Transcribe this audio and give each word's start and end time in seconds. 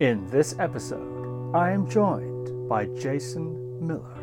In 0.00 0.28
this 0.28 0.54
episode, 0.60 1.52
I 1.56 1.72
am 1.72 1.90
joined 1.90 2.68
by 2.68 2.86
Jason 2.86 3.84
Miller, 3.84 4.14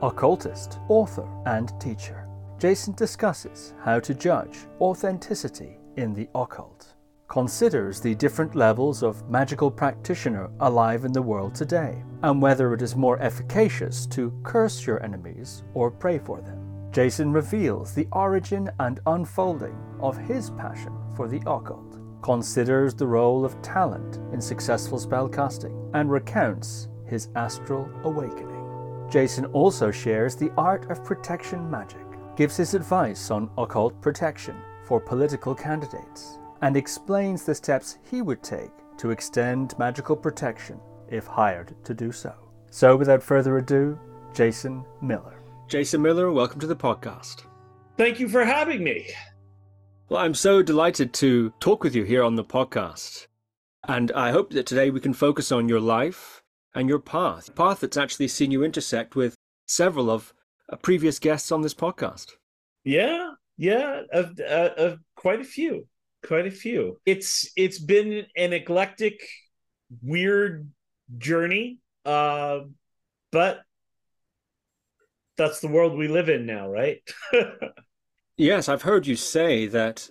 occultist, 0.00 0.78
author, 0.88 1.28
and 1.44 1.70
teacher. 1.78 2.26
Jason 2.58 2.94
discusses 2.94 3.74
how 3.84 4.00
to 4.00 4.14
judge 4.14 4.60
authenticity 4.80 5.76
in 5.98 6.14
the 6.14 6.30
occult, 6.34 6.94
considers 7.28 8.00
the 8.00 8.14
different 8.14 8.54
levels 8.54 9.02
of 9.02 9.28
magical 9.28 9.70
practitioner 9.70 10.48
alive 10.60 11.04
in 11.04 11.12
the 11.12 11.20
world 11.20 11.54
today, 11.54 12.02
and 12.22 12.40
whether 12.40 12.72
it 12.72 12.80
is 12.80 12.96
more 12.96 13.20
efficacious 13.20 14.06
to 14.06 14.32
curse 14.42 14.86
your 14.86 15.02
enemies 15.02 15.62
or 15.74 15.90
pray 15.90 16.18
for 16.18 16.40
them. 16.40 16.88
Jason 16.90 17.30
reveals 17.32 17.92
the 17.92 18.08
origin 18.12 18.70
and 18.80 19.00
unfolding 19.06 19.76
of 20.00 20.16
his 20.16 20.48
passion 20.52 20.96
for 21.14 21.28
the 21.28 21.42
occult, 21.46 21.87
considers 22.22 22.94
the 22.94 23.06
role 23.06 23.44
of 23.44 23.60
talent 23.62 24.16
in 24.32 24.40
successful 24.40 24.98
spellcasting, 24.98 25.90
and 25.94 26.10
recounts 26.10 26.88
his 27.06 27.28
astral 27.34 27.88
awakening. 28.04 29.08
Jason 29.10 29.46
also 29.46 29.90
shares 29.90 30.36
the 30.36 30.52
art 30.58 30.90
of 30.90 31.04
protection 31.04 31.70
magic, 31.70 32.04
gives 32.36 32.56
his 32.56 32.74
advice 32.74 33.30
on 33.30 33.50
occult 33.56 34.00
protection 34.02 34.56
for 34.84 35.00
political 35.00 35.54
candidates, 35.54 36.38
and 36.62 36.76
explains 36.76 37.44
the 37.44 37.54
steps 37.54 37.98
he 38.10 38.22
would 38.22 38.42
take 38.42 38.70
to 38.98 39.10
extend 39.10 39.78
magical 39.78 40.16
protection 40.16 40.78
if 41.08 41.26
hired 41.26 41.74
to 41.84 41.94
do 41.94 42.12
so. 42.12 42.34
So, 42.70 42.96
without 42.96 43.22
further 43.22 43.58
ado, 43.58 43.98
Jason 44.34 44.84
Miller. 45.00 45.40
Jason 45.68 46.02
Miller, 46.02 46.30
welcome 46.30 46.60
to 46.60 46.66
the 46.66 46.76
podcast. 46.76 47.44
Thank 47.96 48.20
you 48.20 48.28
for 48.28 48.44
having 48.44 48.84
me. 48.84 49.08
Well, 50.10 50.22
I'm 50.22 50.32
so 50.32 50.62
delighted 50.62 51.12
to 51.14 51.52
talk 51.60 51.84
with 51.84 51.94
you 51.94 52.02
here 52.02 52.22
on 52.22 52.34
the 52.34 52.44
podcast. 52.44 53.26
And 53.86 54.10
I 54.12 54.30
hope 54.30 54.54
that 54.54 54.64
today 54.64 54.88
we 54.88 55.00
can 55.00 55.12
focus 55.12 55.52
on 55.52 55.68
your 55.68 55.80
life 55.80 56.42
and 56.74 56.88
your 56.88 56.98
path, 56.98 57.54
path 57.54 57.80
that's 57.80 57.98
actually 57.98 58.28
seen 58.28 58.50
you 58.50 58.64
intersect 58.64 59.16
with 59.16 59.34
several 59.66 60.08
of 60.08 60.32
uh, 60.72 60.76
previous 60.76 61.18
guests 61.18 61.52
on 61.52 61.60
this 61.60 61.74
podcast. 61.74 62.36
Yeah, 62.84 63.32
yeah, 63.58 64.00
of, 64.10 64.40
uh, 64.40 64.70
of 64.78 65.00
quite 65.14 65.42
a 65.42 65.44
few, 65.44 65.86
quite 66.26 66.46
a 66.46 66.50
few. 66.50 66.98
It's 67.04 67.50
it's 67.54 67.78
been 67.78 68.24
an 68.34 68.54
eclectic, 68.54 69.20
weird 70.02 70.70
journey, 71.18 71.80
uh, 72.06 72.60
but 73.30 73.60
that's 75.36 75.60
the 75.60 75.68
world 75.68 75.98
we 75.98 76.08
live 76.08 76.30
in 76.30 76.46
now, 76.46 76.66
right? 76.70 77.02
yes, 78.38 78.68
I've 78.68 78.82
heard 78.82 79.06
you 79.06 79.16
say 79.16 79.66
that 79.66 80.08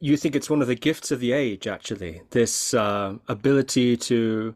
you 0.00 0.16
think 0.16 0.34
it's 0.34 0.48
one 0.48 0.62
of 0.62 0.68
the 0.68 0.74
gifts 0.74 1.10
of 1.10 1.20
the 1.20 1.32
age, 1.32 1.66
actually, 1.66 2.22
this 2.30 2.72
uh, 2.72 3.16
ability 3.28 3.98
to 3.98 4.54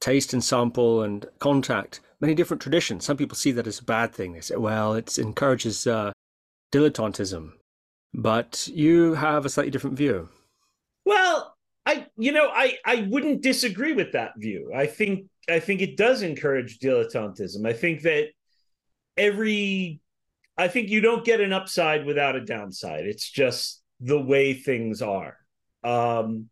taste 0.00 0.32
and 0.32 0.42
sample 0.42 1.02
and 1.02 1.26
contact 1.38 2.00
many 2.20 2.34
different 2.34 2.60
traditions. 2.60 3.04
Some 3.04 3.16
people 3.16 3.36
see 3.36 3.52
that 3.52 3.68
as 3.68 3.78
a 3.78 3.84
bad 3.84 4.12
thing. 4.12 4.32
They 4.32 4.40
say, 4.40 4.56
well, 4.56 4.94
it 4.94 5.16
encourages 5.18 5.86
uh, 5.86 6.12
dilettantism. 6.72 7.52
But 8.14 8.68
you 8.68 9.14
have 9.14 9.46
a 9.46 9.48
slightly 9.48 9.70
different 9.70 9.96
view. 9.96 10.28
Well, 11.06 11.54
I, 11.86 12.06
you 12.16 12.32
know, 12.32 12.50
I, 12.52 12.78
I 12.84 13.06
wouldn't 13.08 13.42
disagree 13.42 13.92
with 13.92 14.12
that 14.12 14.32
view. 14.36 14.72
I 14.74 14.86
think, 14.86 15.26
I 15.48 15.60
think 15.60 15.80
it 15.80 15.96
does 15.96 16.22
encourage 16.22 16.78
dilettantism. 16.78 17.66
I 17.66 17.72
think 17.72 18.02
that 18.02 18.28
every 19.16 20.00
I 20.56 20.68
think 20.68 20.90
you 20.90 21.00
don't 21.00 21.24
get 21.24 21.40
an 21.40 21.52
upside 21.52 22.04
without 22.04 22.36
a 22.36 22.44
downside. 22.44 23.06
It's 23.06 23.30
just 23.30 23.82
the 24.00 24.20
way 24.20 24.54
things 24.54 25.00
are. 25.00 25.36
Um, 25.82 26.48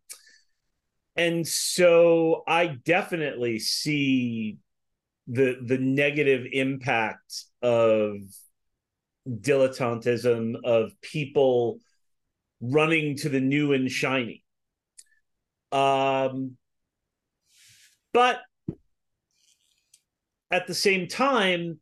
and 1.17 1.47
so 1.47 2.43
I 2.47 2.79
definitely 2.85 3.59
see 3.59 4.59
the 5.27 5.59
the 5.63 5.79
negative 5.79 6.47
impact 6.51 7.45
of 7.63 8.17
dilettantism 9.29 10.57
of 10.65 10.93
people 11.03 11.79
running 12.61 13.17
to 13.17 13.29
the 13.29 13.41
new 13.41 13.73
and 13.73 13.91
shiny. 13.91 14.43
Um, 15.73 16.57
but 18.13 18.41
at 20.51 20.67
the 20.67 20.75
same 20.75 21.07
time, 21.07 21.79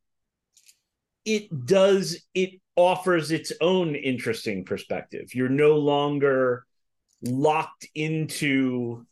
it 1.29 1.67
does 1.67 2.25
it 2.35 2.61
offers 2.75 3.31
its 3.31 3.53
own 3.61 3.95
interesting 3.95 4.65
perspective. 4.65 5.35
You're 5.35 5.51
no 5.51 5.77
longer 5.77 6.65
locked 7.23 7.87
into 7.95 9.05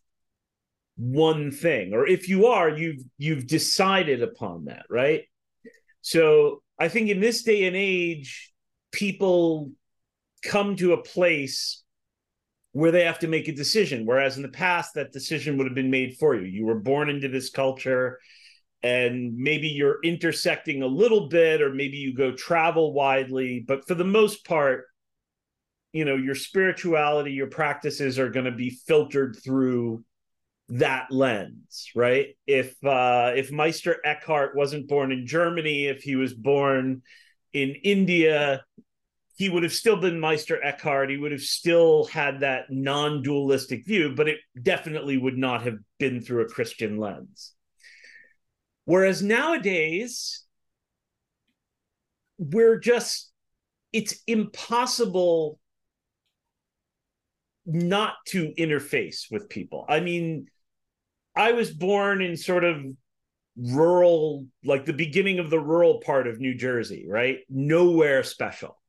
one 0.96 1.50
thing 1.50 1.92
or 1.92 2.06
if 2.06 2.26
you 2.26 2.46
are 2.46 2.70
you've 2.70 3.02
you've 3.18 3.46
decided 3.46 4.22
upon 4.22 4.64
that 4.64 4.86
right? 4.88 5.24
So 6.00 6.62
i 6.78 6.88
think 6.88 7.10
in 7.10 7.20
this 7.20 7.42
day 7.42 7.64
and 7.64 7.76
age 7.76 8.52
people 8.92 9.70
come 10.42 10.76
to 10.76 10.92
a 10.92 11.02
place 11.02 11.82
where 12.72 12.92
they 12.92 13.04
have 13.04 13.18
to 13.18 13.28
make 13.28 13.48
a 13.48 13.54
decision 13.54 14.06
whereas 14.06 14.36
in 14.36 14.42
the 14.42 14.48
past 14.48 14.94
that 14.94 15.12
decision 15.12 15.58
would 15.58 15.66
have 15.66 15.74
been 15.74 15.90
made 15.90 16.16
for 16.16 16.34
you. 16.34 16.46
You 16.46 16.64
were 16.64 16.80
born 16.80 17.10
into 17.10 17.28
this 17.28 17.50
culture 17.50 18.18
and 18.86 19.36
maybe 19.36 19.66
you're 19.66 19.98
intersecting 20.04 20.82
a 20.82 20.86
little 20.86 21.28
bit 21.28 21.60
or 21.60 21.74
maybe 21.74 21.96
you 21.96 22.14
go 22.14 22.30
travel 22.32 22.92
widely 22.92 23.64
but 23.66 23.86
for 23.86 23.94
the 23.94 24.04
most 24.04 24.44
part 24.46 24.84
you 25.92 26.04
know 26.04 26.14
your 26.14 26.36
spirituality 26.36 27.32
your 27.32 27.48
practices 27.48 28.16
are 28.18 28.30
going 28.30 28.44
to 28.44 28.52
be 28.52 28.70
filtered 28.70 29.36
through 29.42 30.04
that 30.68 31.10
lens 31.10 31.90
right? 31.94 32.28
If 32.46 32.76
uh 32.84 33.32
if 33.34 33.50
meister 33.50 33.96
eckhart 34.04 34.54
wasn't 34.54 34.88
born 34.88 35.10
in 35.10 35.26
germany 35.26 35.86
if 35.86 36.02
he 36.02 36.14
was 36.16 36.32
born 36.32 37.02
in 37.52 37.74
india 37.82 38.64
he 39.38 39.48
would 39.48 39.64
have 39.64 39.72
still 39.72 39.98
been 39.98 40.18
meister 40.18 40.62
eckhart. 40.64 41.10
He 41.10 41.18
would 41.18 41.32
have 41.32 41.42
still 41.42 42.06
had 42.06 42.40
that 42.40 42.70
non-dualistic 42.70 43.84
view 43.84 44.14
but 44.14 44.28
it 44.28 44.38
definitely 44.62 45.16
would 45.16 45.36
not 45.36 45.62
have 45.62 45.78
been 45.98 46.20
through 46.20 46.42
a 46.42 46.48
christian 46.48 46.98
lens 46.98 47.55
Whereas 48.86 49.22
nowadays, 49.22 50.44
we're 52.38 52.78
just, 52.78 53.30
it's 53.92 54.20
impossible 54.26 55.58
not 57.66 58.14
to 58.28 58.52
interface 58.56 59.30
with 59.30 59.48
people. 59.48 59.84
I 59.88 60.00
mean, 60.00 60.46
I 61.34 61.52
was 61.52 61.70
born 61.72 62.22
in 62.22 62.36
sort 62.36 62.62
of 62.62 62.76
rural, 63.56 64.46
like 64.64 64.84
the 64.84 64.92
beginning 64.92 65.40
of 65.40 65.50
the 65.50 65.60
rural 65.60 66.00
part 66.00 66.28
of 66.28 66.38
New 66.38 66.54
Jersey, 66.54 67.06
right? 67.08 67.38
Nowhere 67.50 68.22
special. 68.22 68.80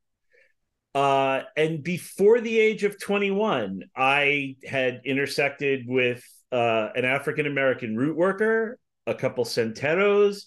Uh, 0.94 1.42
and 1.56 1.84
before 1.84 2.40
the 2.40 2.60
age 2.60 2.84
of 2.84 3.00
21, 3.00 3.84
I 3.96 4.58
had 4.64 5.02
intersected 5.06 5.86
with 5.88 6.24
uh, 6.52 6.90
an 6.96 7.04
African 7.04 7.48
American 7.48 7.96
root 7.98 8.16
worker 8.16 8.78
a 9.08 9.16
couple 9.16 9.46
santeros, 9.46 10.44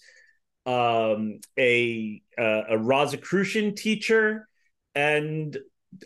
um, 0.65 1.39
a 1.59 2.21
uh, 2.37 2.61
a 2.69 2.77
Rosicrucian 2.77 3.75
teacher, 3.75 4.47
and 4.95 5.57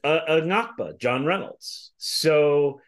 a, 0.03 0.17
a 0.27 0.41
Ngakpa, 0.41 0.99
John 0.99 1.25
Reynolds. 1.25 1.91
So 1.97 2.79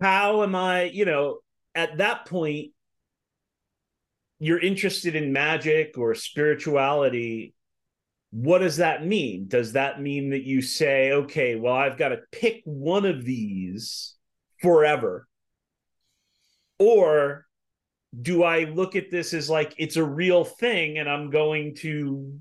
how 0.00 0.42
am 0.42 0.54
I? 0.54 0.84
You 0.84 1.04
know, 1.04 1.38
at 1.74 1.98
that 1.98 2.26
point, 2.26 2.72
you're 4.38 4.58
interested 4.58 5.14
in 5.14 5.32
magic 5.32 5.98
or 5.98 6.14
spirituality. 6.14 7.54
What 8.30 8.60
does 8.60 8.78
that 8.78 9.04
mean? 9.04 9.48
Does 9.48 9.72
that 9.72 10.00
mean 10.00 10.30
that 10.30 10.44
you 10.44 10.62
say, 10.62 11.12
okay, 11.12 11.56
well, 11.56 11.74
I've 11.74 11.98
got 11.98 12.08
to 12.08 12.20
pick 12.32 12.62
one 12.64 13.04
of 13.04 13.24
these 13.24 14.14
forever? 14.62 15.26
Or 16.78 17.46
do 18.18 18.42
I 18.42 18.64
look 18.64 18.96
at 18.96 19.10
this 19.10 19.34
as 19.34 19.48
like 19.48 19.74
it's 19.78 19.96
a 19.96 20.04
real 20.04 20.44
thing 20.44 20.98
and 20.98 21.08
I'm 21.08 21.30
going 21.30 21.76
to 21.76 22.40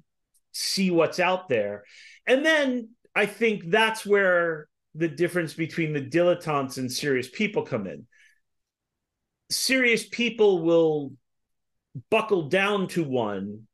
see 0.52 0.92
what's 0.92 1.20
out 1.20 1.48
there? 1.48 1.84
And 2.26 2.46
then 2.46 2.90
I 3.16 3.26
think 3.26 3.70
that's 3.70 4.06
where 4.06 4.68
the 4.96 5.08
difference 5.08 5.54
between 5.54 5.94
the 5.94 6.02
dilettantes 6.02 6.78
and 6.78 6.92
serious 6.92 7.30
people 7.30 7.64
come 7.64 7.86
in. 7.86 8.08
Serious 9.52 10.08
people 10.08 10.64
will 10.64 11.14
buckle 12.10 12.50
down 12.50 12.88
to 12.90 13.04
one 13.04 13.68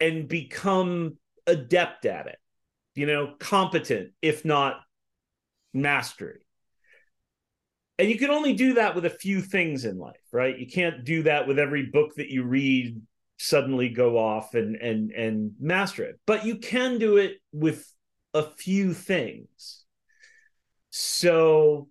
and 0.00 0.28
become 0.28 1.18
adept 1.46 2.06
at 2.06 2.26
it, 2.26 2.38
you 2.94 3.06
know, 3.06 3.34
competent, 3.38 4.12
if 4.22 4.44
not 4.44 4.80
mastery 5.74 6.41
and 7.98 8.08
you 8.08 8.18
can 8.18 8.30
only 8.30 8.54
do 8.54 8.74
that 8.74 8.94
with 8.94 9.04
a 9.04 9.10
few 9.10 9.40
things 9.40 9.84
in 9.84 9.98
life 9.98 10.16
right? 10.32 10.58
You 10.58 10.66
can't 10.66 11.04
do 11.04 11.22
that 11.24 11.46
with 11.46 11.58
every 11.58 11.86
book 11.86 12.14
that 12.16 12.30
you 12.30 12.42
read 12.42 13.00
suddenly 13.38 13.88
go 13.88 14.18
off 14.18 14.54
and 14.54 14.76
and 14.76 15.12
and 15.12 15.52
master 15.60 16.04
it. 16.04 16.18
But 16.26 16.44
you 16.44 16.56
can 16.56 16.98
do 16.98 17.18
it 17.18 17.40
with 17.52 17.86
a 18.34 18.42
few 18.42 18.94
things. 18.94 19.84
So 20.90 21.88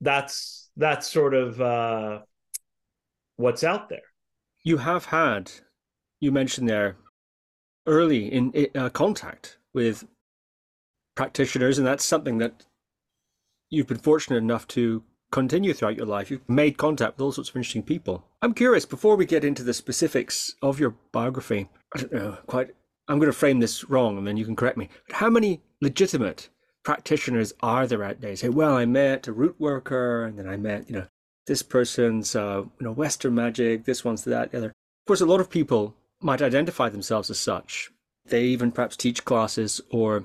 that's 0.00 0.70
that's 0.76 1.10
sort 1.10 1.34
of 1.34 1.60
uh, 1.60 2.20
what's 3.36 3.62
out 3.64 3.88
there. 3.88 4.00
You 4.64 4.78
have 4.78 5.06
had, 5.06 5.50
you 6.20 6.32
mentioned 6.32 6.68
there, 6.68 6.96
early 7.86 8.32
in 8.32 8.68
uh, 8.74 8.88
contact 8.90 9.58
with 9.72 10.04
practitioners, 11.14 11.78
and 11.78 11.86
that's 11.86 12.04
something 12.04 12.38
that 12.38 12.64
you've 13.70 13.86
been 13.86 13.98
fortunate 13.98 14.38
enough 14.38 14.66
to 14.68 15.02
continue 15.30 15.74
throughout 15.74 15.96
your 15.96 16.06
life. 16.06 16.30
You've 16.30 16.48
made 16.48 16.78
contact 16.78 17.16
with 17.16 17.22
all 17.22 17.32
sorts 17.32 17.50
of 17.50 17.56
interesting 17.56 17.82
people. 17.82 18.24
I'm 18.42 18.54
curious, 18.54 18.86
before 18.86 19.16
we 19.16 19.26
get 19.26 19.44
into 19.44 19.62
the 19.62 19.74
specifics 19.74 20.54
of 20.62 20.80
your 20.80 20.94
biography, 21.12 21.68
I 21.94 22.00
don't 22.00 22.12
know 22.12 22.38
quite, 22.46 22.68
I'm 23.08 23.18
going 23.18 23.30
to 23.30 23.36
frame 23.36 23.60
this 23.60 23.88
wrong 23.88 24.18
and 24.18 24.26
then 24.26 24.36
you 24.36 24.44
can 24.44 24.56
correct 24.56 24.76
me. 24.76 24.88
But 25.06 25.16
how 25.16 25.30
many 25.30 25.60
legitimate 25.80 26.48
practitioners 26.84 27.52
are 27.60 27.86
there 27.86 28.04
out 28.04 28.20
there? 28.20 28.36
Say, 28.36 28.48
well, 28.48 28.76
I 28.76 28.86
met 28.86 29.26
a 29.26 29.32
root 29.32 29.56
worker 29.58 30.24
and 30.24 30.38
then 30.38 30.48
I 30.48 30.56
met, 30.56 30.88
you 30.88 30.96
know, 30.96 31.06
this 31.46 31.62
person's, 31.62 32.36
uh, 32.36 32.62
you 32.78 32.84
know, 32.84 32.92
Western 32.92 33.34
magic, 33.34 33.84
this 33.84 34.04
one's 34.04 34.24
that, 34.24 34.52
the 34.52 34.58
other. 34.58 34.66
Of 34.68 35.06
course, 35.06 35.20
a 35.20 35.26
lot 35.26 35.40
of 35.40 35.50
people 35.50 35.94
might 36.20 36.42
identify 36.42 36.88
themselves 36.88 37.30
as 37.30 37.38
such. 37.38 37.90
They 38.26 38.44
even 38.44 38.72
perhaps 38.72 38.96
teach 38.96 39.24
classes 39.24 39.80
or, 39.90 40.24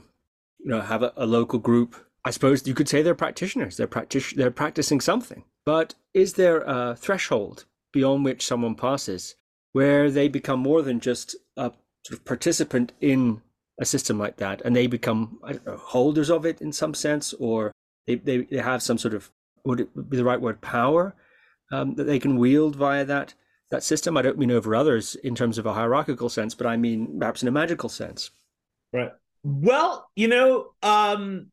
you 0.59 0.71
know, 0.71 0.81
have 0.81 1.03
a, 1.03 1.13
a 1.15 1.25
local 1.25 1.59
group 1.59 1.95
I 2.25 2.31
suppose 2.31 2.65
you 2.67 2.73
could 2.73 2.89
say 2.89 3.01
they're 3.01 3.15
practitioners. 3.15 3.77
They're 3.77 3.87
practic- 3.87 4.35
they're 4.35 4.51
practicing 4.51 5.01
something. 5.01 5.43
But 5.65 5.95
is 6.13 6.33
there 6.33 6.61
a 6.61 6.95
threshold 6.95 7.65
beyond 7.91 8.25
which 8.25 8.45
someone 8.45 8.75
passes 8.75 9.35
where 9.71 10.09
they 10.09 10.27
become 10.27 10.59
more 10.59 10.81
than 10.81 10.99
just 10.99 11.35
a 11.57 11.71
sort 12.05 12.19
of 12.19 12.25
participant 12.25 12.91
in 13.01 13.41
a 13.79 13.85
system 13.85 14.19
like 14.19 14.37
that 14.37 14.61
and 14.63 14.75
they 14.75 14.87
become 14.87 15.39
know, 15.43 15.77
holders 15.77 16.29
of 16.29 16.45
it 16.45 16.61
in 16.61 16.71
some 16.71 16.93
sense 16.93 17.33
or 17.33 17.71
they, 18.05 18.15
they, 18.15 18.37
they 18.39 18.57
have 18.57 18.83
some 18.83 18.97
sort 18.97 19.13
of 19.13 19.31
would 19.65 19.79
it 19.79 20.09
be 20.09 20.17
the 20.17 20.23
right 20.23 20.41
word 20.41 20.61
power 20.61 21.15
um, 21.71 21.95
that 21.95 22.03
they 22.03 22.19
can 22.19 22.37
wield 22.37 22.75
via 22.75 23.05
that 23.05 23.33
that 23.71 23.83
system? 23.83 24.17
I 24.17 24.21
don't 24.21 24.37
mean 24.37 24.51
over 24.51 24.75
others 24.75 25.15
in 25.15 25.33
terms 25.33 25.57
of 25.57 25.65
a 25.65 25.73
hierarchical 25.73 26.29
sense, 26.29 26.53
but 26.53 26.67
I 26.67 26.77
mean 26.77 27.17
perhaps 27.19 27.41
in 27.41 27.47
a 27.47 27.51
magical 27.51 27.89
sense. 27.89 28.29
Right. 28.91 29.11
Well, 29.43 30.09
you 30.15 30.27
know, 30.27 30.73
um, 30.83 31.51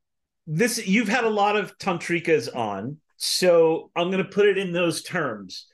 this 0.53 0.85
you've 0.85 1.09
had 1.09 1.23
a 1.23 1.31
lot 1.31 1.57
of 1.57 1.79
tantrikas 1.79 2.55
on, 2.55 2.97
so 3.17 3.93
I'm 3.95 4.11
going 4.11 4.23
to 4.23 4.29
put 4.29 4.47
it 4.47 4.59
in 4.59 4.73
those 4.73 5.03
terms. 5.03 5.69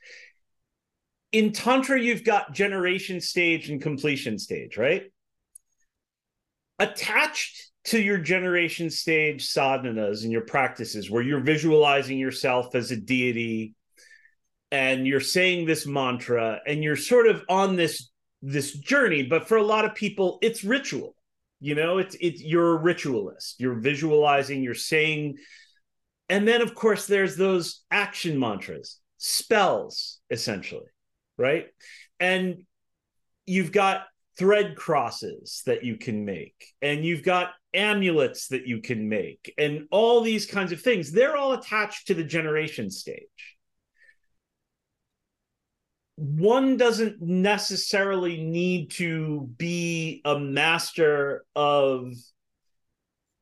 In 1.31 1.51
tantra, 1.51 1.99
you've 1.99 2.23
got 2.23 2.53
generation 2.53 3.19
stage 3.19 3.71
and 3.71 3.81
completion 3.81 4.37
stage, 4.37 4.77
right? 4.77 5.11
Attached 6.77 7.71
to 7.85 7.99
your 7.99 8.19
generation 8.19 8.91
stage 8.91 9.47
sadhanas 9.47 10.21
and 10.21 10.31
your 10.31 10.45
practices, 10.45 11.09
where 11.09 11.23
you're 11.23 11.39
visualizing 11.39 12.19
yourself 12.19 12.75
as 12.75 12.91
a 12.91 12.97
deity, 12.97 13.73
and 14.71 15.07
you're 15.07 15.19
saying 15.19 15.65
this 15.65 15.87
mantra, 15.87 16.59
and 16.67 16.83
you're 16.83 16.95
sort 16.95 17.27
of 17.27 17.43
on 17.49 17.77
this 17.77 18.11
this 18.43 18.73
journey. 18.73 19.23
But 19.23 19.47
for 19.47 19.57
a 19.57 19.63
lot 19.63 19.85
of 19.85 19.95
people, 19.95 20.37
it's 20.43 20.63
ritual 20.63 21.16
you 21.59 21.75
know, 21.75 21.97
it's 21.97 22.15
it's 22.19 22.41
you're 22.41 22.75
a 22.75 22.81
ritualist. 22.81 23.59
You're 23.59 23.79
visualizing, 23.79 24.61
you're 24.61 24.73
saying, 24.73 25.37
and 26.29 26.47
then 26.47 26.61
of 26.61 26.75
course 26.75 27.07
there's 27.07 27.35
those 27.35 27.83
action 27.89 28.39
mantras, 28.39 28.99
spells, 29.17 30.19
essentially, 30.29 30.85
right? 31.37 31.67
And 32.19 32.63
you've 33.45 33.71
got 33.71 34.05
thread 34.37 34.75
crosses 34.75 35.63
that 35.65 35.83
you 35.83 35.97
can 35.97 36.25
make, 36.25 36.73
and 36.81 37.03
you've 37.03 37.23
got 37.23 37.51
amulets 37.73 38.49
that 38.49 38.67
you 38.67 38.81
can 38.81 39.09
make, 39.09 39.53
and 39.57 39.87
all 39.89 40.21
these 40.21 40.45
kinds 40.45 40.71
of 40.71 40.81
things. 40.81 41.11
They're 41.11 41.37
all 41.37 41.53
attached 41.53 42.07
to 42.07 42.13
the 42.13 42.23
generation 42.23 42.91
stage 42.91 43.56
one 46.17 46.77
doesn't 46.77 47.21
necessarily 47.21 48.43
need 48.43 48.89
to 48.91 49.47
be 49.55 50.21
a 50.25 50.37
master 50.37 51.45
of 51.55 52.13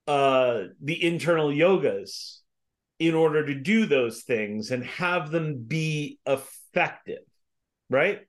uh, 0.08 0.64
the 0.82 1.02
internal 1.02 1.50
yogas 1.50 2.40
in 3.00 3.16
order 3.16 3.46
to 3.46 3.56
do 3.56 3.86
those 3.86 4.24
things 4.24 4.72
and 4.72 4.84
have 4.86 5.32
them 5.32 5.64
be 5.66 6.20
effective, 6.26 7.24
right? 7.90 8.20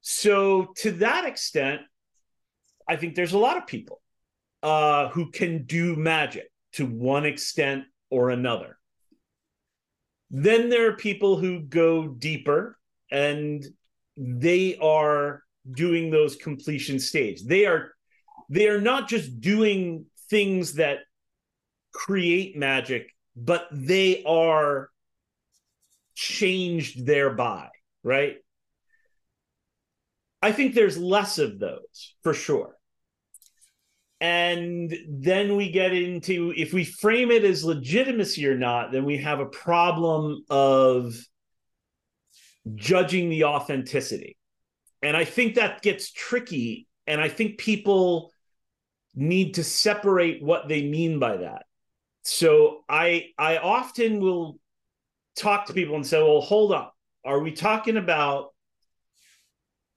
So, 0.00 0.72
to 0.78 0.92
that 0.92 1.26
extent, 1.26 1.82
I 2.88 2.96
think 2.96 3.14
there's 3.14 3.34
a 3.34 3.38
lot 3.38 3.58
of 3.58 3.66
people 3.66 4.00
uh, 4.62 5.08
who 5.10 5.30
can 5.30 5.64
do 5.64 5.94
magic 5.94 6.50
to 6.72 6.86
one 6.86 7.26
extent 7.26 7.84
or 8.08 8.30
another. 8.30 8.78
Then 10.30 10.70
there 10.70 10.88
are 10.88 10.96
people 10.96 11.36
who 11.36 11.60
go 11.60 12.08
deeper 12.08 12.78
and 13.10 13.64
they 14.16 14.76
are 14.78 15.42
doing 15.70 16.10
those 16.10 16.36
completion 16.36 16.98
stage. 16.98 17.42
They 17.42 17.66
are 17.66 17.92
they 18.48 18.68
are 18.68 18.80
not 18.80 19.08
just 19.08 19.40
doing 19.40 20.06
things 20.28 20.74
that 20.74 20.98
create 21.92 22.56
magic, 22.56 23.14
but 23.36 23.68
they 23.70 24.24
are 24.24 24.90
changed 26.14 27.06
thereby, 27.06 27.68
right? 28.02 28.36
I 30.42 30.52
think 30.52 30.74
there's 30.74 30.98
less 30.98 31.38
of 31.38 31.58
those 31.58 32.14
for 32.22 32.34
sure. 32.34 32.76
And 34.20 34.94
then 35.08 35.56
we 35.56 35.70
get 35.70 35.94
into 35.94 36.52
if 36.54 36.72
we 36.72 36.84
frame 36.84 37.30
it 37.30 37.44
as 37.44 37.64
legitimacy 37.64 38.46
or 38.46 38.56
not, 38.56 38.92
then 38.92 39.04
we 39.04 39.18
have 39.18 39.40
a 39.40 39.46
problem 39.46 40.44
of 40.50 41.14
judging 42.74 43.28
the 43.30 43.44
authenticity. 43.44 44.36
And 45.02 45.16
I 45.16 45.24
think 45.24 45.54
that 45.54 45.82
gets 45.82 46.12
tricky. 46.12 46.86
And 47.06 47.20
I 47.20 47.28
think 47.28 47.58
people 47.58 48.32
need 49.14 49.54
to 49.54 49.64
separate 49.64 50.42
what 50.42 50.68
they 50.68 50.82
mean 50.82 51.18
by 51.18 51.38
that. 51.38 51.64
So 52.22 52.84
I 52.88 53.26
I 53.38 53.56
often 53.56 54.20
will 54.20 54.58
talk 55.36 55.66
to 55.66 55.72
people 55.72 55.96
and 55.96 56.06
say, 56.06 56.22
well, 56.22 56.40
hold 56.40 56.72
up. 56.72 56.94
Are 57.24 57.40
we 57.40 57.52
talking 57.52 57.96
about 57.96 58.50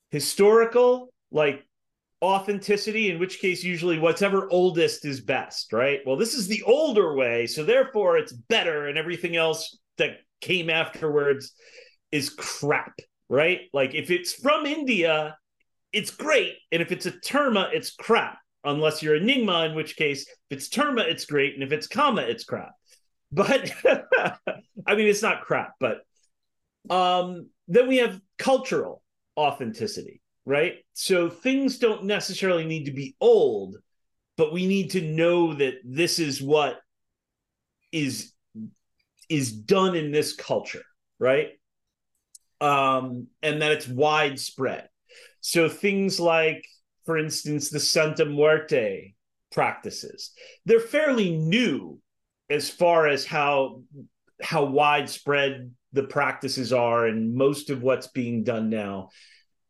historical, 0.09 1.13
like 1.31 1.65
authenticity, 2.21 3.09
in 3.09 3.19
which 3.19 3.39
case, 3.39 3.63
usually 3.63 3.99
whatever 3.99 4.49
oldest 4.49 5.05
is 5.05 5.19
best, 5.19 5.73
right? 5.73 5.99
Well, 6.05 6.15
this 6.15 6.33
is 6.33 6.47
the 6.47 6.63
older 6.63 7.15
way. 7.15 7.45
So 7.47 7.65
therefore, 7.65 8.17
it's 8.17 8.31
better, 8.31 8.87
and 8.87 8.97
everything 8.97 9.35
else 9.35 9.77
that 9.97 10.17
came 10.39 10.69
afterwards 10.69 11.53
is 12.13 12.29
crap, 12.29 12.93
right? 13.27 13.61
Like 13.73 13.95
if 13.95 14.11
it's 14.11 14.33
from 14.33 14.67
India, 14.67 15.35
it's 15.91 16.11
great. 16.11 16.53
And 16.71 16.81
if 16.81 16.91
it's 16.91 17.07
a 17.07 17.11
terma, 17.11 17.73
it's 17.73 17.91
crap. 17.91 18.37
Unless 18.63 19.01
you're 19.01 19.15
a 19.15 19.19
Nyingma, 19.19 19.69
in 19.69 19.75
which 19.75 19.97
case, 19.97 20.21
if 20.21 20.57
it's 20.57 20.69
terma, 20.69 21.01
it's 21.01 21.25
great. 21.25 21.55
And 21.55 21.63
if 21.63 21.73
it's 21.73 21.87
kama, 21.87 22.21
it's 22.21 22.45
crap. 22.45 22.71
But 23.31 23.71
I 23.85 24.95
mean, 24.95 25.07
it's 25.07 25.23
not 25.23 25.41
crap, 25.41 25.73
but 25.79 26.01
um, 26.89 27.49
then 27.67 27.87
we 27.87 27.97
have 27.97 28.21
cultural 28.37 29.01
authenticity, 29.35 30.21
right? 30.45 30.75
So 30.93 31.29
things 31.31 31.79
don't 31.79 32.05
necessarily 32.05 32.63
need 32.63 32.85
to 32.85 32.91
be 32.91 33.15
old, 33.19 33.77
but 34.37 34.53
we 34.53 34.67
need 34.67 34.91
to 34.91 35.01
know 35.01 35.55
that 35.55 35.75
this 35.83 36.19
is 36.19 36.41
what 36.41 36.79
is 37.91 38.31
is 39.29 39.51
done 39.51 39.95
in 39.95 40.11
this 40.11 40.35
culture, 40.35 40.83
right? 41.17 41.53
Um, 42.61 43.27
and 43.41 43.61
that 43.61 43.71
it's 43.71 43.87
widespread. 43.87 44.89
So 45.41 45.69
things 45.69 46.19
like, 46.19 46.65
for 47.05 47.17
instance, 47.17 47.69
the 47.69 47.79
Santa 47.79 48.25
Muerte 48.25 49.13
practices, 49.51 50.31
they're 50.65 50.79
fairly 50.79 51.35
new 51.35 51.99
as 52.49 52.69
far 52.69 53.07
as 53.07 53.25
how 53.25 53.81
how 54.41 54.65
widespread 54.65 55.71
the 55.93 56.03
practices 56.03 56.73
are, 56.73 57.05
and 57.05 57.35
most 57.35 57.69
of 57.69 57.81
what's 57.81 58.07
being 58.07 58.43
done 58.43 58.69
now, 58.69 59.09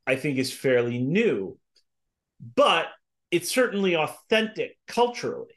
I 0.07 0.15
think, 0.15 0.37
is 0.37 0.53
fairly 0.53 0.99
new. 0.99 1.59
But 2.55 2.87
it's 3.29 3.49
certainly 3.49 3.95
authentic 3.95 4.77
culturally. 4.87 5.55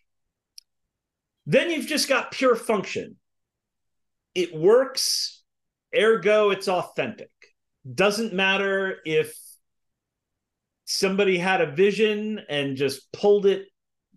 Then 1.46 1.70
you've 1.70 1.86
just 1.86 2.08
got 2.08 2.32
pure 2.32 2.56
function. 2.56 3.16
It 4.34 4.54
works 4.54 5.35
ergo 5.96 6.50
it's 6.50 6.68
authentic. 6.68 7.30
Doesn't 7.92 8.32
matter 8.32 8.96
if 9.04 9.36
somebody 10.86 11.36
had 11.36 11.60
a 11.60 11.72
vision 11.72 12.40
and 12.48 12.76
just 12.76 13.10
pulled 13.12 13.44
it 13.44 13.66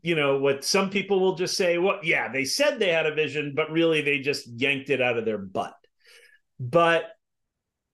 you 0.01 0.15
know 0.15 0.38
what 0.38 0.63
some 0.63 0.89
people 0.89 1.19
will 1.19 1.36
just 1.36 1.57
say 1.57 1.77
well 1.77 2.00
yeah 2.03 2.31
they 2.31 2.45
said 2.45 2.79
they 2.79 2.91
had 2.91 3.07
a 3.07 3.13
vision 3.13 3.53
but 3.55 3.71
really 3.71 4.01
they 4.01 4.19
just 4.19 4.48
yanked 4.48 4.89
it 4.89 5.01
out 5.01 5.17
of 5.17 5.25
their 5.25 5.38
butt. 5.38 5.74
But 6.59 7.05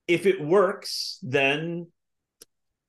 if 0.07 0.25
it 0.25 0.41
works 0.41 1.17
then 1.23 1.87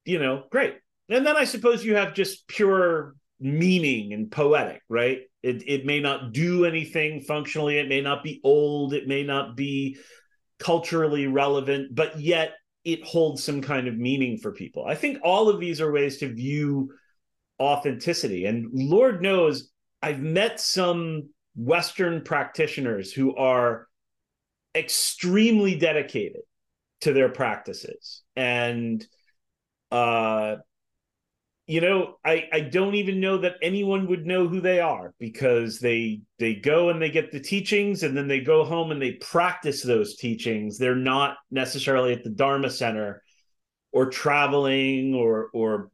you 0.04 0.18
know 0.18 0.44
great. 0.50 0.76
And 1.08 1.24
then 1.24 1.36
i 1.36 1.44
suppose 1.44 1.84
you 1.84 1.94
have 1.94 2.14
just 2.14 2.46
pure 2.48 3.14
meaning 3.38 4.12
and 4.12 4.30
poetic 4.30 4.82
right? 4.88 5.20
It 5.42 5.62
it 5.66 5.86
may 5.86 6.00
not 6.00 6.32
do 6.32 6.64
anything 6.64 7.20
functionally, 7.20 7.78
it 7.78 7.88
may 7.88 8.00
not 8.00 8.24
be 8.24 8.40
old, 8.42 8.92
it 8.92 9.06
may 9.06 9.22
not 9.22 9.56
be 9.56 9.98
culturally 10.58 11.26
relevant, 11.26 11.94
but 11.94 12.18
yet 12.20 12.54
it 12.84 13.04
holds 13.04 13.42
some 13.42 13.60
kind 13.60 13.88
of 13.88 13.96
meaning 13.96 14.38
for 14.38 14.52
people. 14.52 14.84
I 14.86 14.94
think 14.94 15.18
all 15.22 15.48
of 15.48 15.60
these 15.60 15.80
are 15.80 15.90
ways 15.90 16.18
to 16.18 16.32
view 16.32 16.92
authenticity. 17.60 18.46
And 18.46 18.68
Lord 18.72 19.22
knows 19.22 19.70
I've 20.02 20.20
met 20.20 20.60
some 20.60 21.30
Western 21.56 22.22
practitioners 22.22 23.12
who 23.12 23.34
are 23.34 23.88
extremely 24.74 25.74
dedicated 25.74 26.42
to 27.00 27.12
their 27.12 27.28
practices. 27.28 28.22
And 28.36 29.04
uh 29.90 30.56
you 31.66 31.80
know 31.80 32.16
i 32.24 32.48
i 32.52 32.60
don't 32.60 32.94
even 32.94 33.20
know 33.20 33.38
that 33.38 33.56
anyone 33.60 34.06
would 34.06 34.24
know 34.24 34.46
who 34.46 34.60
they 34.60 34.78
are 34.78 35.12
because 35.18 35.80
they 35.80 36.20
they 36.38 36.54
go 36.54 36.90
and 36.90 37.02
they 37.02 37.10
get 37.10 37.32
the 37.32 37.40
teachings 37.40 38.02
and 38.02 38.16
then 38.16 38.28
they 38.28 38.40
go 38.40 38.64
home 38.64 38.90
and 38.90 39.00
they 39.00 39.12
practice 39.12 39.82
those 39.82 40.16
teachings. 40.16 40.78
They're 40.78 40.94
not 40.94 41.36
necessarily 41.50 42.12
at 42.12 42.22
the 42.22 42.30
dharma 42.30 42.70
center 42.70 43.22
or 43.92 44.10
traveling 44.10 45.14
or 45.14 45.48
or 45.52 45.90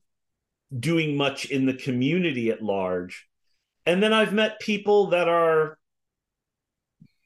doing 0.78 1.16
much 1.16 1.46
in 1.46 1.66
the 1.66 1.74
community 1.74 2.50
at 2.50 2.62
large. 2.62 3.26
And 3.86 4.02
then 4.02 4.12
i've 4.12 4.32
met 4.32 4.60
people 4.60 5.08
that 5.08 5.28
are 5.28 5.78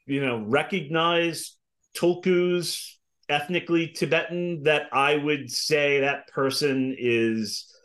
you 0.07 0.25
know 0.25 0.39
recognized 0.39 1.57
tulkus 1.97 2.93
ethnically 3.29 3.89
tibetan 3.89 4.63
that 4.63 4.85
i 4.93 5.17
would 5.17 5.51
say 5.51 6.01
that 6.01 6.29
person 6.29 6.95
is 6.97 7.76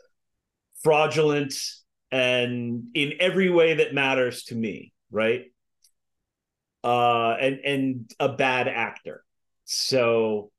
fraudulent 0.82 1.54
and 2.10 2.84
in 2.94 3.14
every 3.20 3.50
way 3.50 3.74
that 3.74 3.94
matters 3.94 4.44
to 4.44 4.54
me 4.54 4.92
right? 5.12 5.44
Uh 6.82 7.36
and 7.38 7.60
and 7.64 8.10
a 8.18 8.30
bad 8.30 8.66
actor. 8.66 9.22
So 9.64 10.50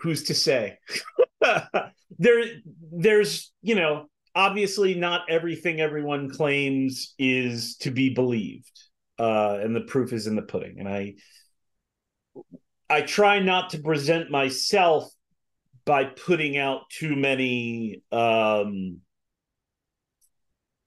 who's 0.00 0.24
to 0.24 0.34
say? 0.34 0.78
There 2.16 2.44
there's 2.92 3.52
you 3.60 3.74
know 3.74 4.06
obviously 4.36 4.94
not 4.94 5.22
everything 5.28 5.80
everyone 5.80 6.30
claims 6.30 7.12
is 7.18 7.76
to 7.78 7.90
be 7.90 8.14
believed 8.14 8.70
uh 9.18 9.58
and 9.60 9.74
the 9.74 9.80
proof 9.80 10.12
is 10.12 10.28
in 10.28 10.36
the 10.36 10.42
pudding. 10.42 10.78
And 10.78 10.88
i 10.88 11.14
i 12.88 13.00
try 13.02 13.40
not 13.40 13.70
to 13.70 13.78
present 13.78 14.30
myself 14.30 15.12
by 15.86 16.04
putting 16.04 16.56
out 16.56 16.88
too 16.90 17.14
many 17.14 18.02
um 18.10 19.00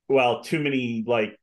well 0.07 0.43
too 0.43 0.59
many 0.59 1.03
like 1.05 1.37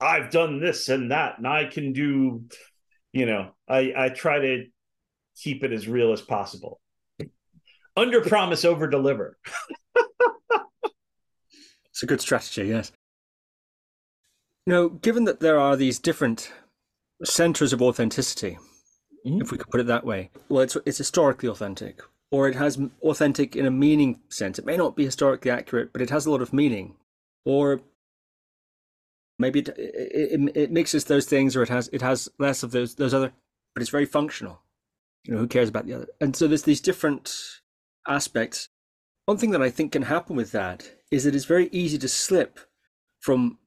I've 0.00 0.30
done 0.30 0.60
this 0.60 0.88
and 0.88 1.10
that 1.10 1.38
and 1.38 1.46
I 1.46 1.64
can 1.66 1.92
do 1.92 2.44
you 3.12 3.26
know 3.26 3.50
I 3.68 3.92
I 3.96 4.08
try 4.10 4.38
to 4.38 4.64
keep 5.36 5.62
it 5.62 5.72
as 5.72 5.86
real 5.86 6.12
as 6.12 6.20
possible. 6.20 6.80
Under 7.96 8.20
promise 8.20 8.64
over 8.64 8.88
deliver. 8.88 9.36
It's 11.90 12.04
a 12.04 12.06
good 12.06 12.20
strategy 12.20 12.68
yes. 12.68 12.92
Now 14.68 14.86
given 14.86 15.24
that 15.24 15.40
there 15.40 15.58
are 15.58 15.74
these 15.74 15.98
different 15.98 16.52
centers 17.24 17.72
of 17.72 17.82
authenticity 17.82 18.56
mm-hmm. 19.26 19.40
if 19.40 19.50
we 19.50 19.58
could 19.58 19.70
put 19.70 19.80
it 19.80 19.86
that 19.86 20.04
way. 20.04 20.30
Well, 20.48 20.62
it's 20.62 20.76
it's 20.86 20.98
historically 20.98 21.48
authentic, 21.48 22.00
or 22.30 22.48
it 22.48 22.54
has 22.56 22.78
authentic 23.02 23.56
in 23.56 23.66
a 23.66 23.70
meaning 23.70 24.20
sense. 24.28 24.58
It 24.58 24.66
may 24.66 24.76
not 24.76 24.96
be 24.96 25.04
historically 25.04 25.50
accurate, 25.50 25.92
but 25.92 26.02
it 26.02 26.10
has 26.10 26.26
a 26.26 26.30
lot 26.30 26.42
of 26.42 26.52
meaning, 26.52 26.96
or 27.44 27.80
maybe 29.38 29.60
it, 29.60 29.68
it, 29.76 30.56
it 30.56 30.70
mixes 30.70 31.04
those 31.04 31.26
things, 31.26 31.56
or 31.56 31.62
it 31.62 31.68
has 31.68 31.88
it 31.92 32.02
has 32.02 32.28
less 32.38 32.62
of 32.62 32.70
those 32.70 32.94
those 32.96 33.14
other, 33.14 33.32
but 33.74 33.82
it's 33.82 33.90
very 33.90 34.06
functional. 34.06 34.62
You 35.24 35.34
know, 35.34 35.40
who 35.40 35.46
cares 35.46 35.68
about 35.68 35.86
the 35.86 35.94
other? 35.94 36.06
And 36.20 36.34
so 36.34 36.46
there's 36.46 36.62
these 36.62 36.80
different 36.80 37.34
aspects. 38.06 38.68
One 39.26 39.36
thing 39.36 39.50
that 39.50 39.62
I 39.62 39.68
think 39.68 39.92
can 39.92 40.02
happen 40.02 40.36
with 40.36 40.52
that 40.52 40.90
is 41.10 41.24
that 41.24 41.34
it's 41.34 41.44
very 41.44 41.68
easy 41.70 41.98
to 41.98 42.08
slip 42.08 42.60
from 43.20 43.58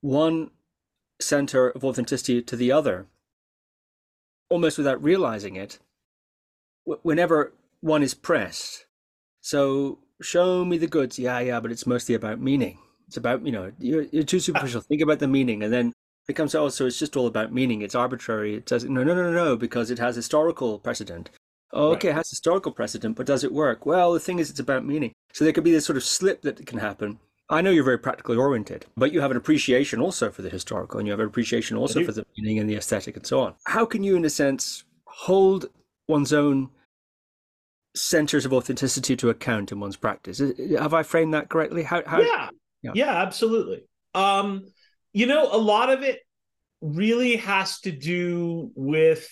one 0.00 0.50
center 1.20 1.68
of 1.68 1.84
authenticity 1.84 2.42
to 2.42 2.56
the 2.56 2.72
other 2.72 3.06
almost 4.48 4.78
without 4.78 5.02
realizing 5.02 5.56
it, 5.56 5.78
whenever 6.84 7.52
one 7.80 8.02
is 8.02 8.14
pressed. 8.14 8.86
So 9.40 9.98
show 10.22 10.64
me 10.64 10.78
the 10.78 10.86
goods. 10.86 11.18
Yeah, 11.18 11.38
yeah, 11.40 11.60
but 11.60 11.70
it's 11.70 11.86
mostly 11.86 12.14
about 12.14 12.40
meaning. 12.40 12.78
It's 13.08 13.16
about, 13.16 13.44
you 13.44 13.52
know, 13.52 13.72
you're, 13.78 14.02
you're 14.04 14.22
too 14.22 14.40
superficial. 14.40 14.80
Think 14.80 15.02
about 15.02 15.18
the 15.18 15.28
meaning. 15.28 15.62
And 15.62 15.72
then 15.72 15.92
it 16.28 16.34
comes, 16.34 16.54
oh, 16.54 16.68
so 16.68 16.86
it's 16.86 16.98
just 16.98 17.16
all 17.16 17.26
about 17.26 17.52
meaning. 17.52 17.82
It's 17.82 17.94
arbitrary. 17.94 18.54
It 18.54 18.68
says, 18.68 18.84
no, 18.84 19.04
no, 19.04 19.14
no, 19.14 19.30
no, 19.30 19.56
because 19.56 19.90
it 19.90 19.98
has 19.98 20.16
historical 20.16 20.78
precedent. 20.78 21.30
Oh, 21.72 21.90
okay, 21.90 22.08
right. 22.08 22.14
it 22.14 22.16
has 22.16 22.30
historical 22.30 22.72
precedent, 22.72 23.16
but 23.16 23.26
does 23.26 23.44
it 23.44 23.52
work? 23.52 23.84
Well, 23.84 24.12
the 24.12 24.20
thing 24.20 24.38
is, 24.38 24.48
it's 24.48 24.60
about 24.60 24.86
meaning. 24.86 25.12
So 25.32 25.44
there 25.44 25.52
could 25.52 25.64
be 25.64 25.72
this 25.72 25.84
sort 25.84 25.96
of 25.96 26.04
slip 26.04 26.42
that 26.42 26.64
can 26.66 26.78
happen 26.78 27.18
I 27.50 27.60
know 27.60 27.70
you're 27.70 27.84
very 27.84 27.98
practically 27.98 28.36
oriented, 28.36 28.86
but 28.96 29.12
you 29.12 29.20
have 29.20 29.30
an 29.30 29.36
appreciation 29.36 30.00
also 30.00 30.30
for 30.30 30.42
the 30.42 30.48
historical 30.48 30.98
and 30.98 31.06
you 31.06 31.12
have 31.12 31.20
an 31.20 31.26
appreciation 31.26 31.76
also 31.76 32.02
for 32.04 32.12
the 32.12 32.24
meaning 32.38 32.58
and 32.58 32.68
the 32.68 32.76
aesthetic 32.76 33.16
and 33.16 33.26
so 33.26 33.40
on. 33.40 33.54
How 33.64 33.84
can 33.84 34.02
you, 34.02 34.16
in 34.16 34.24
a 34.24 34.30
sense, 34.30 34.84
hold 35.04 35.66
one's 36.08 36.32
own 36.32 36.70
centers 37.94 38.46
of 38.46 38.52
authenticity 38.52 39.14
to 39.16 39.28
account 39.28 39.72
in 39.72 39.80
one's 39.80 39.96
practice? 39.96 40.40
Have 40.78 40.94
I 40.94 41.02
framed 41.02 41.34
that 41.34 41.50
correctly? 41.50 41.82
How, 41.82 42.02
how... 42.06 42.20
Yeah. 42.20 42.48
yeah, 42.82 42.92
yeah, 42.94 43.22
absolutely. 43.22 43.84
Um, 44.14 44.64
you 45.12 45.26
know, 45.26 45.46
a 45.52 45.58
lot 45.58 45.90
of 45.90 46.02
it 46.02 46.20
really 46.80 47.36
has 47.36 47.80
to 47.80 47.92
do 47.92 48.70
with 48.74 49.28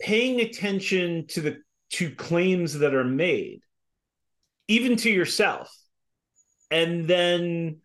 paying 0.00 0.40
attention 0.40 1.26
to 1.28 1.40
the 1.40 1.56
to 1.90 2.10
claims 2.14 2.78
that 2.80 2.94
are 2.94 3.04
made, 3.04 3.62
even 4.68 4.96
to 4.96 5.10
yourself 5.10 5.74
and 6.70 7.08
then 7.08 7.78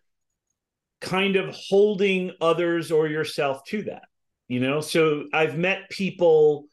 kind 1.01 1.35
of 1.35 1.53
holding 1.53 2.31
others 2.39 2.91
or 2.91 3.07
yourself 3.07 3.63
to 3.65 3.83
that 3.83 4.03
you 4.47 4.59
know? 4.59 4.81
So 4.81 5.25
i've 5.33 5.57
met 5.57 5.89
people 5.89 6.65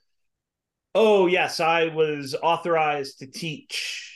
oh 0.94 1.26
yes 1.26 1.60
i 1.60 1.86
was 1.86 2.34
authorized 2.42 3.20
to 3.20 3.26
teach. 3.26 4.06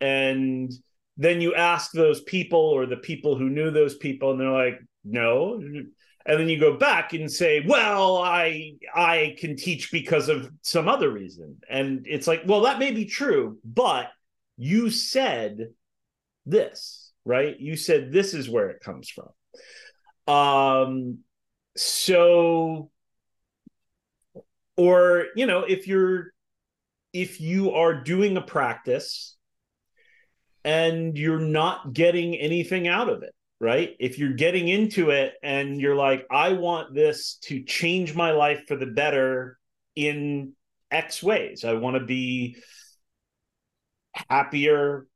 And 0.00 0.70
then 1.16 1.40
you 1.40 1.54
ask 1.54 1.92
those 1.92 2.20
people 2.22 2.58
or 2.58 2.86
the 2.86 2.96
people 2.96 3.36
who 3.36 3.48
knew 3.48 3.70
those 3.70 3.96
people 3.96 4.32
and 4.32 4.40
they're 4.40 4.50
like 4.50 4.80
no. 5.04 5.54
And 5.54 6.40
then 6.40 6.48
you 6.48 6.58
go 6.58 6.76
back 6.76 7.12
and 7.12 7.30
say 7.30 7.64
well 7.66 8.18
i 8.18 8.72
i 8.94 9.36
can 9.38 9.56
teach 9.56 9.90
because 9.92 10.28
of 10.28 10.50
some 10.62 10.88
other 10.88 11.10
reason. 11.10 11.58
And 11.68 12.06
it's 12.06 12.26
like 12.26 12.42
well 12.46 12.62
that 12.62 12.78
may 12.78 12.92
be 12.92 13.06
true 13.06 13.58
but 13.64 14.10
you 14.56 14.90
said 14.90 15.68
this 16.46 17.03
right? 17.24 17.58
You 17.58 17.76
said 17.76 18.12
this 18.12 18.34
is 18.34 18.48
where 18.48 18.70
it 18.70 18.80
comes 18.80 19.10
from. 19.10 19.28
Um, 20.32 21.18
so, 21.76 22.90
or, 24.76 25.26
you 25.36 25.46
know, 25.46 25.60
if 25.60 25.86
you're, 25.86 26.32
if 27.12 27.40
you 27.40 27.72
are 27.72 28.02
doing 28.02 28.36
a 28.36 28.42
practice 28.42 29.36
and 30.64 31.16
you're 31.16 31.38
not 31.38 31.92
getting 31.92 32.34
anything 32.34 32.88
out 32.88 33.08
of 33.08 33.22
it, 33.22 33.34
right? 33.60 33.94
If 34.00 34.18
you're 34.18 34.32
getting 34.32 34.68
into 34.68 35.10
it 35.10 35.34
and 35.42 35.80
you're 35.80 35.94
like, 35.94 36.26
I 36.30 36.52
want 36.52 36.94
this 36.94 37.36
to 37.44 37.62
change 37.62 38.14
my 38.14 38.32
life 38.32 38.64
for 38.66 38.76
the 38.76 38.86
better 38.86 39.58
in 39.94 40.52
X 40.90 41.22
ways, 41.22 41.64
I 41.64 41.74
want 41.74 41.96
to 41.96 42.04
be 42.04 42.56
happier, 44.28 45.06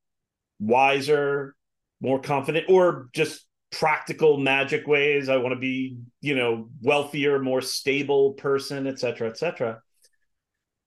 wiser, 0.61 1.55
more 2.01 2.21
confident 2.21 2.67
or 2.69 3.09
just 3.13 3.47
practical 3.71 4.39
magic 4.39 4.87
ways. 4.87 5.29
I 5.29 5.37
want 5.37 5.55
to 5.55 5.59
be 5.59 5.99
you 6.21 6.35
know 6.35 6.69
wealthier 6.81 7.39
more 7.39 7.61
stable 7.61 8.33
person 8.33 8.87
etc 8.87 9.29
etc 9.29 9.83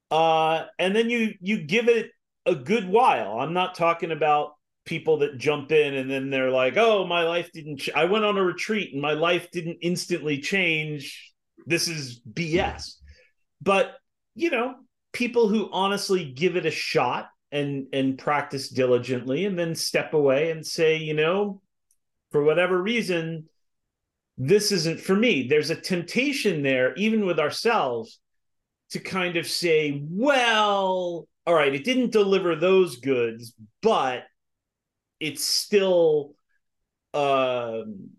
uh 0.09 0.65
and 0.79 0.95
then 0.95 1.09
you 1.09 1.33
you 1.41 1.63
give 1.63 1.87
it 1.87 2.11
a 2.45 2.55
good 2.55 2.87
while. 2.87 3.39
I'm 3.39 3.53
not 3.53 3.75
talking 3.75 4.11
about 4.11 4.53
people 4.83 5.17
that 5.19 5.37
jump 5.37 5.71
in 5.71 5.93
and 5.93 6.09
then 6.09 6.31
they're 6.31 6.49
like 6.49 6.75
oh 6.75 7.05
my 7.05 7.21
life 7.21 7.51
didn't 7.53 7.77
ch- 7.77 7.91
i 7.93 8.05
went 8.05 8.25
on 8.25 8.35
a 8.35 8.43
retreat 8.43 8.91
and 8.93 9.01
my 9.01 9.13
life 9.13 9.51
didn't 9.51 9.77
instantly 9.81 10.39
change. 10.39 11.33
This 11.67 11.87
is 11.87 12.19
bs 12.21 12.95
but 13.61 13.95
you 14.33 14.49
know 14.49 14.75
people 15.13 15.47
who 15.47 15.69
honestly 15.71 16.31
give 16.31 16.55
it 16.55 16.65
a 16.65 16.71
shot 16.71 17.29
and 17.51 17.87
and 17.93 18.17
practice 18.17 18.69
diligently 18.69 19.45
and 19.45 19.57
then 19.57 19.75
step 19.75 20.13
away 20.13 20.51
and 20.51 20.65
say 20.65 20.97
you 20.97 21.13
know 21.13 21.61
for 22.31 22.43
whatever 22.43 22.81
reason 22.81 23.47
this 24.37 24.71
isn't 24.71 24.99
for 24.99 25.15
me. 25.15 25.47
There's 25.47 25.69
a 25.69 25.75
temptation 25.75 26.63
there 26.63 26.95
even 26.95 27.25
with 27.25 27.39
ourselves 27.39 28.19
to 28.91 28.99
kind 28.99 29.37
of 29.37 29.45
say 29.47 30.01
well 30.03 31.27
all 31.45 31.53
right 31.53 31.75
it 31.75 31.83
didn't 31.83 32.11
deliver 32.11 32.55
those 32.55 32.97
goods 32.97 33.53
but 33.81 34.23
it's 35.19 35.43
still 35.43 36.33
um, 37.13 38.09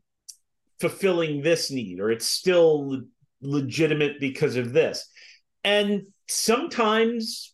fulfilling 0.81 1.43
this 1.43 1.71
need 1.71 2.01
or 2.01 2.11
it's 2.11 2.27
still 2.27 3.03
legitimate 3.41 4.21
because 4.21 4.57
of 4.57 4.73
this. 4.73 5.09
And 5.65 6.07
sometimes 6.29 7.52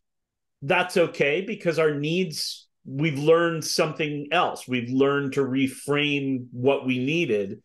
that's 0.62 0.96
okay 0.96 1.42
because 1.42 1.78
our 1.78 1.94
needs 1.94 2.66
we've 2.84 3.18
learned 3.18 3.64
something 3.64 4.28
else. 4.32 4.66
We've 4.66 4.90
learned 4.90 5.34
to 5.34 5.40
reframe 5.40 6.46
what 6.52 6.86
we 6.86 6.98
needed. 6.98 7.62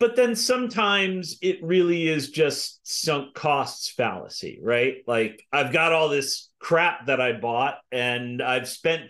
But 0.00 0.16
then 0.16 0.34
sometimes 0.34 1.38
it 1.42 1.62
really 1.62 2.08
is 2.08 2.30
just 2.30 2.80
sunk 2.82 3.34
costs 3.34 3.90
fallacy 3.90 4.58
right? 4.62 4.96
Like 5.06 5.44
i've 5.52 5.72
got 5.72 5.92
all 5.92 6.08
this 6.08 6.50
crap 6.60 7.06
that 7.06 7.20
i 7.20 7.32
bought 7.32 7.78
and 7.92 8.42
i've 8.42 8.68
spent 8.68 9.02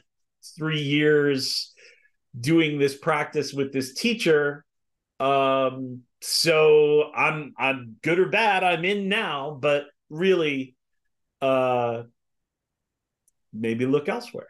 3 0.59 0.81
years 0.81 1.73
doing 2.39 2.79
this 2.79 2.97
practice 2.97 3.53
with 3.53 3.73
this 3.73 3.95
teacher. 3.95 4.65
Um 5.19 6.03
so 6.21 7.13
i'm 7.15 7.55
i'm 7.59 7.97
good 8.03 8.19
or 8.19 8.29
bad 8.29 8.65
i'm 8.65 8.85
in 8.85 9.09
now 9.09 9.57
but 9.61 9.85
really 10.11 10.75
uh 11.41 12.03
maybe 13.59 13.87
look 13.87 14.09
elsewhere 14.09 14.47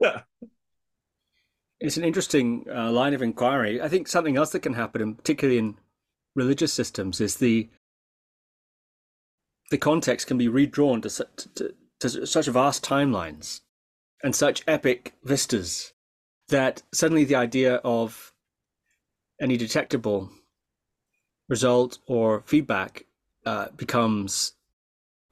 it's 1.80 1.96
an 1.96 2.04
interesting 2.04 2.66
uh, 2.74 2.90
line 2.90 3.14
of 3.14 3.22
inquiry 3.22 3.80
i 3.80 3.88
think 3.88 4.08
something 4.08 4.36
else 4.36 4.50
that 4.50 4.60
can 4.60 4.74
happen 4.74 5.02
and 5.02 5.16
particularly 5.16 5.58
in 5.58 5.76
religious 6.34 6.72
systems 6.72 7.20
is 7.20 7.36
the 7.36 7.68
the 9.70 9.78
context 9.78 10.26
can 10.26 10.36
be 10.36 10.46
redrawn 10.46 11.00
to, 11.00 11.26
to, 11.54 11.74
to 12.00 12.26
such 12.26 12.46
vast 12.46 12.84
timelines 12.84 13.60
and 14.22 14.34
such 14.34 14.62
epic 14.66 15.14
vistas 15.24 15.92
that 16.48 16.82
suddenly 16.92 17.24
the 17.24 17.34
idea 17.34 17.76
of 17.76 18.32
any 19.40 19.56
detectable 19.56 20.30
result 21.48 21.98
or 22.06 22.42
feedback 22.46 23.04
uh, 23.46 23.66
becomes 23.76 24.52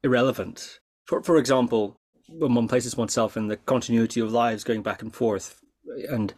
irrelevant. 0.02 0.80
For, 1.06 1.22
for 1.22 1.36
example, 1.36 1.96
when 2.38 2.54
one 2.54 2.68
places 2.68 2.96
oneself 2.96 3.36
in 3.36 3.48
the 3.48 3.56
continuity 3.56 4.20
of 4.20 4.32
lives 4.32 4.64
going 4.64 4.82
back 4.82 5.02
and 5.02 5.14
forth 5.14 5.60
and 6.08 6.34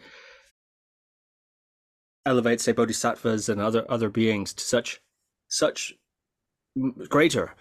elevates, 2.26 2.64
say, 2.64 2.72
bodhisattvas 2.72 3.48
and 3.48 3.60
other, 3.60 3.84
other 3.88 4.08
beings 4.08 4.52
to 4.54 4.64
such, 4.64 5.00
such 5.48 5.94
greater 7.08 7.54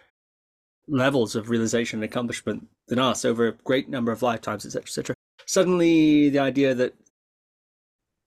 levels 0.88 1.36
of 1.36 1.50
realization 1.50 1.98
and 1.98 2.04
accomplishment 2.04 2.68
than 2.88 3.00
us 3.00 3.24
over 3.24 3.48
a 3.48 3.54
great 3.63 3.90
number 3.90 4.12
of 4.12 4.22
lifetimes, 4.22 4.66
etc., 4.66 4.84
etc. 4.84 5.16
Suddenly, 5.46 6.30
the 6.30 6.40
idea 6.40 6.74
that 6.74 6.96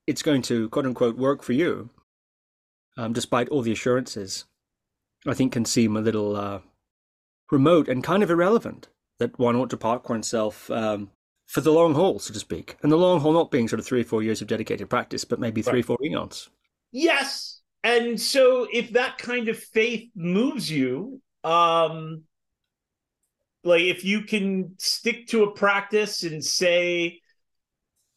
it's 0.07 0.23
going 0.23 0.43
to 0.43 0.69
quote 0.69 0.87
unquote 0.87 1.17
work 1.17 1.43
for 1.43 1.53
you, 1.53 1.91
um, 2.97 3.13
despite 3.13 3.49
all 3.49 3.63
the 3.63 3.73
assurances, 3.73 4.45
I 5.27 5.35
think 5.35 5.53
can 5.53 5.65
seem 5.65 5.97
a 5.97 6.01
little 6.01 6.37
uh, 6.37 6.61
remote 7.51 7.89
and 7.89 8.05
kind 8.05 8.23
of 8.23 8.31
irrelevant. 8.31 8.89
That 9.19 9.39
one 9.39 9.57
ought 9.57 9.71
to 9.71 9.77
park 9.77 10.09
oneself 10.09 10.71
um, 10.71 11.11
for 11.47 11.61
the 11.63 11.73
long 11.73 11.95
haul, 11.95 12.19
so 12.19 12.35
to 12.35 12.39
speak, 12.39 12.77
and 12.83 12.93
the 12.93 12.97
long 12.97 13.21
haul 13.21 13.33
not 13.33 13.51
being 13.51 13.69
sort 13.69 13.81
of 13.81 13.87
three 13.87 14.03
or 14.03 14.05
four 14.05 14.23
years 14.23 14.43
of 14.43 14.49
dedicated 14.49 14.91
practice, 14.91 15.25
but 15.25 15.41
maybe 15.41 15.63
three 15.63 15.81
or 15.81 15.85
four 15.85 15.99
eons. 16.05 16.51
Yes, 16.93 17.61
and 17.83 18.21
so 18.21 18.67
if 18.73 18.93
that 18.93 19.17
kind 19.19 19.49
of 19.49 19.59
faith 19.59 20.11
moves 20.15 20.71
you, 20.71 21.21
um, 21.45 22.25
like 23.65 23.83
if 23.83 24.05
you 24.05 24.23
can 24.23 24.75
stick 24.79 25.27
to 25.29 25.45
a 25.45 25.53
practice 25.53 26.23
and 26.23 26.45
say 26.45 27.21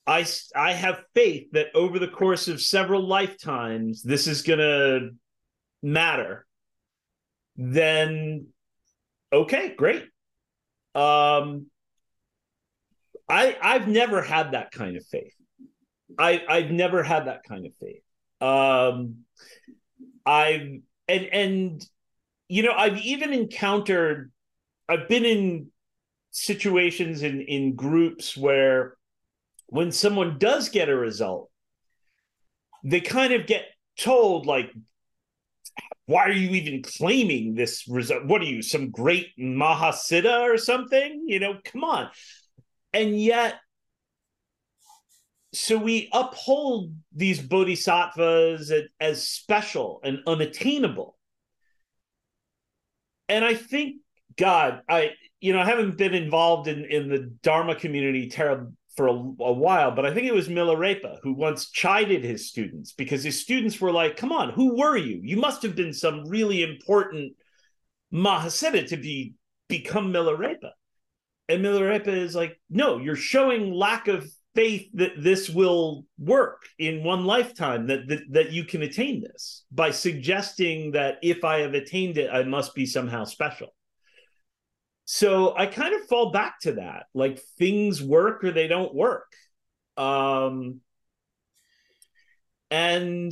I 0.09 0.25
I 0.55 0.73
have 0.73 1.03
faith 1.13 1.51
that 1.51 1.67
over 1.75 1.99
the 1.99 2.07
course 2.07 2.47
of 2.47 2.61
several 2.61 3.07
lifetimes 3.07 4.01
this 4.01 4.25
is 4.25 4.41
going 4.41 4.59
to 4.59 5.09
matter. 5.83 6.47
Then 7.55 8.47
okay, 9.31 9.75
great. 9.75 10.05
Um 10.95 11.67
I 13.27 13.57
I've 13.61 13.87
never 13.87 14.21
had 14.21 14.51
that 14.51 14.71
kind 14.71 14.97
of 14.97 15.05
faith. 15.05 15.33
I 16.17 16.43
I've 16.47 16.71
never 16.71 17.03
had 17.03 17.27
that 17.27 17.43
kind 17.43 17.65
of 17.65 17.73
faith. 17.79 18.03
Um 18.41 19.25
I've 20.25 20.79
and 21.07 21.25
and 21.25 21.85
you 22.47 22.63
know, 22.63 22.73
I've 22.73 22.97
even 22.99 23.33
encountered 23.33 24.31
I've 24.87 25.07
been 25.07 25.25
in 25.25 25.67
situations 26.31 27.21
in 27.23 27.41
in 27.41 27.75
groups 27.75 28.35
where 28.35 28.95
when 29.67 29.91
someone 29.91 30.37
does 30.39 30.69
get 30.69 30.89
a 30.89 30.95
result, 30.95 31.51
they 32.83 33.01
kind 33.01 33.33
of 33.33 33.45
get 33.45 33.65
told, 33.97 34.45
like, 34.45 34.71
why 36.05 36.23
are 36.23 36.31
you 36.31 36.49
even 36.55 36.81
claiming 36.81 37.53
this 37.53 37.87
result? 37.87 38.25
What 38.25 38.41
are 38.41 38.45
you, 38.45 38.61
some 38.63 38.89
great 38.89 39.27
Mahasiddha 39.37 40.41
or 40.41 40.57
something? 40.57 41.25
You 41.27 41.39
know, 41.39 41.59
come 41.63 41.83
on. 41.83 42.09
And 42.93 43.19
yet, 43.19 43.59
so 45.53 45.77
we 45.77 46.09
uphold 46.11 46.95
these 47.15 47.39
bodhisattvas 47.39 48.73
as 48.99 49.29
special 49.29 49.99
and 50.03 50.19
unattainable. 50.25 51.17
And 53.27 53.45
I 53.45 53.53
think, 53.53 53.97
God, 54.35 54.81
I, 54.89 55.11
you 55.39 55.53
know, 55.53 55.59
I 55.59 55.65
haven't 55.65 55.97
been 55.97 56.15
involved 56.15 56.67
in, 56.67 56.85
in 56.85 57.09
the 57.09 57.31
Dharma 57.43 57.75
community 57.75 58.29
terribly 58.29 58.73
for 58.99 59.07
a, 59.07 59.13
a, 59.13 59.53
while, 59.53 59.91
but 59.91 60.05
I 60.05 60.13
think 60.13 60.27
it 60.27 60.33
was 60.33 60.49
Milarepa 60.49 61.19
who 61.23 61.31
once 61.31 61.69
chided 61.69 62.21
his 62.21 62.49
students 62.49 62.91
because 62.91 63.23
his 63.23 63.39
students 63.39 63.79
were 63.79 63.93
like, 63.93 64.17
"Come 64.17 64.33
on, 64.33 64.49
who 64.49 64.75
were 64.75 64.97
you? 64.97 65.21
You 65.23 65.37
must 65.37 65.61
have 65.61 65.73
been 65.73 65.93
some 65.93 66.27
really 66.27 66.63
important 66.63 67.31
Mahasiddha 68.13 68.87
to 68.87 68.97
be 68.97 69.35
become 69.69 70.11
Milarepa." 70.11 70.71
And 71.47 71.63
Milarepa 71.63 72.09
is 72.09 72.35
like, 72.35 72.59
"No, 72.69 72.97
you're 72.97 73.15
showing 73.15 73.71
lack 73.71 74.09
of 74.09 74.29
faith 74.53 74.89
that 74.95 75.13
this 75.17 75.49
will 75.49 76.05
work 76.17 76.63
in 76.77 77.01
one 77.01 77.23
lifetime 77.23 77.87
that, 77.87 78.05
that 78.09 78.23
that 78.31 78.51
you 78.51 78.65
can 78.65 78.81
attain 78.81 79.21
this 79.21 79.63
by 79.71 79.91
suggesting 79.91 80.91
that 80.91 81.19
if 81.23 81.45
I 81.45 81.59
have 81.59 81.73
attained 81.73 82.17
it, 82.17 82.29
I 82.29 82.43
must 82.43 82.75
be 82.75 82.85
somehow 82.85 83.23
special." 83.23 83.69
So 85.11 85.55
i 85.57 85.65
kind 85.65 85.95
of 85.95 86.07
fall 86.07 86.29
back 86.29 86.59
to 86.59 86.73
that 86.73 87.07
like 87.15 87.39
things 87.57 87.99
work 87.99 88.43
or 88.43 88.51
they 88.51 88.67
don't 88.67 88.93
work. 88.93 89.33
Um 89.97 90.81
and 92.69 93.31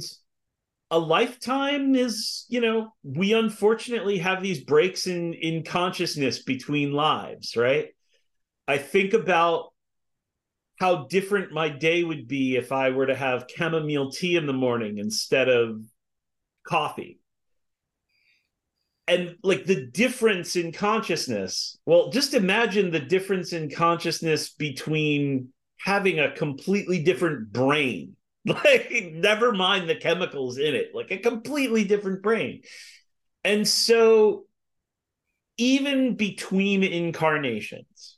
a 0.89 0.97
lifetime 0.97 1.93
is 1.93 2.45
you 2.49 2.61
know 2.61 2.89
we 3.03 3.33
unfortunately 3.33 4.17
have 4.17 4.41
these 4.41 4.63
breaks 4.63 5.05
in 5.05 5.35
in 5.35 5.63
consciousness 5.63 6.41
between 6.41 6.93
lives 6.93 7.55
right? 7.55 7.89
I 8.67 8.79
think 8.79 9.13
about 9.13 9.71
how 10.79 11.05
different 11.05 11.51
my 11.51 11.69
day 11.69 12.03
would 12.03 12.27
be 12.27 12.55
if 12.55 12.71
i 12.71 12.89
were 12.89 13.05
to 13.05 13.15
have 13.15 13.45
chamomile 13.55 14.09
tea 14.09 14.35
in 14.35 14.47
the 14.47 14.51
morning 14.65 14.97
instead 14.97 15.47
of 15.47 15.79
coffee 16.65 17.19
and 19.07 19.35
like 19.43 19.65
the 19.65 19.87
difference 19.87 20.55
in 20.55 20.71
consciousness 20.71 21.77
well 21.85 22.09
just 22.09 22.33
imagine 22.33 22.91
the 22.91 22.99
difference 22.99 23.53
in 23.53 23.69
consciousness 23.69 24.49
between 24.49 25.49
having 25.79 26.19
a 26.19 26.31
completely 26.31 27.03
different 27.03 27.51
brain. 27.51 28.13
Like 28.45 29.11
never 29.11 29.51
mind 29.51 29.89
the 29.89 29.95
chemicals 29.95 30.57
in 30.57 30.73
it 30.73 30.95
like 30.95 31.11
a 31.11 31.17
completely 31.17 31.83
different 31.83 32.21
brain. 32.21 32.61
And 33.43 33.67
so 33.67 34.45
even 35.57 36.15
between 36.15 36.81
incarnations 36.81 38.17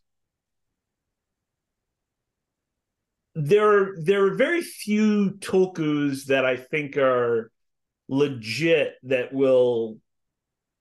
there 3.34 3.95
there 4.04 4.25
are 4.25 4.36
very 4.36 4.62
few 4.62 5.32
tulkus 5.39 6.25
that 6.25 6.45
i 6.45 6.58
think 6.58 6.97
are 6.97 7.52
legit 8.10 8.95
that 9.04 9.32
will 9.32 9.97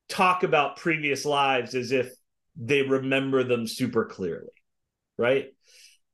talk 0.08 0.42
about 0.42 0.76
previous 0.76 1.24
lives 1.24 1.74
as 1.74 1.92
if 1.92 2.12
they 2.56 2.82
remember 2.82 3.44
them 3.44 3.66
super 3.66 4.04
clearly 4.04 4.48
right? 5.16 5.46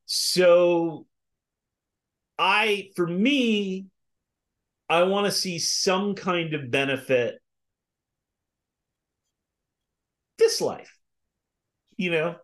So 0.07 1.07
i 2.37 2.89
for 2.97 3.07
me 3.07 3.87
i 4.89 5.05
want 5.05 5.25
to 5.25 5.31
see 5.31 5.57
some 5.61 6.17
kind 6.17 6.53
of 6.53 6.69
benefit 6.69 7.37
this 10.37 10.61
life 10.61 10.99
you 11.97 12.11
know? 12.11 12.37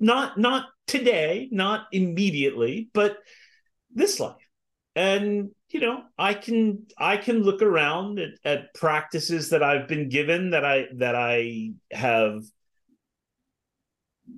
Not 0.00 0.38
not 0.38 0.66
today 0.86 1.48
not 1.50 1.86
immediately 1.92 2.88
but 2.92 3.18
this 3.92 4.20
life 4.20 4.36
and 4.98 5.50
you 5.70 5.80
know 5.80 6.02
i 6.18 6.34
can 6.34 6.86
i 6.98 7.16
can 7.16 7.42
look 7.42 7.62
around 7.62 8.18
at, 8.18 8.30
at, 8.44 8.74
practices 8.74 9.50
that 9.50 9.62
i've 9.62 9.86
been 9.88 10.08
given 10.08 10.50
that 10.50 10.64
i 10.64 10.86
that 10.96 11.14
i 11.14 11.70
have 11.90 12.42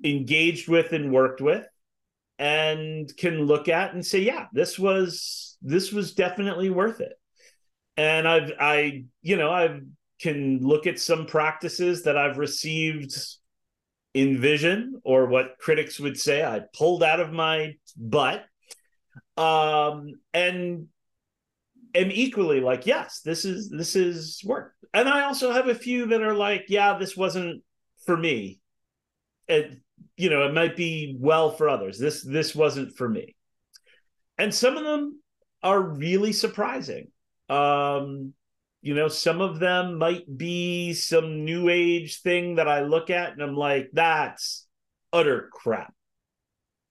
engaged 0.05 0.69
with 0.69 0.93
and 0.93 1.13
worked 1.13 1.41
with 1.41 1.67
and 2.39 3.15
can 3.17 3.43
look 3.47 3.69
at 3.69 3.93
and 3.93 4.05
say 4.05 4.21
yeah 4.21 4.47
this 4.53 4.79
was 4.79 5.51
this 5.63 5.93
was 5.93 6.15
definitely 6.15 6.71
worth 6.71 7.01
it. 7.01 7.13
And 7.97 8.27
I've 8.27 8.53
I 8.59 9.05
you 9.23 9.37
know 9.37 9.51
I 9.51 9.81
can 10.21 10.61
look 10.61 10.87
at 10.87 10.99
some 10.99 11.27
practices 11.27 12.05
that 12.05 12.17
I've 12.17 12.39
received 12.39 13.15
in 14.13 14.41
vision 14.41 15.01
or 15.05 15.27
what 15.27 15.57
critics 15.59 16.01
would 16.01 16.19
say 16.19 16.45
I 16.45 16.63
pulled 16.77 17.03
out 17.03 17.21
of 17.21 17.33
my 17.33 17.75
butt 17.97 18.45
um 19.37 20.13
and 20.35 20.87
am 21.95 22.11
equally 22.11 22.61
like 22.61 22.87
yes 22.87 23.21
this 23.25 23.45
is 23.45 23.71
this 23.71 23.97
is 23.97 24.43
work. 24.45 24.75
And 24.93 25.09
I 25.09 25.23
also 25.23 25.53
have 25.53 25.69
a 25.69 25.75
few 25.75 26.07
that 26.07 26.23
are 26.23 26.35
like 26.35 26.67
yeah 26.69 26.99
this 26.99 27.17
wasn't 27.17 27.63
for 28.07 28.17
me. 28.17 28.61
It 29.49 29.79
you 30.17 30.31
know 30.31 30.47
it 30.47 30.55
might 30.55 30.77
be 30.77 31.17
well 31.19 31.51
for 31.51 31.69
others. 31.69 31.99
This 31.99 32.23
this 32.23 32.55
wasn't 32.55 32.97
for 32.97 33.09
me. 33.09 33.37
And 34.39 34.55
some 34.55 34.77
of 34.77 34.85
them 34.85 35.21
are 35.63 35.81
really 35.81 36.33
surprising. 36.33 37.09
Um 37.49 38.35
you 38.83 38.95
know 38.95 39.09
some 39.09 39.41
of 39.41 39.59
them 39.59 39.99
might 39.99 40.25
be 40.37 40.93
some 40.93 41.45
new 41.45 41.69
age 41.69 42.21
thing 42.23 42.57
that 42.57 42.69
i 42.69 42.81
look 42.81 43.11
at 43.11 43.33
and 43.33 43.43
i'm 43.43 43.57
like 43.57 43.91
that's 43.93 44.67
utter 45.13 45.49
crap 45.53 45.93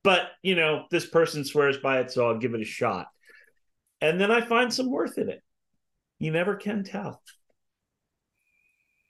but 0.04 0.32
you 0.42 0.56
know 0.56 0.86
this 0.92 1.06
person 1.06 1.44
swears 1.44 1.78
by 1.78 2.00
it 2.00 2.12
so 2.12 2.28
i'll 2.28 2.38
give 2.38 2.54
it 2.54 2.62
a 2.62 2.66
shot 2.66 3.08
and 4.02 4.20
then 4.20 4.32
i 4.32 4.42
find 4.42 4.74
some 4.74 4.90
worth 4.90 5.18
in 5.18 5.30
it 5.30 5.42
you 6.20 6.32
never 6.32 6.56
can 6.56 6.84
tell 6.84 7.22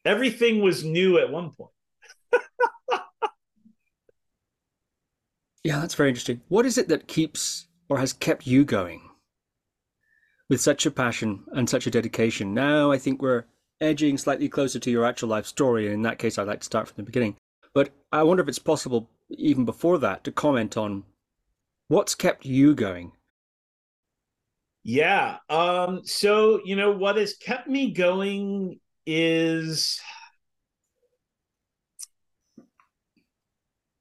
everything 0.05 0.61
was 0.61 0.83
new 0.83 1.17
at 1.17 1.31
one 1.31 1.51
point 1.51 1.71
yeah 5.63 5.79
that's 5.79 5.95
very 5.95 6.09
interesting 6.09 6.41
what 6.47 6.65
is 6.65 6.77
it 6.77 6.87
that 6.87 7.07
keeps 7.07 7.67
or 7.89 7.97
has 7.99 8.13
kept 8.13 8.47
you 8.47 8.63
going 8.63 9.01
with 10.49 10.59
such 10.59 10.85
a 10.85 10.91
passion 10.91 11.43
and 11.53 11.69
such 11.69 11.87
a 11.87 11.91
dedication. 11.91 12.53
Now 12.53 12.91
I 12.91 12.97
think 12.97 13.21
we're 13.21 13.45
edging 13.79 14.17
slightly 14.17 14.49
closer 14.49 14.79
to 14.79 14.91
your 14.91 15.05
actual 15.05 15.29
life 15.29 15.45
story. 15.45 15.85
And 15.85 15.95
in 15.95 16.01
that 16.01 16.19
case, 16.19 16.37
I'd 16.37 16.47
like 16.47 16.59
to 16.61 16.65
start 16.65 16.87
from 16.87 16.97
the 16.97 17.03
beginning. 17.03 17.37
But 17.73 17.91
I 18.11 18.23
wonder 18.23 18.41
if 18.41 18.49
it's 18.49 18.59
possible, 18.59 19.09
even 19.29 19.65
before 19.65 19.97
that, 19.99 20.23
to 20.23 20.31
comment 20.31 20.77
on 20.77 21.03
what's 21.87 22.15
kept 22.15 22.45
you 22.45 22.75
going. 22.75 23.11
Yeah. 24.83 25.37
Um, 25.49 26.01
so, 26.05 26.61
you 26.63 26.75
know, 26.75 26.91
what 26.91 27.17
has 27.17 27.35
kept 27.35 27.67
me 27.67 27.91
going 27.91 28.79
is 29.05 29.99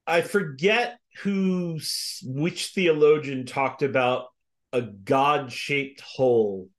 I 0.07 0.21
forget 0.21 0.99
who, 1.21 1.79
which 2.23 2.67
theologian 2.67 3.45
talked 3.45 3.83
about 3.83 4.27
a 4.71 4.81
god-shaped 4.81 6.01
hole 6.01 6.69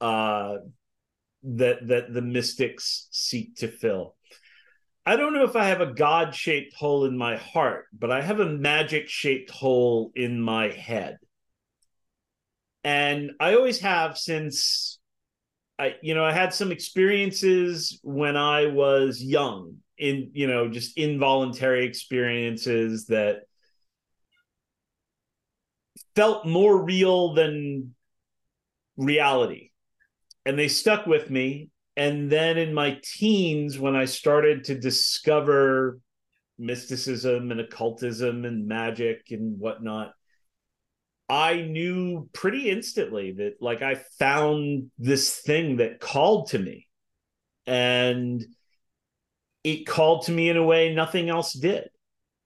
uh, 0.00 0.56
that 1.42 1.86
that 1.88 2.12
the 2.12 2.22
mystics 2.22 3.08
seek 3.10 3.56
to 3.56 3.68
fill. 3.68 4.16
I 5.08 5.16
don't 5.16 5.32
know 5.32 5.44
if 5.44 5.56
I 5.56 5.68
have 5.68 5.80
a 5.80 5.94
god-shaped 5.94 6.74
hole 6.74 7.06
in 7.06 7.16
my 7.16 7.38
heart, 7.38 7.86
but 7.98 8.10
I 8.10 8.20
have 8.20 8.40
a 8.40 8.44
magic-shaped 8.44 9.50
hole 9.50 10.12
in 10.14 10.38
my 10.38 10.68
head. 10.68 11.16
And 12.84 13.30
I 13.40 13.54
always 13.54 13.80
have 13.80 14.18
since 14.18 14.98
I 15.78 15.94
you 16.02 16.14
know, 16.14 16.26
I 16.26 16.32
had 16.32 16.52
some 16.52 16.70
experiences 16.70 17.98
when 18.02 18.36
I 18.36 18.66
was 18.66 19.22
young 19.22 19.76
in, 19.96 20.30
you 20.34 20.46
know, 20.46 20.68
just 20.68 20.98
involuntary 20.98 21.86
experiences 21.86 23.06
that 23.06 23.44
felt 26.16 26.46
more 26.46 26.84
real 26.84 27.32
than 27.32 27.94
reality. 28.98 29.70
And 30.44 30.58
they 30.58 30.68
stuck 30.68 31.06
with 31.06 31.30
me. 31.30 31.70
And 31.98 32.30
then 32.30 32.58
in 32.58 32.72
my 32.72 33.00
teens, 33.02 33.76
when 33.76 33.96
I 33.96 34.04
started 34.04 34.64
to 34.66 34.78
discover 34.78 35.98
mysticism 36.56 37.50
and 37.50 37.60
occultism 37.60 38.44
and 38.44 38.68
magic 38.68 39.32
and 39.32 39.58
whatnot, 39.58 40.12
I 41.28 41.62
knew 41.62 42.30
pretty 42.32 42.70
instantly 42.70 43.32
that 43.32 43.54
like 43.60 43.82
I 43.82 43.96
found 44.20 44.92
this 44.96 45.38
thing 45.40 45.78
that 45.78 45.98
called 45.98 46.50
to 46.50 46.60
me. 46.60 46.86
And 47.66 48.46
it 49.64 49.84
called 49.84 50.26
to 50.26 50.32
me 50.32 50.50
in 50.50 50.56
a 50.56 50.64
way 50.64 50.94
nothing 50.94 51.28
else 51.28 51.52
did. 51.52 51.90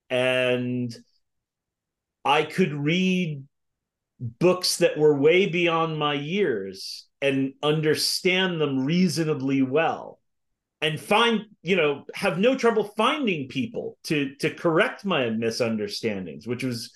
And 0.08 0.96
I 2.24 2.44
could 2.44 2.72
read 2.72 3.44
books 4.22 4.76
that 4.76 4.96
were 4.96 5.18
way 5.18 5.46
beyond 5.46 5.98
my 5.98 6.14
years 6.14 7.06
and 7.20 7.54
understand 7.62 8.60
them 8.60 8.84
reasonably 8.84 9.62
well 9.62 10.20
and 10.80 11.00
find 11.00 11.42
you 11.62 11.76
know 11.76 12.04
have 12.14 12.38
no 12.38 12.56
trouble 12.56 12.84
finding 12.96 13.48
people 13.48 13.98
to 14.04 14.34
to 14.36 14.50
correct 14.50 15.04
my 15.04 15.30
misunderstandings 15.30 16.46
which 16.46 16.62
was 16.62 16.92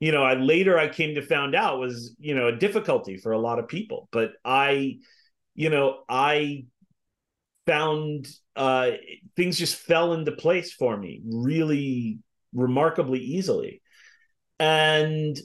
you 0.00 0.12
know 0.12 0.22
i 0.22 0.34
later 0.34 0.78
i 0.78 0.88
came 0.88 1.14
to 1.14 1.22
found 1.22 1.54
out 1.54 1.78
was 1.78 2.14
you 2.18 2.34
know 2.34 2.48
a 2.48 2.56
difficulty 2.56 3.16
for 3.16 3.32
a 3.32 3.38
lot 3.38 3.58
of 3.58 3.68
people. 3.68 4.08
But 4.12 4.32
i 4.44 4.98
you 5.54 5.70
know 5.70 6.02
i 6.08 6.64
found 7.66 8.28
uh 8.56 8.92
things 9.36 9.58
just 9.58 9.76
fell 9.76 10.12
into 10.12 10.32
place 10.32 10.72
for 10.72 10.96
me 10.96 11.22
really 11.24 12.18
remarkably 12.52 13.20
easily. 13.20 13.82
And 14.60 15.36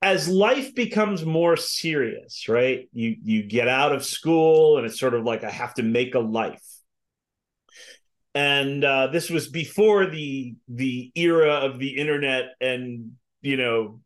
as 0.00 0.28
life 0.28 0.74
becomes 0.74 1.24
more 1.24 1.56
serious, 1.56 2.48
right? 2.48 2.88
You 2.92 3.16
you 3.22 3.42
get 3.42 3.68
out 3.68 3.92
of 3.92 4.04
school 4.04 4.78
and 4.78 4.86
it's 4.86 4.98
sort 4.98 5.14
of 5.14 5.24
like 5.24 5.44
I 5.44 5.50
have 5.50 5.74
to 5.74 5.82
make 5.82 6.14
a 6.14 6.20
life. 6.20 6.62
And 8.34 8.84
uh, 8.84 9.08
this 9.08 9.28
was 9.28 9.48
before 9.48 10.06
the 10.06 10.54
the 10.68 11.10
era 11.14 11.54
of 11.54 11.78
the 11.78 11.96
internet 11.96 12.54
and 12.60 13.12
you 13.42 13.56
know 13.56 14.00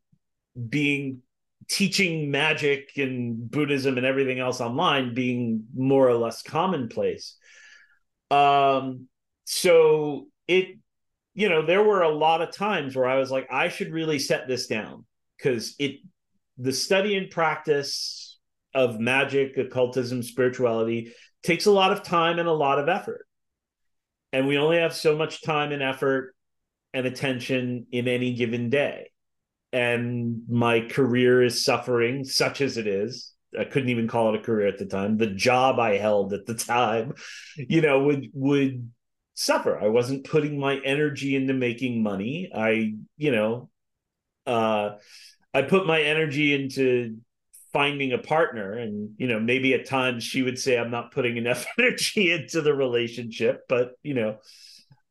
being 0.68 1.20
teaching 1.68 2.30
magic 2.30 2.92
and 2.96 3.50
Buddhism 3.50 3.96
and 3.96 4.06
everything 4.06 4.38
else 4.38 4.60
online 4.60 5.14
being 5.14 5.64
more 5.74 6.08
or 6.08 6.14
less 6.14 6.42
commonplace. 6.42 7.36
Um, 8.30 9.08
so 9.44 10.28
it, 10.48 10.78
you 11.34 11.48
know, 11.48 11.64
there 11.64 11.82
were 11.82 12.02
a 12.02 12.14
lot 12.14 12.42
of 12.42 12.54
times 12.54 12.96
where 12.96 13.06
I 13.06 13.16
was 13.16 13.30
like, 13.30 13.48
I 13.50 13.68
should 13.68 13.92
really 13.92 14.18
set 14.18 14.48
this 14.48 14.66
down 14.66 15.04
because 15.42 15.74
it 15.78 15.96
the 16.58 16.72
study 16.72 17.16
and 17.16 17.30
practice 17.30 18.38
of 18.74 19.00
magic, 19.00 19.56
occultism, 19.56 20.22
spirituality 20.22 21.12
takes 21.42 21.66
a 21.66 21.70
lot 21.70 21.92
of 21.92 22.02
time 22.02 22.38
and 22.38 22.48
a 22.48 22.52
lot 22.52 22.78
of 22.78 22.88
effort. 22.88 23.26
And 24.32 24.46
we 24.46 24.58
only 24.58 24.78
have 24.78 24.94
so 24.94 25.16
much 25.16 25.42
time 25.42 25.72
and 25.72 25.82
effort 25.82 26.34
and 26.94 27.06
attention 27.06 27.86
in 27.90 28.08
any 28.08 28.34
given 28.34 28.70
day. 28.70 29.10
And 29.72 30.42
my 30.48 30.80
career 30.80 31.42
is 31.42 31.64
suffering, 31.64 32.24
such 32.24 32.60
as 32.60 32.76
it 32.76 32.86
is. 32.86 33.32
I 33.58 33.64
couldn't 33.64 33.90
even 33.90 34.08
call 34.08 34.34
it 34.34 34.40
a 34.40 34.42
career 34.42 34.66
at 34.68 34.78
the 34.78 34.86
time. 34.86 35.18
The 35.18 35.26
job 35.26 35.78
I 35.78 35.98
held 35.98 36.32
at 36.32 36.46
the 36.46 36.54
time, 36.54 37.14
you 37.56 37.80
know, 37.80 38.04
would 38.04 38.28
would 38.32 38.90
suffer. 39.34 39.78
I 39.78 39.88
wasn't 39.88 40.24
putting 40.24 40.58
my 40.58 40.78
energy 40.84 41.36
into 41.36 41.54
making 41.54 42.02
money. 42.02 42.50
I, 42.54 42.94
you 43.16 43.32
know, 43.32 43.70
uh 44.46 44.96
I 45.54 45.62
put 45.62 45.86
my 45.86 46.00
energy 46.00 46.54
into 46.54 47.18
finding 47.72 48.12
a 48.12 48.18
partner 48.18 48.72
and 48.72 49.14
you 49.16 49.26
know 49.26 49.40
maybe 49.40 49.72
at 49.72 49.86
times 49.86 50.22
she 50.22 50.42
would 50.42 50.58
say 50.58 50.76
i'm 50.76 50.90
not 50.90 51.10
putting 51.10 51.36
enough 51.38 51.64
energy 51.78 52.30
into 52.30 52.60
the 52.60 52.74
relationship 52.74 53.62
but 53.68 53.92
you 54.02 54.14
know 54.14 54.36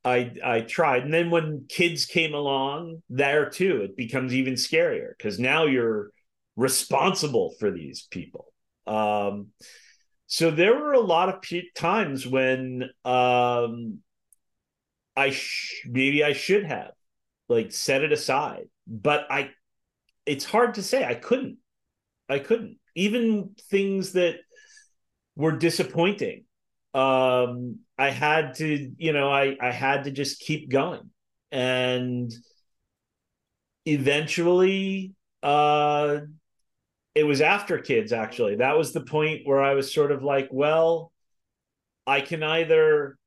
i 0.05 0.31
i 0.43 0.61
tried. 0.61 1.03
And 1.03 1.13
then 1.13 1.31
when 1.31 1.65
kids 1.67 2.05
came 2.05 2.33
along 2.33 3.01
there 3.09 3.49
too 3.49 3.81
it 3.81 3.97
becomes 3.97 4.33
even 4.33 4.53
scarier 4.53 5.09
because 5.17 5.39
now 5.39 5.65
you're 5.65 6.11
responsible 6.55 7.55
for 7.59 7.71
these 7.71 8.07
people. 8.11 8.45
Um 8.85 9.47
so 10.27 10.49
there 10.49 10.75
were 10.77 10.93
a 10.93 10.99
lot 10.99 11.29
of 11.29 11.41
p- 11.41 11.71
times 11.75 12.25
when 12.25 12.89
um 13.05 13.99
i 15.15 15.29
sh- 15.29 15.83
maybe 15.85 16.23
i 16.23 16.33
should 16.33 16.65
have 16.65 16.91
like 17.49 17.71
set 17.71 18.01
it 18.01 18.11
aside 18.11 18.67
but 18.87 19.27
i 19.29 19.51
it's 20.25 20.45
hard 20.45 20.75
to 20.75 20.83
say. 20.83 21.03
I 21.03 21.15
couldn't. 21.15 21.57
I 22.29 22.39
couldn't. 22.39 22.77
Even 22.95 23.51
things 23.69 24.13
that 24.13 24.35
were 25.35 25.53
disappointing. 25.53 26.45
Um, 26.93 27.79
I 27.97 28.09
had 28.09 28.55
to, 28.55 28.91
you 28.97 29.13
know, 29.13 29.31
I 29.31 29.57
I 29.61 29.71
had 29.71 30.05
to 30.05 30.11
just 30.11 30.39
keep 30.41 30.69
going. 30.69 31.09
And 31.51 32.31
eventually 33.85 35.13
uh 35.41 36.19
it 37.15 37.23
was 37.23 37.41
after 37.41 37.77
kids 37.77 38.13
actually. 38.13 38.57
That 38.57 38.77
was 38.77 38.93
the 38.93 39.01
point 39.01 39.41
where 39.45 39.61
I 39.61 39.73
was 39.73 39.93
sort 39.93 40.11
of 40.11 40.23
like, 40.23 40.49
well, 40.51 41.11
I 42.07 42.21
can 42.21 42.41
either 42.43 43.17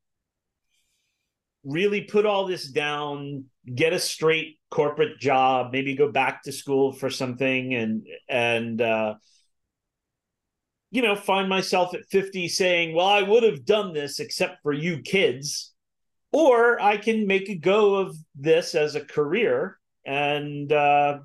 really 1.64 2.02
put 2.02 2.26
all 2.26 2.46
this 2.46 2.66
down, 2.68 3.44
get 3.72 3.92
a 3.92 3.98
straight 3.98 4.58
corporate 4.74 5.20
job, 5.20 5.72
maybe 5.72 5.94
go 5.94 6.10
back 6.10 6.42
to 6.42 6.52
school 6.52 6.92
for 6.92 7.08
something 7.08 7.74
and 7.74 8.06
and 8.28 8.80
uh 8.82 9.14
you 10.90 11.02
know, 11.02 11.16
find 11.16 11.48
myself 11.48 11.92
at 11.94 12.06
50 12.10 12.46
saying, 12.48 12.94
"Well, 12.94 13.06
I 13.06 13.22
would 13.22 13.42
have 13.42 13.64
done 13.64 13.92
this 13.92 14.20
except 14.20 14.62
for 14.62 14.72
you 14.72 15.00
kids." 15.02 15.72
Or 16.32 16.80
I 16.80 16.96
can 16.96 17.26
make 17.28 17.48
a 17.48 17.56
go 17.56 17.94
of 17.94 18.16
this 18.34 18.74
as 18.74 18.96
a 18.96 19.04
career 19.04 19.78
and 20.04 20.72
uh 20.72 21.18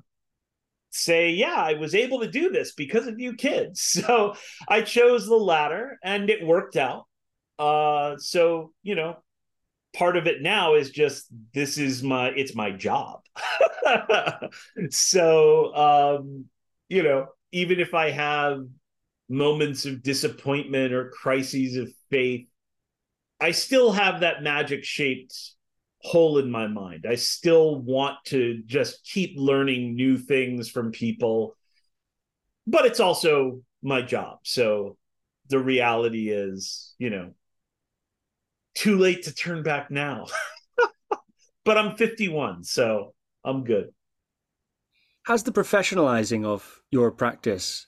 say, 0.90 1.30
yeah, 1.30 1.54
I 1.54 1.74
was 1.74 1.94
able 1.94 2.20
to 2.20 2.30
do 2.30 2.50
this 2.50 2.72
because 2.72 3.06
of 3.06 3.18
you 3.20 3.34
kids. 3.34 3.80
So 4.10 4.34
I 4.68 4.82
chose 4.82 5.26
the 5.26 5.36
latter 5.36 5.98
and 6.02 6.30
it 6.30 6.44
worked 6.44 6.76
out. 6.76 7.06
Uh, 7.58 8.16
so, 8.18 8.72
you 8.82 8.94
know, 8.94 9.22
part 9.92 10.16
of 10.16 10.26
it 10.26 10.42
now 10.42 10.74
is 10.74 10.90
just 10.90 11.26
this 11.52 11.78
is 11.78 12.02
my 12.02 12.28
it's 12.28 12.54
my 12.54 12.70
job. 12.70 13.20
So 14.90 15.74
um 15.74 16.44
you 16.88 17.02
know 17.02 17.26
even 17.52 17.80
if 17.80 17.94
i 17.94 18.10
have 18.10 18.64
moments 19.28 19.86
of 19.86 20.02
disappointment 20.02 20.92
or 20.92 21.10
crises 21.10 21.76
of 21.76 21.88
faith 22.10 22.46
i 23.40 23.50
still 23.52 23.92
have 23.92 24.20
that 24.20 24.42
magic 24.42 24.84
shaped 24.84 25.54
hole 26.02 26.38
in 26.38 26.50
my 26.50 26.66
mind. 26.66 27.04
I 27.06 27.16
still 27.16 27.76
want 27.76 28.16
to 28.26 28.62
just 28.64 29.04
keep 29.04 29.34
learning 29.36 29.94
new 29.94 30.16
things 30.16 30.68
from 30.68 30.92
people 30.92 31.54
but 32.66 32.86
it's 32.86 33.00
also 33.00 33.62
my 33.82 34.02
job. 34.02 34.38
So 34.44 34.96
the 35.48 35.58
reality 35.58 36.30
is 36.30 36.94
you 36.98 37.10
know 37.10 37.32
too 38.74 38.96
late 38.98 39.24
to 39.24 39.34
turn 39.34 39.62
back 39.62 39.90
now. 39.90 40.26
but 41.64 41.78
I'm 41.78 41.96
51, 41.96 42.64
so 42.64 43.14
I'm 43.44 43.64
good. 43.64 43.90
Has 45.26 45.42
the 45.42 45.52
professionalizing 45.52 46.44
of 46.44 46.80
your 46.90 47.10
practice 47.10 47.86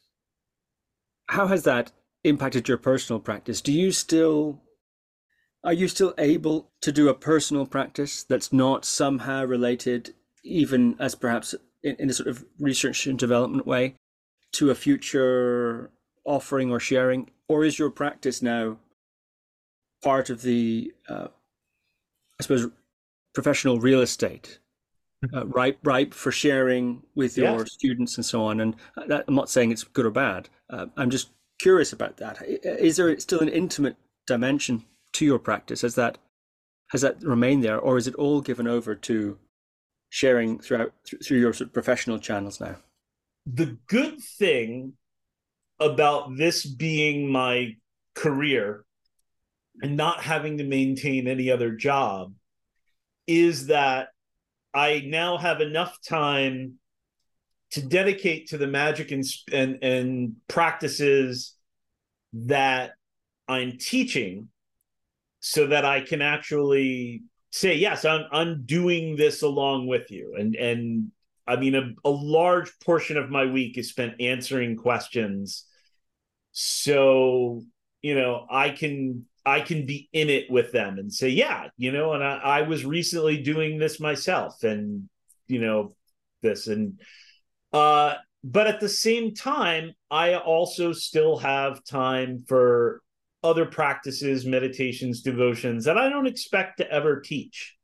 how 1.32 1.46
has 1.46 1.62
that 1.64 1.92
impacted 2.24 2.68
your 2.68 2.76
personal 2.76 3.18
practice? 3.18 3.62
Do 3.62 3.72
you 3.72 3.90
still 3.90 4.60
are 5.64 5.72
you 5.72 5.88
still 5.88 6.12
able 6.18 6.70
to 6.82 6.92
do 6.92 7.08
a 7.08 7.14
personal 7.14 7.66
practice 7.66 8.24
that's 8.24 8.52
not 8.52 8.84
somehow 8.84 9.44
related 9.44 10.14
even 10.44 10.96
as 10.98 11.14
perhaps 11.14 11.54
in, 11.82 11.96
in 11.98 12.10
a 12.10 12.12
sort 12.12 12.28
of 12.28 12.44
research 12.58 13.06
and 13.06 13.18
development 13.18 13.66
way 13.66 13.94
to 14.52 14.70
a 14.70 14.74
future 14.74 15.90
offering 16.26 16.70
or 16.70 16.80
sharing 16.80 17.30
or 17.48 17.64
is 17.64 17.78
your 17.78 17.90
practice 17.90 18.42
now 18.42 18.76
part 20.02 20.30
of 20.30 20.42
the, 20.42 20.92
uh, 21.08 21.28
I 22.38 22.42
suppose, 22.42 22.68
professional 23.34 23.80
real 23.80 24.00
estate, 24.00 24.58
uh, 25.34 25.46
ripe 25.46 25.78
ripe 25.82 26.12
for 26.12 26.32
sharing 26.32 27.02
with 27.14 27.36
your 27.38 27.58
yes. 27.58 27.72
students 27.72 28.16
and 28.16 28.24
so 28.24 28.44
on. 28.44 28.60
And 28.60 28.76
that, 29.06 29.24
I'm 29.28 29.34
not 29.34 29.48
saying 29.48 29.70
it's 29.70 29.84
good 29.84 30.06
or 30.06 30.10
bad. 30.10 30.48
Uh, 30.68 30.86
I'm 30.96 31.10
just 31.10 31.30
curious 31.60 31.92
about 31.92 32.16
that. 32.18 32.38
Is 32.42 32.96
there 32.96 33.18
still 33.20 33.40
an 33.40 33.48
intimate 33.48 33.96
dimension 34.26 34.84
to 35.14 35.24
your 35.24 35.38
practice? 35.38 35.82
Has 35.82 35.94
that 35.94 36.18
has 36.90 37.00
that 37.00 37.22
remained 37.22 37.64
there, 37.64 37.78
or 37.78 37.96
is 37.96 38.06
it 38.06 38.14
all 38.16 38.40
given 38.40 38.66
over 38.66 38.94
to 38.94 39.38
sharing 40.10 40.58
throughout 40.58 40.92
through 41.24 41.38
your 41.38 41.52
sort 41.52 41.68
of 41.68 41.72
professional 41.72 42.18
channels 42.18 42.60
now? 42.60 42.76
The 43.46 43.78
good 43.88 44.20
thing 44.20 44.94
about 45.80 46.36
this 46.36 46.66
being 46.66 47.32
my 47.32 47.76
career 48.14 48.84
and 49.80 49.96
not 49.96 50.20
having 50.20 50.58
to 50.58 50.64
maintain 50.64 51.26
any 51.26 51.50
other 51.50 51.72
job 51.72 52.34
is 53.26 53.68
that 53.68 54.08
I 54.74 55.02
now 55.06 55.38
have 55.38 55.60
enough 55.60 55.96
time 56.06 56.78
to 57.72 57.82
dedicate 57.82 58.48
to 58.48 58.58
the 58.58 58.66
magic 58.66 59.10
and 59.10 59.24
and, 59.52 59.78
and 59.82 60.36
practices 60.48 61.54
that 62.34 62.92
I'm 63.48 63.78
teaching 63.78 64.48
so 65.40 65.66
that 65.68 65.84
I 65.84 66.00
can 66.00 66.22
actually 66.22 67.22
say 67.50 67.76
yes 67.76 68.04
I'm 68.04 68.24
I'm 68.30 68.64
doing 68.64 69.16
this 69.16 69.42
along 69.42 69.86
with 69.86 70.10
you. 70.10 70.34
And 70.38 70.54
and 70.56 71.12
I 71.46 71.56
mean 71.56 71.74
a, 71.74 71.92
a 72.04 72.10
large 72.10 72.70
portion 72.80 73.16
of 73.16 73.30
my 73.30 73.46
week 73.46 73.78
is 73.78 73.88
spent 73.88 74.20
answering 74.20 74.76
questions 74.76 75.64
so 76.52 77.62
you 78.02 78.14
know 78.14 78.46
I 78.50 78.70
can 78.70 79.26
I 79.44 79.60
can 79.60 79.86
be 79.86 80.08
in 80.12 80.30
it 80.30 80.50
with 80.50 80.72
them 80.72 80.98
and 80.98 81.12
say, 81.12 81.28
yeah, 81.28 81.68
you 81.76 81.92
know, 81.92 82.12
and 82.12 82.22
I, 82.22 82.36
I 82.36 82.62
was 82.62 82.84
recently 82.84 83.42
doing 83.42 83.78
this 83.78 83.98
myself 83.98 84.62
and, 84.62 85.08
you 85.48 85.60
know, 85.60 85.94
this 86.42 86.66
and, 86.68 87.00
uh, 87.72 88.14
but 88.44 88.66
at 88.66 88.80
the 88.80 88.88
same 88.88 89.34
time, 89.34 89.92
I 90.10 90.34
also 90.34 90.92
still 90.92 91.38
have 91.38 91.84
time 91.84 92.44
for 92.48 93.02
other 93.42 93.66
practices, 93.66 94.46
meditations, 94.46 95.22
devotions 95.22 95.84
that 95.84 95.98
I 95.98 96.08
don't 96.08 96.26
expect 96.26 96.78
to 96.78 96.90
ever 96.90 97.20
teach. 97.20 97.76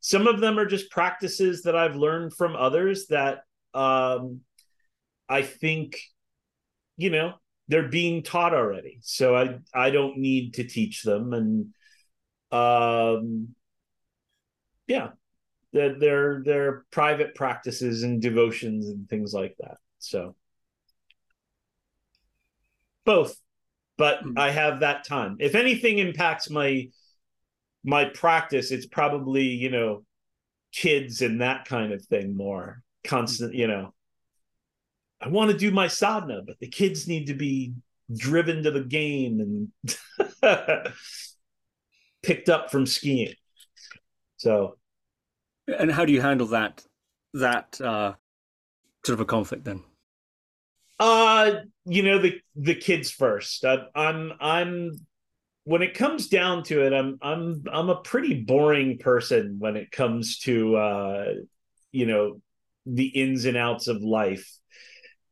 Some 0.00 0.26
of 0.26 0.40
them 0.40 0.58
are 0.58 0.66
just 0.66 0.90
practices 0.90 1.62
that 1.62 1.76
I've 1.76 1.96
learned 1.96 2.34
from 2.34 2.56
others 2.56 3.06
that 3.06 3.40
um, 3.72 4.40
I 5.28 5.42
think, 5.42 5.98
you 6.96 7.10
know, 7.10 7.34
they're 7.68 7.88
being 7.88 8.22
taught 8.22 8.54
already. 8.54 8.98
So 9.02 9.36
i 9.36 9.58
i 9.74 9.90
don't 9.90 10.18
need 10.18 10.54
to 10.54 10.64
teach 10.64 11.02
them. 11.02 11.32
And 11.32 11.74
um 12.52 13.54
yeah 14.86 15.10
they're 15.72 15.98
they're, 15.98 16.42
they're 16.44 16.84
private 16.90 17.34
practices 17.34 18.02
and 18.02 18.22
devotions 18.22 18.88
and 18.88 19.08
things 19.08 19.32
like 19.34 19.56
that. 19.58 19.78
So. 19.98 20.36
Both 23.04 23.36
but 23.96 24.20
mm-hmm. 24.20 24.38
i 24.38 24.50
have 24.50 24.80
that 24.80 25.04
time. 25.06 25.36
If 25.40 25.54
anything 25.54 25.98
impacts 25.98 26.50
my 26.50 26.88
my 27.84 28.06
practice 28.06 28.70
it's 28.70 28.86
probably 28.86 29.44
you 29.44 29.70
know 29.70 30.04
kids 30.72 31.20
and 31.22 31.40
that 31.40 31.64
kind 31.66 31.92
of 31.92 32.04
thing 32.04 32.36
more. 32.36 32.82
Constant 33.04 33.54
you 33.54 33.66
know 33.66 33.93
I 35.24 35.28
want 35.28 35.50
to 35.50 35.56
do 35.56 35.70
my 35.70 35.88
sadhana, 35.88 36.42
but 36.46 36.58
the 36.60 36.68
kids 36.68 37.08
need 37.08 37.28
to 37.28 37.34
be 37.34 37.72
driven 38.14 38.62
to 38.64 38.70
the 38.70 38.84
game 38.84 39.72
and 39.82 40.42
picked 42.22 42.50
up 42.50 42.70
from 42.70 42.84
skiing. 42.84 43.34
So, 44.36 44.76
and 45.66 45.90
how 45.90 46.04
do 46.04 46.12
you 46.12 46.20
handle 46.20 46.48
that 46.48 46.84
that 47.32 47.80
uh, 47.80 48.12
sort 49.06 49.14
of 49.14 49.20
a 49.20 49.24
conflict 49.24 49.64
then? 49.64 49.82
Uh, 51.00 51.52
you 51.86 52.02
know 52.02 52.18
the 52.18 52.38
the 52.54 52.74
kids 52.74 53.10
first. 53.10 53.64
I, 53.64 53.78
I'm 53.94 54.32
I'm 54.40 55.06
when 55.64 55.80
it 55.80 55.94
comes 55.94 56.28
down 56.28 56.64
to 56.64 56.84
it, 56.86 56.92
I'm 56.92 57.18
I'm 57.22 57.64
I'm 57.72 57.88
a 57.88 58.02
pretty 58.02 58.42
boring 58.42 58.98
person 58.98 59.56
when 59.58 59.76
it 59.76 59.90
comes 59.90 60.38
to 60.40 60.76
uh, 60.76 61.32
you 61.92 62.04
know 62.04 62.42
the 62.84 63.06
ins 63.06 63.46
and 63.46 63.56
outs 63.56 63.88
of 63.88 64.02
life 64.02 64.58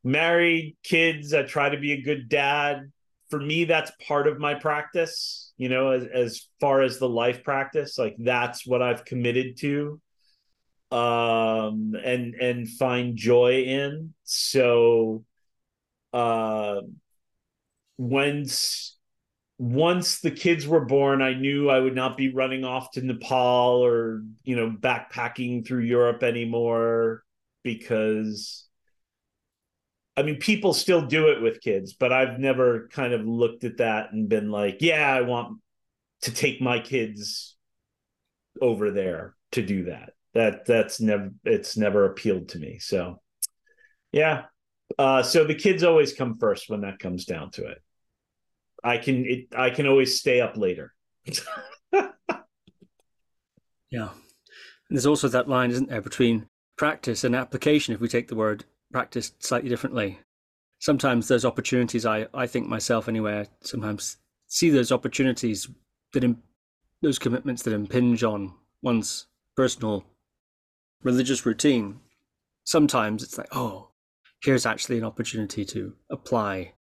married, 0.03 0.75
kids. 0.83 1.33
I 1.33 1.43
try 1.43 1.69
to 1.69 1.77
be 1.77 1.93
a 1.93 2.01
good 2.01 2.29
dad. 2.29 2.91
For 3.29 3.39
me, 3.39 3.65
that's 3.65 3.91
part 4.07 4.27
of 4.27 4.37
my 4.37 4.53
practice, 4.53 5.53
you 5.57 5.69
know, 5.69 5.91
as, 5.91 6.05
as 6.05 6.47
far 6.59 6.81
as 6.81 6.99
the 6.99 7.09
life 7.09 7.43
practice, 7.43 7.97
like 7.97 8.15
that's 8.19 8.65
what 8.65 8.81
I've 8.81 9.05
committed 9.05 9.57
to 9.57 9.99
um 10.91 11.95
and 12.03 12.35
and 12.35 12.69
find 12.69 13.17
joy 13.17 13.63
in. 13.63 14.13
So 14.25 15.25
uh 16.13 16.81
once 17.97 18.95
once 19.57 20.19
the 20.19 20.31
kids 20.31 20.67
were 20.67 20.85
born, 20.85 21.21
I 21.21 21.33
knew 21.33 21.69
I 21.69 21.79
would 21.79 21.95
not 21.95 22.17
be 22.17 22.33
running 22.33 22.63
off 22.63 22.91
to 22.91 23.01
Nepal 23.01 23.85
or, 23.85 24.23
you 24.43 24.55
know, 24.55 24.69
backpacking 24.69 25.65
through 25.65 25.83
Europe 25.83 26.21
anymore 26.21 27.23
because 27.63 28.67
I 30.15 30.23
mean, 30.23 30.37
people 30.37 30.73
still 30.73 31.01
do 31.01 31.29
it 31.29 31.41
with 31.41 31.61
kids, 31.61 31.93
but 31.93 32.13
I've 32.13 32.39
never 32.39 32.87
kind 32.91 33.13
of 33.13 33.25
looked 33.25 33.63
at 33.63 33.77
that 33.77 34.13
and 34.13 34.29
been 34.29 34.51
like, 34.51 34.77
yeah, 34.79 35.11
I 35.11 35.21
want 35.21 35.59
to 36.21 36.31
take 36.33 36.61
my 36.61 36.79
kids 36.79 37.55
over 38.61 38.91
there 38.91 39.35
to 39.53 39.63
do 39.63 39.85
that. 39.85 40.11
That 40.33 40.65
that's 40.65 40.99
never 40.99 41.31
it's 41.43 41.77
never 41.77 42.05
appealed 42.05 42.49
to 42.49 42.59
me. 42.59 42.79
So 42.79 43.21
yeah. 44.11 44.45
Uh 44.97 45.23
so 45.23 45.43
the 45.43 45.55
kids 45.55 45.83
always 45.83 46.13
come 46.13 46.37
first 46.37 46.69
when 46.69 46.81
that 46.81 46.99
comes 46.99 47.25
down 47.25 47.51
to 47.51 47.67
it. 47.67 47.79
I 48.83 48.97
can 48.97 49.25
it 49.25 49.47
I 49.55 49.69
can 49.69 49.87
always 49.87 50.19
stay 50.19 50.41
up 50.41 50.57
later. 50.57 50.93
yeah. 51.93 52.09
And 53.91 54.97
there's 54.97 55.05
also 55.05 55.27
that 55.27 55.49
line, 55.49 55.71
isn't 55.71 55.89
there, 55.89 56.01
between 56.01 56.47
practice 56.77 57.23
and 57.23 57.35
application 57.35 57.93
if 57.93 58.01
we 58.01 58.07
take 58.07 58.27
the 58.27 58.35
word 58.35 58.65
practiced 58.93 59.43
slightly 59.43 59.69
differently. 59.69 60.19
Sometimes 60.79 61.27
those 61.27 61.43
opportunities, 61.43 62.05
I, 62.05 62.27
I 62.33 62.47
think 62.47 62.67
myself 62.67 63.09
anyway, 63.09 63.39
I 63.39 63.47
sometimes 63.61 64.17
see 64.47 64.69
those 64.69 64.91
opportunities 64.91 65.67
that, 66.13 66.23
Im- 66.23 66.43
those 67.01 67.19
commitments 67.19 67.63
that 67.63 67.73
impinge 67.73 68.23
on 68.23 68.53
one's 68.81 69.27
personal 69.57 70.05
religious 71.01 71.45
routine, 71.45 71.99
sometimes 72.63 73.23
it's 73.23 73.37
like, 73.37 73.47
oh, 73.51 73.89
here's 74.41 74.65
actually 74.65 74.97
an 74.97 75.03
opportunity 75.03 75.65
to 75.65 75.93
apply 76.09 76.73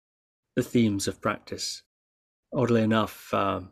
the 0.55 0.63
themes 0.63 1.07
of 1.07 1.21
practice. 1.21 1.83
Oddly 2.53 2.81
enough, 2.81 3.33
um, 3.33 3.71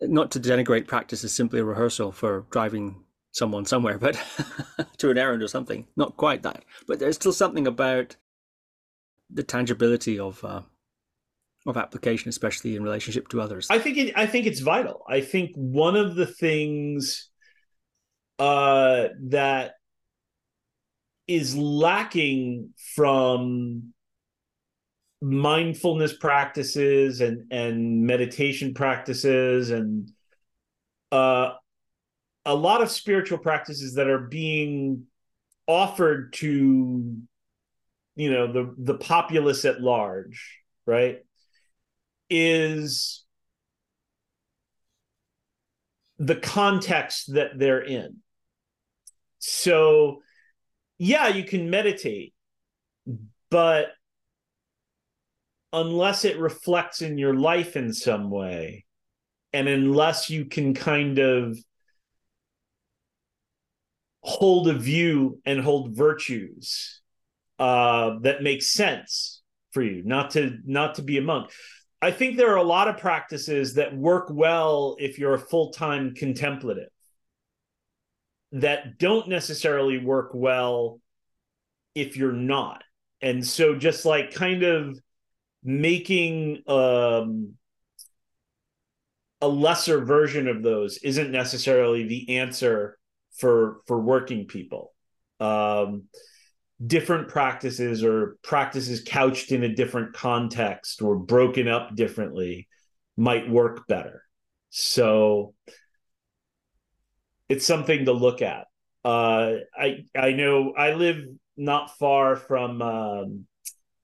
not 0.00 0.30
to 0.30 0.40
denigrate 0.40 0.86
practice 0.86 1.24
as 1.24 1.32
simply 1.32 1.60
a 1.60 1.64
rehearsal 1.64 2.12
for 2.12 2.46
driving 2.50 3.04
someone 3.32 3.64
somewhere, 3.64 3.98
but 3.98 4.20
to 4.98 5.10
an 5.10 5.18
errand 5.18 5.42
or 5.42 5.48
something. 5.48 5.86
Not 5.96 6.16
quite 6.16 6.42
that, 6.42 6.64
but 6.86 6.98
there's 6.98 7.16
still 7.16 7.32
something 7.32 7.66
about 7.66 8.16
the 9.30 9.42
tangibility 9.42 10.18
of 10.18 10.42
uh, 10.44 10.62
of 11.66 11.76
application, 11.76 12.28
especially 12.28 12.76
in 12.76 12.82
relationship 12.82 13.28
to 13.28 13.40
others. 13.40 13.68
I 13.70 13.78
think 13.78 13.98
it, 13.98 14.12
I 14.16 14.26
think 14.26 14.46
it's 14.46 14.60
vital. 14.60 15.04
I 15.08 15.20
think 15.20 15.52
one 15.54 15.96
of 15.96 16.14
the 16.14 16.26
things 16.26 17.28
uh, 18.38 19.08
that 19.28 19.72
is 21.26 21.54
lacking 21.56 22.70
from 22.94 23.92
mindfulness 25.20 26.12
practices 26.12 27.20
and 27.20 27.52
and 27.52 28.02
meditation 28.06 28.72
practices 28.72 29.70
and 29.70 30.12
uh 31.10 31.54
a 32.48 32.54
lot 32.54 32.80
of 32.80 32.90
spiritual 32.90 33.36
practices 33.36 33.94
that 33.94 34.08
are 34.08 34.18
being 34.18 35.04
offered 35.66 36.32
to 36.32 37.14
you 38.16 38.30
know 38.30 38.50
the 38.50 38.74
the 38.78 38.94
populace 38.94 39.66
at 39.66 39.82
large 39.82 40.58
right 40.86 41.18
is 42.30 43.24
the 46.18 46.34
context 46.34 47.34
that 47.34 47.58
they're 47.58 47.84
in. 47.84 48.16
So 49.38 50.22
yeah 50.96 51.28
you 51.28 51.44
can 51.44 51.68
meditate 51.68 52.32
but 53.50 53.88
unless 55.72 56.24
it 56.24 56.38
reflects 56.38 57.02
in 57.02 57.18
your 57.18 57.34
life 57.34 57.76
in 57.76 57.92
some 57.92 58.30
way 58.30 58.86
and 59.52 59.68
unless 59.68 60.30
you 60.30 60.46
can 60.46 60.72
kind 60.72 61.18
of 61.18 61.56
hold 64.20 64.68
a 64.68 64.74
view 64.74 65.40
and 65.44 65.60
hold 65.60 65.96
virtues 65.96 67.00
uh, 67.58 68.18
that 68.20 68.42
make 68.42 68.62
sense 68.62 69.42
for 69.72 69.82
you 69.82 70.02
not 70.04 70.30
to 70.30 70.58
not 70.64 70.96
to 70.96 71.02
be 71.02 71.18
a 71.18 71.22
monk. 71.22 71.50
I 72.00 72.10
think 72.10 72.36
there 72.36 72.52
are 72.52 72.56
a 72.56 72.62
lot 72.62 72.88
of 72.88 72.98
practices 72.98 73.74
that 73.74 73.96
work 73.96 74.28
well 74.30 74.96
if 75.00 75.18
you're 75.18 75.34
a 75.34 75.38
full-time 75.38 76.14
contemplative 76.14 76.90
that 78.52 78.98
don't 78.98 79.28
necessarily 79.28 79.98
work 79.98 80.30
well 80.32 81.00
if 81.94 82.16
you're 82.16 82.32
not. 82.32 82.84
And 83.20 83.44
so 83.44 83.74
just 83.74 84.04
like 84.04 84.32
kind 84.32 84.62
of 84.62 84.98
making 85.64 86.62
um, 86.68 87.54
a 89.40 89.48
lesser 89.48 90.04
version 90.04 90.48
of 90.48 90.62
those 90.62 90.98
isn't 90.98 91.30
necessarily 91.30 92.04
the 92.04 92.38
answer 92.38 92.97
for 93.38 93.80
for 93.86 94.00
working 94.00 94.46
people. 94.46 94.92
Um, 95.40 96.04
different 96.84 97.28
practices 97.28 98.04
or 98.04 98.36
practices 98.42 99.02
couched 99.04 99.52
in 99.52 99.64
a 99.64 99.74
different 99.74 100.12
context 100.12 101.02
or 101.02 101.16
broken 101.16 101.68
up 101.68 101.94
differently 101.94 102.68
might 103.16 103.50
work 103.50 103.86
better. 103.88 104.22
So 104.70 105.54
it's 107.48 107.66
something 107.66 108.04
to 108.04 108.12
look 108.12 108.42
at. 108.42 108.66
Uh, 109.04 109.54
I 109.76 110.04
I 110.16 110.32
know 110.32 110.74
I 110.76 110.92
live 110.92 111.24
not 111.56 111.96
far 111.98 112.36
from 112.36 112.82
um, 112.82 113.46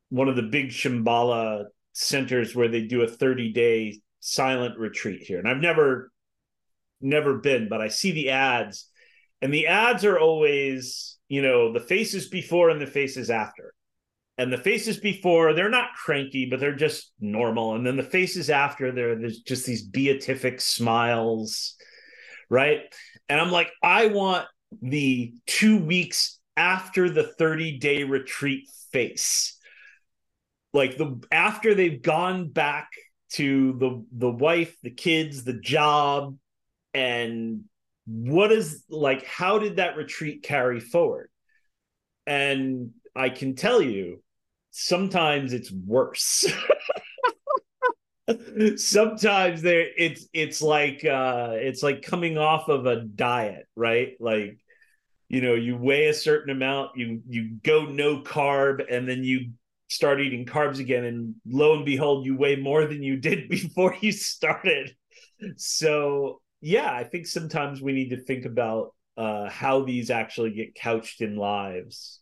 one 0.08 0.28
of 0.28 0.36
the 0.36 0.42
big 0.42 0.70
Shambhala 0.70 1.66
centers 1.92 2.54
where 2.54 2.68
they 2.68 2.82
do 2.82 3.02
a 3.02 3.08
30 3.08 3.52
day 3.52 4.00
silent 4.20 4.78
retreat 4.78 5.22
here. 5.22 5.38
And 5.38 5.48
I've 5.48 5.58
never 5.58 6.10
never 7.00 7.34
been, 7.38 7.68
but 7.68 7.80
I 7.80 7.88
see 7.88 8.12
the 8.12 8.30
ads 8.30 8.88
and 9.44 9.52
the 9.52 9.66
ads 9.66 10.06
are 10.06 10.18
always, 10.18 11.18
you 11.28 11.42
know, 11.42 11.70
the 11.70 11.78
faces 11.78 12.28
before 12.28 12.70
and 12.70 12.80
the 12.80 12.86
faces 12.86 13.28
after. 13.28 13.74
And 14.38 14.50
the 14.50 14.56
faces 14.56 14.96
before, 14.96 15.52
they're 15.52 15.68
not 15.68 15.90
cranky, 15.94 16.46
but 16.46 16.60
they're 16.60 16.74
just 16.74 17.12
normal. 17.20 17.74
And 17.74 17.86
then 17.86 17.98
the 17.98 18.02
faces 18.02 18.48
after, 18.48 18.90
they're 18.90 19.16
there's 19.16 19.40
just 19.40 19.66
these 19.66 19.82
beatific 19.82 20.62
smiles, 20.62 21.76
right? 22.48 22.80
And 23.28 23.38
I'm 23.38 23.50
like, 23.50 23.70
I 23.82 24.06
want 24.06 24.46
the 24.80 25.34
two 25.46 25.76
weeks 25.76 26.40
after 26.56 27.10
the 27.10 27.24
30 27.24 27.78
day 27.80 28.04
retreat 28.04 28.64
face 28.92 29.58
like 30.72 30.96
the 30.96 31.20
after 31.30 31.74
they've 31.74 32.02
gone 32.02 32.48
back 32.48 32.88
to 33.32 33.72
the 33.74 34.04
the 34.12 34.30
wife 34.30 34.76
the 34.82 34.90
kids 34.90 35.44
the 35.44 35.58
job 35.58 36.36
and 36.92 37.64
what 38.06 38.52
is 38.52 38.84
like 38.88 39.24
how 39.24 39.58
did 39.58 39.76
that 39.76 39.96
retreat 39.96 40.42
carry 40.42 40.80
forward? 40.80 41.30
And 42.26 42.90
i 43.16 43.28
can 43.28 43.54
tell 43.54 43.80
you 43.80 44.22
sometimes 44.74 45.52
it's 45.52 45.70
worse. 45.70 46.44
Sometimes 48.76 49.60
there 49.62 49.86
it's 49.96 50.26
it's 50.32 50.62
like 50.62 51.04
uh 51.04 51.50
it's 51.52 51.82
like 51.82 52.02
coming 52.02 52.38
off 52.38 52.68
of 52.68 52.86
a 52.86 53.02
diet 53.02 53.66
right? 53.76 54.14
Like 54.18 54.58
you 55.28 55.42
know 55.42 55.54
you 55.54 55.76
weigh 55.76 56.06
a 56.06 56.14
certain 56.14 56.50
amount 56.50 56.96
you 56.96 57.22
you 57.28 57.56
go 57.62 57.86
no 57.86 58.22
carb 58.22 58.84
and 58.90 59.08
then 59.08 59.24
you 59.24 59.52
start 59.88 60.20
eating 60.20 60.46
carbs 60.46 60.78
again 60.78 61.04
and 61.04 61.34
lo 61.46 61.76
and 61.76 61.84
behold 61.84 62.24
you 62.24 62.36
weigh 62.36 62.56
more 62.56 62.86
than 62.86 63.02
you 63.02 63.16
did 63.16 63.48
before 63.50 63.94
you 64.00 64.12
started. 64.12 64.94
So 65.56 66.40
yeah 66.64 66.92
i 66.92 67.04
think 67.04 67.26
sometimes 67.26 67.80
we 67.80 67.92
need 67.92 68.10
to 68.10 68.16
think 68.16 68.44
about 68.44 68.94
uh, 69.16 69.48
how 69.48 69.84
these 69.84 70.10
actually 70.10 70.50
get 70.50 70.74
couched 70.74 71.20
in 71.20 71.36
lives. 71.36 72.20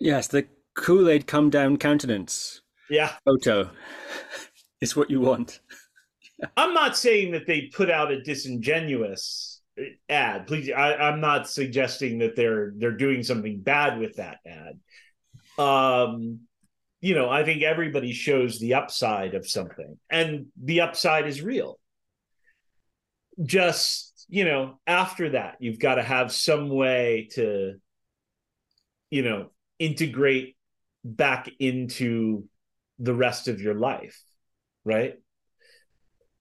Yes 0.00 0.28
the 0.28 0.46
kool-aid 0.74 1.26
come 1.26 1.50
down 1.50 1.78
countenance. 1.78 2.60
Yeah. 2.90 3.12
Photo 3.24 3.70
is 4.80 4.94
what 4.94 5.10
you 5.10 5.20
want. 5.20 5.60
I'm 6.56 6.74
not 6.74 6.96
saying 6.96 7.32
that 7.32 7.46
they 7.46 7.62
put 7.74 7.90
out 7.90 8.12
a 8.12 8.22
disingenuous 8.22 9.62
ad. 10.08 10.46
Please 10.46 10.70
I, 10.70 10.94
i'm 10.94 11.20
not 11.20 11.48
suggesting 11.48 12.18
that 12.18 12.36
they're 12.36 12.72
they're 12.76 12.96
doing 12.96 13.22
something 13.22 13.60
bad 13.60 13.98
with 13.98 14.16
that 14.16 14.38
ad. 14.46 14.78
Um 15.58 16.40
you 17.00 17.14
know, 17.14 17.28
I 17.28 17.44
think 17.44 17.62
everybody 17.62 18.12
shows 18.12 18.58
the 18.58 18.74
upside 18.74 19.34
of 19.34 19.46
something, 19.46 19.98
and 20.10 20.46
the 20.60 20.80
upside 20.80 21.26
is 21.26 21.42
real. 21.42 21.78
Just, 23.42 24.26
you 24.28 24.44
know, 24.44 24.78
after 24.86 25.30
that, 25.30 25.56
you've 25.60 25.78
got 25.78 25.96
to 25.96 26.02
have 26.02 26.32
some 26.32 26.68
way 26.68 27.28
to, 27.32 27.74
you 29.10 29.22
know, 29.22 29.50
integrate 29.78 30.56
back 31.04 31.48
into 31.58 32.44
the 32.98 33.14
rest 33.14 33.48
of 33.48 33.60
your 33.60 33.74
life, 33.74 34.20
right? 34.84 35.14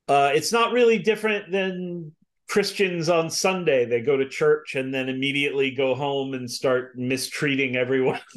Uh, 0.07 0.31
it's 0.33 0.53
not 0.53 0.71
really 0.71 0.99
different 0.99 1.51
than 1.51 2.13
Christians 2.47 3.09
on 3.09 3.29
Sunday. 3.29 3.85
They 3.85 4.01
go 4.01 4.17
to 4.17 4.29
church 4.29 4.75
and 4.75 4.93
then 4.93 5.09
immediately 5.09 5.71
go 5.71 5.95
home 5.95 6.33
and 6.33 6.49
start 6.49 6.97
mistreating 6.97 7.75
everyone. 7.75 8.21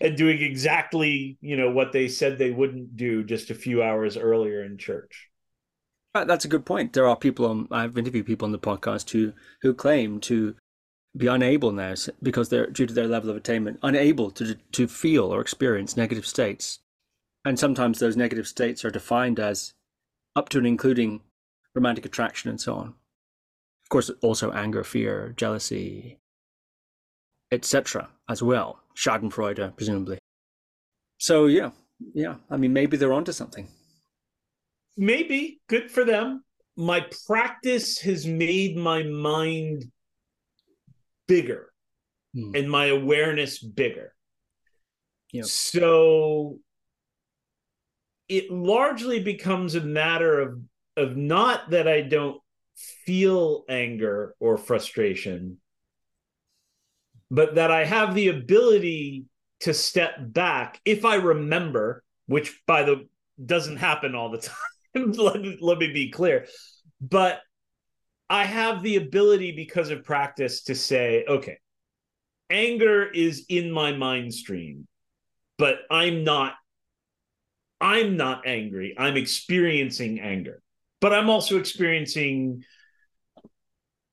and 0.00 0.16
doing 0.16 0.42
exactly 0.42 1.38
you 1.40 1.56
know 1.56 1.70
what 1.70 1.92
they 1.92 2.08
said 2.08 2.36
they 2.36 2.50
wouldn't 2.50 2.96
do 2.96 3.24
just 3.24 3.50
a 3.50 3.54
few 3.54 3.82
hours 3.82 4.16
earlier 4.16 4.62
in 4.62 4.76
church 4.76 5.29
that's 6.14 6.44
a 6.44 6.48
good 6.48 6.64
point 6.64 6.92
there 6.92 7.06
are 7.06 7.16
people 7.16 7.46
on 7.46 7.68
i've 7.70 7.96
interviewed 7.96 8.26
people 8.26 8.46
on 8.46 8.52
the 8.52 8.58
podcast 8.58 9.10
who 9.10 9.32
who 9.62 9.72
claim 9.72 10.20
to 10.20 10.54
be 11.16 11.26
unable 11.26 11.72
now 11.72 11.94
because 12.22 12.48
they're 12.48 12.66
due 12.66 12.86
to 12.86 12.94
their 12.94 13.08
level 13.08 13.30
of 13.30 13.36
attainment 13.36 13.78
unable 13.82 14.30
to 14.30 14.54
to 14.72 14.86
feel 14.86 15.32
or 15.32 15.40
experience 15.40 15.96
negative 15.96 16.26
states 16.26 16.80
and 17.44 17.58
sometimes 17.58 17.98
those 17.98 18.16
negative 18.16 18.46
states 18.46 18.84
are 18.84 18.90
defined 18.90 19.40
as 19.40 19.72
up 20.36 20.48
to 20.48 20.58
and 20.58 20.66
including 20.66 21.20
romantic 21.74 22.04
attraction 22.04 22.50
and 22.50 22.60
so 22.60 22.74
on 22.74 22.88
of 22.88 23.88
course 23.88 24.10
also 24.22 24.52
anger 24.52 24.84
fear 24.84 25.32
jealousy 25.36 26.18
etc 27.50 28.08
as 28.28 28.42
well 28.42 28.80
Schadenfreude, 29.00 29.76
presumably. 29.76 30.18
So 31.18 31.46
yeah, 31.46 31.70
yeah. 32.14 32.36
I 32.50 32.56
mean, 32.56 32.72
maybe 32.72 32.96
they're 32.96 33.12
onto 33.12 33.32
something. 33.32 33.68
Maybe 34.96 35.60
good 35.68 35.90
for 35.90 36.04
them. 36.04 36.44
My 36.76 37.06
practice 37.26 37.98
has 38.00 38.26
made 38.26 38.76
my 38.76 39.02
mind 39.02 39.84
bigger 41.26 41.72
hmm. 42.34 42.54
and 42.54 42.70
my 42.70 42.86
awareness 42.86 43.58
bigger. 43.58 44.14
Yep. 45.32 45.44
So 45.44 46.58
it 48.28 48.50
largely 48.50 49.20
becomes 49.22 49.74
a 49.74 49.80
matter 49.80 50.40
of 50.40 50.60
of 50.96 51.16
not 51.16 51.70
that 51.70 51.88
I 51.88 52.02
don't 52.02 52.40
feel 53.06 53.64
anger 53.68 54.34
or 54.40 54.58
frustration, 54.58 55.58
but 57.30 57.54
that 57.54 57.70
I 57.70 57.84
have 57.84 58.14
the 58.14 58.28
ability 58.28 59.24
to 59.60 59.74
step 59.74 60.14
back 60.18 60.80
if 60.84 61.04
I 61.04 61.16
remember, 61.16 62.02
which 62.26 62.60
by 62.66 62.82
the 62.82 63.08
doesn't 63.44 63.76
happen 63.76 64.14
all 64.14 64.30
the 64.30 64.38
time. 64.48 64.56
let, 64.94 65.40
me, 65.40 65.58
let 65.60 65.78
me 65.78 65.92
be 65.92 66.10
clear. 66.10 66.46
But 67.00 67.40
I 68.28 68.44
have 68.44 68.82
the 68.82 68.96
ability 68.96 69.52
because 69.52 69.90
of 69.90 70.04
practice 70.04 70.62
to 70.64 70.74
say, 70.74 71.24
okay, 71.28 71.58
anger 72.48 73.06
is 73.08 73.44
in 73.48 73.70
my 73.70 73.92
mind 73.92 74.34
stream, 74.34 74.86
but 75.58 75.78
I'm 75.90 76.24
not 76.24 76.54
I'm 77.80 78.16
not 78.16 78.46
angry. 78.46 78.94
I'm 78.98 79.16
experiencing 79.16 80.20
anger. 80.20 80.62
But 81.00 81.14
I'm 81.14 81.30
also 81.30 81.58
experiencing 81.58 82.62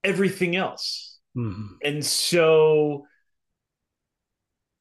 everything 0.03 0.55
else. 0.55 1.19
Mm-hmm. 1.35 1.75
And 1.83 2.05
so 2.05 3.05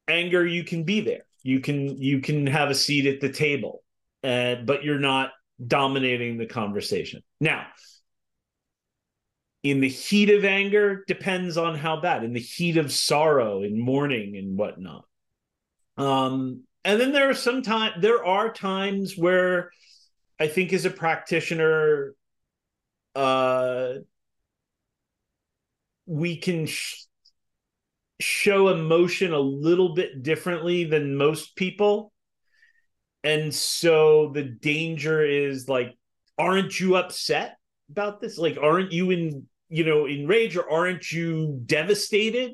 anger 0.09 0.47
you 0.47 0.63
can 0.63 0.85
be 0.85 1.01
there. 1.01 1.27
You 1.43 1.61
can 1.61 2.01
you 2.01 2.21
can 2.21 2.47
have 2.47 2.71
a 2.71 2.75
seat 2.75 3.07
at 3.07 3.21
the 3.21 3.33
table. 3.33 3.83
Uh, 4.23 4.57
but 4.65 4.85
you're 4.85 4.99
not 4.99 5.31
dominating 5.65 6.39
the 6.39 6.47
conversation. 6.47 7.23
Now, 7.41 7.67
in 9.63 9.81
the 9.81 9.89
heat 9.89 10.31
of 10.31 10.45
anger 10.45 11.05
depends 11.07 11.57
on 11.57 11.77
how 11.77 12.01
bad. 12.01 12.25
In 12.25 12.33
the 12.33 12.41
heat 12.41 12.77
of 12.77 12.93
sorrow 12.93 13.63
and 13.63 13.79
mourning 13.79 14.37
and 14.37 14.57
whatnot. 14.57 15.05
Um 15.97 16.63
and 16.87 17.01
then 17.01 17.13
there 17.13 17.29
are 17.29 17.35
some 17.35 17.63
time 17.63 18.01
there 18.01 18.25
are 18.25 18.53
times 18.53 19.19
where 19.19 19.71
i 20.39 20.47
think 20.47 20.73
as 20.73 20.85
a 20.85 20.91
practitioner 20.91 22.15
uh 23.15 23.95
we 26.07 26.37
can 26.37 26.67
sh- 26.67 27.03
show 28.21 28.69
emotion 28.69 29.33
a 29.33 29.41
little 29.41 29.95
bit 29.95 30.23
differently 30.23 30.85
than 30.85 31.17
most 31.17 31.57
people 31.57 32.13
and 33.27 33.53
so 33.53 34.31
the 34.33 34.45
danger 34.45 35.21
is 35.27 35.69
like 35.69 35.97
aren't 36.39 36.79
you 36.79 36.95
upset 36.95 37.57
about 37.91 38.21
this? 38.21 38.39
Like 38.39 38.57
aren't 38.57 38.93
you 38.93 39.11
in 39.11 39.49
you 39.69 39.85
know 39.85 40.07
enraged 40.07 40.57
or 40.57 40.71
aren't 40.71 41.11
you 41.11 41.61
devastated? 41.67 42.53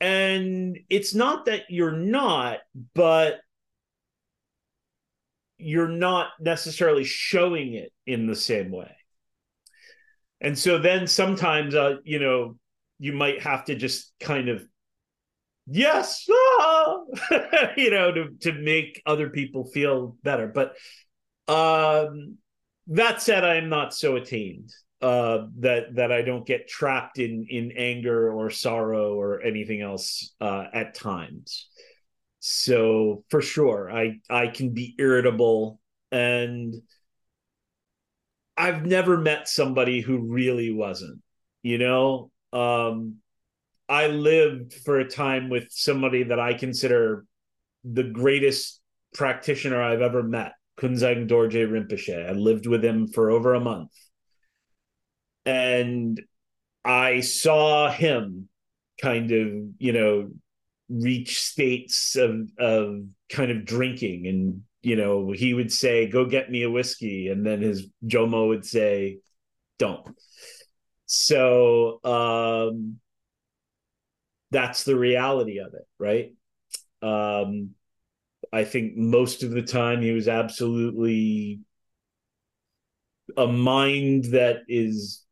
And 0.00 0.78
it's 0.88 1.16
not 1.16 1.46
that 1.46 1.62
you're 1.68 1.96
not 1.96 2.58
but 2.94 3.40
you're 5.58 5.88
not 5.88 6.28
necessarily 6.38 7.04
showing 7.04 7.74
it 7.74 7.92
in 8.06 8.28
the 8.28 8.36
same 8.36 8.70
way. 8.70 8.94
And 10.40 10.56
so 10.56 10.78
then 10.78 11.08
sometimes 11.08 11.74
uh 11.74 11.96
you 12.04 12.20
know 12.20 12.56
you 13.00 13.14
might 13.14 13.42
have 13.42 13.64
to 13.64 13.74
just 13.74 14.12
kind 14.20 14.48
of 14.48 14.64
yes 15.70 16.26
ah! 16.30 16.98
you 17.76 17.90
know 17.90 18.12
to 18.12 18.30
to 18.40 18.52
make 18.52 19.02
other 19.06 19.30
people 19.30 19.64
feel 19.64 20.16
better 20.22 20.46
but 20.48 20.76
um 21.52 22.36
that 22.88 23.22
said 23.22 23.44
i 23.44 23.56
am 23.56 23.68
not 23.68 23.94
so 23.94 24.16
attained 24.16 24.72
uh, 25.02 25.46
that 25.58 25.94
that 25.94 26.12
I 26.12 26.22
don't 26.22 26.46
get 26.46 26.68
trapped 26.68 27.18
in 27.18 27.46
in 27.48 27.72
anger 27.72 28.32
or 28.32 28.50
sorrow 28.50 29.14
or 29.14 29.40
anything 29.40 29.80
else 29.80 30.34
uh, 30.40 30.64
at 30.72 30.94
times. 30.94 31.68
So 32.40 33.24
for 33.30 33.40
sure, 33.40 33.90
I 33.90 34.18
I 34.28 34.48
can 34.48 34.70
be 34.70 34.94
irritable, 34.98 35.80
and 36.12 36.74
I've 38.56 38.84
never 38.84 39.16
met 39.16 39.48
somebody 39.48 40.00
who 40.00 40.18
really 40.18 40.70
wasn't. 40.70 41.22
You 41.62 41.78
know, 41.78 42.30
um, 42.52 43.16
I 43.90 44.06
lived 44.06 44.72
for 44.72 45.00
a 45.00 45.08
time 45.08 45.50
with 45.50 45.66
somebody 45.70 46.22
that 46.22 46.38
I 46.38 46.54
consider 46.54 47.26
the 47.82 48.04
greatest 48.04 48.80
practitioner 49.14 49.82
I've 49.82 50.00
ever 50.00 50.22
met, 50.22 50.52
Kunzang 50.78 51.28
Dorje 51.28 51.68
Rinpoche. 51.68 52.28
I 52.28 52.32
lived 52.32 52.66
with 52.66 52.84
him 52.84 53.08
for 53.08 53.32
over 53.32 53.52
a 53.52 53.60
month. 53.60 53.90
And 55.44 56.22
I 56.84 57.20
saw 57.20 57.90
him 57.90 58.48
kind 59.02 59.32
of, 59.32 59.48
you 59.78 59.92
know, 59.92 60.30
reach 60.88 61.40
states 61.40 62.14
of 62.16 62.48
of 62.58 63.04
kind 63.28 63.52
of 63.52 63.64
drinking 63.64 64.26
and 64.26 64.62
you 64.82 64.96
know 64.96 65.30
he 65.30 65.54
would 65.54 65.70
say 65.70 66.08
go 66.08 66.24
get 66.24 66.50
me 66.50 66.62
a 66.62 66.70
whiskey. 66.70 67.28
And 67.28 67.44
then 67.46 67.60
his 67.60 67.86
jomo 68.04 68.48
would 68.48 68.64
say 68.64 69.18
don't. 69.78 70.06
So 71.06 72.00
um 72.04 73.00
that's 74.50 74.84
the 74.84 74.96
reality 74.96 75.58
of 75.58 75.74
it 75.74 75.86
right 75.98 76.34
um 77.02 77.70
i 78.52 78.64
think 78.64 78.96
most 78.96 79.42
of 79.42 79.50
the 79.50 79.62
time 79.62 80.02
he 80.02 80.10
was 80.10 80.28
absolutely 80.28 81.60
a 83.36 83.46
mind 83.46 84.24
that 84.26 84.62
is 84.68 85.24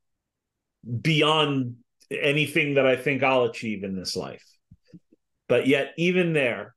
beyond 1.01 1.77
anything 2.11 2.75
that 2.75 2.87
I 2.87 2.97
think 2.97 3.23
I'll 3.23 3.45
achieve 3.45 3.85
in 3.85 3.97
this 3.97 4.17
life. 4.17 4.45
But 5.49 5.67
yet, 5.67 5.93
even 5.97 6.33
there, 6.33 6.75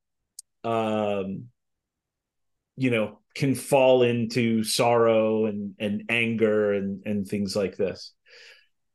um, 0.63 1.45
you 2.77 2.89
know, 2.89 3.19
can 3.35 3.55
fall 3.55 4.03
into 4.03 4.63
sorrow 4.63 5.45
and 5.45 5.75
and 5.79 6.03
anger 6.09 6.73
and 6.73 7.05
and 7.05 7.27
things 7.27 7.55
like 7.55 7.77
this 7.77 8.13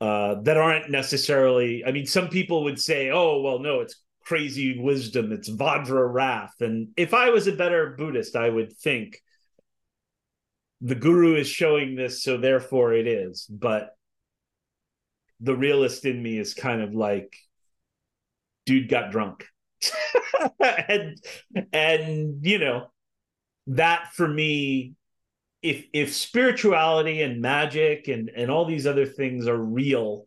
uh, 0.01 0.37
that 0.43 0.57
aren't 0.57 0.91
necessarily. 0.91 1.85
I 1.85 1.93
mean, 1.93 2.07
some 2.07 2.29
people 2.29 2.65
would 2.65 2.81
say, 2.81 3.11
"Oh, 3.11 3.41
well, 3.41 3.59
no, 3.59 3.81
it's 3.81 4.03
crazy 4.25 4.79
wisdom. 4.79 5.33
It's 5.33 5.49
Vajra 5.49 6.13
wrath." 6.13 6.55
And 6.61 6.89
if 6.97 7.15
I 7.15 7.31
was 7.31 7.47
a 7.47 7.53
better 7.53 7.95
Buddhist, 7.97 8.37
I 8.37 8.49
would 8.49 8.77
think 8.77 9.21
the 10.81 10.95
guru 10.95 11.37
is 11.37 11.49
showing 11.49 11.95
this, 11.95 12.23
so 12.23 12.37
therefore 12.37 12.93
it 12.93 13.07
is. 13.07 13.47
But 13.47 13.97
the 15.41 15.57
realist 15.57 16.05
in 16.05 16.23
me 16.23 16.39
is 16.39 16.55
kind 16.55 16.83
of 16.83 16.95
like, 16.95 17.35
dude 18.67 18.89
got 18.89 19.11
drunk. 19.11 19.47
and 20.61 21.17
and 21.73 22.45
you 22.45 22.59
know, 22.59 22.89
that 23.69 24.13
for 24.13 24.29
me, 24.29 24.96
if 25.67 25.85
if 25.93 26.15
spirituality 26.15 27.23
and 27.23 27.41
magic 27.41 28.07
and 28.07 28.31
and 28.31 28.51
all 28.51 28.65
these 28.65 28.87
other 28.87 29.05
things 29.05 29.49
are 29.49 29.57
real, 29.57 30.27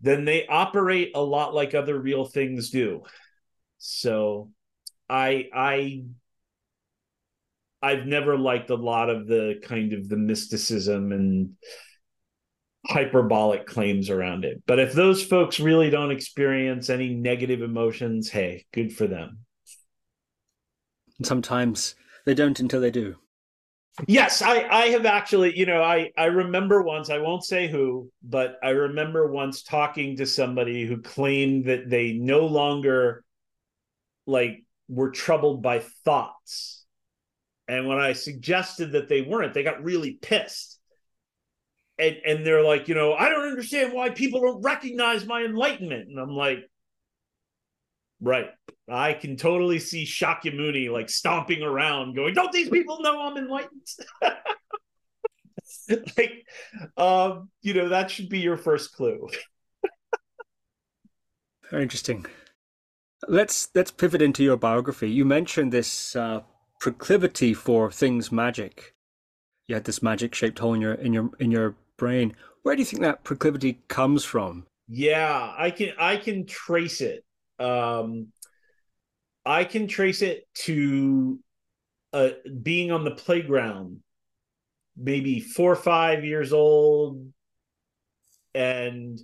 then 0.00 0.24
they 0.24 0.46
operate 0.46 1.12
a 1.14 1.20
lot 1.20 1.54
like 1.54 1.74
other 1.74 1.98
real 1.98 2.24
things 2.24 2.70
do. 2.70 3.02
So 3.76 4.50
I 5.08 5.48
I 5.54 6.04
I've 7.82 8.06
never 8.06 8.38
liked 8.38 8.70
a 8.70 8.74
lot 8.74 9.10
of 9.10 9.26
the 9.26 9.60
kind 9.62 9.92
of 9.92 10.08
the 10.08 10.16
mysticism 10.16 11.12
and 11.12 11.50
hyperbolic 12.86 13.66
claims 13.66 14.08
around 14.08 14.46
it. 14.46 14.62
But 14.66 14.78
if 14.78 14.94
those 14.94 15.22
folks 15.22 15.60
really 15.60 15.90
don't 15.90 16.10
experience 16.10 16.88
any 16.88 17.14
negative 17.14 17.60
emotions, 17.60 18.30
hey, 18.30 18.64
good 18.72 18.94
for 18.94 19.06
them. 19.06 19.40
Sometimes 21.22 21.94
they 22.24 22.32
don't 22.32 22.58
until 22.60 22.80
they 22.80 22.90
do. 22.90 23.16
Yes, 24.06 24.40
I 24.40 24.66
I 24.68 24.86
have 24.88 25.04
actually, 25.04 25.58
you 25.58 25.66
know, 25.66 25.82
I 25.82 26.10
I 26.16 26.26
remember 26.26 26.82
once, 26.82 27.10
I 27.10 27.18
won't 27.18 27.44
say 27.44 27.68
who, 27.68 28.10
but 28.22 28.56
I 28.62 28.70
remember 28.70 29.30
once 29.30 29.62
talking 29.62 30.16
to 30.16 30.26
somebody 30.26 30.86
who 30.86 31.02
claimed 31.02 31.66
that 31.66 31.90
they 31.90 32.12
no 32.12 32.46
longer 32.46 33.24
like 34.26 34.64
were 34.88 35.10
troubled 35.10 35.62
by 35.62 35.80
thoughts. 36.04 36.84
And 37.68 37.86
when 37.86 37.98
I 37.98 38.14
suggested 38.14 38.92
that 38.92 39.08
they 39.08 39.22
weren't, 39.22 39.54
they 39.54 39.62
got 39.62 39.84
really 39.84 40.14
pissed 40.14 40.78
and 41.98 42.16
and 42.26 42.46
they're 42.46 42.62
like, 42.62 42.88
you 42.88 42.94
know, 42.94 43.12
I 43.14 43.28
don't 43.28 43.48
understand 43.48 43.92
why 43.92 44.10
people 44.10 44.40
don't 44.40 44.62
recognize 44.62 45.26
my 45.26 45.42
enlightenment. 45.42 46.08
And 46.08 46.18
I'm 46.18 46.30
like, 46.34 46.60
right. 48.20 48.50
I 48.92 49.12
can 49.12 49.36
totally 49.36 49.78
see 49.78 50.04
Shakyamuni 50.04 50.90
like 50.90 51.10
stomping 51.10 51.62
around, 51.62 52.14
going, 52.14 52.34
"Don't 52.34 52.52
these 52.52 52.68
people 52.68 53.00
know 53.00 53.20
I'm 53.20 53.36
enlightened?" 53.36 53.86
like, 56.16 56.46
um, 56.96 57.50
you 57.62 57.74
know, 57.74 57.88
that 57.88 58.10
should 58.10 58.28
be 58.28 58.40
your 58.40 58.56
first 58.56 58.92
clue. 58.94 59.28
Very 61.70 61.82
interesting. 61.82 62.26
Let's 63.28 63.68
let's 63.74 63.90
pivot 63.90 64.22
into 64.22 64.42
your 64.42 64.56
biography. 64.56 65.10
You 65.10 65.24
mentioned 65.24 65.72
this 65.72 66.16
uh, 66.16 66.40
proclivity 66.80 67.54
for 67.54 67.90
things 67.90 68.32
magic. 68.32 68.94
You 69.68 69.76
had 69.76 69.84
this 69.84 70.02
magic 70.02 70.34
shaped 70.34 70.58
hole 70.58 70.74
in 70.74 70.80
your 70.80 70.94
in 70.94 71.12
your 71.12 71.30
in 71.38 71.50
your 71.50 71.76
brain. 71.96 72.34
Where 72.62 72.74
do 72.74 72.80
you 72.80 72.86
think 72.86 73.02
that 73.02 73.24
proclivity 73.24 73.80
comes 73.88 74.24
from? 74.24 74.66
Yeah, 74.88 75.54
I 75.56 75.70
can 75.70 75.92
I 75.98 76.16
can 76.16 76.46
trace 76.46 77.00
it. 77.00 77.24
Um, 77.60 78.28
I 79.44 79.64
can 79.64 79.88
trace 79.88 80.22
it 80.22 80.46
to 80.54 81.40
uh, 82.12 82.30
being 82.62 82.90
on 82.90 83.04
the 83.04 83.12
playground 83.12 84.02
maybe 84.96 85.40
four 85.40 85.72
or 85.72 85.76
five 85.76 86.24
years 86.24 86.52
old. 86.52 87.32
And 88.54 89.18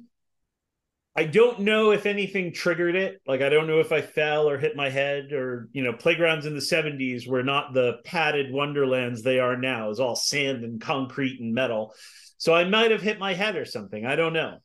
I 1.14 1.24
don't 1.24 1.60
know 1.60 1.92
if 1.92 2.06
anything 2.06 2.52
triggered 2.52 2.94
it. 2.94 3.20
Like, 3.26 3.42
I 3.42 3.48
don't 3.48 3.66
know 3.66 3.80
if 3.80 3.92
I 3.92 4.00
fell 4.00 4.48
or 4.48 4.58
hit 4.58 4.76
my 4.76 4.90
head 4.90 5.32
or, 5.32 5.68
you 5.72 5.82
know, 5.82 5.92
playgrounds 5.92 6.46
in 6.46 6.54
the 6.54 6.60
70s 6.60 7.26
were 7.26 7.42
not 7.42 7.74
the 7.74 7.98
padded 8.04 8.52
wonderlands 8.52 9.22
they 9.22 9.38
are 9.38 9.56
now. 9.56 9.90
It's 9.90 9.98
all 9.98 10.16
sand 10.16 10.64
and 10.64 10.80
concrete 10.80 11.40
and 11.40 11.54
metal. 11.54 11.94
So 12.38 12.54
I 12.54 12.64
might 12.64 12.90
have 12.90 13.02
hit 13.02 13.18
my 13.18 13.34
head 13.34 13.56
or 13.56 13.64
something. 13.64 14.04
I 14.04 14.16
don't 14.16 14.34
know. 14.34 14.58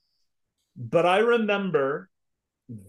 But 0.76 1.06
I 1.06 1.20
remember 1.20 2.10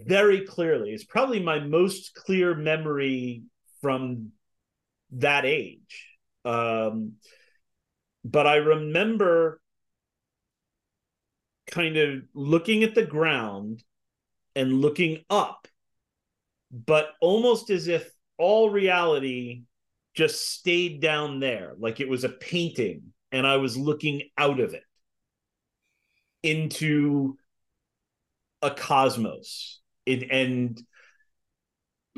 very 0.06 0.42
clearly, 0.46 0.90
it's 0.90 1.04
probably 1.04 1.40
my 1.40 1.58
most 1.58 2.14
clear 2.14 2.54
memory 2.54 3.42
from 3.80 4.32
that 5.12 5.44
age. 5.44 6.08
Um, 6.44 7.14
but 8.24 8.46
I 8.46 8.56
remember 8.56 9.60
kind 11.70 11.96
of 11.96 12.22
looking 12.34 12.84
at 12.84 12.94
the 12.94 13.04
ground 13.04 13.82
and 14.54 14.80
looking 14.80 15.24
up, 15.30 15.66
but 16.70 17.10
almost 17.20 17.70
as 17.70 17.88
if 17.88 18.10
all 18.38 18.70
reality 18.70 19.62
just 20.14 20.52
stayed 20.52 21.00
down 21.00 21.40
there, 21.40 21.74
like 21.78 22.00
it 22.00 22.08
was 22.08 22.24
a 22.24 22.28
painting, 22.28 23.12
and 23.30 23.46
I 23.46 23.56
was 23.56 23.76
looking 23.76 24.22
out 24.36 24.60
of 24.60 24.74
it 24.74 24.84
into 26.42 27.38
a 28.62 28.70
cosmos. 28.70 29.80
It, 30.06 30.30
and 30.30 30.80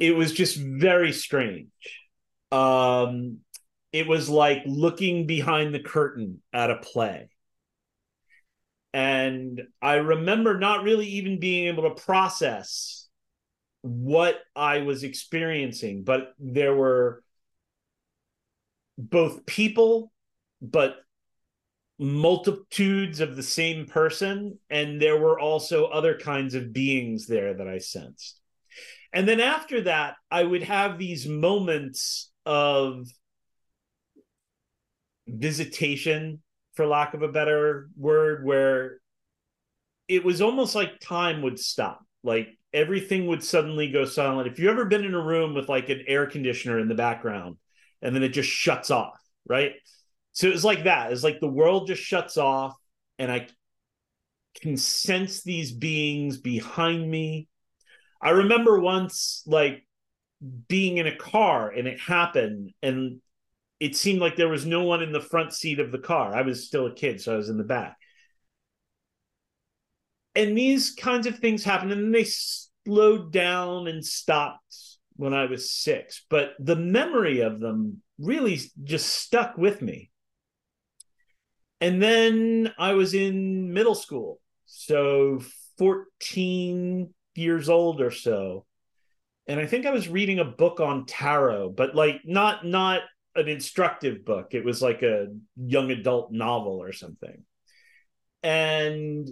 it 0.00 0.14
was 0.14 0.32
just 0.32 0.56
very 0.56 1.12
strange. 1.12 1.68
Um, 2.52 3.38
it 3.92 4.06
was 4.06 4.28
like 4.28 4.62
looking 4.66 5.26
behind 5.26 5.74
the 5.74 5.80
curtain 5.80 6.42
at 6.52 6.70
a 6.70 6.76
play. 6.76 7.28
And 8.92 9.62
I 9.82 9.94
remember 9.94 10.58
not 10.58 10.84
really 10.84 11.06
even 11.06 11.40
being 11.40 11.66
able 11.66 11.82
to 11.84 12.02
process 12.02 13.08
what 13.82 14.38
I 14.54 14.78
was 14.78 15.02
experiencing, 15.02 16.04
but 16.04 16.32
there 16.38 16.74
were 16.74 17.22
both 18.96 19.46
people, 19.46 20.12
but 20.62 20.96
multitudes 21.98 23.20
of 23.20 23.36
the 23.36 23.42
same 23.42 23.86
person. 23.86 24.58
And 24.70 25.00
there 25.00 25.18
were 25.18 25.38
also 25.38 25.86
other 25.86 26.18
kinds 26.18 26.54
of 26.54 26.72
beings 26.72 27.26
there 27.26 27.54
that 27.54 27.68
I 27.68 27.78
sensed. 27.78 28.40
And 29.12 29.28
then 29.28 29.40
after 29.40 29.82
that, 29.82 30.14
I 30.30 30.42
would 30.42 30.64
have 30.64 30.98
these 30.98 31.28
moments 31.28 32.32
of 32.44 33.06
visitation 35.26 36.42
for 36.74 36.86
lack 36.86 37.14
of 37.14 37.22
a 37.22 37.28
better 37.28 37.88
word 37.96 38.44
where 38.44 38.98
it 40.08 40.24
was 40.24 40.42
almost 40.42 40.74
like 40.74 41.00
time 41.00 41.42
would 41.42 41.58
stop 41.58 42.04
like 42.22 42.48
everything 42.72 43.26
would 43.26 43.42
suddenly 43.42 43.90
go 43.90 44.04
silent 44.04 44.48
if 44.48 44.58
you've 44.58 44.70
ever 44.70 44.84
been 44.84 45.04
in 45.04 45.14
a 45.14 45.22
room 45.22 45.54
with 45.54 45.68
like 45.68 45.88
an 45.88 46.04
air 46.06 46.26
conditioner 46.26 46.78
in 46.78 46.88
the 46.88 46.94
background 46.94 47.56
and 48.02 48.14
then 48.14 48.22
it 48.22 48.30
just 48.30 48.48
shuts 48.48 48.90
off 48.90 49.18
right 49.48 49.72
so 50.34 50.46
it 50.46 50.52
was 50.52 50.64
like 50.64 50.84
that 50.84 51.10
it's 51.10 51.24
like 51.24 51.40
the 51.40 51.48
world 51.48 51.86
just 51.86 52.02
shuts 52.02 52.36
off 52.36 52.76
and 53.18 53.32
i 53.32 53.46
can 54.60 54.76
sense 54.76 55.42
these 55.42 55.72
beings 55.72 56.36
behind 56.36 57.10
me 57.10 57.48
i 58.20 58.30
remember 58.30 58.78
once 58.78 59.42
like 59.46 59.86
being 60.68 60.98
in 60.98 61.06
a 61.06 61.16
car 61.16 61.70
and 61.70 61.88
it 61.88 61.98
happened 61.98 62.70
and 62.82 63.20
it 63.80 63.96
seemed 63.96 64.20
like 64.20 64.36
there 64.36 64.48
was 64.48 64.64
no 64.64 64.82
one 64.84 65.02
in 65.02 65.12
the 65.12 65.20
front 65.20 65.52
seat 65.52 65.78
of 65.78 65.92
the 65.92 65.98
car. 65.98 66.34
I 66.34 66.42
was 66.42 66.66
still 66.66 66.86
a 66.86 66.94
kid, 66.94 67.20
so 67.20 67.34
I 67.34 67.36
was 67.36 67.48
in 67.48 67.58
the 67.58 67.64
back. 67.64 67.98
And 70.34 70.56
these 70.56 70.92
kinds 70.92 71.26
of 71.26 71.38
things 71.38 71.64
happened, 71.64 71.92
and 71.92 72.14
they 72.14 72.24
slowed 72.24 73.32
down 73.32 73.86
and 73.86 74.04
stopped 74.04 74.74
when 75.16 75.34
I 75.34 75.46
was 75.46 75.70
six. 75.70 76.24
But 76.30 76.54
the 76.58 76.76
memory 76.76 77.40
of 77.40 77.60
them 77.60 78.02
really 78.18 78.60
just 78.84 79.06
stuck 79.06 79.58
with 79.58 79.82
me. 79.82 80.10
And 81.80 82.02
then 82.02 82.72
I 82.78 82.92
was 82.92 83.14
in 83.14 83.72
middle 83.72 83.94
school, 83.94 84.40
so 84.64 85.42
14 85.78 87.12
years 87.34 87.68
old 87.68 88.00
or 88.00 88.10
so. 88.10 88.64
And 89.46 89.60
I 89.60 89.66
think 89.66 89.84
I 89.84 89.90
was 89.90 90.08
reading 90.08 90.38
a 90.38 90.44
book 90.44 90.80
on 90.80 91.04
tarot, 91.06 91.70
but 91.70 91.94
like 91.94 92.22
not 92.24 92.64
not 92.64 93.02
an 93.36 93.48
instructive 93.48 94.24
book. 94.24 94.48
It 94.54 94.64
was 94.64 94.80
like 94.80 95.02
a 95.02 95.26
young 95.56 95.90
adult 95.90 96.32
novel 96.32 96.82
or 96.82 96.92
something. 96.92 97.44
And 98.42 99.28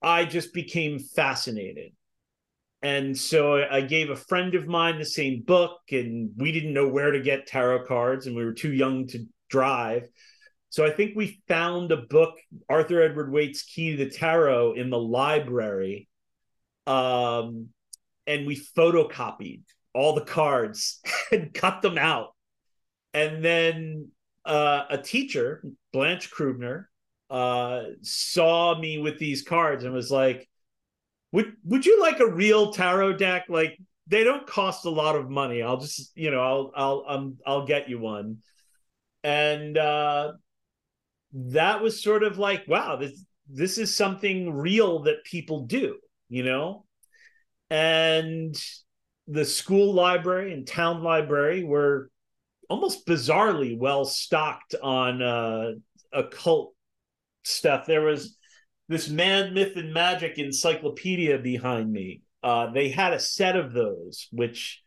I 0.00 0.24
just 0.24 0.52
became 0.52 0.98
fascinated. 0.98 1.92
And 2.82 3.16
so 3.16 3.62
I 3.62 3.82
gave 3.82 4.10
a 4.10 4.16
friend 4.16 4.56
of 4.56 4.66
mine 4.66 4.98
the 4.98 5.04
same 5.04 5.42
book, 5.42 5.78
and 5.92 6.30
we 6.36 6.50
didn't 6.50 6.72
know 6.72 6.88
where 6.88 7.12
to 7.12 7.20
get 7.20 7.46
tarot 7.46 7.84
cards, 7.86 8.26
and 8.26 8.34
we 8.34 8.44
were 8.44 8.54
too 8.54 8.72
young 8.72 9.06
to 9.08 9.24
drive. 9.48 10.08
So 10.72 10.84
I 10.84 10.90
think 10.90 11.12
we 11.14 11.40
found 11.46 11.92
a 11.92 11.98
book, 11.98 12.34
Arthur 12.68 13.02
Edward 13.02 13.30
Waite's 13.30 13.62
Key 13.62 13.96
to 13.96 14.04
the 14.04 14.10
Tarot, 14.10 14.72
in 14.72 14.90
the 14.90 14.98
library. 14.98 16.08
Um, 16.86 17.68
and 18.26 18.46
we 18.46 18.56
photocopied 18.56 19.62
all 19.94 20.14
the 20.14 20.24
cards 20.24 21.00
and 21.32 21.54
cut 21.54 21.82
them 21.82 21.98
out 21.98 22.34
and 23.14 23.44
then 23.44 24.10
uh, 24.44 24.84
a 24.90 24.98
teacher, 24.98 25.62
Blanche 25.92 26.30
Krubner, 26.30 26.86
uh, 27.30 27.84
saw 28.02 28.78
me 28.78 28.98
with 28.98 29.18
these 29.18 29.42
cards 29.42 29.84
and 29.84 29.92
was 29.92 30.10
like, 30.10 30.48
"Would 31.32 31.54
would 31.64 31.86
you 31.86 32.00
like 32.00 32.20
a 32.20 32.30
real 32.30 32.72
tarot 32.72 33.14
deck? 33.14 33.46
Like 33.48 33.78
they 34.06 34.24
don't 34.24 34.46
cost 34.46 34.84
a 34.84 34.90
lot 34.90 35.16
of 35.16 35.30
money. 35.30 35.62
I'll 35.62 35.78
just 35.78 36.12
you 36.16 36.30
know 36.30 36.40
I'll 36.40 36.72
I'll 36.74 37.04
um, 37.06 37.38
I'll 37.46 37.66
get 37.66 37.88
you 37.88 37.98
one." 37.98 38.38
And 39.24 39.78
uh, 39.78 40.32
that 41.32 41.82
was 41.82 42.02
sort 42.02 42.22
of 42.22 42.38
like, 42.38 42.64
wow, 42.68 42.96
this 42.96 43.24
this 43.50 43.78
is 43.78 43.94
something 43.94 44.52
real 44.52 45.00
that 45.00 45.24
people 45.24 45.66
do, 45.66 45.96
you 46.28 46.42
know, 46.42 46.84
and 47.70 48.54
the 49.28 49.44
school 49.44 49.92
library 49.94 50.52
and 50.52 50.66
town 50.66 51.02
library 51.02 51.64
were 51.64 52.10
almost 52.68 53.06
bizarrely 53.06 53.78
well 53.78 54.04
stocked 54.04 54.74
on 54.82 55.22
uh, 55.22 55.72
occult 56.12 56.74
stuff. 57.44 57.86
There 57.86 58.02
was 58.02 58.36
this 58.88 59.08
man, 59.08 59.54
myth, 59.54 59.76
and 59.76 59.92
magic 59.92 60.38
encyclopedia 60.38 61.38
behind 61.38 61.90
me. 61.90 62.22
Uh, 62.42 62.72
they 62.72 62.88
had 62.88 63.12
a 63.12 63.20
set 63.20 63.56
of 63.56 63.72
those, 63.72 64.28
which 64.32 64.82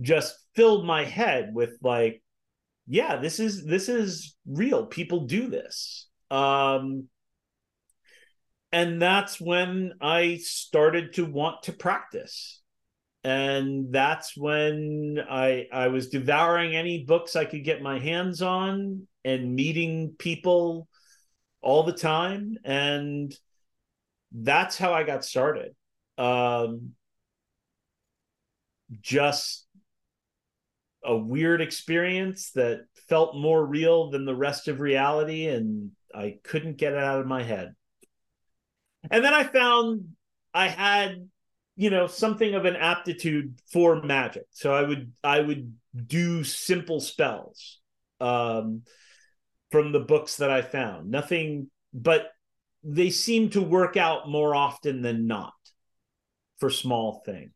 just 0.00 0.34
filled 0.54 0.86
my 0.86 1.04
head 1.04 1.50
with 1.52 1.70
like, 1.82 2.22
yeah, 2.86 3.16
this 3.16 3.40
is 3.40 3.64
this 3.64 3.88
is 3.88 4.36
real. 4.46 4.86
People 4.86 5.26
do 5.26 5.48
this. 5.48 6.08
Um, 6.30 7.08
and 8.72 9.00
that's 9.00 9.40
when 9.40 9.92
I 10.00 10.38
started 10.38 11.14
to 11.14 11.26
want 11.26 11.64
to 11.64 11.72
practice 11.72 12.62
and 13.24 13.92
that's 13.92 14.36
when 14.36 15.18
I 15.30 15.66
I 15.72 15.88
was 15.88 16.08
devouring 16.08 16.74
any 16.74 17.04
books 17.04 17.36
I 17.36 17.44
could 17.44 17.64
get 17.64 17.82
my 17.82 17.98
hands 17.98 18.42
on 18.42 19.06
and 19.24 19.54
meeting 19.54 20.14
people 20.18 20.88
all 21.60 21.84
the 21.84 21.92
time 21.92 22.56
and 22.64 23.32
that's 24.32 24.78
how 24.78 24.92
I 24.92 25.04
got 25.04 25.24
started. 25.24 25.74
Um, 26.18 26.92
just 29.00 29.61
a 31.04 31.16
weird 31.16 31.60
experience 31.60 32.50
that 32.52 32.86
felt 33.08 33.36
more 33.36 33.64
real 33.64 34.10
than 34.10 34.24
the 34.24 34.34
rest 34.34 34.68
of 34.68 34.80
reality 34.80 35.46
and 35.46 35.90
I 36.14 36.38
couldn't 36.44 36.76
get 36.76 36.92
it 36.92 36.98
out 36.98 37.20
of 37.20 37.26
my 37.26 37.42
head. 37.42 37.74
And 39.10 39.24
then 39.24 39.34
I 39.34 39.44
found 39.44 40.10
I 40.54 40.68
had 40.68 41.28
you 41.74 41.90
know 41.90 42.06
something 42.06 42.54
of 42.54 42.64
an 42.64 42.76
aptitude 42.76 43.58
for 43.72 44.02
magic. 44.02 44.44
So 44.50 44.74
i 44.74 44.82
would 44.82 45.12
i 45.24 45.40
would 45.40 45.74
do 46.06 46.44
simple 46.44 47.00
spells 47.00 47.80
um 48.20 48.82
from 49.70 49.92
the 49.92 50.00
books 50.00 50.36
that 50.36 50.50
i 50.50 50.62
found. 50.62 51.10
Nothing 51.10 51.70
but 51.92 52.30
they 52.84 53.10
seem 53.10 53.50
to 53.50 53.62
work 53.62 53.96
out 53.96 54.28
more 54.28 54.54
often 54.54 55.02
than 55.02 55.26
not 55.26 55.52
for 56.58 56.70
small 56.70 57.22
things 57.24 57.52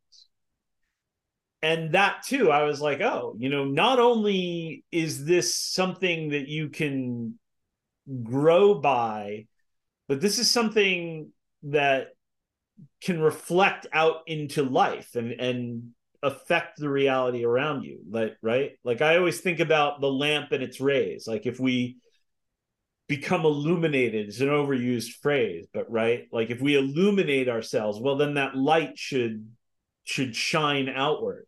and 1.67 1.93
that 1.93 2.23
too 2.23 2.51
i 2.51 2.62
was 2.62 2.81
like 2.81 3.01
oh 3.01 3.35
you 3.39 3.49
know 3.49 3.64
not 3.64 3.99
only 3.99 4.85
is 4.93 5.25
this 5.25 5.53
something 5.59 6.31
that 6.31 6.47
you 6.47 6.69
can 6.69 7.37
grow 8.23 8.75
by 8.75 9.47
but 10.07 10.21
this 10.21 10.39
is 10.39 10.49
something 10.49 11.31
that 11.64 12.09
can 13.03 13.21
reflect 13.21 13.87
out 13.93 14.19
into 14.27 14.62
life 14.62 15.17
and 15.17 15.33
and 15.33 15.91
affect 16.23 16.79
the 16.79 16.89
reality 16.89 17.45
around 17.45 17.83
you 17.83 17.99
like 18.09 18.37
right? 18.43 18.73
Like 18.85 19.03
i 19.03 19.17
always 19.17 19.41
think 19.41 19.61
about 19.61 20.01
the 20.01 20.11
lamp 20.11 20.53
and 20.53 20.62
its 20.62 20.81
rays 20.81 21.27
like 21.27 21.47
if 21.47 21.59
we 21.61 21.97
become 23.09 23.45
illuminated 23.45 24.29
is 24.29 24.41
an 24.41 24.49
overused 24.49 25.12
phrase 25.23 25.67
but 25.73 25.91
right? 25.91 26.27
Like 26.33 26.51
if 26.51 26.61
we 26.61 26.77
illuminate 26.77 27.49
ourselves 27.49 27.99
well 28.01 28.17
then 28.17 28.35
that 28.35 28.57
light 28.57 28.99
should 28.99 29.47
should 30.05 30.35
shine 30.37 30.89
outward 30.89 31.47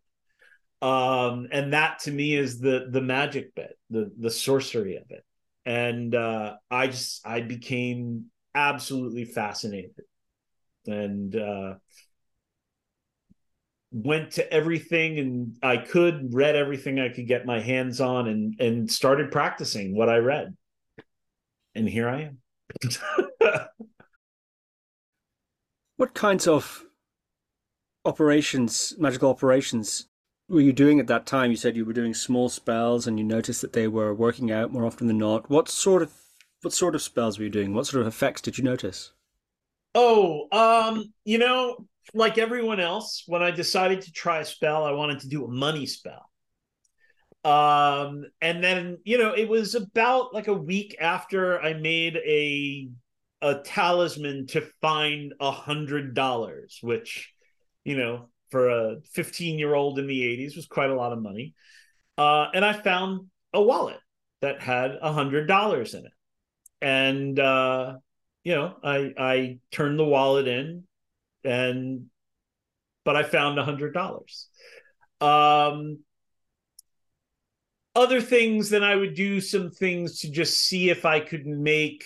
um 0.81 1.47
and 1.51 1.73
that 1.73 1.99
to 1.99 2.11
me 2.11 2.35
is 2.35 2.59
the 2.59 2.87
the 2.89 3.01
magic 3.01 3.53
bit 3.55 3.77
the 3.89 4.11
the 4.17 4.31
sorcery 4.31 4.95
of 4.95 5.03
it 5.09 5.25
and 5.65 6.15
uh 6.15 6.55
i 6.71 6.87
just 6.87 7.25
i 7.27 7.41
became 7.41 8.25
absolutely 8.55 9.25
fascinated 9.25 10.05
and 10.87 11.35
uh 11.35 11.73
went 13.91 14.31
to 14.31 14.53
everything 14.53 15.17
and 15.19 15.57
I 15.63 15.77
could 15.77 16.33
read 16.33 16.55
everything 16.55 16.99
I 16.99 17.09
could 17.09 17.27
get 17.27 17.45
my 17.45 17.59
hands 17.59 17.99
on 17.99 18.27
and 18.27 18.59
and 18.59 18.91
started 18.91 19.31
practicing 19.31 19.95
what 19.95 20.09
I 20.09 20.17
read. 20.17 20.55
And 21.75 21.87
here 21.87 22.09
I 22.09 22.29
am. 22.29 22.37
what 25.97 26.13
kinds 26.13 26.47
of 26.47 26.83
operations, 28.05 28.95
magical 28.97 29.29
operations 29.29 30.08
were 30.49 30.61
you 30.61 30.73
doing 30.73 30.99
at 30.99 31.07
that 31.07 31.25
time? 31.25 31.51
You 31.51 31.57
said 31.57 31.75
you 31.75 31.85
were 31.85 31.93
doing 31.93 32.13
small 32.13 32.49
spells 32.49 33.07
and 33.07 33.17
you 33.17 33.23
noticed 33.23 33.61
that 33.61 33.73
they 33.73 33.87
were 33.87 34.13
working 34.13 34.51
out 34.51 34.73
more 34.73 34.85
often 34.85 35.07
than 35.07 35.19
not. 35.19 35.49
What 35.49 35.69
sort 35.69 36.01
of 36.01 36.11
what 36.61 36.73
sort 36.73 36.95
of 36.95 37.01
spells 37.01 37.37
were 37.37 37.45
you 37.45 37.49
doing? 37.49 37.73
What 37.73 37.87
sort 37.87 38.01
of 38.01 38.07
effects 38.07 38.41
did 38.41 38.57
you 38.57 38.63
notice? 38.63 39.13
Oh, 39.95 40.47
um, 40.51 41.13
you 41.23 41.37
know, 41.37 41.87
like 42.13 42.37
everyone 42.37 42.79
else, 42.79 43.23
when 43.27 43.41
I 43.41 43.51
decided 43.51 44.01
to 44.01 44.11
try 44.11 44.39
a 44.39 44.45
spell, 44.45 44.83
I 44.83 44.91
wanted 44.91 45.21
to 45.21 45.29
do 45.29 45.45
a 45.45 45.51
money 45.51 45.85
spell. 45.85 46.29
Um, 47.43 48.25
and 48.41 48.61
then 48.63 48.97
you 49.05 49.17
know, 49.17 49.33
it 49.33 49.47
was 49.47 49.75
about 49.75 50.33
like 50.33 50.47
a 50.47 50.53
week 50.53 50.97
after 50.99 51.61
I 51.61 51.73
made 51.73 52.17
a 52.17 52.89
a 53.41 53.61
talisman 53.63 54.47
to 54.47 54.61
find 54.81 55.33
a 55.39 55.51
hundred 55.51 56.13
dollars, 56.13 56.79
which 56.81 57.31
you 57.85 57.95
know, 57.95 58.29
for 58.51 58.69
a 58.69 59.01
15 59.13 59.59
year 59.59 59.73
old 59.75 59.99
in 59.99 60.07
the 60.07 60.21
80s 60.21 60.55
was 60.55 60.65
quite 60.65 60.89
a 60.89 60.95
lot 60.95 61.13
of 61.13 61.21
money. 61.21 61.53
Uh, 62.17 62.47
and 62.53 62.65
I 62.65 62.73
found 62.73 63.27
a 63.53 63.61
wallet 63.61 63.99
that 64.41 64.61
had 64.61 64.97
a 65.01 65.11
hundred 65.11 65.47
dollars 65.47 65.93
in 65.93 66.05
it. 66.05 66.11
And 66.81 67.39
uh, 67.39 67.97
you 68.43 68.55
know, 68.55 68.75
I 68.83 69.13
I 69.17 69.59
turned 69.71 69.99
the 69.99 70.05
wallet 70.05 70.47
in, 70.47 70.83
and 71.43 72.05
but 73.03 73.15
I 73.15 73.23
found 73.23 73.59
a 73.59 73.65
hundred 73.65 73.93
dollars. 73.93 74.47
Um, 75.21 75.99
other 77.95 78.21
things, 78.21 78.69
then 78.69 78.83
I 78.83 78.95
would 78.95 79.13
do 79.13 79.41
some 79.41 79.71
things 79.71 80.21
to 80.21 80.31
just 80.31 80.61
see 80.61 80.89
if 80.89 81.05
I 81.05 81.19
could 81.19 81.45
make 81.45 82.03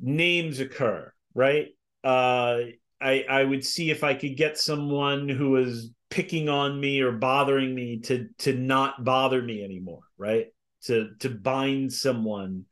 names 0.00 0.58
occur. 0.58 1.12
Right. 1.34 1.68
Uh, 2.02 2.58
I 3.00 3.24
I 3.28 3.44
would 3.44 3.64
see 3.64 3.90
if 3.90 4.04
I 4.04 4.14
could 4.14 4.36
get 4.36 4.58
someone 4.58 5.28
who 5.28 5.50
was 5.50 5.90
picking 6.10 6.48
on 6.48 6.80
me 6.80 7.00
or 7.00 7.12
bothering 7.12 7.74
me 7.74 8.00
to 8.00 8.28
to 8.38 8.54
not 8.54 9.04
bother 9.04 9.42
me 9.42 9.62
anymore. 9.62 10.02
Right. 10.16 10.46
To 10.84 11.10
to 11.20 11.30
bind 11.30 11.92
someone, 11.92 12.64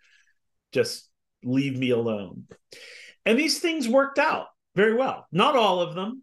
just 0.73 1.09
leave 1.43 1.79
me 1.79 1.91
alone. 1.91 2.45
And 3.25 3.39
these 3.39 3.59
things 3.59 3.89
worked 3.89 4.19
out 4.19 4.47
very 4.75 4.95
well. 4.95 5.27
Not 5.33 5.57
all 5.57 5.81
of 5.81 5.95
them, 5.95 6.23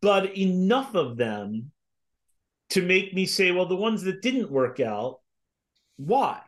but 0.00 0.36
enough 0.36 0.94
of 0.94 1.16
them 1.16 1.70
to 2.70 2.82
make 2.82 3.14
me 3.14 3.26
say, 3.26 3.50
well, 3.50 3.66
the 3.66 3.76
ones 3.76 4.02
that 4.02 4.22
didn't 4.22 4.50
work 4.50 4.80
out, 4.80 5.20
why? 5.96 6.40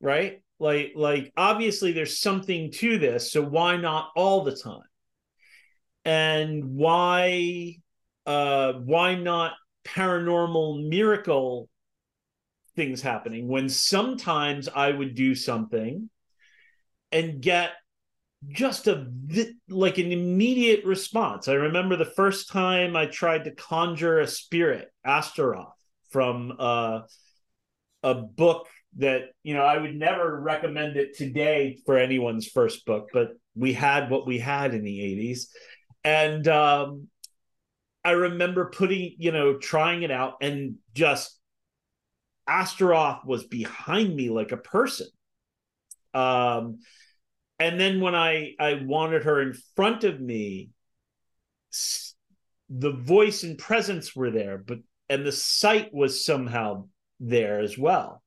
Right? 0.00 0.42
Like, 0.58 0.92
like 0.94 1.32
obviously 1.36 1.92
there's 1.92 2.18
something 2.18 2.70
to 2.72 2.98
this. 2.98 3.32
So 3.32 3.42
why 3.42 3.76
not 3.76 4.10
all 4.16 4.44
the 4.44 4.56
time? 4.56 4.80
And 6.06 6.76
why 6.76 7.76
uh 8.24 8.72
why 8.74 9.14
not 9.16 9.52
paranormal 9.84 10.88
miracle 10.88 11.68
things 12.74 13.02
happening 13.02 13.48
when 13.48 13.68
sometimes 13.68 14.68
I 14.68 14.90
would 14.90 15.14
do 15.14 15.34
something 15.34 16.08
and 17.12 17.40
get 17.40 17.72
just 18.48 18.86
a 18.86 19.06
like 19.68 19.98
an 19.98 20.12
immediate 20.12 20.84
response. 20.84 21.48
I 21.48 21.54
remember 21.54 21.96
the 21.96 22.04
first 22.04 22.50
time 22.50 22.96
I 22.96 23.06
tried 23.06 23.44
to 23.44 23.54
conjure 23.54 24.20
a 24.20 24.26
spirit, 24.26 24.88
Astaroth, 25.04 25.74
from 26.10 26.54
uh, 26.58 27.00
a 28.02 28.14
book 28.14 28.68
that 28.98 29.30
you 29.42 29.54
know 29.54 29.62
I 29.62 29.78
would 29.78 29.94
never 29.94 30.40
recommend 30.40 30.96
it 30.96 31.16
today 31.16 31.78
for 31.84 31.98
anyone's 31.98 32.46
first 32.46 32.86
book, 32.86 33.08
but 33.12 33.30
we 33.54 33.72
had 33.72 34.10
what 34.10 34.26
we 34.26 34.38
had 34.38 34.74
in 34.74 34.84
the 34.84 35.00
'80s, 35.00 35.46
and 36.06 36.46
um, 36.46 37.08
I 38.04 38.12
remember 38.12 38.66
putting 38.66 39.16
you 39.18 39.32
know 39.32 39.58
trying 39.58 40.04
it 40.04 40.12
out 40.12 40.34
and 40.40 40.76
just 40.94 41.36
Astaroth 42.46 43.24
was 43.26 43.44
behind 43.44 44.14
me 44.14 44.30
like 44.30 44.52
a 44.52 44.56
person. 44.56 45.08
Um, 46.14 46.78
and 47.58 47.80
then 47.80 48.00
when 48.00 48.14
I 48.14 48.52
I 48.60 48.80
wanted 48.84 49.24
her 49.24 49.42
in 49.42 49.54
front 49.74 50.04
of 50.04 50.20
me, 50.20 50.70
the 52.70 52.92
voice 52.92 53.42
and 53.42 53.58
presence 53.58 54.14
were 54.14 54.30
there, 54.30 54.58
but 54.58 54.78
and 55.08 55.26
the 55.26 55.32
sight 55.32 55.92
was 55.92 56.24
somehow 56.24 56.86
there 57.18 57.58
as 57.58 57.76
well. 57.76 58.22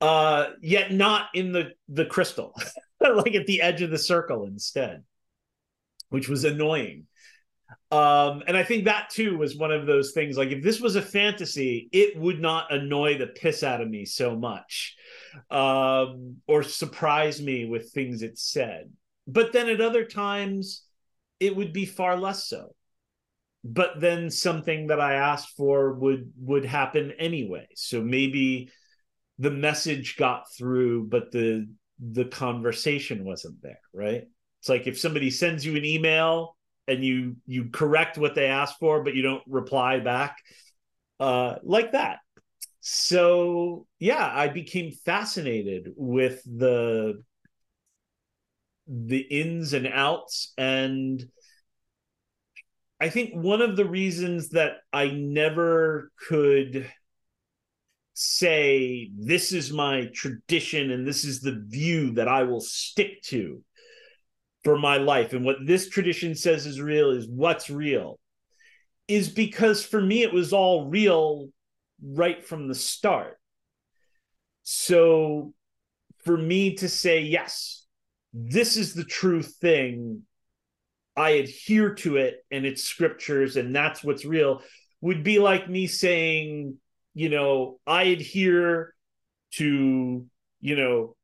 Uh, 0.00 0.50
yet 0.62 0.92
not 0.92 1.30
in 1.34 1.50
the 1.50 1.72
the 1.88 2.06
crystal, 2.06 2.54
like 3.00 3.34
at 3.34 3.46
the 3.46 3.62
edge 3.62 3.82
of 3.82 3.90
the 3.90 3.98
circle 3.98 4.44
instead, 4.44 5.02
which 6.08 6.28
was 6.28 6.44
annoying. 6.44 7.06
Um, 7.90 8.42
and 8.46 8.56
I 8.56 8.64
think 8.64 8.84
that 8.84 9.10
too 9.10 9.38
was 9.38 9.56
one 9.56 9.72
of 9.72 9.86
those 9.86 10.12
things. 10.12 10.36
Like 10.36 10.50
if 10.50 10.62
this 10.62 10.80
was 10.80 10.96
a 10.96 11.02
fantasy, 11.02 11.88
it 11.92 12.18
would 12.18 12.40
not 12.40 12.72
annoy 12.72 13.18
the 13.18 13.28
piss 13.28 13.62
out 13.62 13.80
of 13.80 13.88
me 13.88 14.04
so 14.04 14.36
much, 14.36 14.96
um, 15.50 16.36
or 16.46 16.62
surprise 16.62 17.40
me 17.40 17.64
with 17.64 17.92
things 17.92 18.22
it 18.22 18.38
said. 18.38 18.90
But 19.26 19.52
then 19.52 19.68
at 19.68 19.80
other 19.80 20.04
times, 20.04 20.84
it 21.40 21.54
would 21.54 21.72
be 21.72 21.86
far 21.86 22.16
less 22.16 22.48
so. 22.48 22.74
But 23.64 24.00
then 24.00 24.30
something 24.30 24.88
that 24.88 25.00
I 25.00 25.14
asked 25.14 25.56
for 25.56 25.92
would 25.94 26.32
would 26.38 26.64
happen 26.64 27.12
anyway. 27.18 27.66
So 27.74 28.00
maybe 28.00 28.70
the 29.38 29.50
message 29.50 30.16
got 30.16 30.44
through, 30.56 31.08
but 31.08 31.32
the 31.32 31.68
the 32.00 32.26
conversation 32.26 33.24
wasn't 33.24 33.62
there. 33.62 33.80
Right? 33.92 34.24
It's 34.66 34.68
like 34.68 34.88
if 34.88 34.98
somebody 34.98 35.30
sends 35.30 35.64
you 35.64 35.76
an 35.76 35.84
email 35.84 36.56
and 36.88 37.04
you 37.04 37.36
you 37.46 37.70
correct 37.70 38.18
what 38.18 38.34
they 38.34 38.46
ask 38.46 38.76
for 38.80 39.04
but 39.04 39.14
you 39.14 39.22
don't 39.22 39.44
reply 39.46 40.00
back 40.00 40.38
uh 41.20 41.54
like 41.62 41.92
that. 41.92 42.18
So 42.80 43.86
yeah 44.00 44.28
i 44.34 44.48
became 44.48 44.90
fascinated 44.90 45.92
with 45.94 46.42
the 46.44 47.22
the 48.88 49.20
ins 49.20 49.72
and 49.72 49.86
outs. 49.86 50.52
And 50.58 51.24
i 53.00 53.08
think 53.08 53.34
one 53.34 53.62
of 53.62 53.76
the 53.76 53.86
reasons 53.86 54.48
that 54.48 54.78
i 54.92 55.06
never 55.10 56.10
could 56.28 56.90
say 58.14 59.10
this 59.16 59.52
is 59.52 59.72
my 59.72 60.06
tradition 60.12 60.90
and 60.90 61.06
this 61.06 61.22
is 61.22 61.40
the 61.40 61.62
view 61.68 62.12
that 62.12 62.26
i 62.26 62.42
will 62.42 62.62
stick 62.62 63.20
to 63.22 63.62
for 64.66 64.76
my 64.76 64.96
life. 64.96 65.32
And 65.32 65.44
what 65.44 65.64
this 65.64 65.88
tradition 65.88 66.34
says 66.34 66.66
is 66.66 66.80
real 66.80 67.10
is 67.10 67.28
what's 67.28 67.70
real 67.70 68.18
is 69.06 69.28
because 69.28 69.84
for 69.84 70.00
me 70.00 70.24
it 70.24 70.32
was 70.32 70.52
all 70.52 70.88
real 70.88 71.50
right 72.02 72.44
from 72.44 72.66
the 72.66 72.74
start. 72.74 73.38
So 74.64 75.54
for 76.24 76.36
me 76.36 76.74
to 76.74 76.88
say 76.88 77.20
yes 77.20 77.86
this 78.34 78.76
is 78.76 78.92
the 78.92 79.04
true 79.04 79.40
thing 79.40 80.22
i 81.16 81.30
adhere 81.30 81.94
to 81.94 82.16
it 82.16 82.44
and 82.50 82.66
its 82.66 82.82
scriptures 82.82 83.56
and 83.56 83.74
that's 83.74 84.02
what's 84.02 84.24
real 84.24 84.60
would 85.00 85.22
be 85.22 85.38
like 85.38 85.70
me 85.70 85.86
saying 85.86 86.76
you 87.14 87.28
know 87.28 87.78
i 87.86 88.02
adhere 88.02 88.92
to 89.52 90.26
you 90.60 90.76
know 90.76 91.14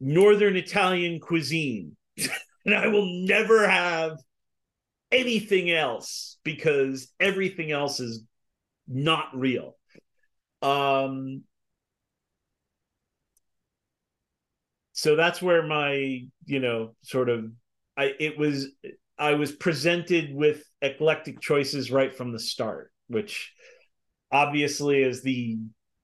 northern 0.00 0.56
italian 0.56 1.18
cuisine 1.18 1.96
and 2.64 2.74
I 2.74 2.88
will 2.88 3.06
never 3.26 3.66
have 3.68 4.18
anything 5.10 5.70
else 5.70 6.38
because 6.44 7.12
everything 7.20 7.70
else 7.70 8.00
is 8.00 8.22
not 8.88 9.26
real. 9.34 9.76
Um, 10.62 11.42
so 14.92 15.16
that's 15.16 15.42
where 15.42 15.62
my, 15.62 16.24
you 16.46 16.60
know, 16.60 16.94
sort 17.02 17.28
of, 17.28 17.50
I 17.96 18.12
it 18.18 18.36
was 18.38 18.68
I 19.18 19.34
was 19.34 19.52
presented 19.52 20.34
with 20.34 20.64
eclectic 20.82 21.40
choices 21.40 21.90
right 21.90 22.12
from 22.12 22.32
the 22.32 22.40
start, 22.40 22.90
which 23.06 23.52
obviously 24.32 25.04
as 25.04 25.22
the 25.22 25.58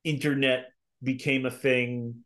internet 0.05 0.67
became 1.03 1.47
a 1.47 1.51
thing 1.51 2.23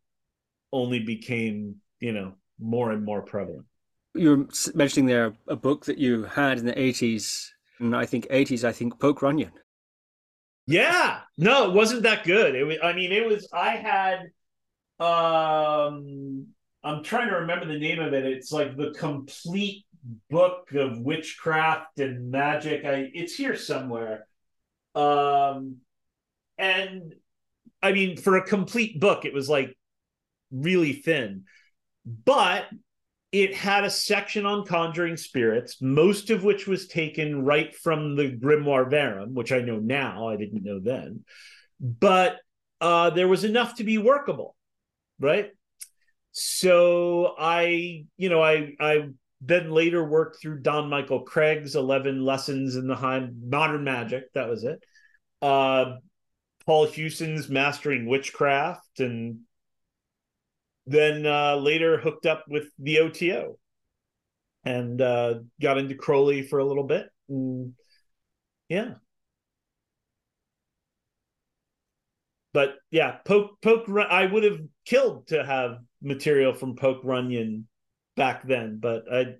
only 0.72 0.98
became 1.00 1.76
you 2.00 2.12
know 2.12 2.34
more 2.58 2.90
and 2.90 3.04
more 3.04 3.22
prevalent 3.22 3.66
you 4.14 4.30
were 4.30 4.46
mentioning 4.74 5.06
there 5.06 5.34
a 5.48 5.56
book 5.56 5.84
that 5.86 5.98
you 5.98 6.24
had 6.24 6.58
in 6.58 6.66
the 6.66 6.72
80s 6.72 7.48
and 7.80 7.96
i 7.96 8.06
think 8.06 8.26
80s 8.28 8.64
i 8.64 8.72
think 8.72 8.98
poke 9.00 9.22
runyon. 9.22 9.52
Yeah! 10.66 11.20
No 11.36 11.68
it 11.68 11.74
wasn't 11.74 12.04
that 12.04 12.24
good. 12.24 12.54
It 12.54 12.64
was 12.64 12.78
i 12.82 12.92
mean 12.92 13.12
it 13.12 13.26
was 13.26 13.48
i 13.52 13.70
had 13.76 14.20
um 15.00 16.46
i'm 16.82 17.02
trying 17.02 17.28
to 17.28 17.36
remember 17.36 17.66
the 17.66 17.78
name 17.78 18.00
of 18.00 18.12
it. 18.14 18.24
It's 18.24 18.52
like 18.52 18.76
the 18.76 18.92
complete 18.92 19.84
book 20.30 20.72
of 20.74 20.98
witchcraft 20.98 21.98
and 21.98 22.30
magic. 22.30 22.84
I 22.84 23.10
it's 23.12 23.34
here 23.34 23.56
somewhere. 23.56 24.26
Um 24.94 25.78
and 26.56 27.14
i 27.82 27.92
mean 27.92 28.16
for 28.16 28.36
a 28.36 28.46
complete 28.46 29.00
book 29.00 29.24
it 29.24 29.34
was 29.34 29.48
like 29.48 29.76
really 30.50 30.92
thin. 30.92 31.44
But 32.06 32.66
it 33.34 33.52
had 33.52 33.82
a 33.82 33.90
section 33.90 34.46
on 34.46 34.64
conjuring 34.64 35.16
spirits, 35.16 35.82
most 35.82 36.30
of 36.30 36.44
which 36.44 36.68
was 36.68 36.86
taken 36.86 37.44
right 37.44 37.74
from 37.74 38.14
the 38.14 38.30
Grimoire 38.30 38.88
Verum, 38.88 39.34
which 39.34 39.50
I 39.50 39.58
know 39.58 39.80
now, 39.80 40.28
I 40.28 40.36
didn't 40.36 40.62
know 40.62 40.78
then. 40.78 41.24
But 41.80 42.36
uh, 42.80 43.10
there 43.10 43.26
was 43.26 43.42
enough 43.42 43.74
to 43.76 43.84
be 43.84 43.98
workable, 43.98 44.54
right? 45.18 45.50
So 46.30 47.34
I, 47.36 48.04
you 48.16 48.28
know, 48.28 48.40
I 48.40 48.76
I 48.78 49.08
then 49.40 49.72
later 49.72 50.04
worked 50.04 50.40
through 50.40 50.60
Don 50.60 50.88
Michael 50.88 51.22
Kraig's 51.22 51.74
11 51.74 52.24
Lessons 52.24 52.76
in 52.76 52.86
the 52.86 52.94
High 52.94 53.26
Modern 53.44 53.82
Magic. 53.82 54.32
That 54.34 54.48
was 54.48 54.62
it. 54.62 54.80
Uh, 55.42 55.96
Paul 56.66 56.86
Huson's 56.86 57.48
Mastering 57.48 58.06
Witchcraft 58.06 59.00
and 59.00 59.40
then 60.86 61.26
uh, 61.26 61.56
later 61.56 61.98
hooked 61.98 62.26
up 62.26 62.44
with 62.48 62.64
the 62.78 63.00
OTO 63.00 63.58
and 64.64 65.00
uh, 65.00 65.34
got 65.60 65.78
into 65.78 65.94
Crowley 65.94 66.42
for 66.42 66.58
a 66.58 66.64
little 66.64 66.84
bit. 66.84 67.08
And, 67.28 67.74
yeah. 68.68 68.94
But 72.52 72.76
yeah, 72.90 73.16
Poke 73.24 73.60
Poke 73.62 73.88
I 73.88 74.26
would 74.26 74.44
have 74.44 74.60
killed 74.86 75.26
to 75.28 75.44
have 75.44 75.78
material 76.00 76.54
from 76.54 76.76
Poke 76.76 77.02
Runyon 77.02 77.66
back 78.16 78.46
then, 78.46 78.78
but 78.80 79.04
I 79.12 79.34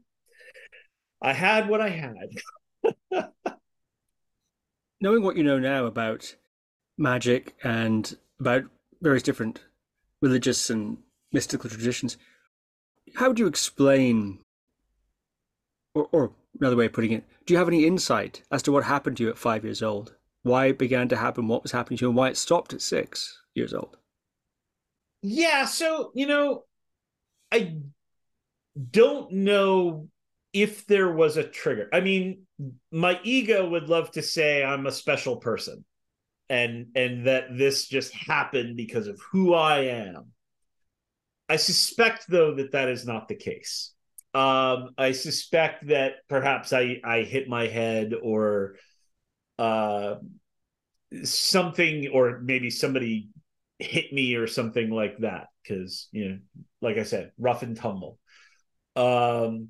I 1.22 1.32
had 1.32 1.68
what 1.68 1.80
I 1.80 1.90
had. 1.90 3.22
Knowing 5.01 5.22
what 5.22 5.36
you 5.36 5.45
know 5.45 5.61
now 5.61 5.86
about 5.86 6.34
magic 6.99 7.55
and 7.62 8.16
about 8.40 8.64
various 9.01 9.22
different 9.22 9.62
religious 10.20 10.68
and 10.70 10.99
mystical 11.35 11.68
traditions. 11.68 12.16
How 13.16 13.32
do 13.32 13.43
you 13.43 13.49
explain, 13.49 14.39
or, 15.95 16.09
or 16.12 16.32
another 16.59 16.76
way 16.76 16.87
of 16.87 16.93
putting 16.95 17.12
it, 17.12 17.24
do 17.45 17.53
you 17.53 17.59
have 17.59 17.68
any 17.68 17.85
insight 17.85 18.43
as 18.51 18.62
to 18.62 18.72
what 18.72 18.85
happened 18.85 19.18
to 19.18 19.24
you 19.24 19.28
at 19.30 19.37
five 19.37 19.64
years 19.64 19.82
old? 19.82 20.14
Why 20.43 20.66
it 20.66 20.78
began 20.78 21.09
to 21.09 21.16
happen, 21.16 21.49
what 21.49 21.62
was 21.62 21.72
happening 21.72 21.99
to 21.99 22.05
you, 22.05 22.09
and 22.09 22.16
why 22.16 22.28
it 22.28 22.37
stopped 22.37 22.72
at 22.72 22.80
six 22.80 23.43
years 23.55 23.74
old? 23.74 23.97
Yeah, 25.22 25.66
so, 25.66 26.12
you 26.14 26.26
know, 26.26 26.64
I 27.51 27.76
don't 28.91 29.32
know 29.32 30.09
if 30.53 30.87
there 30.87 31.12
was 31.12 31.37
a 31.37 31.45
trigger. 31.45 31.89
I 31.93 32.01
mean, 32.01 32.43
my 32.93 33.18
ego 33.22 33.68
would 33.68 33.89
love 33.89 34.12
to 34.12 34.22
say 34.22 34.62
I'm 34.62 34.87
a 34.87 34.93
special 34.93 35.37
person 35.37 35.85
and 36.49 36.89
and 36.95 37.26
that 37.26 37.57
this 37.57 37.89
just 37.89 38.12
happened 38.12 38.76
because 38.76 39.07
of 39.07 39.20
who 39.30 39.55
I 39.55 39.80
am. 39.80 40.26
I 41.49 41.57
suspect, 41.57 42.26
though, 42.28 42.55
that 42.55 42.72
that 42.72 42.88
is 42.88 43.07
not 43.07 43.28
the 43.28 43.34
case. 43.34 43.92
Um, 44.32 44.90
I 44.99 45.12
suspect 45.12 45.88
that 45.88 46.14
perhaps 46.28 46.72
I 46.72 47.01
I 47.05 47.22
hit 47.22 47.49
my 47.49 47.66
head 47.66 48.14
or 48.20 48.76
uh, 49.59 50.16
something, 51.22 52.09
or 52.09 52.40
maybe 52.40 52.70
somebody 52.70 53.28
hit 53.78 54.12
me 54.12 54.34
or 54.34 54.47
something 54.47 54.90
like 54.90 55.18
that. 55.18 55.49
Because 55.62 56.09
you 56.12 56.28
know, 56.28 56.38
like 56.80 56.99
I 56.99 57.05
said, 57.05 57.32
rough 57.38 57.62
and 57.62 57.76
tumble. 57.76 58.18
Um, 58.97 59.68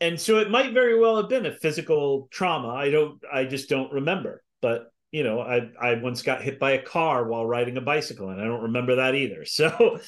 and 0.00 0.20
so 0.20 0.38
it 0.38 0.50
might 0.50 0.72
very 0.72 0.98
well 0.98 1.16
have 1.16 1.28
been 1.28 1.46
a 1.46 1.52
physical 1.52 2.28
trauma. 2.30 2.68
I 2.68 2.90
don't. 2.90 3.20
I 3.32 3.44
just 3.44 3.68
don't 3.68 3.92
remember. 3.92 4.42
But 4.62 4.90
you 5.12 5.22
know, 5.22 5.40
I 5.40 5.70
I 5.80 5.94
once 5.94 6.22
got 6.22 6.42
hit 6.42 6.58
by 6.58 6.72
a 6.72 6.82
car 6.82 7.26
while 7.26 7.46
riding 7.46 7.76
a 7.76 7.80
bicycle, 7.80 8.30
and 8.30 8.40
I 8.40 8.44
don't 8.44 8.62
remember 8.62 8.96
that 8.96 9.14
either. 9.14 9.44
So, 9.46 9.98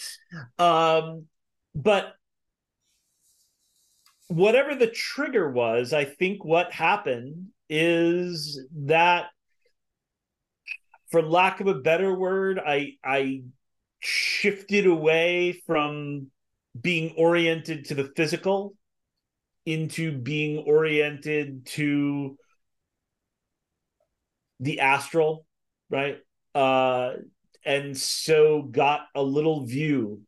um, 0.58 1.26
but 1.74 2.14
whatever 4.28 4.74
the 4.74 4.88
trigger 4.88 5.50
was, 5.50 5.92
I 5.92 6.04
think 6.04 6.44
what 6.44 6.72
happened 6.72 7.48
is 7.70 8.60
that, 8.86 9.26
for 11.10 11.22
lack 11.22 11.60
of 11.60 11.66
a 11.66 11.74
better 11.74 12.14
word, 12.14 12.58
I 12.58 12.94
I 13.04 13.42
shifted 14.00 14.86
away 14.86 15.62
from 15.66 16.28
being 16.78 17.14
oriented 17.16 17.86
to 17.86 17.94
the 17.94 18.10
physical 18.16 18.74
into 19.66 20.12
being 20.12 20.58
oriented 20.66 21.66
to 21.66 22.36
the 24.60 24.80
astral, 24.80 25.46
right? 25.90 26.18
Uh, 26.54 27.14
and 27.64 27.96
so 27.96 28.62
got 28.62 29.02
a 29.14 29.22
little 29.22 29.66
view, 29.66 30.22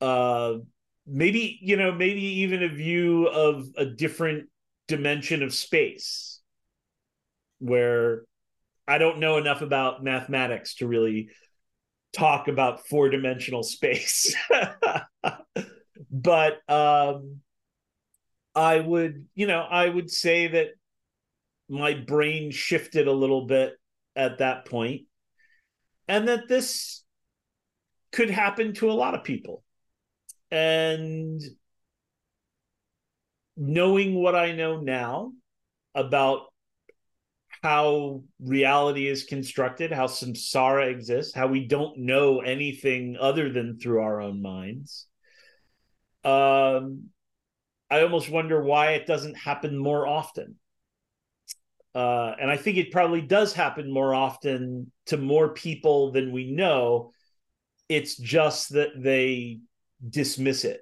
uh, 0.00 0.54
maybe 1.06 1.58
you 1.60 1.76
know, 1.76 1.92
maybe 1.92 2.22
even 2.22 2.62
a 2.62 2.68
view 2.68 3.26
of 3.26 3.66
a 3.76 3.84
different 3.84 4.48
dimension 4.86 5.42
of 5.42 5.52
space, 5.52 6.40
where 7.58 8.22
I 8.86 8.98
don't 8.98 9.18
know 9.18 9.38
enough 9.38 9.62
about 9.62 10.04
mathematics 10.04 10.76
to 10.76 10.86
really 10.86 11.30
talk 12.12 12.48
about 12.48 12.86
four 12.86 13.08
dimensional 13.08 13.62
space, 13.62 14.34
but 16.10 16.58
um, 16.68 17.40
I 18.54 18.80
would, 18.80 19.26
you 19.34 19.46
know, 19.46 19.60
I 19.60 19.88
would 19.88 20.10
say 20.10 20.48
that 20.48 20.68
my 21.68 21.94
brain 21.94 22.50
shifted 22.50 23.06
a 23.08 23.12
little 23.12 23.46
bit 23.46 23.74
at 24.16 24.38
that 24.38 24.66
point 24.66 25.02
and 26.06 26.28
that 26.28 26.48
this 26.48 27.02
could 28.12 28.30
happen 28.30 28.74
to 28.74 28.90
a 28.90 28.92
lot 28.92 29.14
of 29.14 29.24
people. 29.24 29.64
And 30.50 31.42
knowing 33.56 34.14
what 34.14 34.34
i 34.34 34.52
know 34.52 34.80
now 34.80 35.32
about 35.94 36.42
how 37.62 38.22
reality 38.40 39.06
is 39.06 39.24
constructed 39.24 39.92
how 39.92 40.06
samsara 40.06 40.90
exists 40.90 41.34
how 41.34 41.46
we 41.46 41.66
don't 41.66 41.96
know 41.98 42.40
anything 42.40 43.16
other 43.20 43.50
than 43.50 43.78
through 43.78 44.00
our 44.00 44.20
own 44.20 44.42
minds 44.42 45.06
um 46.24 47.04
i 47.90 48.00
almost 48.00 48.28
wonder 48.28 48.62
why 48.62 48.92
it 48.92 49.06
doesn't 49.06 49.36
happen 49.36 49.78
more 49.78 50.06
often 50.06 50.56
uh, 51.94 52.34
and 52.40 52.50
I 52.50 52.56
think 52.56 52.76
it 52.76 52.90
probably 52.90 53.20
does 53.20 53.52
happen 53.52 53.92
more 53.92 54.14
often 54.14 54.90
to 55.06 55.16
more 55.16 55.50
people 55.50 56.10
than 56.10 56.32
we 56.32 56.50
know. 56.50 57.12
It's 57.88 58.16
just 58.16 58.70
that 58.70 58.90
they 58.96 59.60
dismiss 60.08 60.64
it, 60.64 60.80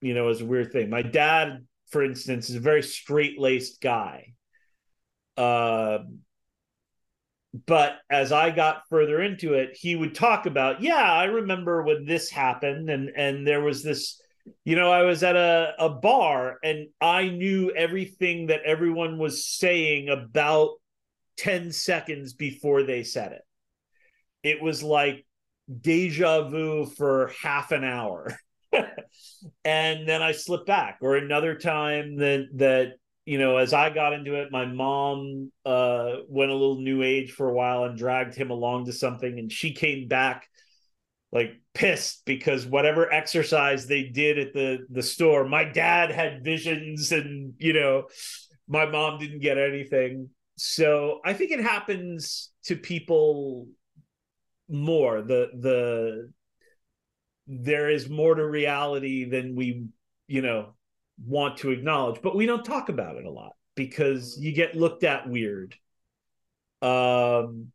you 0.00 0.14
know, 0.14 0.28
as 0.28 0.40
a 0.40 0.46
weird 0.46 0.70
thing. 0.70 0.90
My 0.90 1.02
dad, 1.02 1.66
for 1.90 2.04
instance, 2.04 2.48
is 2.48 2.56
a 2.56 2.60
very 2.60 2.82
straight 2.82 3.38
laced 3.40 3.80
guy. 3.80 4.34
Uh, 5.36 5.98
but 7.66 7.98
as 8.10 8.32
I 8.32 8.50
got 8.50 8.82
further 8.90 9.20
into 9.22 9.54
it, 9.54 9.76
he 9.76 9.96
would 9.96 10.14
talk 10.14 10.46
about, 10.46 10.80
yeah, 10.80 11.12
I 11.12 11.24
remember 11.24 11.82
when 11.82 12.04
this 12.04 12.28
happened, 12.28 12.90
and 12.90 13.10
and 13.16 13.46
there 13.46 13.62
was 13.62 13.82
this 13.82 14.20
you 14.64 14.76
know, 14.76 14.90
I 14.90 15.02
was 15.02 15.22
at 15.22 15.36
a, 15.36 15.74
a 15.78 15.88
bar 15.88 16.58
and 16.62 16.88
I 17.00 17.28
knew 17.28 17.70
everything 17.70 18.46
that 18.46 18.62
everyone 18.64 19.18
was 19.18 19.46
saying 19.46 20.08
about 20.08 20.70
10 21.38 21.72
seconds 21.72 22.34
before 22.34 22.82
they 22.82 23.02
said 23.02 23.32
it. 23.32 23.42
It 24.42 24.62
was 24.62 24.82
like 24.82 25.24
deja 25.80 26.48
vu 26.48 26.86
for 26.86 27.32
half 27.42 27.72
an 27.72 27.84
hour. 27.84 28.36
and 29.64 30.08
then 30.08 30.22
I 30.22 30.32
slipped 30.32 30.66
back. 30.66 30.98
Or 31.00 31.16
another 31.16 31.54
time 31.54 32.16
that 32.16 32.48
that 32.54 32.92
you 33.24 33.38
know, 33.38 33.56
as 33.56 33.72
I 33.72 33.88
got 33.88 34.12
into 34.12 34.34
it, 34.34 34.52
my 34.52 34.66
mom 34.66 35.50
uh, 35.64 36.16
went 36.28 36.50
a 36.50 36.54
little 36.54 36.80
new 36.82 37.02
age 37.02 37.32
for 37.32 37.48
a 37.48 37.54
while 37.54 37.84
and 37.84 37.96
dragged 37.96 38.34
him 38.34 38.50
along 38.50 38.84
to 38.84 38.92
something, 38.92 39.38
and 39.38 39.50
she 39.50 39.72
came 39.72 40.08
back 40.08 40.46
like 41.34 41.60
pissed 41.74 42.24
because 42.24 42.64
whatever 42.64 43.12
exercise 43.12 43.86
they 43.86 44.04
did 44.04 44.38
at 44.38 44.54
the 44.54 44.86
the 44.90 45.02
store 45.02 45.46
my 45.46 45.64
dad 45.64 46.12
had 46.12 46.44
visions 46.44 47.10
and 47.10 47.54
you 47.58 47.72
know 47.72 48.04
my 48.68 48.86
mom 48.86 49.18
didn't 49.18 49.40
get 49.40 49.58
anything. 49.58 50.30
So 50.56 51.20
i 51.24 51.34
think 51.34 51.50
it 51.50 51.60
happens 51.60 52.52
to 52.64 52.76
people 52.76 53.66
more. 54.68 55.22
The 55.22 55.50
the 55.60 56.32
there 57.46 57.90
is 57.90 58.08
more 58.08 58.34
to 58.34 58.46
reality 58.46 59.28
than 59.28 59.54
we 59.54 59.86
you 60.28 60.40
know 60.40 60.74
want 61.24 61.58
to 61.58 61.70
acknowledge 61.70 62.20
but 62.22 62.34
we 62.34 62.46
don't 62.46 62.64
talk 62.64 62.88
about 62.88 63.16
it 63.16 63.24
a 63.24 63.30
lot 63.30 63.52
because 63.76 64.38
you 64.40 64.52
get 64.52 64.74
looked 64.76 65.04
at 65.04 65.28
weird. 65.28 65.74
Um 66.80 67.72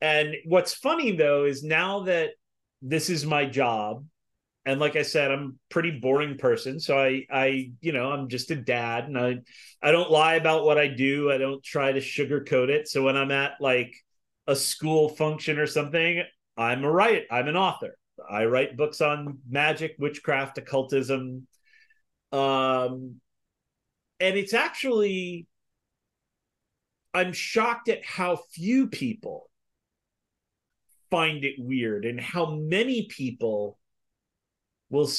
and 0.00 0.34
what's 0.44 0.74
funny 0.74 1.12
though 1.12 1.44
is 1.44 1.62
now 1.62 2.00
that 2.00 2.30
this 2.82 3.10
is 3.10 3.26
my 3.26 3.44
job 3.44 4.04
and 4.64 4.80
like 4.80 4.96
i 4.96 5.02
said 5.02 5.30
i'm 5.30 5.44
a 5.44 5.72
pretty 5.72 5.90
boring 5.90 6.36
person 6.38 6.80
so 6.80 6.98
i 6.98 7.24
i 7.30 7.70
you 7.80 7.92
know 7.92 8.10
i'm 8.10 8.28
just 8.28 8.50
a 8.50 8.56
dad 8.56 9.04
and 9.04 9.18
i 9.18 9.38
i 9.82 9.90
don't 9.90 10.10
lie 10.10 10.34
about 10.34 10.64
what 10.64 10.78
i 10.78 10.86
do. 10.86 11.30
I 11.30 11.38
don't 11.38 11.62
try 11.62 11.92
to 11.92 12.00
sugarcoat 12.00 12.68
it. 12.68 12.88
So 12.88 13.02
when 13.02 13.16
i'm 13.16 13.30
at 13.30 13.52
like 13.60 13.94
a 14.46 14.56
school 14.56 15.08
function 15.10 15.58
or 15.58 15.66
something 15.66 16.22
i'm 16.56 16.84
a 16.84 16.90
write 16.90 17.24
i'm 17.30 17.48
an 17.48 17.56
author. 17.56 17.96
I 18.28 18.44
write 18.44 18.76
books 18.76 19.00
on 19.00 19.38
magic 19.48 19.96
witchcraft 19.98 20.58
occultism. 20.58 21.46
Um 22.32 23.20
and 24.20 24.36
it's 24.36 24.54
actually 24.54 25.46
i'm 27.12 27.32
shocked 27.32 27.88
at 27.88 28.04
how 28.04 28.36
few 28.52 28.86
people 28.86 29.49
find 31.10 31.44
it 31.44 31.56
weird 31.58 32.04
and 32.04 32.20
how 32.20 32.54
many 32.54 33.06
people 33.06 33.78
will 34.90 35.10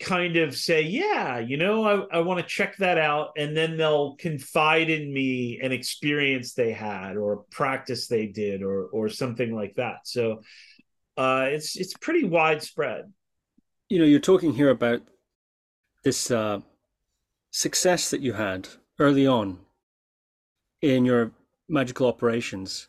kind 0.00 0.36
of 0.36 0.56
say, 0.56 0.82
yeah, 0.82 1.38
you 1.38 1.58
know, 1.58 1.84
I, 1.84 2.16
I 2.16 2.20
want 2.20 2.40
to 2.40 2.46
check 2.46 2.76
that 2.78 2.98
out. 2.98 3.32
And 3.36 3.56
then 3.56 3.76
they'll 3.76 4.16
confide 4.16 4.88
in 4.88 5.12
me 5.12 5.60
an 5.62 5.72
experience 5.72 6.54
they 6.54 6.72
had 6.72 7.16
or 7.16 7.32
a 7.34 7.42
practice 7.50 8.08
they 8.08 8.26
did 8.26 8.62
or, 8.62 8.86
or 8.86 9.08
something 9.10 9.54
like 9.54 9.74
that. 9.74 9.98
So 10.04 10.40
uh, 11.16 11.48
it's, 11.48 11.76
it's 11.76 11.94
pretty 11.94 12.24
widespread. 12.24 13.12
You 13.90 13.98
know, 13.98 14.06
you're 14.06 14.20
talking 14.20 14.54
here 14.54 14.70
about 14.70 15.02
this 16.02 16.30
uh, 16.30 16.60
success 17.50 18.10
that 18.10 18.22
you 18.22 18.32
had 18.32 18.68
early 18.98 19.26
on 19.26 19.58
in 20.80 21.04
your 21.04 21.32
magical 21.68 22.06
operations. 22.06 22.88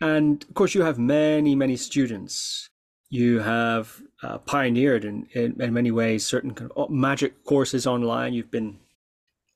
And 0.00 0.44
of 0.44 0.54
course, 0.54 0.74
you 0.74 0.82
have 0.82 0.98
many, 0.98 1.54
many 1.54 1.76
students 1.76 2.68
you 3.08 3.40
have 3.40 4.02
uh, 4.22 4.38
pioneered 4.38 5.04
in, 5.04 5.26
in, 5.32 5.60
in, 5.60 5.72
many 5.72 5.90
ways 5.90 6.26
certain 6.26 6.52
kind 6.52 6.70
of 6.76 6.90
magic 6.90 7.44
courses 7.44 7.86
online. 7.86 8.34
You've 8.34 8.50
been 8.50 8.78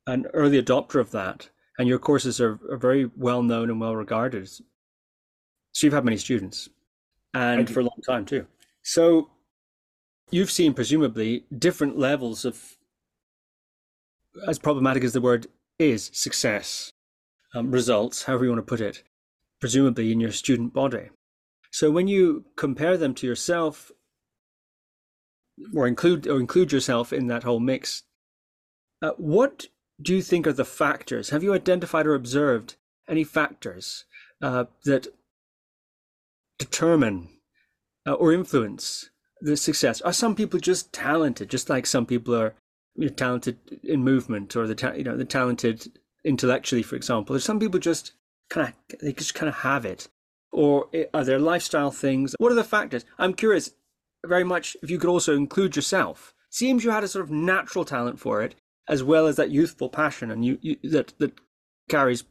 an 0.07 0.27
early 0.33 0.63
adopter 0.63 1.01
of 1.01 1.11
that, 1.11 1.51
and 1.79 1.89
your 1.89 1.99
courses 1.99 2.41
are, 2.41 2.59
are 2.71 2.77
very 2.77 3.11
well 3.17 3.43
known 3.43 3.71
and 3.71 3.81
well 3.81 3.97
regarded. 3.97 4.49
So 4.49 5.87
you've 5.87 5.95
had 5.95 6.05
many 6.05 6.17
students, 6.17 6.69
and 7.35 7.69
for 7.69 7.81
a 7.81 7.85
long 7.85 8.01
time 8.07 8.25
too. 8.25 8.47
So 8.83 9.31
you've 10.31 10.51
seen 10.51 10.75
presumably 10.75 11.45
different 11.57 11.99
levels 11.99 12.45
of, 12.45 12.77
as 14.47 14.59
problematic 14.59 15.05
as 15.05 15.13
the 15.13 15.21
word 15.21 15.49
is, 15.79 16.11
success, 16.13 16.93
um, 17.55 17.71
results, 17.71 18.25
however 18.25 18.45
you 18.45 18.51
want 18.51 18.61
to 18.61 18.69
put 18.69 18.81
it, 18.81 19.03
presumably 19.61 20.11
in 20.11 20.21
your 20.21 20.33
student 20.33 20.73
body. 20.73 21.11
So 21.71 21.91
when 21.91 22.09
you 22.09 22.47
compare 22.57 22.97
them 22.97 23.15
to 23.15 23.27
yourself, 23.27 23.93
or 25.75 25.87
include 25.87 26.27
or 26.27 26.41
include 26.41 26.73
yourself 26.73 27.13
in 27.13 27.27
that 27.29 27.45
whole 27.45 27.61
mix, 27.61 28.03
uh, 29.03 29.13
what 29.17 29.67
do 30.01 30.15
you 30.15 30.23
think 30.23 30.47
are 30.47 30.53
the 30.53 30.65
factors? 30.65 31.31
Have 31.31 31.43
you 31.43 31.53
identified 31.53 32.07
or 32.07 32.15
observed 32.15 32.77
any 33.09 33.25
factors 33.25 34.05
uh, 34.43 34.65
that 34.85 35.09
determine 36.59 37.29
uh, 38.07 38.15
or 38.15 38.33
influence 38.33 39.11
the 39.41 39.57
success? 39.57 40.01
Are 40.01 40.13
some 40.13 40.35
people 40.35 40.59
just 40.59 40.93
talented, 40.93 41.51
just 41.51 41.69
like 41.69 41.87
some 41.87 42.07
people 42.07 42.35
are 42.35 42.55
you 42.97 43.09
know, 43.09 43.15
talented 43.15 43.59
in 43.83 44.03
movement, 44.03 44.57
or 44.57 44.67
the 44.67 44.75
ta- 44.75 44.95
you 44.95 45.05
know 45.05 45.17
the 45.17 45.25
talented 45.25 45.87
intellectually, 46.25 46.83
for 46.83 46.97
example? 46.97 47.37
Are 47.37 47.41
some 47.41 47.61
people 47.61 47.81
just 47.81 48.13
kind 48.51 48.69
of 48.69 48.99
they 49.01 49.13
just 49.13 49.35
kind 49.35 49.49
of 49.49 49.57
have 49.57 49.87
it? 49.87 50.09
Or 50.53 50.89
are 51.15 51.25
there 51.25 51.39
lifestyle 51.39 51.91
things? 51.91 52.35
What 52.39 52.53
are 52.53 52.57
the 52.57 52.65
factors? 52.65 53.05
I'm 53.19 53.35
curious 53.35 53.71
very 54.27 54.45
much 54.45 54.77
if 54.83 54.91
you 54.91 54.99
could 54.99 55.09
also 55.09 55.37
include 55.37 55.77
yourself. 55.77 56.35
Seems 56.51 56.85
you 56.85 56.91
had 56.91 57.05
a 57.05 57.09
sort 57.09 57.25
of 57.25 57.31
natural 57.31 57.85
talent 57.85 58.19
for 58.19 58.43
it, 58.43 58.57
as 58.89 59.05
well 59.05 59.29
as 59.29 59.37
that 59.37 59.51
youthful 59.51 59.89
passion, 59.89 60.31
and 60.31 60.45
you, 60.45 60.59
you 60.61 60.77
that 60.91 61.15
that 61.19 61.33
carries 61.89 62.25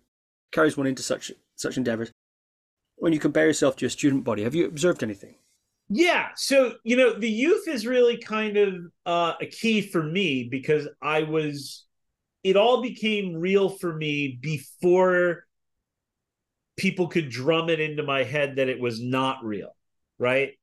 carries 0.51 0.78
one 0.78 0.88
into 0.88 1.01
such 1.01 1.32
such 1.55 1.78
endeavors. 1.78 2.11
When 2.97 3.13
you 3.13 3.20
compare 3.20 3.47
yourself 3.47 3.78
to 3.78 3.86
your 3.86 3.89
student 3.89 4.26
body, 4.26 4.43
have 4.43 4.55
you 4.55 4.65
observed 4.65 5.01
anything? 5.01 5.36
Yeah, 5.88 6.28
so 6.36 6.74
you 6.84 6.97
know 6.97 7.13
the 7.17 7.30
youth 7.32 7.67
is 7.67 7.88
really 7.88 8.17
kind 8.17 8.57
of 8.57 8.74
uh, 9.05 9.34
a 9.41 9.45
key 9.45 9.82
for 9.82 10.03
me 10.03 10.47
because 10.51 10.88
I 11.01 11.24
was. 11.24 11.86
It 12.41 12.55
all 12.55 12.82
became 12.82 13.36
real 13.36 13.67
for 13.67 13.93
me 13.93 14.39
before 14.41 15.43
people 16.80 17.09
could 17.09 17.30
drum 17.30 17.69
it 17.69 17.80
into 17.80 18.03
my 18.03 18.23
head 18.23 18.55
that 18.55 18.69
it 18.69 18.80
was 18.80 19.01
not 19.01 19.43
real, 19.43 19.75
right? 20.17 20.53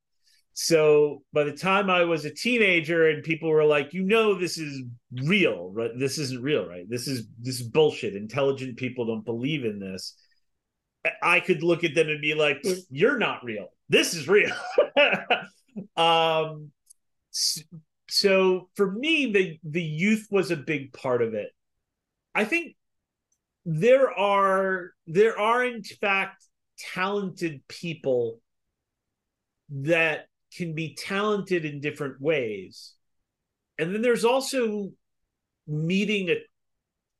So 0.53 1.21
by 1.31 1.43
the 1.43 1.51
time 1.51 1.87
I 1.91 2.05
was 2.05 2.25
a 2.25 2.33
teenager 2.33 3.07
and 3.09 3.23
people 3.23 3.49
were 3.49 3.63
like, 3.63 3.93
you 3.93 4.01
know, 4.01 4.33
this 4.33 4.57
is 4.57 4.81
real, 5.13 5.69
right? 5.71 5.91
This 5.95 6.17
isn't 6.17 6.41
real, 6.41 6.67
right? 6.67 6.89
This 6.89 7.07
is 7.07 7.27
this 7.39 7.61
is 7.61 7.67
bullshit. 7.67 8.15
Intelligent 8.15 8.77
people 8.77 9.05
don't 9.05 9.23
believe 9.23 9.65
in 9.65 9.79
this. 9.79 10.15
I 11.21 11.41
could 11.41 11.61
look 11.61 11.83
at 11.83 11.93
them 11.93 12.09
and 12.09 12.19
be 12.19 12.33
like, 12.33 12.65
you're 12.89 13.19
not 13.19 13.43
real. 13.43 13.67
This 13.87 14.15
is 14.15 14.27
real. 14.27 14.51
um 15.95 16.71
so 18.09 18.67
for 18.73 18.91
me 18.91 19.31
the 19.31 19.59
the 19.63 19.83
youth 19.83 20.25
was 20.31 20.49
a 20.49 20.57
big 20.57 20.91
part 20.91 21.21
of 21.21 21.35
it. 21.35 21.49
I 22.33 22.45
think 22.45 22.75
there 23.69 24.17
are 24.17 24.93
there 25.07 25.37
are 25.37 25.65
in 25.65 25.83
fact 25.83 26.41
talented 26.93 27.61
people 27.67 28.39
that 29.69 30.27
can 30.55 30.73
be 30.73 30.95
talented 30.95 31.65
in 31.65 31.81
different 31.81 32.21
ways. 32.21 32.93
And 33.77 33.93
then 33.93 34.01
there's 34.01 34.23
also 34.23 34.91
meeting 35.67 36.29
a 36.29 36.37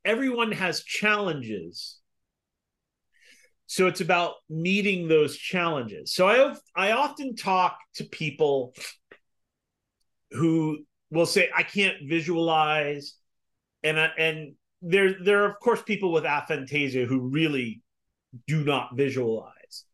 everyone 0.05 0.53
has 0.53 0.83
challenges. 0.83 1.99
So 3.65 3.87
it's 3.87 3.99
about 3.99 4.35
meeting 4.49 5.09
those 5.09 5.35
challenges. 5.37 6.13
So 6.13 6.29
i 6.29 6.55
i 6.77 6.91
often 6.93 7.35
talk 7.35 7.77
to 7.95 8.05
people 8.05 8.73
who 10.31 10.85
will 11.11 11.25
say 11.25 11.49
i 11.53 11.63
can't 11.63 11.97
visualize 12.07 13.15
and 13.83 13.99
I, 13.99 14.09
and 14.17 14.55
there 14.81 15.15
there 15.23 15.43
are 15.43 15.49
of 15.49 15.59
course 15.59 15.81
people 15.81 16.11
with 16.11 16.23
aphantasia 16.23 17.05
who 17.05 17.19
really 17.19 17.81
do 18.45 18.63
not 18.63 18.95
visualize 18.95 19.85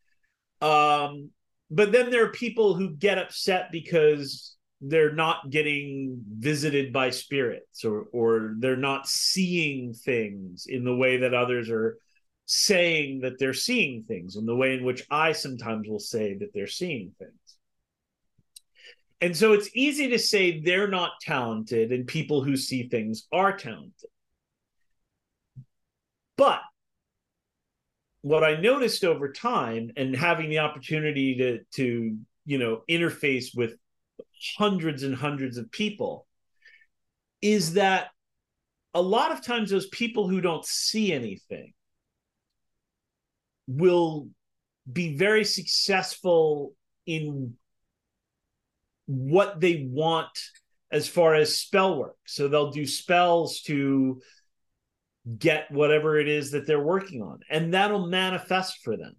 um 0.62 1.30
but 1.70 1.92
then 1.92 2.12
there 2.12 2.26
are 2.26 2.32
people 2.32 2.76
who 2.76 2.96
get 2.96 3.18
upset 3.18 3.72
because 3.72 4.56
they're 4.82 5.14
not 5.14 5.50
getting 5.50 6.22
visited 6.38 6.92
by 6.92 7.10
spirits 7.10 7.86
or 7.86 8.08
or 8.12 8.56
they're 8.60 8.76
not 8.76 9.08
seeing 9.08 9.94
things 9.94 10.66
in 10.68 10.84
the 10.84 10.96
way 10.96 11.18
that 11.18 11.34
others 11.34 11.70
are 11.70 11.98
saying 12.46 13.22
that 13.22 13.40
they're 13.40 13.54
seeing 13.54 14.04
things 14.04 14.36
in 14.36 14.46
the 14.46 14.56
way 14.56 14.76
in 14.76 14.84
which 14.84 15.06
I 15.10 15.32
sometimes 15.32 15.88
will 15.88 16.00
say 16.00 16.38
that 16.40 16.54
they're 16.54 16.68
seeing 16.68 17.14
things. 17.18 17.32
And 19.22 19.36
so 19.36 19.54
it's 19.54 19.70
easy 19.74 20.10
to 20.10 20.20
say 20.20 20.60
they're 20.60 20.90
not 20.90 21.14
talented 21.22 21.94
and 21.94 22.06
people 22.06 22.44
who 22.44 22.58
see 22.58 22.90
things 22.90 23.26
are 23.32 23.56
talented. 23.56 24.10
But 26.38 26.62
what 28.22 28.44
I 28.44 28.60
noticed 28.60 29.04
over 29.04 29.32
time 29.32 29.92
and 29.98 30.16
having 30.16 30.50
the 30.50 30.60
opportunity 30.60 31.36
to 31.38 31.60
to 31.76 32.18
you 32.46 32.58
know 32.58 32.82
interface 32.90 33.56
with 33.56 33.76
hundreds 34.58 35.04
and 35.04 35.16
hundreds 35.16 35.58
of 35.58 35.72
people 35.72 36.28
is 37.42 37.74
that 37.74 38.08
a 38.94 39.02
lot 39.02 39.32
of 39.32 39.44
times 39.44 39.70
those 39.70 39.88
people 39.88 40.28
who 40.28 40.40
don't 40.40 40.66
see 40.66 41.12
anything 41.12 41.74
will 43.68 44.30
be 44.92 45.18
very 45.18 45.44
successful 45.44 46.74
in 47.06 47.56
what 49.06 49.60
they 49.60 49.88
want 49.90 50.30
as 50.92 51.08
far 51.08 51.36
as 51.36 51.58
spell 51.58 51.98
work. 51.98 52.16
So 52.26 52.48
they'll 52.48 52.72
do 52.72 52.86
spells 52.86 53.62
to 53.62 54.22
get 55.38 55.72
whatever 55.72 56.20
it 56.20 56.28
is 56.28 56.52
that 56.52 56.68
they're 56.68 56.84
working 56.84 57.22
on 57.22 57.40
and 57.50 57.74
that'll 57.74 58.08
manifest 58.08 58.84
for 58.84 58.98
them. 58.98 59.16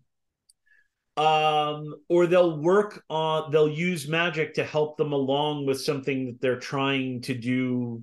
Um 1.16 1.94
or 2.08 2.26
they'll 2.26 2.58
work 2.58 3.04
on 3.08 3.50
they'll 3.52 3.68
use 3.68 4.08
magic 4.08 4.54
to 4.54 4.64
help 4.64 4.96
them 4.96 5.12
along 5.12 5.64
with 5.64 5.80
something 5.80 6.26
that 6.26 6.40
they're 6.40 6.58
trying 6.58 7.22
to 7.22 7.34
do 7.34 8.02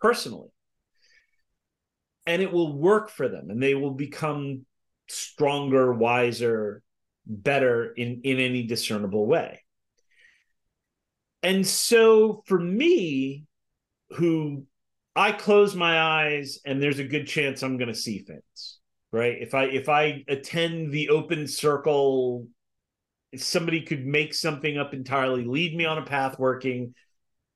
personally. 0.00 0.48
And 2.26 2.42
it 2.42 2.52
will 2.52 2.76
work 2.76 3.10
for 3.10 3.28
them 3.28 3.50
and 3.50 3.62
they 3.62 3.74
will 3.74 3.94
become 3.94 4.66
stronger 5.08 5.92
wiser 5.92 6.82
better 7.26 7.92
in 7.94 8.20
in 8.22 8.38
any 8.38 8.64
discernible 8.64 9.26
way. 9.26 9.62
And 11.42 11.66
so 11.66 12.42
for 12.46 12.58
me 12.58 13.46
who 14.10 14.66
i 15.18 15.32
close 15.32 15.74
my 15.74 16.00
eyes 16.00 16.58
and 16.64 16.82
there's 16.82 16.98
a 16.98 17.04
good 17.04 17.26
chance 17.26 17.62
i'm 17.62 17.76
going 17.76 17.88
to 17.88 17.94
see 17.94 18.20
things 18.20 18.78
right? 19.12 19.36
If 19.40 19.54
i 19.54 19.64
if 19.64 19.88
i 19.88 20.24
attend 20.28 20.92
the 20.92 21.10
open 21.10 21.46
circle 21.46 22.46
somebody 23.36 23.82
could 23.82 24.06
make 24.06 24.34
something 24.34 24.78
up 24.78 24.94
entirely 24.94 25.44
lead 25.44 25.76
me 25.76 25.84
on 25.84 25.98
a 25.98 26.04
path 26.04 26.38
working 26.38 26.94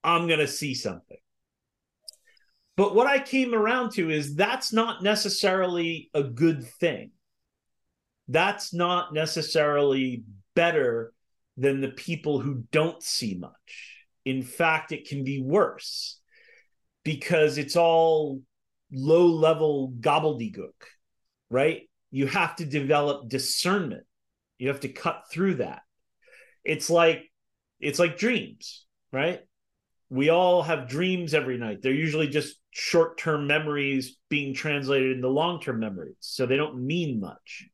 i'm 0.04 0.26
going 0.26 0.40
to 0.40 0.48
see 0.48 0.74
something. 0.74 1.18
But 2.76 2.94
what 2.94 3.06
i 3.06 3.18
came 3.18 3.54
around 3.54 3.92
to 3.92 4.10
is 4.10 4.34
that's 4.34 4.72
not 4.72 5.02
necessarily 5.02 6.10
a 6.14 6.22
good 6.22 6.64
thing. 6.64 7.12
That's 8.28 8.72
not 8.72 9.12
necessarily 9.12 10.24
better 10.54 11.12
than 11.56 11.80
the 11.80 11.88
people 11.88 12.40
who 12.40 12.64
don't 12.72 13.02
see 13.02 13.36
much. 13.36 13.98
In 14.24 14.42
fact, 14.42 14.92
it 14.92 15.06
can 15.06 15.22
be 15.22 15.42
worse 15.42 16.21
because 17.04 17.58
it's 17.58 17.76
all 17.76 18.40
low 18.92 19.26
level 19.26 19.92
gobbledygook, 20.00 20.74
right? 21.50 21.88
You 22.10 22.26
have 22.26 22.56
to 22.56 22.64
develop 22.64 23.28
discernment. 23.28 24.04
You 24.58 24.68
have 24.68 24.80
to 24.80 24.88
cut 24.88 25.24
through 25.30 25.56
that. 25.56 25.82
It's 26.64 26.90
like 26.90 27.30
it's 27.80 27.98
like 27.98 28.16
dreams, 28.16 28.84
right? 29.12 29.40
We 30.08 30.28
all 30.28 30.62
have 30.62 30.88
dreams 30.88 31.34
every 31.34 31.58
night. 31.58 31.78
They're 31.82 31.92
usually 31.92 32.28
just 32.28 32.56
short-term 32.70 33.46
memories 33.46 34.18
being 34.28 34.54
translated 34.54 35.16
into 35.16 35.28
long-term 35.28 35.80
memories, 35.80 36.16
so 36.20 36.46
they 36.46 36.56
don't 36.56 36.86
mean 36.86 37.18
much. 37.18 37.66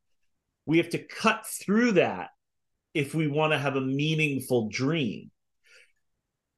We 0.64 0.79
have 0.79 0.91
to 0.91 0.99
cut 0.99 1.47
through 1.47 1.93
that 1.93 2.31
if 2.95 3.14
we 3.14 3.26
want 3.26 3.53
to 3.53 3.59
have 3.59 3.76
a 3.76 3.81
meaningful 3.81 4.68
dream. 4.68 5.31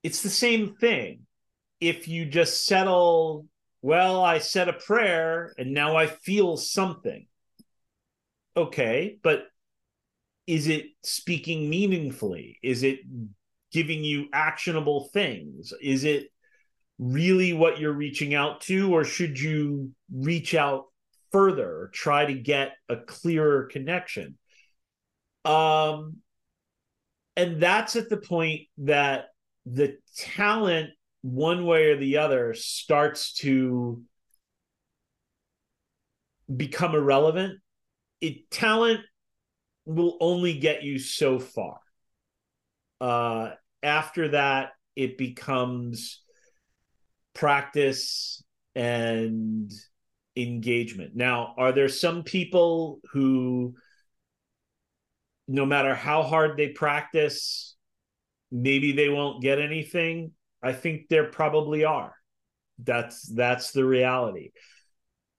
It's 0.03 0.23
the 0.23 0.31
same 0.31 0.75
thing. 0.77 1.27
If 1.81 2.09
you 2.09 2.27
just 2.27 2.67
settle, 2.67 3.47
well, 3.83 4.23
I 4.23 4.39
said 4.39 4.69
a 4.69 4.75
prayer 4.75 5.55
and 5.59 5.73
now 5.73 5.97
I 5.97 6.07
feel 6.07 6.57
something. 6.57 7.27
Okay, 8.57 9.19
but 9.23 9.45
is 10.47 10.67
it 10.67 10.87
speaking 11.03 11.71
meaningfully? 11.71 12.59
Is 12.63 12.83
it 12.83 13.01
giving 13.73 14.05
you 14.05 14.27
actionable 14.33 15.09
things? 15.13 15.73
Is 15.81 16.05
it 16.05 16.29
really 16.99 17.53
what 17.53 17.79
you're 17.79 17.93
reaching 17.93 18.35
out 18.35 18.61
to, 18.63 18.93
or 18.93 19.05
should 19.05 19.41
you 19.41 19.93
reach 20.13 20.55
out 20.55 20.87
further 21.33 21.69
or 21.69 21.91
try 21.93 22.25
to 22.27 22.35
get 22.35 22.73
a 22.89 22.97
clearer 22.97 23.67
connection. 23.67 24.37
Um, 25.45 26.19
and 27.37 27.61
that's 27.61 27.97
at 27.97 28.09
the 28.09 28.17
point 28.17 28.63
that 28.79 29.27
the 29.65 29.97
talent, 30.17 30.91
one 31.23 31.67
way 31.67 31.91
or 31.91 31.97
the 31.97 32.19
other, 32.19 32.55
starts 32.55 33.35
to 33.35 34.03
become 36.55 36.95
irrelevant. 36.95 37.61
It 38.21 38.51
talent 38.51 39.01
will 39.85 40.17
only 40.21 40.59
get 40.59 40.83
you 40.83 40.99
so 40.99 41.39
far. 41.39 41.79
Uh, 43.01 43.51
after 43.83 44.29
that, 44.29 44.71
it 44.97 45.17
becomes 45.17 46.23
practice 47.35 48.43
and 48.75 49.73
engagement. 50.37 51.15
Now, 51.15 51.55
are 51.57 51.73
there 51.73 51.89
some 51.89 52.23
people 52.23 53.01
who, 53.13 53.75
no 55.49 55.65
matter 55.65 55.95
how 55.95 56.23
hard 56.23 56.57
they 56.57 56.69
practice, 56.69 57.77
maybe 58.51 58.93
they 58.93 59.09
won't 59.09 59.43
get 59.43 59.59
anything? 59.59 60.33
I 60.63 60.73
think 60.73 61.09
there 61.09 61.31
probably 61.31 61.85
are. 61.85 62.15
That's 62.79 63.23
that's 63.23 63.73
the 63.73 63.85
reality. 63.85 64.51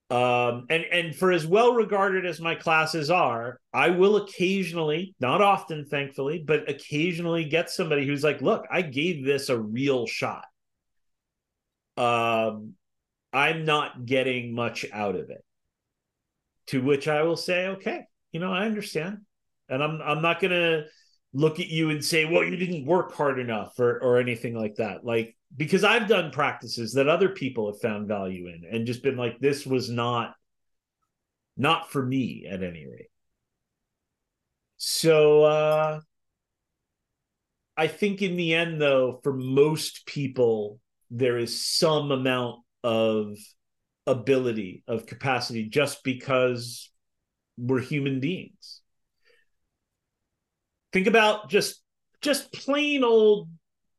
Um, 0.09 0.65
and 0.69 0.83
and 0.91 1.15
for 1.15 1.31
as 1.31 1.47
well 1.47 1.73
regarded 1.73 2.25
as 2.25 2.41
my 2.41 2.55
classes 2.55 3.09
are, 3.09 3.59
I 3.73 3.91
will 3.91 4.17
occasionally, 4.17 5.15
not 5.21 5.41
often, 5.41 5.85
thankfully, 5.85 6.43
but 6.45 6.69
occasionally 6.69 7.45
get 7.45 7.69
somebody 7.69 8.05
who's 8.05 8.23
like, 8.23 8.41
"Look, 8.41 8.65
I 8.69 8.81
gave 8.81 9.25
this 9.25 9.49
a 9.49 9.57
real 9.57 10.05
shot." 10.07 10.43
Um, 11.97 12.73
I'm 13.33 13.65
not 13.65 14.05
getting 14.05 14.53
much 14.53 14.85
out 14.91 15.15
of 15.15 15.29
it. 15.29 15.43
To 16.67 16.81
which 16.81 17.07
I 17.07 17.23
will 17.23 17.37
say, 17.37 17.67
okay, 17.67 18.01
you 18.31 18.39
know, 18.39 18.53
I 18.53 18.65
understand. 18.65 19.19
And 19.69 19.81
I'm 19.83 20.01
I'm 20.01 20.21
not 20.21 20.41
gonna 20.41 20.83
look 21.33 21.59
at 21.59 21.67
you 21.67 21.89
and 21.89 22.03
say, 22.03 22.25
well, 22.25 22.43
you 22.43 22.57
didn't 22.57 22.85
work 22.85 23.13
hard 23.13 23.39
enough 23.39 23.79
or 23.79 23.99
or 24.01 24.19
anything 24.19 24.55
like 24.55 24.75
that. 24.75 25.05
Like 25.05 25.35
because 25.55 25.83
I've 25.83 26.07
done 26.07 26.31
practices 26.31 26.93
that 26.93 27.09
other 27.09 27.29
people 27.29 27.71
have 27.71 27.81
found 27.81 28.07
value 28.07 28.47
in 28.47 28.63
and 28.69 28.87
just 28.87 29.03
been 29.03 29.17
like, 29.17 29.39
this 29.39 29.65
was 29.65 29.89
not 29.89 30.33
not 31.57 31.91
for 31.91 32.03
me 32.05 32.47
at 32.49 32.63
any 32.63 32.85
rate. 32.85 33.09
So 34.77 35.43
uh 35.43 35.99
I 37.77 37.87
think 37.87 38.21
in 38.21 38.35
the 38.35 38.53
end 38.53 38.81
though, 38.81 39.19
for 39.23 39.33
most 39.33 40.05
people, 40.05 40.79
there 41.09 41.37
is 41.37 41.65
some 41.65 42.11
amount 42.11 42.61
of 42.83 43.37
ability, 44.07 44.83
of 44.87 45.05
capacity, 45.05 45.69
just 45.69 46.03
because 46.03 46.91
we're 47.57 47.81
human 47.81 48.19
beings. 48.19 48.80
Think 50.93 51.07
about 51.07 51.49
just 51.49 51.81
just 52.21 52.51
plain 52.53 53.03
old 53.03 53.49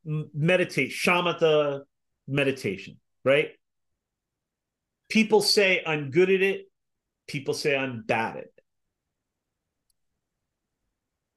meditation, 0.05 0.95
shamatha 0.95 1.81
meditation, 2.27 2.99
right? 3.23 3.51
People 5.09 5.41
say 5.41 5.83
I'm 5.85 6.11
good 6.11 6.29
at 6.29 6.41
it. 6.41 6.69
People 7.27 7.53
say 7.53 7.75
I'm 7.75 8.03
bad 8.03 8.37
at 8.37 8.43
it. 8.43 8.53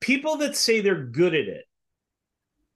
People 0.01 0.37
that 0.39 0.57
say 0.57 0.81
they're 0.81 1.05
good 1.05 1.35
at 1.35 1.49
it 1.49 1.65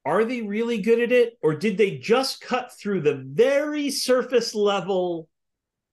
are 0.05 0.25
they 0.25 0.41
really 0.41 0.81
good 0.81 0.99
at 0.99 1.11
it 1.11 1.37
or 1.41 1.55
did 1.55 1.77
they 1.77 1.97
just 1.97 2.41
cut 2.41 2.71
through 2.71 3.01
the 3.01 3.15
very 3.15 3.91
surface 3.91 4.55
level 4.55 5.29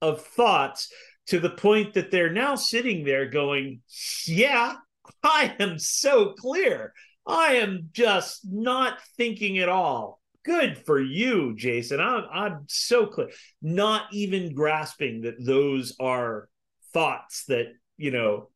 of 0.00 0.24
thoughts 0.24 0.90
to 1.26 1.38
the 1.38 1.50
point 1.50 1.94
that 1.94 2.10
they're 2.10 2.32
now 2.32 2.54
sitting 2.54 3.04
there 3.04 3.28
going 3.28 3.82
yeah 4.26 4.76
i 5.22 5.54
am 5.58 5.78
so 5.78 6.32
clear. 6.32 6.92
I 7.26 7.54
am 7.54 7.90
just 7.92 8.40
not 8.44 8.98
thinking 9.16 9.58
at 9.58 9.68
all. 9.68 10.20
Good 10.44 10.78
for 10.78 11.00
you 11.00 11.54
jason. 11.56 12.00
I'm, 12.00 12.24
I'm 12.32 12.64
so 12.68 13.06
clear. 13.06 13.30
Not 13.60 14.04
even 14.12 14.54
grasping 14.54 15.22
that 15.22 15.44
those 15.44 15.94
are 16.00 16.48
thoughts 16.92 17.44
that 17.48 17.66
you 17.96 18.10
know 18.10 18.48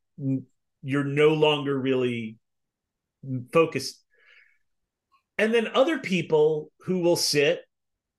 you're 0.83 1.05
no 1.05 1.29
longer 1.35 1.79
really 1.79 2.39
focused. 3.53 4.03
And 5.39 5.53
then 5.53 5.69
other 5.75 5.99
people 5.99 6.71
who 6.81 7.01
will 7.01 7.17
sit, 7.17 7.61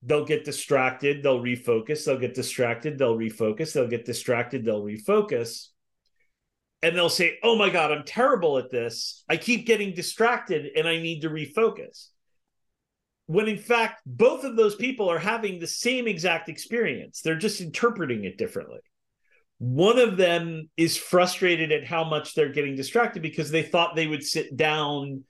they'll 0.01 0.25
get 0.25 0.45
distracted, 0.45 1.23
they'll 1.23 1.41
refocus, 1.41 2.05
they'll 2.05 2.19
get 2.19 2.33
distracted, 2.33 2.97
they'll 2.97 3.17
refocus, 3.17 3.73
they'll 3.73 3.87
get 3.87 4.05
distracted, 4.05 4.65
they'll 4.65 4.83
refocus. 4.83 5.69
And 6.83 6.95
they'll 6.95 7.09
say, 7.09 7.39
Oh 7.41 7.55
my 7.55 7.69
God, 7.69 7.91
I'm 7.91 8.03
terrible 8.03 8.59
at 8.59 8.69
this. 8.69 9.23
I 9.27 9.37
keep 9.37 9.65
getting 9.65 9.95
distracted 9.95 10.67
and 10.75 10.87
I 10.87 10.97
need 10.97 11.21
to 11.21 11.29
refocus. 11.29 12.09
When 13.25 13.47
in 13.47 13.57
fact, 13.57 14.01
both 14.05 14.43
of 14.43 14.55
those 14.55 14.75
people 14.75 15.09
are 15.09 15.17
having 15.17 15.59
the 15.59 15.67
same 15.67 16.07
exact 16.07 16.49
experience, 16.49 17.21
they're 17.21 17.35
just 17.35 17.61
interpreting 17.61 18.25
it 18.25 18.37
differently. 18.37 18.79
One 19.59 19.97
of 19.97 20.17
them 20.17 20.69
is 20.75 20.97
frustrated 20.97 21.71
at 21.71 21.85
how 21.85 22.03
much 22.03 22.35
they're 22.35 22.49
getting 22.49 22.75
distracted 22.75 23.21
because 23.21 23.49
they 23.49 23.63
thought 23.63 23.95
they 23.95 24.07
would 24.07 24.23
sit 24.23 24.57
down 24.57 25.23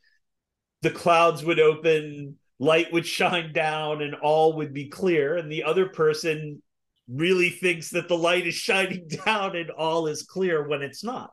the 0.83 0.91
clouds 0.91 1.43
would 1.43 1.61
open, 1.61 2.37
light 2.59 2.91
would 2.91 3.07
shine 3.07 3.53
down, 3.53 4.01
and 4.01 4.13
all 4.15 4.57
would 4.57 4.73
be 4.73 4.89
clear. 4.89 5.37
And 5.37 5.51
the 5.51 5.63
other 5.63 5.87
person 5.87 6.61
really 7.07 7.49
thinks 7.49 7.89
that 7.91 8.07
the 8.07 8.17
light 8.17 8.45
is 8.45 8.53
shining 8.69 9.07
down 9.25 9.55
and 9.55 9.71
all 9.71 10.07
is 10.07 10.23
clear 10.23 10.67
when 10.67 10.83
it's 10.83 11.03
not. 11.03 11.31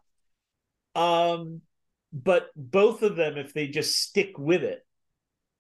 Um, 0.95 1.63
but 2.13 2.51
both 2.57 3.03
of 3.03 3.17
them, 3.17 3.37
if 3.37 3.55
they 3.55 3.69
just 3.69 3.97
stick 3.97 4.39
with 4.39 4.63
it, 4.63 4.85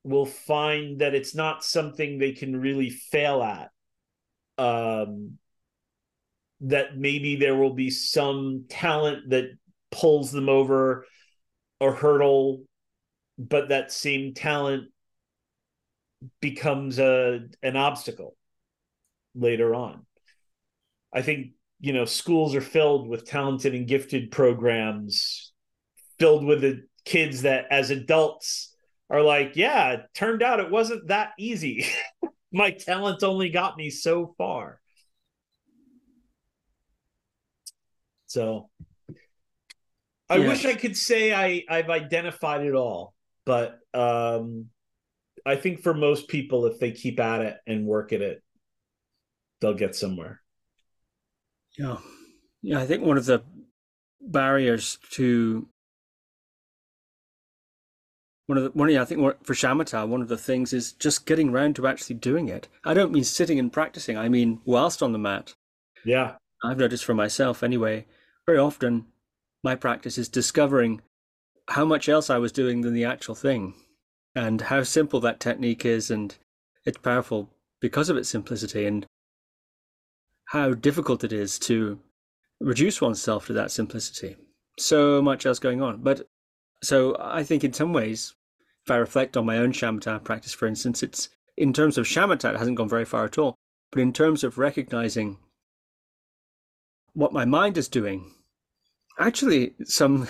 will 0.03 0.27
find 0.27 1.01
that 1.01 1.15
it's 1.15 1.35
not 1.35 1.65
something 1.65 2.19
they 2.19 2.33
can 2.33 2.61
really 2.61 2.91
fail 2.91 3.43
at. 3.43 3.71
Um, 4.63 5.39
that 6.63 6.97
maybe 6.97 7.37
there 7.37 7.57
will 7.57 7.73
be 7.73 7.91
some 7.91 8.65
talent 8.69 9.31
that 9.31 9.51
pulls 9.91 10.31
them 10.31 10.49
over 10.49 11.07
a 11.81 11.91
hurdle 11.91 12.63
but 13.41 13.71
that 13.71 13.91
same 13.91 14.35
talent 14.35 14.91
becomes 16.43 16.99
a 16.99 17.41
an 17.63 17.77
obstacle 17.77 18.37
later 19.35 19.75
on. 19.75 20.05
I 21.13 21.23
think 21.23 21.53
you 21.81 21.93
know 21.93 22.05
schools 22.05 22.55
are 22.55 22.61
filled 22.61 23.09
with 23.09 23.27
talented 23.27 23.75
and 23.75 23.89
gifted 23.89 24.31
programs, 24.31 25.53
filled 26.19 26.45
with 26.45 26.61
the 26.61 26.83
kids 27.05 27.43
that 27.43 27.67
as 27.71 27.91
adults 27.91 28.75
are 29.09 29.23
like, 29.23 29.57
yeah, 29.57 29.93
it 29.93 30.01
turned 30.15 30.43
out 30.43 30.61
it 30.61 30.71
wasn't 30.71 31.09
that 31.09 31.31
easy. 31.39 31.87
My 32.53 32.71
talent 32.71 33.23
only 33.23 33.49
got 33.51 33.77
me 33.77 33.91
so 33.91 34.35
far. 34.37 34.81
So 38.27 38.71
I 40.29 40.39
wish 40.39 40.65
I 40.65 40.75
could 40.75 40.97
say 40.97 41.35
I, 41.35 41.65
I've 41.69 41.91
identified 41.91 42.65
it 42.65 42.75
all, 42.75 43.15
but 43.45 43.81
um, 43.93 44.67
I 45.45 45.57
think 45.57 45.83
for 45.83 45.93
most 45.93 46.29
people, 46.29 46.67
if 46.67 46.79
they 46.79 46.93
keep 46.93 47.19
at 47.19 47.41
it 47.41 47.57
and 47.67 47.87
work 47.87 48.13
at 48.13 48.21
it, 48.21 48.43
they'll 49.61 49.75
get 49.75 49.97
somewhere. 49.97 50.40
Yeah. 51.81 51.97
Yeah. 52.63 52.81
I 52.81 52.87
think 52.87 53.03
one 53.03 53.17
of 53.17 53.25
the 53.25 53.43
barriers 54.21 54.99
to 55.13 55.67
one 58.47 58.59
of 58.59 58.65
the 58.65 58.71
one 58.71 58.89
of 58.89 58.95
the, 58.95 59.01
I 59.01 59.05
think 59.07 59.21
for 59.45 59.55
shamatha 59.55 60.07
one 60.07 60.21
of 60.21 60.29
the 60.29 60.37
things 60.37 60.73
is 60.75 60.93
just 60.93 61.25
getting 61.25 61.49
around 61.49 61.77
to 61.77 61.87
actually 61.87 62.17
doing 62.17 62.49
it. 62.49 62.69
I 62.85 62.93
don't 62.93 63.13
mean 63.13 63.25
sitting 63.25 63.59
and 63.59 63.73
practicing. 63.73 64.19
I 64.19 64.29
mean 64.29 64.61
whilst 64.67 65.03
on 65.03 65.13
the 65.13 65.19
mat. 65.19 65.55
Yeah. 66.05 66.35
I've 66.63 66.79
noticed 66.79 67.05
for 67.05 67.15
myself 67.15 67.63
anyway, 67.63 68.07
very 68.45 68.59
often 68.59 69.07
my 69.65 69.75
practice 69.75 70.19
is 70.19 70.29
discovering 70.29 71.01
how 71.71 71.87
much 71.87 72.09
else 72.09 72.29
I 72.29 72.39
was 72.39 72.53
doing 72.53 72.83
than 72.83 72.93
the 72.93 73.05
actual 73.05 73.35
thing 73.35 73.75
and 74.35 74.61
how 74.61 74.83
simple 74.83 75.21
that 75.21 75.41
technique 75.41 75.87
is 75.87 76.11
and 76.11 76.37
it's 76.85 76.99
powerful 76.99 77.49
because 77.81 78.11
of 78.11 78.19
its 78.19 78.29
simplicity 78.29 78.85
and 78.85 79.07
how 80.51 80.75
difficult 80.75 81.23
it 81.23 81.33
is 81.33 81.61
to 81.61 81.97
reduce 82.61 83.01
oneself 83.01 83.47
to 83.47 83.53
that 83.53 83.71
simplicity. 83.71 84.37
So 84.79 85.23
much 85.23 85.47
else 85.47 85.61
going 85.61 85.81
on. 85.81 86.03
But 86.03 86.27
so 86.83 87.17
I 87.21 87.45
think 87.45 87.63
in 87.63 87.73
some 87.73 87.93
ways, 87.93 88.35
if 88.85 88.91
I 88.91 88.97
reflect 88.97 89.37
on 89.37 89.47
my 89.47 89.59
own 89.59 89.73
shamatha 89.73 90.25
practice, 90.25 90.53
for 90.53 90.67
instance, 90.67 91.05
it's 91.05 91.29
in 91.57 91.73
terms 91.73 91.97
of 91.97 92.07
shamatha, 92.07 92.55
it 92.55 92.59
hasn't 92.59 92.77
gone 92.77 92.89
very 92.89 93.05
far 93.05 93.25
at 93.25 93.39
all. 93.39 93.55
But 93.93 94.01
in 94.01 94.13
terms 94.13 94.43
of 94.43 94.59
recognizing 94.59 95.39
what 97.13 97.33
my 97.33 97.45
mind 97.45 97.79
is 97.79 97.89
doing, 97.89 98.33
actually 99.21 99.75
some 99.85 100.27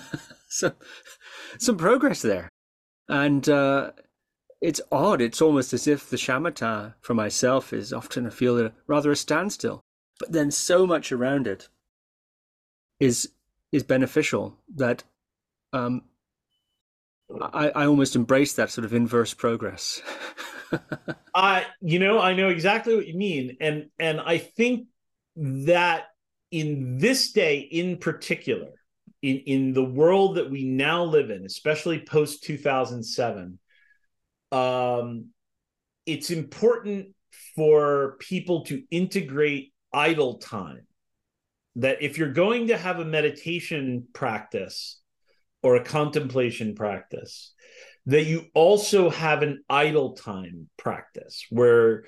some 0.48 0.72
some 1.58 1.76
progress 1.76 2.22
there. 2.22 2.48
And 3.06 3.46
uh, 3.50 3.90
it's 4.60 4.80
odd. 4.90 5.20
It's 5.20 5.40
almost 5.40 5.72
as 5.72 5.86
if 5.86 6.10
the 6.10 6.16
shamatha 6.16 6.94
for 7.00 7.14
myself 7.14 7.72
is 7.72 7.92
often 7.92 8.26
I 8.26 8.30
feel 8.30 8.58
a, 8.58 8.72
rather 8.86 9.10
a 9.10 9.16
standstill. 9.16 9.80
But 10.18 10.32
then 10.32 10.50
so 10.50 10.86
much 10.86 11.12
around 11.12 11.46
it 11.46 11.68
is 12.98 13.30
is 13.70 13.82
beneficial 13.82 14.56
that 14.76 15.04
um, 15.72 16.02
I, 17.40 17.70
I 17.70 17.86
almost 17.86 18.16
embrace 18.16 18.54
that 18.54 18.70
sort 18.70 18.84
of 18.84 18.94
inverse 18.94 19.34
progress. 19.34 20.00
I, 21.34 21.66
you 21.80 21.98
know, 21.98 22.20
I 22.20 22.34
know 22.34 22.48
exactly 22.48 22.96
what 22.96 23.06
you 23.06 23.14
mean, 23.14 23.56
and 23.60 23.90
and 23.98 24.20
I 24.20 24.38
think 24.38 24.88
that 25.36 26.06
in 26.50 26.98
this 26.98 27.32
day, 27.32 27.58
in 27.58 27.98
particular, 27.98 28.70
in 29.22 29.36
in 29.38 29.72
the 29.72 29.84
world 29.84 30.36
that 30.36 30.50
we 30.50 30.64
now 30.64 31.04
live 31.04 31.30
in, 31.30 31.44
especially 31.44 32.00
post 32.00 32.42
two 32.42 32.58
thousand 32.58 33.04
seven, 33.04 33.58
um, 34.52 35.26
it's 36.06 36.30
important 36.30 37.14
for 37.54 38.16
people 38.18 38.64
to 38.64 38.82
integrate 38.90 39.72
idle 39.92 40.38
time. 40.38 40.86
That 41.76 42.02
if 42.02 42.18
you're 42.18 42.32
going 42.32 42.68
to 42.68 42.76
have 42.76 42.98
a 42.98 43.04
meditation 43.04 44.08
practice 44.12 45.00
or 45.62 45.76
a 45.76 45.84
contemplation 45.84 46.74
practice, 46.74 47.52
that 48.06 48.24
you 48.24 48.46
also 48.54 49.10
have 49.10 49.42
an 49.42 49.62
idle 49.68 50.14
time 50.14 50.68
practice 50.76 51.44
where 51.50 52.04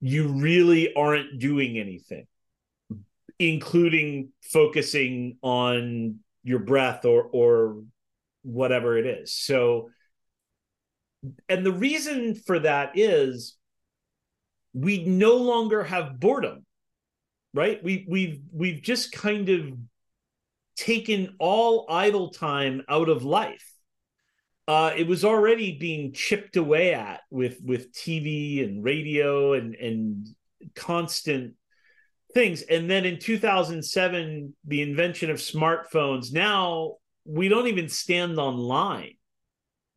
you 0.00 0.28
really 0.28 0.94
aren't 0.94 1.38
doing 1.38 1.78
anything, 1.78 2.26
including 3.38 4.30
focusing 4.42 5.38
on 5.40 6.18
your 6.42 6.58
breath 6.58 7.04
or 7.04 7.22
or 7.32 7.82
whatever 8.42 8.98
it 8.98 9.06
is. 9.06 9.32
So 9.32 9.90
and 11.48 11.64
the 11.64 11.72
reason 11.72 12.34
for 12.34 12.58
that 12.60 12.92
is 12.94 13.56
we 14.72 15.04
no 15.04 15.36
longer 15.36 15.82
have 15.82 16.20
boredom 16.20 16.64
right 17.52 17.82
we 17.82 18.06
we've 18.08 18.40
we've 18.52 18.82
just 18.82 19.12
kind 19.12 19.48
of 19.48 19.72
taken 20.80 21.34
all 21.38 21.84
idle 21.90 22.30
time 22.30 22.82
out 22.88 23.10
of 23.10 23.22
life. 23.22 23.70
Uh, 24.66 24.92
it 24.96 25.06
was 25.06 25.24
already 25.24 25.76
being 25.78 26.12
chipped 26.12 26.56
away 26.56 26.94
at 26.94 27.20
with 27.30 27.58
with 27.62 27.92
TV 27.92 28.64
and 28.64 28.82
radio 28.82 29.52
and 29.52 29.74
and 29.74 30.28
constant 30.74 31.54
things. 32.32 32.62
And 32.62 32.88
then 32.88 33.04
in 33.04 33.18
2007, 33.18 34.54
the 34.66 34.82
invention 34.82 35.30
of 35.30 35.36
smartphones. 35.38 36.32
Now 36.32 36.94
we 37.26 37.48
don't 37.48 37.66
even 37.66 37.88
stand 37.88 38.38
online 38.38 39.14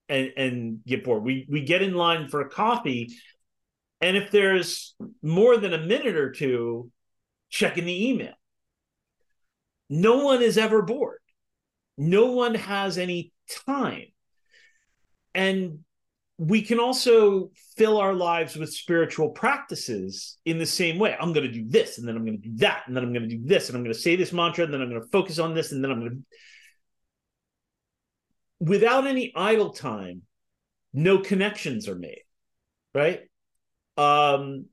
and 0.09 0.31
and 0.37 0.79
get 0.85 1.03
bored. 1.03 1.23
We 1.23 1.47
we 1.49 1.61
get 1.61 1.81
in 1.81 1.93
line 1.93 2.27
for 2.27 2.41
a 2.41 2.49
coffee, 2.49 3.13
and 4.01 4.17
if 4.17 4.31
there's 4.31 4.95
more 5.21 5.57
than 5.57 5.73
a 5.73 5.77
minute 5.77 6.15
or 6.15 6.31
two, 6.31 6.91
checking 7.49 7.85
the 7.85 8.09
email 8.09 8.33
no 9.93 10.23
one 10.23 10.41
is 10.41 10.57
ever 10.57 10.81
bored. 10.81 11.19
No 11.97 12.31
one 12.31 12.55
has 12.55 12.97
any 12.97 13.31
time. 13.67 14.05
And 15.35 15.79
we 16.39 16.63
can 16.63 16.79
also 16.79 17.51
fill 17.77 17.99
our 17.99 18.13
lives 18.13 18.55
with 18.55 18.73
spiritual 18.73 19.29
practices 19.29 20.37
in 20.45 20.57
the 20.57 20.65
same 20.65 20.97
way. 20.97 21.15
I'm 21.19 21.31
going 21.31 21.45
to 21.45 21.51
do 21.51 21.65
this, 21.67 21.99
and 21.99 22.07
then 22.07 22.15
I'm 22.15 22.25
going 22.25 22.41
to 22.41 22.49
do 22.49 22.57
that, 22.57 22.83
and 22.87 22.95
then 22.95 23.03
I'm 23.03 23.13
going 23.13 23.29
to 23.29 23.35
do 23.35 23.45
this, 23.45 23.69
and 23.69 23.77
I'm 23.77 23.83
going 23.83 23.93
to 23.93 23.99
say 23.99 24.15
this 24.15 24.33
mantra, 24.33 24.65
and 24.65 24.73
then 24.73 24.81
I'm 24.81 24.89
going 24.89 25.01
to 25.01 25.07
focus 25.09 25.37
on 25.37 25.53
this, 25.53 25.71
and 25.71 25.83
then 25.83 25.91
I'm 25.91 25.99
going 25.99 26.11
to. 26.11 26.37
Without 28.63 29.07
any 29.07 29.33
idle 29.35 29.71
time, 29.71 30.21
no 30.93 31.17
connections 31.19 31.89
are 31.89 31.95
made, 31.95 32.23
right? 32.93 33.21
Um, 33.97 34.67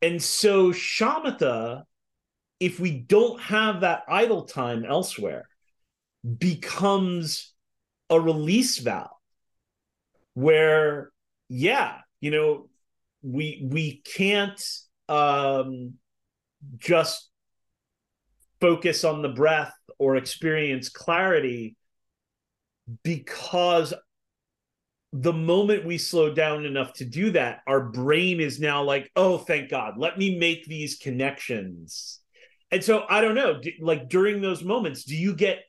and 0.00 0.22
so 0.22 0.72
shamatha 0.72 1.84
if 2.60 2.80
we 2.80 2.92
don't 2.92 3.40
have 3.42 3.80
that 3.80 4.04
idle 4.08 4.44
time 4.44 4.84
elsewhere, 4.84 5.48
becomes 6.38 7.52
a 8.08 8.18
release 8.18 8.78
valve 8.78 9.10
where, 10.34 11.10
yeah, 11.48 11.98
you 12.20 12.30
know, 12.30 12.68
we 13.22 13.66
we 13.70 14.02
can't 14.16 14.62
um, 15.08 15.94
just 16.78 17.28
focus 18.60 19.04
on 19.04 19.22
the 19.22 19.28
breath 19.28 19.74
or 19.98 20.16
experience 20.16 20.88
clarity 20.88 21.76
because 23.02 23.94
the 25.12 25.32
moment 25.32 25.84
we 25.84 25.96
slow 25.96 26.34
down 26.34 26.64
enough 26.64 26.92
to 26.94 27.04
do 27.04 27.30
that, 27.30 27.60
our 27.66 27.80
brain 27.80 28.40
is 28.40 28.58
now 28.58 28.82
like, 28.82 29.10
oh, 29.14 29.38
thank 29.38 29.70
God, 29.70 29.94
let 29.96 30.18
me 30.18 30.38
make 30.38 30.66
these 30.66 30.96
connections 30.96 32.20
and 32.74 32.82
so 32.82 33.04
I 33.08 33.20
don't 33.20 33.36
know, 33.36 33.60
like 33.78 34.08
during 34.08 34.40
those 34.40 34.64
moments, 34.64 35.04
do 35.04 35.14
you 35.14 35.36
get 35.36 35.60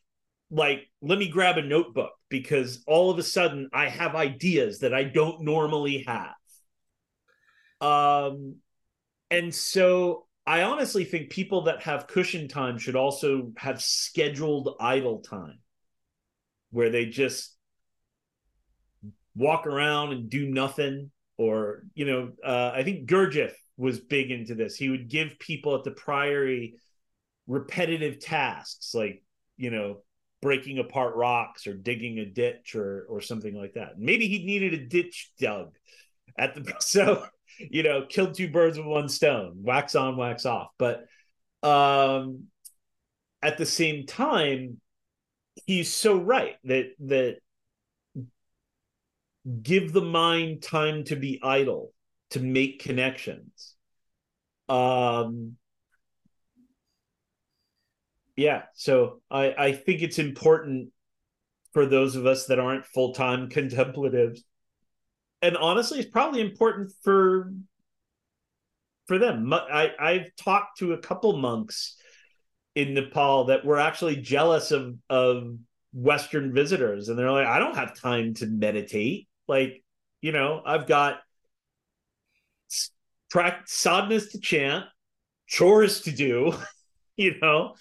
like, 0.49 0.89
let 1.03 1.19
me 1.19 1.29
grab 1.29 1.59
a 1.59 1.61
notebook 1.61 2.09
because 2.29 2.83
all 2.87 3.11
of 3.11 3.19
a 3.19 3.23
sudden 3.23 3.69
I 3.71 3.89
have 3.89 4.15
ideas 4.15 4.79
that 4.79 4.91
I 4.91 5.03
don't 5.03 5.41
normally 5.41 6.03
have. 6.07 6.33
Um, 7.79 8.55
and 9.29 9.53
so 9.53 10.25
I 10.47 10.63
honestly 10.63 11.03
think 11.03 11.29
people 11.29 11.65
that 11.65 11.83
have 11.83 12.07
cushion 12.07 12.47
time 12.47 12.79
should 12.79 12.95
also 12.95 13.51
have 13.57 13.83
scheduled 13.83 14.75
idle 14.79 15.19
time 15.19 15.59
where 16.75 16.89
they 16.89 17.05
just 17.05 17.55
walk 19.35 19.67
around 19.67 20.11
and 20.11 20.29
do 20.29 20.47
nothing 20.47 21.11
or 21.37 21.83
you 21.93 22.05
know 22.05 22.31
uh, 22.45 22.71
i 22.73 22.83
think 22.83 23.09
gurdjieff 23.09 23.51
was 23.77 23.99
big 23.99 24.31
into 24.31 24.55
this. 24.55 24.75
He 24.75 24.89
would 24.89 25.09
give 25.09 25.39
people 25.39 25.75
at 25.75 25.83
the 25.83 25.91
priory 25.91 26.75
repetitive 27.47 28.19
tasks 28.19 28.95
like 28.95 29.21
you 29.57 29.69
know 29.69 29.97
breaking 30.41 30.79
apart 30.79 31.15
rocks 31.15 31.67
or 31.67 31.73
digging 31.73 32.19
a 32.19 32.25
ditch 32.25 32.75
or 32.75 33.05
or 33.09 33.21
something 33.21 33.55
like 33.55 33.73
that. 33.73 33.97
Maybe 33.97 34.27
he 34.27 34.45
needed 34.45 34.73
a 34.73 34.85
ditch 34.85 35.31
dug 35.39 35.75
at 36.37 36.55
the 36.55 36.73
so 36.79 37.25
you 37.59 37.83
know 37.83 38.05
killed 38.07 38.33
two 38.33 38.49
birds 38.49 38.77
with 38.77 38.87
one 38.87 39.09
stone 39.09 39.57
wax 39.61 39.95
on 39.95 40.17
wax 40.17 40.45
off. 40.45 40.69
But 40.77 41.05
um 41.63 42.45
at 43.41 43.57
the 43.57 43.65
same 43.65 44.05
time 44.05 44.79
he's 45.65 45.91
so 45.91 46.17
right 46.17 46.55
that 46.65 46.91
that 46.99 47.37
give 49.61 49.93
the 49.93 50.01
mind 50.01 50.61
time 50.61 51.03
to 51.05 51.15
be 51.15 51.39
idle 51.43 51.91
to 52.31 52.39
make 52.39 52.83
connections. 52.83 53.75
Um 54.67 55.57
yeah 58.37 58.63
so 58.73 59.21
i 59.31 59.53
i 59.57 59.71
think 59.71 60.01
it's 60.01 60.19
important 60.19 60.89
for 61.71 61.85
those 61.85 62.15
of 62.15 62.25
us 62.25 62.47
that 62.47 62.59
aren't 62.59 62.85
full-time 62.85 63.49
contemplatives. 63.57 64.43
And 65.41 65.55
honestly 65.57 65.99
it's 65.99 66.09
probably 66.09 66.41
important 66.41 66.91
for 67.03 67.53
for 69.07 69.19
them. 69.19 69.53
I 69.53 69.91
i've 69.99 70.35
talked 70.35 70.79
to 70.79 70.93
a 70.93 70.97
couple 70.97 71.37
monks 71.37 71.95
in 72.75 72.93
nepal 72.93 73.45
that 73.45 73.65
were 73.65 73.79
actually 73.79 74.15
jealous 74.17 74.71
of 74.71 74.95
of 75.09 75.55
western 75.93 76.53
visitors 76.53 77.07
and 77.07 77.17
they're 77.17 77.31
like 77.31 77.47
i 77.47 77.57
don't 77.57 77.75
have 77.75 77.99
time 77.99 78.33
to 78.33 78.45
meditate 78.45 79.27
like 79.47 79.81
you 80.21 80.31
know 80.31 80.61
i've 80.65 80.87
got 80.87 81.19
sadhanas 83.31 84.31
to 84.31 84.39
chant 84.39 84.85
chores 85.47 86.01
to 86.01 86.11
do 86.11 86.53
you 87.15 87.35
know 87.41 87.73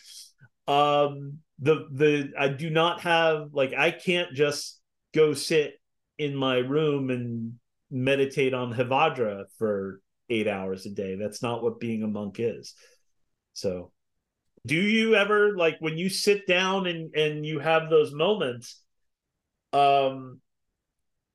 um 0.68 1.38
the 1.58 1.86
the 1.90 2.32
i 2.38 2.46
do 2.46 2.70
not 2.70 3.00
have 3.00 3.48
like 3.52 3.74
i 3.74 3.90
can't 3.90 4.32
just 4.32 4.80
go 5.12 5.34
sit 5.34 5.74
in 6.18 6.34
my 6.36 6.56
room 6.58 7.10
and 7.10 7.54
meditate 7.90 8.54
on 8.54 8.74
Hevajra 8.74 9.44
for 9.58 10.00
eight 10.28 10.48
hours 10.48 10.86
a 10.86 10.90
day. 10.90 11.16
That's 11.16 11.42
not 11.42 11.62
what 11.62 11.80
being 11.80 12.02
a 12.02 12.08
monk 12.08 12.36
is. 12.38 12.74
So, 13.52 13.92
do 14.66 14.76
you 14.76 15.14
ever 15.14 15.56
like 15.56 15.76
when 15.80 15.98
you 15.98 16.08
sit 16.08 16.46
down 16.46 16.86
and 16.86 17.14
and 17.14 17.44
you 17.44 17.58
have 17.58 17.90
those 17.90 18.12
moments, 18.12 18.80
um, 19.72 20.40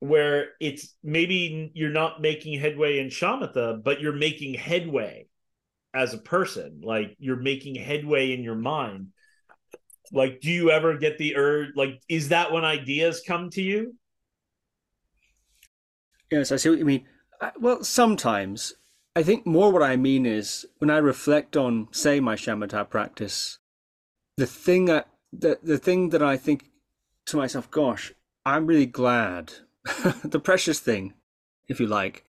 where 0.00 0.48
it's 0.60 0.94
maybe 1.02 1.70
you're 1.74 1.90
not 1.90 2.20
making 2.20 2.58
headway 2.58 2.98
in 2.98 3.08
shamatha, 3.08 3.82
but 3.82 4.00
you're 4.00 4.12
making 4.12 4.54
headway 4.54 5.26
as 5.94 6.14
a 6.14 6.18
person. 6.18 6.80
Like 6.82 7.16
you're 7.18 7.36
making 7.36 7.76
headway 7.76 8.32
in 8.32 8.42
your 8.42 8.56
mind. 8.56 9.08
Like, 10.12 10.40
do 10.40 10.50
you 10.50 10.72
ever 10.72 10.98
get 10.98 11.18
the 11.18 11.36
urge? 11.36 11.68
Like, 11.76 12.00
is 12.08 12.30
that 12.30 12.50
when 12.50 12.64
ideas 12.64 13.22
come 13.24 13.48
to 13.50 13.62
you? 13.62 13.94
Yes, 16.32 16.50
I 16.50 16.56
see 16.56 16.68
what 16.68 16.78
you 16.78 16.84
mean. 16.84 17.06
Well, 17.60 17.84
sometimes. 17.84 18.74
I 19.16 19.22
think 19.22 19.46
more 19.46 19.72
what 19.72 19.82
I 19.82 19.96
mean 19.96 20.24
is 20.24 20.66
when 20.78 20.90
I 20.90 20.98
reflect 20.98 21.56
on, 21.56 21.88
say, 21.90 22.20
my 22.20 22.36
shamatha 22.36 22.88
practice, 22.88 23.58
the 24.36 24.46
thing 24.46 24.84
that 24.86 25.08
the, 25.32 25.58
the 25.62 25.78
thing 25.78 26.10
that 26.10 26.22
I 26.22 26.36
think 26.36 26.70
to 27.26 27.36
myself, 27.36 27.70
gosh, 27.70 28.12
I'm 28.44 28.66
really 28.66 28.86
glad. 28.86 29.52
the 30.24 30.40
precious 30.40 30.80
thing, 30.80 31.14
if 31.68 31.80
you 31.80 31.86
like, 31.86 32.24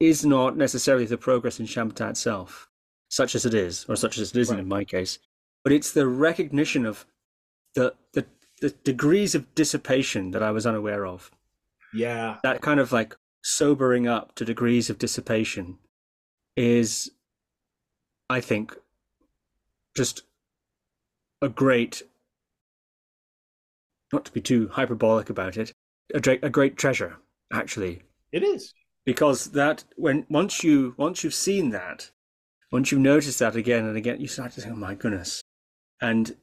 is 0.00 0.24
not 0.24 0.56
necessarily 0.56 1.06
the 1.06 1.18
progress 1.18 1.58
in 1.58 1.66
shamatha 1.66 2.10
itself, 2.10 2.68
such 3.08 3.34
as 3.34 3.44
it 3.44 3.54
is, 3.54 3.84
or 3.88 3.96
such 3.96 4.18
as 4.18 4.30
it 4.30 4.38
isn't 4.38 4.56
right. 4.56 4.62
in 4.62 4.68
my 4.68 4.84
case, 4.84 5.18
but 5.64 5.72
it's 5.72 5.92
the 5.92 6.06
recognition 6.06 6.86
of 6.86 7.04
the, 7.74 7.94
the 8.12 8.24
the 8.60 8.70
degrees 8.84 9.34
of 9.34 9.54
dissipation 9.54 10.30
that 10.32 10.42
I 10.42 10.50
was 10.50 10.66
unaware 10.66 11.06
of. 11.06 11.30
Yeah. 11.94 12.36
That 12.42 12.60
kind 12.60 12.80
of 12.80 12.92
like 12.92 13.16
sobering 13.42 14.06
up 14.06 14.34
to 14.34 14.44
degrees 14.44 14.90
of 14.90 14.98
dissipation 14.98 15.78
is, 16.56 17.10
I 18.28 18.40
think, 18.40 18.76
just 19.96 20.22
a 21.40 21.48
great, 21.48 22.02
not 24.12 24.24
to 24.24 24.32
be 24.32 24.40
too 24.40 24.68
hyperbolic 24.68 25.30
about 25.30 25.56
it, 25.56 25.72
a, 26.14 26.38
a 26.42 26.50
great 26.50 26.76
treasure, 26.76 27.18
actually. 27.52 28.02
It 28.32 28.42
is. 28.42 28.74
Because 29.04 29.46
that, 29.52 29.84
when 29.96 30.26
once 30.28 30.62
you 30.62 30.94
once 30.98 31.24
you've 31.24 31.32
seen 31.32 31.70
that, 31.70 32.10
once 32.70 32.92
you've 32.92 33.00
noticed 33.00 33.38
that 33.38 33.56
again 33.56 33.86
and 33.86 33.96
again, 33.96 34.20
you 34.20 34.28
start 34.28 34.52
to 34.52 34.60
think, 34.60 34.74
oh 34.74 34.76
my 34.76 34.94
goodness. 34.94 35.40
And 36.02 36.36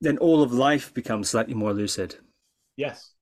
then 0.00 0.16
all 0.18 0.42
of 0.42 0.52
life 0.52 0.94
becomes 0.94 1.28
slightly 1.28 1.54
more 1.54 1.74
lucid. 1.74 2.16
Yes 2.76 3.12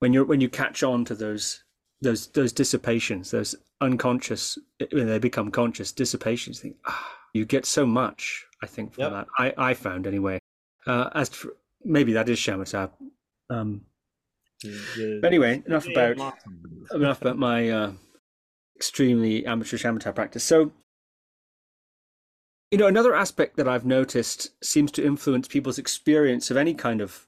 when 0.00 0.12
you 0.12 0.24
when 0.24 0.40
you 0.40 0.48
catch 0.48 0.82
on 0.82 1.04
to 1.04 1.14
those 1.14 1.62
those 2.02 2.28
those 2.28 2.52
dissipations, 2.52 3.30
those 3.30 3.54
unconscious 3.80 4.58
when 4.92 5.06
they 5.06 5.18
become 5.18 5.50
conscious 5.50 5.92
dissipations, 5.92 6.58
you 6.58 6.62
think 6.70 6.76
ah, 6.86 7.16
you 7.34 7.44
get 7.44 7.66
so 7.66 7.86
much. 7.86 8.46
I 8.62 8.66
think 8.66 8.94
from 8.94 9.02
yep. 9.04 9.12
that, 9.12 9.26
I 9.38 9.70
I 9.70 9.74
found 9.74 10.06
anyway. 10.06 10.38
Uh, 10.86 11.10
as 11.14 11.28
for, 11.28 11.56
maybe 11.84 12.12
that 12.14 12.28
is 12.28 12.38
shamatha. 12.38 12.90
Um, 13.50 13.82
but 14.62 15.24
anyway, 15.24 15.62
enough 15.66 15.86
about 15.88 16.34
enough 16.94 17.20
about 17.20 17.38
my 17.38 17.70
uh, 17.70 17.92
extremely 18.76 19.46
amateur 19.46 19.76
shamatha 19.76 20.14
practice. 20.14 20.44
So, 20.44 20.72
you 22.70 22.78
know, 22.78 22.86
another 22.86 23.14
aspect 23.14 23.56
that 23.56 23.68
I've 23.68 23.86
noticed 23.86 24.50
seems 24.62 24.90
to 24.92 25.04
influence 25.04 25.48
people's 25.48 25.78
experience 25.78 26.50
of 26.50 26.56
any 26.56 26.74
kind 26.74 27.00
of 27.00 27.26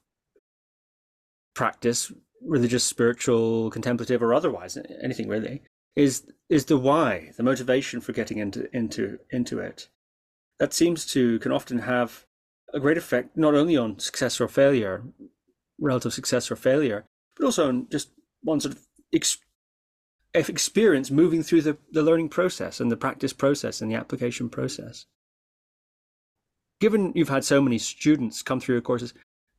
practice, 1.54 2.12
religious, 2.44 2.84
spiritual, 2.84 3.70
contemplative, 3.70 4.22
or 4.22 4.34
otherwise, 4.34 4.78
anything 5.02 5.28
really, 5.28 5.62
is 5.96 6.26
is 6.48 6.66
the 6.66 6.78
why, 6.78 7.32
the 7.36 7.42
motivation 7.42 8.00
for 8.00 8.12
getting 8.12 8.38
into 8.38 8.68
into 8.74 9.18
into 9.30 9.58
it. 9.58 9.88
That 10.58 10.72
seems 10.72 11.04
to 11.06 11.38
can 11.40 11.52
often 11.52 11.80
have 11.80 12.26
a 12.72 12.80
great 12.80 12.98
effect 12.98 13.36
not 13.36 13.54
only 13.54 13.76
on 13.76 13.98
success 13.98 14.40
or 14.40 14.48
failure, 14.48 15.04
relative 15.78 16.14
success 16.14 16.50
or 16.50 16.56
failure, 16.56 17.04
but 17.36 17.44
also 17.44 17.68
on 17.68 17.88
just 17.90 18.10
one 18.42 18.60
sort 18.60 18.74
of 18.74 18.86
ex- 19.12 19.38
experience 20.34 21.10
moving 21.10 21.42
through 21.42 21.62
the, 21.62 21.76
the 21.90 22.02
learning 22.02 22.28
process 22.28 22.80
and 22.80 22.90
the 22.90 22.96
practice 22.96 23.32
process 23.32 23.80
and 23.80 23.90
the 23.90 23.96
application 23.96 24.48
process. 24.48 25.06
Given 26.80 27.12
you've 27.14 27.28
had 27.28 27.44
so 27.44 27.60
many 27.60 27.78
students 27.78 28.42
come 28.42 28.58
through 28.58 28.76
your 28.76 28.82
courses, 28.82 29.14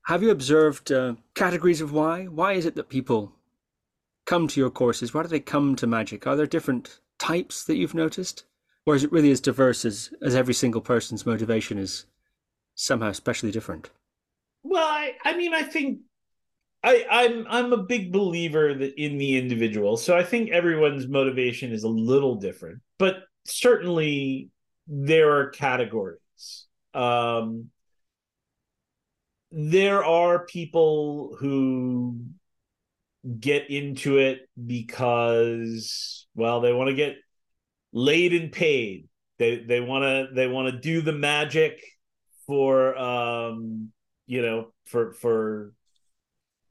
have 0.05 0.21
you 0.21 0.31
observed 0.31 0.91
uh, 0.91 1.15
categories 1.35 1.81
of 1.81 1.91
why? 1.91 2.25
Why 2.25 2.53
is 2.53 2.65
it 2.65 2.75
that 2.75 2.89
people 2.89 3.33
come 4.25 4.47
to 4.47 4.59
your 4.59 4.69
courses? 4.69 5.13
Why 5.13 5.23
do 5.23 5.29
they 5.29 5.39
come 5.39 5.75
to 5.77 5.87
magic? 5.87 6.27
Are 6.27 6.35
there 6.35 6.45
different 6.45 6.99
types 7.19 7.63
that 7.65 7.75
you've 7.75 7.95
noticed? 7.95 8.45
Or 8.85 8.95
is 8.95 9.03
it 9.03 9.11
really 9.11 9.31
as 9.31 9.39
diverse 9.39 9.85
as, 9.85 10.13
as 10.21 10.35
every 10.35 10.53
single 10.53 10.81
person's 10.81 11.25
motivation 11.25 11.77
is 11.77 12.05
somehow 12.75 13.09
especially 13.09 13.51
different? 13.51 13.89
Well, 14.63 14.85
I, 14.85 15.13
I 15.23 15.37
mean, 15.37 15.53
I 15.53 15.63
think 15.63 15.99
I, 16.83 17.05
I'm 17.09 17.45
I'm 17.49 17.73
a 17.73 17.77
big 17.77 18.11
believer 18.11 18.73
that 18.73 19.01
in 19.01 19.17
the 19.17 19.37
individual. 19.37 19.95
So 19.95 20.17
I 20.17 20.23
think 20.23 20.51
everyone's 20.51 21.07
motivation 21.07 21.71
is 21.71 21.83
a 21.83 21.89
little 21.89 22.35
different, 22.35 22.81
but 22.99 23.23
certainly 23.45 24.49
there 24.87 25.37
are 25.37 25.49
categories. 25.49 26.19
Um, 26.93 27.69
there 29.55 30.03
are 30.03 30.45
people 30.45 31.35
who 31.39 32.19
get 33.39 33.69
into 33.69 34.17
it 34.17 34.49
because 34.65 36.25
well 36.33 36.59
they 36.59 36.73
want 36.73 36.89
to 36.89 36.95
get 36.95 37.17
laid 37.91 38.33
and 38.33 38.51
paid. 38.51 39.07
They 39.37 39.57
they 39.57 39.79
want 39.79 40.03
to 40.03 40.33
they 40.33 40.47
want 40.47 40.73
to 40.73 40.79
do 40.79 41.01
the 41.01 41.13
magic 41.13 41.79
for 42.47 42.97
um 42.97 43.91
you 44.25 44.41
know 44.41 44.73
for 44.87 45.13
for 45.13 45.73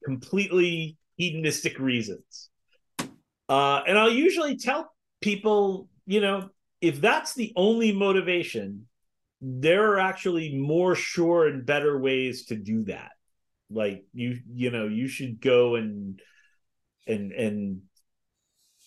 completely 0.03 0.97
hedonistic 1.15 1.79
reasons. 1.79 2.49
Uh 3.47 3.81
and 3.87 3.97
i'll 3.97 4.11
usually 4.11 4.57
tell 4.57 4.91
people 5.21 5.87
you 6.05 6.19
know 6.19 6.49
if 6.81 6.99
that's 6.99 7.33
the 7.33 7.53
only 7.55 7.93
motivation 7.93 8.87
there 9.45 9.91
are 9.91 9.99
actually 9.99 10.57
more 10.57 10.95
sure 10.95 11.47
and 11.47 11.65
better 11.65 11.99
ways 11.99 12.45
to 12.45 12.55
do 12.55 12.85
that. 12.85 13.11
Like 13.69 14.05
you 14.13 14.39
you 14.53 14.71
know 14.71 14.87
you 14.87 15.07
should 15.07 15.41
go 15.41 15.75
and 15.75 16.21
and 17.05 17.33
and 17.33 17.81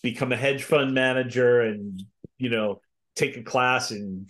become 0.01 0.31
a 0.31 0.37
hedge 0.37 0.63
fund 0.63 0.95
manager 0.95 1.61
and 1.61 2.01
you 2.39 2.49
know 2.49 2.81
take 3.15 3.37
a 3.37 3.43
class 3.43 3.91
in 3.91 4.25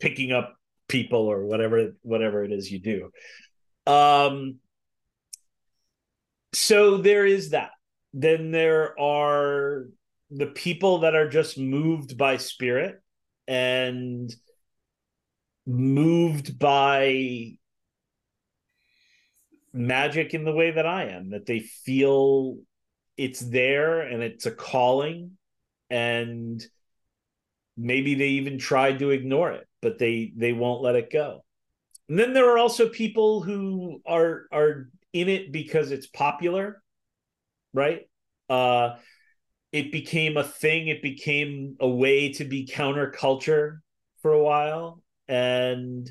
picking 0.00 0.32
up 0.32 0.56
people 0.88 1.20
or 1.20 1.44
whatever 1.44 1.92
whatever 2.02 2.42
it 2.42 2.50
is 2.50 2.72
you 2.72 2.80
do. 2.80 3.10
Um 3.92 4.56
so 6.52 6.96
there 6.96 7.26
is 7.26 7.50
that. 7.50 7.70
Then 8.12 8.50
there 8.50 8.98
are 8.98 9.86
the 10.30 10.46
people 10.46 11.00
that 11.00 11.14
are 11.14 11.28
just 11.28 11.58
moved 11.58 12.18
by 12.18 12.38
spirit 12.38 13.00
and 13.46 14.34
moved 15.66 16.58
by 16.58 17.56
magic 19.72 20.34
in 20.34 20.44
the 20.44 20.52
way 20.52 20.70
that 20.70 20.86
I 20.86 21.06
am, 21.06 21.30
that 21.30 21.46
they 21.46 21.60
feel 21.60 22.58
it's 23.16 23.40
there 23.40 24.00
and 24.00 24.22
it's 24.22 24.46
a 24.46 24.50
calling 24.50 25.32
and 25.90 26.64
maybe 27.76 28.14
they 28.14 28.28
even 28.28 28.58
tried 28.58 29.00
to 29.00 29.10
ignore 29.10 29.52
it, 29.52 29.66
but 29.82 29.98
they 29.98 30.32
they 30.36 30.52
won't 30.52 30.82
let 30.82 30.96
it 30.96 31.12
go. 31.12 31.44
And 32.08 32.18
then 32.18 32.32
there 32.32 32.50
are 32.50 32.58
also 32.58 32.88
people 32.88 33.42
who 33.42 34.00
are 34.06 34.46
are 34.52 34.88
in 35.12 35.28
it 35.28 35.52
because 35.52 35.90
it's 35.90 36.06
popular, 36.06 36.82
right? 37.72 38.02
Uh 38.48 38.96
it 39.72 39.90
became 39.90 40.36
a 40.36 40.44
thing, 40.44 40.86
it 40.86 41.02
became 41.02 41.76
a 41.80 41.88
way 41.88 42.32
to 42.34 42.44
be 42.44 42.64
counterculture 42.66 43.78
for 44.22 44.32
a 44.32 44.42
while 44.42 45.03
and 45.28 46.10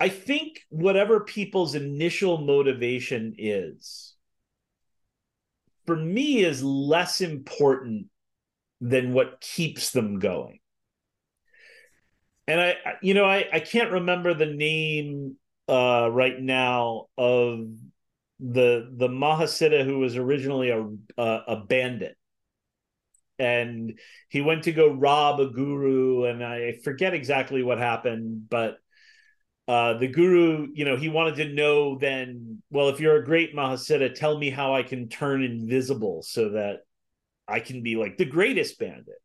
I 0.00 0.08
think 0.08 0.60
whatever 0.68 1.20
people's 1.20 1.74
initial 1.74 2.38
motivation 2.38 3.34
is, 3.38 4.14
for 5.86 5.96
me, 5.96 6.44
is 6.44 6.62
less 6.62 7.20
important 7.20 8.06
than 8.80 9.12
what 9.12 9.40
keeps 9.40 9.90
them 9.90 10.18
going. 10.18 10.58
And 12.48 12.60
I, 12.60 12.74
you 13.00 13.14
know, 13.14 13.24
I, 13.24 13.46
I 13.52 13.60
can't 13.60 13.92
remember 13.92 14.34
the 14.34 14.46
name 14.46 15.36
uh, 15.68 16.08
right 16.10 16.40
now 16.40 17.06
of 17.16 17.68
the 18.40 18.90
the 18.96 19.08
Mahasiddha 19.08 19.84
who 19.84 20.00
was 20.00 20.16
originally 20.16 20.70
a 20.70 20.84
a, 21.16 21.42
a 21.46 21.56
bandit 21.64 22.16
and 23.38 23.98
he 24.28 24.40
went 24.40 24.64
to 24.64 24.72
go 24.72 24.92
rob 24.92 25.40
a 25.40 25.48
guru 25.48 26.24
and 26.24 26.44
i 26.44 26.72
forget 26.84 27.14
exactly 27.14 27.62
what 27.62 27.78
happened 27.78 28.48
but 28.48 28.76
uh, 29.68 29.94
the 29.94 30.08
guru 30.08 30.68
you 30.74 30.84
know 30.84 30.96
he 30.96 31.08
wanted 31.08 31.36
to 31.36 31.54
know 31.54 31.96
then 31.96 32.60
well 32.70 32.88
if 32.88 33.00
you're 33.00 33.16
a 33.16 33.24
great 33.24 33.54
mahasiddha 33.54 34.14
tell 34.14 34.36
me 34.36 34.50
how 34.50 34.74
i 34.74 34.82
can 34.82 35.08
turn 35.08 35.42
invisible 35.42 36.20
so 36.22 36.50
that 36.50 36.80
i 37.46 37.60
can 37.60 37.82
be 37.82 37.96
like 37.96 38.16
the 38.16 38.24
greatest 38.24 38.78
bandit. 38.78 39.22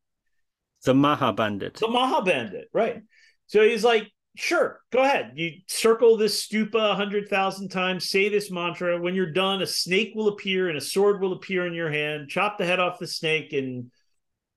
The 0.85 0.93
maha 0.93 1.34
bandit. 1.34 1.75
The 1.75 1.88
maha 1.88 2.21
bandit 2.21 2.69
right. 2.73 3.01
So 3.47 3.63
he's 3.63 3.84
like 3.84 4.11
sure 4.35 4.79
go 4.91 5.03
ahead. 5.03 5.31
You 5.35 5.51
circle 5.67 6.15
this 6.15 6.47
stupa 6.47 6.91
a 6.91 6.95
hundred 6.95 7.27
thousand 7.27 7.69
times 7.69 8.09
say 8.09 8.29
this 8.29 8.51
mantra. 8.51 9.01
When 9.01 9.15
you're 9.15 9.31
done 9.31 9.61
a 9.61 9.67
snake 9.67 10.13
will 10.15 10.27
appear 10.27 10.69
and 10.69 10.77
a 10.77 10.81
sword 10.81 11.19
will 11.19 11.34
appear 11.34 11.65
in 11.65 11.73
your 11.73 11.91
hand. 11.91 12.29
Chop 12.29 12.57
the 12.57 12.65
head 12.65 12.79
off 12.79 12.99
the 12.99 13.07
snake 13.07 13.53
and 13.53 13.91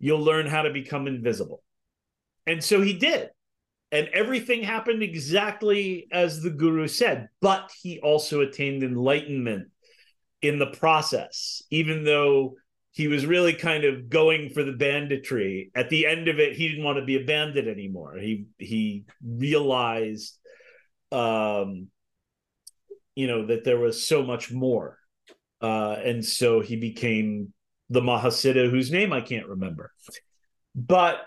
you'll 0.01 0.25
learn 0.25 0.47
how 0.47 0.63
to 0.63 0.73
become 0.73 1.07
invisible. 1.07 1.63
And 2.47 2.65
so 2.65 2.81
he 2.81 2.95
did. 2.95 3.31
And 3.93 4.09
everything 4.09 4.63
happened 4.63 5.03
exactly 5.03 6.09
as 6.13 6.43
the 6.43 6.51
guru 6.51 6.89
said, 6.89 7.29
but 7.41 7.71
he 7.83 8.01
also 8.01 8.41
attained 8.41 8.83
enlightenment 8.83 9.69
in 10.43 10.59
the 10.59 10.67
process, 10.67 11.63
even 11.71 12.05
though 12.05 12.55
he 12.93 13.09
was 13.09 13.27
really 13.27 13.53
kind 13.53 13.85
of 13.85 14.09
going 14.09 14.51
for 14.51 14.63
the 14.63 14.73
banditry. 14.73 15.71
At 15.75 15.91
the 15.91 16.07
end 16.07 16.29
of 16.29 16.39
it, 16.39 16.57
he 16.57 16.69
didn't 16.69 16.85
want 16.85 16.99
to 16.99 17.05
be 17.05 17.17
a 17.17 17.25
bandit 17.25 17.69
anymore. 17.69 18.17
He 18.17 18.47
he 18.59 19.05
realized 19.25 20.37
um 21.13 21.89
you 23.15 23.27
know 23.27 23.47
that 23.47 23.65
there 23.65 23.79
was 23.79 24.07
so 24.07 24.23
much 24.23 24.51
more. 24.51 24.99
Uh 25.61 25.97
and 26.05 26.25
so 26.25 26.61
he 26.61 26.77
became 26.77 27.53
the 27.91 28.01
Mahasiddha 28.01 28.71
whose 28.71 28.91
name 28.91 29.13
I 29.13 29.21
can't 29.21 29.49
remember. 29.49 29.93
But 30.75 31.23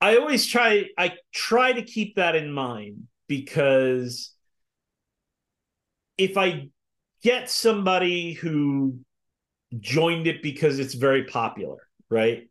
I 0.00 0.16
always 0.16 0.46
try 0.46 0.86
I 0.96 1.12
try 1.32 1.72
to 1.72 1.82
keep 1.82 2.16
that 2.16 2.34
in 2.34 2.50
mind 2.50 3.06
because 3.28 4.34
if 6.16 6.36
I 6.38 6.70
get 7.22 7.50
somebody 7.50 8.32
who 8.32 8.98
joined 9.78 10.26
it 10.26 10.42
because 10.42 10.78
it's 10.78 10.94
very 10.94 11.24
popular, 11.24 11.86
right? 12.08 12.48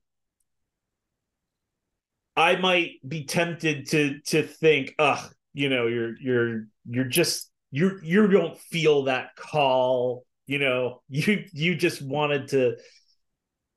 I 2.35 2.55
might 2.55 2.91
be 3.05 3.25
tempted 3.25 3.87
to 3.89 4.19
to 4.27 4.43
think, 4.43 4.93
ugh, 4.99 5.33
you 5.53 5.69
know, 5.69 5.87
you're 5.87 6.17
you're 6.19 6.67
you're 6.87 7.05
just 7.05 7.51
you 7.71 7.99
you 8.03 8.27
don't 8.27 8.57
feel 8.57 9.03
that 9.03 9.35
call 9.35 10.23
you 10.49 10.57
know 10.57 11.01
you 11.09 11.45
you 11.53 11.75
just 11.75 12.01
wanted 12.01 12.49
to 12.49 12.75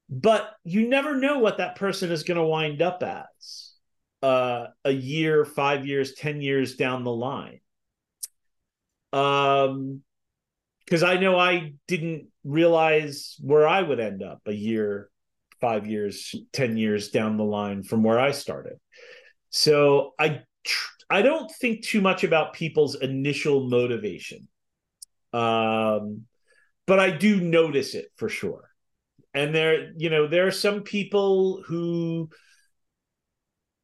but 0.08 0.50
you 0.64 0.88
never 0.88 1.14
know 1.14 1.38
what 1.38 1.58
that 1.58 1.76
person 1.76 2.10
is 2.10 2.22
going 2.22 2.36
to 2.36 2.44
wind 2.44 2.82
up 2.82 3.02
as 3.02 3.72
uh, 4.22 4.66
a 4.84 4.90
year 4.90 5.44
five 5.44 5.86
years 5.86 6.14
ten 6.14 6.40
years 6.40 6.76
down 6.76 7.04
the 7.04 7.12
line. 7.12 7.60
Um 9.12 10.02
because 10.84 11.02
i 11.02 11.16
know 11.16 11.38
i 11.38 11.74
didn't 11.86 12.26
realize 12.44 13.36
where 13.40 13.68
i 13.68 13.80
would 13.80 14.00
end 14.00 14.22
up 14.22 14.40
a 14.46 14.52
year 14.52 15.08
five 15.60 15.86
years 15.86 16.34
ten 16.52 16.76
years 16.76 17.10
down 17.10 17.36
the 17.36 17.44
line 17.44 17.82
from 17.82 18.02
where 18.02 18.18
i 18.18 18.32
started. 18.32 18.78
So 19.50 20.12
i 20.18 20.40
i 21.10 21.20
don't 21.20 21.50
think 21.60 21.84
too 21.84 22.00
much 22.00 22.24
about 22.24 22.54
people's 22.54 22.94
initial 22.96 23.68
motivation. 23.68 24.48
Um 25.32 26.26
but 26.86 26.98
I 26.98 27.10
do 27.10 27.40
notice 27.40 27.94
it 27.94 28.06
for 28.16 28.28
sure. 28.28 28.68
And 29.34 29.54
there, 29.54 29.92
you 29.96 30.10
know, 30.10 30.26
there 30.26 30.46
are 30.46 30.52
some 30.52 30.82
people 30.82 31.62
who 31.66 32.28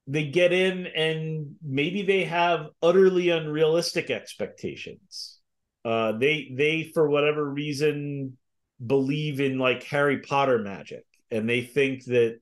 they 0.07 0.25
get 0.25 0.53
in 0.53 0.87
and 0.87 1.57
maybe 1.63 2.03
they 2.03 2.25
have 2.25 2.69
utterly 2.83 3.31
unrealistic 3.31 4.11
expectations. 4.11 5.39
Uh, 5.85 6.13
they 6.13 6.51
they 6.55 6.91
for 6.95 7.09
whatever 7.09 7.49
reason 7.49 8.37
believe 8.85 9.41
in 9.41 9.59
like 9.59 9.83
Harry 9.85 10.19
Potter 10.19 10.59
magic, 10.59 11.05
and 11.31 11.49
they 11.49 11.63
think 11.63 12.05
that, 12.05 12.41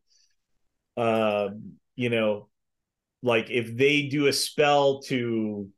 uh, 0.97 1.49
you 1.95 2.11
know, 2.11 2.49
like 3.23 3.51
if 3.51 3.77
they 3.77 4.09
do 4.09 4.27
a 4.27 4.33
spell 4.33 5.03
to 5.03 5.69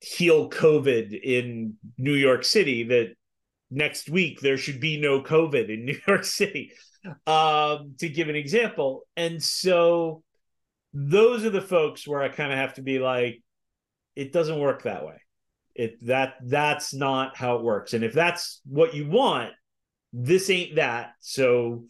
heal 0.00 0.48
COVID 0.50 1.18
in 1.20 1.74
New 1.98 2.14
York 2.14 2.44
City 2.44 2.84
that 2.84 3.14
next 3.70 4.08
week 4.08 4.40
there 4.40 4.56
should 4.56 4.80
be 4.80 5.00
no 5.00 5.22
COVID 5.22 5.72
in 5.72 5.84
New 5.84 5.98
York 6.06 6.24
City, 6.24 6.72
um, 7.26 7.94
to 7.98 8.08
give 8.08 8.28
an 8.28 8.36
example. 8.36 9.06
And 9.16 9.42
so 9.42 10.22
those 10.92 11.44
are 11.44 11.50
the 11.50 11.60
folks 11.60 12.06
where 12.06 12.22
I 12.22 12.28
kind 12.28 12.52
of 12.52 12.58
have 12.58 12.74
to 12.74 12.82
be 12.82 12.98
like, 12.98 13.42
it 14.16 14.32
doesn't 14.32 14.58
work 14.58 14.82
that 14.82 15.04
way. 15.04 15.20
It 15.74 16.04
that 16.06 16.34
that's 16.44 16.92
not 16.92 17.36
how 17.36 17.56
it 17.56 17.62
works. 17.62 17.94
And 17.94 18.04
if 18.04 18.12
that's 18.12 18.60
what 18.64 18.94
you 18.94 19.08
want, 19.08 19.52
this 20.12 20.50
ain't 20.50 20.76
that. 20.76 21.12
So, 21.20 21.84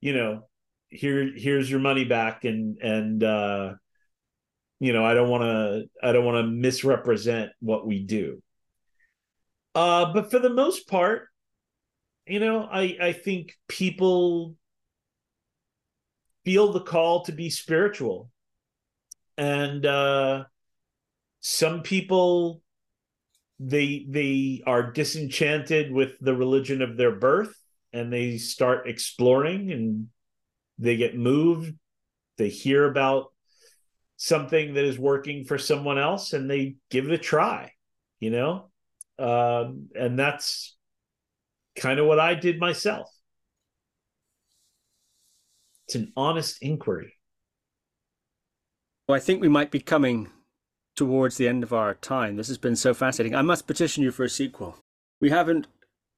you 0.00 0.14
know, 0.14 0.42
here 0.88 1.32
here's 1.34 1.68
your 1.68 1.80
money 1.80 2.04
back 2.04 2.44
and 2.44 2.78
and 2.78 3.22
uh 3.24 3.74
you 4.80 4.92
know 4.92 5.04
i 5.04 5.14
don't 5.14 5.28
want 5.28 5.42
to 5.42 5.84
i 6.02 6.12
don't 6.12 6.24
want 6.24 6.44
to 6.44 6.50
misrepresent 6.50 7.50
what 7.60 7.86
we 7.86 8.02
do. 8.02 8.42
Uh 9.74 10.12
but 10.12 10.30
for 10.30 10.38
the 10.38 10.50
most 10.50 10.88
part 10.88 11.28
you 12.26 12.40
know 12.40 12.62
i 12.70 12.96
i 13.00 13.12
think 13.12 13.56
people 13.68 14.54
feel 16.44 16.72
the 16.72 16.80
call 16.80 17.24
to 17.24 17.32
be 17.32 17.50
spiritual. 17.50 18.30
And 19.36 19.84
uh 19.84 20.44
some 21.40 21.82
people 21.82 22.62
they 23.58 24.06
they 24.08 24.62
are 24.66 24.92
disenchanted 24.92 25.90
with 25.90 26.10
the 26.20 26.34
religion 26.34 26.82
of 26.82 26.96
their 26.96 27.12
birth 27.12 27.54
and 27.92 28.12
they 28.12 28.36
start 28.36 28.88
exploring 28.88 29.72
and 29.72 30.08
they 30.78 30.96
get 30.96 31.16
moved. 31.16 31.74
They 32.36 32.50
hear 32.50 32.84
about 32.84 33.32
something 34.16 34.74
that 34.74 34.84
is 34.84 34.98
working 34.98 35.44
for 35.44 35.58
someone 35.58 35.98
else 35.98 36.32
and 36.32 36.50
they 36.50 36.76
give 36.90 37.06
it 37.06 37.12
a 37.12 37.18
try 37.18 37.72
you 38.20 38.30
know? 38.30 38.66
Um, 39.18 39.88
and 39.94 40.18
that's 40.18 40.76
kind 41.78 41.98
of 41.98 42.06
what 42.06 42.18
i 42.18 42.34
did 42.34 42.58
myself. 42.58 43.10
It's 45.86 45.94
an 45.94 46.12
honest 46.16 46.58
inquiry. 46.60 47.14
Well 49.08 49.16
i 49.16 49.20
think 49.20 49.40
we 49.40 49.48
might 49.48 49.70
be 49.70 49.80
coming 49.80 50.30
towards 50.96 51.36
the 51.36 51.48
end 51.48 51.62
of 51.62 51.72
our 51.72 51.94
time. 51.94 52.36
This 52.36 52.48
has 52.48 52.58
been 52.58 52.76
so 52.76 52.94
fascinating. 52.94 53.36
I 53.36 53.42
must 53.42 53.66
petition 53.66 54.02
you 54.02 54.10
for 54.10 54.24
a 54.24 54.30
sequel. 54.30 54.78
We 55.20 55.30
haven't 55.30 55.66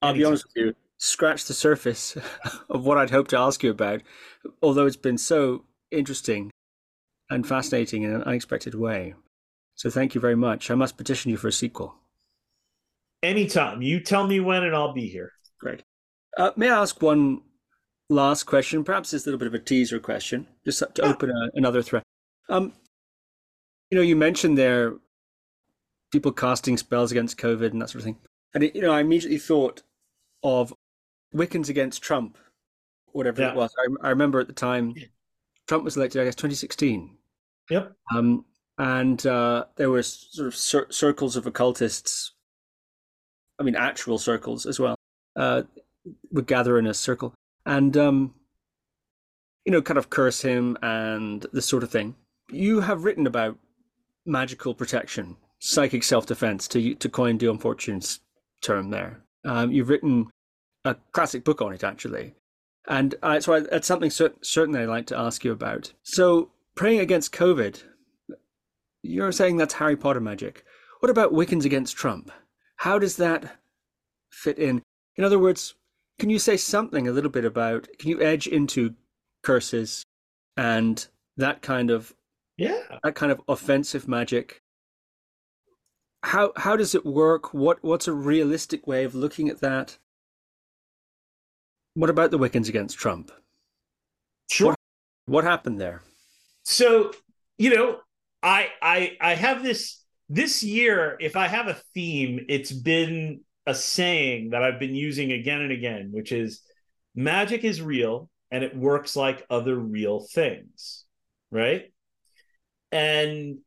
i'll 0.00 0.14
be 0.14 0.24
honest 0.24 0.46
with 0.46 0.64
you 0.64 0.74
scratched 0.98 1.48
the 1.48 1.54
surface 1.54 2.16
of 2.68 2.84
what 2.84 2.98
i'd 2.98 3.10
hoped 3.10 3.30
to 3.30 3.38
ask 3.38 3.64
you 3.64 3.70
about 3.70 4.00
although 4.62 4.86
it's 4.86 4.96
been 4.96 5.18
so 5.18 5.64
interesting 5.90 6.50
and 7.30 7.46
fascinating 7.46 8.02
in 8.02 8.12
an 8.14 8.22
unexpected 8.22 8.74
way. 8.74 9.14
So 9.74 9.90
thank 9.90 10.14
you 10.14 10.20
very 10.20 10.34
much. 10.34 10.70
I 10.70 10.74
must 10.74 10.96
petition 10.96 11.30
you 11.30 11.36
for 11.36 11.48
a 11.48 11.52
sequel. 11.52 11.94
Anytime. 13.22 13.82
You 13.82 14.00
tell 14.00 14.26
me 14.26 14.40
when 14.40 14.64
and 14.64 14.74
I'll 14.74 14.92
be 14.92 15.08
here. 15.08 15.32
Great. 15.60 15.82
Uh, 16.36 16.52
may 16.56 16.70
I 16.70 16.80
ask 16.80 17.00
one 17.02 17.42
last 18.08 18.44
question? 18.44 18.84
Perhaps 18.84 19.12
it's 19.12 19.26
a 19.26 19.28
little 19.28 19.38
bit 19.38 19.48
of 19.48 19.54
a 19.54 19.58
teaser 19.58 19.98
question, 19.98 20.46
just 20.64 20.78
to 20.80 20.88
yeah. 20.96 21.04
open 21.04 21.30
a, 21.30 21.50
another 21.54 21.82
thread. 21.82 22.02
Um, 22.48 22.72
you 23.90 23.96
know, 23.96 24.02
you 24.02 24.16
mentioned 24.16 24.56
there 24.56 24.94
people 26.10 26.32
casting 26.32 26.76
spells 26.76 27.10
against 27.10 27.38
COVID 27.38 27.70
and 27.70 27.82
that 27.82 27.90
sort 27.90 28.00
of 28.00 28.04
thing. 28.04 28.16
And, 28.54 28.64
it, 28.64 28.74
you 28.74 28.82
know, 28.82 28.92
I 28.92 29.00
immediately 29.00 29.38
thought 29.38 29.82
of 30.42 30.72
Wiccans 31.34 31.68
against 31.68 32.02
Trump, 32.02 32.38
whatever 33.12 33.42
yeah. 33.42 33.50
it 33.50 33.56
was. 33.56 33.74
I, 33.78 34.06
I 34.06 34.10
remember 34.10 34.40
at 34.40 34.46
the 34.46 34.52
time 34.52 34.94
Trump 35.66 35.84
was 35.84 35.96
elected, 35.96 36.22
I 36.22 36.24
guess, 36.24 36.34
2016. 36.34 37.17
Yep. 37.70 37.92
Um, 38.14 38.44
and 38.78 39.26
uh, 39.26 39.64
there 39.76 39.90
were 39.90 40.02
sort 40.02 40.48
of 40.48 40.54
cir- 40.56 40.90
circles 40.90 41.36
of 41.36 41.46
occultists. 41.46 42.32
I 43.58 43.62
mean, 43.64 43.74
actual 43.76 44.18
circles 44.18 44.66
as 44.66 44.78
well. 44.78 44.94
Uh, 45.36 45.62
would 46.32 46.46
gather 46.46 46.78
in 46.78 46.86
a 46.86 46.94
circle 46.94 47.34
and, 47.66 47.96
um, 47.96 48.34
you 49.64 49.72
know, 49.72 49.82
kind 49.82 49.98
of 49.98 50.08
curse 50.10 50.40
him 50.42 50.76
and 50.82 51.44
this 51.52 51.66
sort 51.66 51.82
of 51.82 51.90
thing. 51.90 52.14
you 52.50 52.80
have 52.80 53.04
written 53.04 53.26
about 53.26 53.58
magical 54.24 54.74
protection, 54.74 55.36
psychic 55.58 56.02
self 56.02 56.24
defense, 56.26 56.66
to 56.68 56.94
to 56.94 57.08
coin 57.08 57.36
Dion 57.36 57.58
Fortune's 57.58 58.20
term. 58.62 58.90
There, 58.90 59.22
um, 59.44 59.70
you've 59.70 59.90
written 59.90 60.30
a 60.84 60.96
classic 61.12 61.44
book 61.44 61.60
on 61.60 61.72
it, 61.74 61.84
actually, 61.84 62.34
and 62.88 63.14
so 63.40 63.54
I, 63.54 63.60
that's 63.60 63.86
something 63.86 64.10
cer- 64.10 64.34
certainly 64.42 64.80
I'd 64.80 64.88
like 64.88 65.06
to 65.08 65.18
ask 65.18 65.44
you 65.44 65.52
about. 65.52 65.92
So, 66.02 66.50
praying 66.78 67.00
against 67.00 67.32
COVID, 67.32 67.82
you're 69.02 69.32
saying 69.32 69.56
that's 69.56 69.74
Harry 69.74 69.96
Potter 69.96 70.20
magic. 70.20 70.64
What 71.00 71.10
about 71.10 71.32
Wiccans 71.32 71.64
against 71.64 71.96
Trump? 71.96 72.30
How 72.76 73.00
does 73.00 73.16
that 73.16 73.58
fit 74.30 74.60
in? 74.60 74.82
In 75.16 75.24
other 75.24 75.40
words, 75.40 75.74
can 76.20 76.30
you 76.30 76.38
say 76.38 76.56
something 76.56 77.08
a 77.08 77.10
little 77.10 77.32
bit 77.32 77.44
about? 77.44 77.88
Can 77.98 78.10
you 78.10 78.22
edge 78.22 78.46
into 78.46 78.94
curses 79.42 80.04
and 80.56 81.04
that 81.36 81.62
kind 81.62 81.90
of 81.90 82.14
yeah 82.56 82.80
that 83.02 83.16
kind 83.16 83.32
of 83.32 83.40
offensive 83.48 84.06
magic? 84.06 84.62
How 86.22 86.52
how 86.56 86.76
does 86.76 86.94
it 86.94 87.04
work? 87.04 87.52
What 87.52 87.82
what's 87.82 88.06
a 88.06 88.12
realistic 88.12 88.86
way 88.86 89.02
of 89.02 89.16
looking 89.16 89.48
at 89.48 89.60
that? 89.60 89.98
What 91.94 92.10
about 92.10 92.30
the 92.30 92.38
Wiccans 92.38 92.68
against 92.68 92.98
Trump? 92.98 93.32
Sure. 94.48 94.68
What, 94.68 94.76
what 95.26 95.44
happened 95.44 95.80
there? 95.80 96.02
So 96.68 97.12
you 97.56 97.74
know, 97.74 97.98
I 98.42 98.68
I 98.82 99.16
I 99.22 99.34
have 99.34 99.62
this 99.62 100.04
this 100.28 100.62
year. 100.62 101.16
If 101.18 101.34
I 101.34 101.48
have 101.48 101.66
a 101.66 101.80
theme, 101.94 102.44
it's 102.48 102.70
been 102.70 103.40
a 103.66 103.74
saying 103.74 104.50
that 104.50 104.62
I've 104.62 104.78
been 104.78 104.94
using 104.94 105.32
again 105.32 105.62
and 105.62 105.72
again, 105.72 106.10
which 106.12 106.30
is 106.30 106.60
magic 107.14 107.64
is 107.64 107.80
real 107.80 108.28
and 108.50 108.62
it 108.62 108.76
works 108.76 109.16
like 109.16 109.46
other 109.48 109.76
real 109.76 110.20
things, 110.20 111.04
right? 111.50 111.90
And 112.92 113.60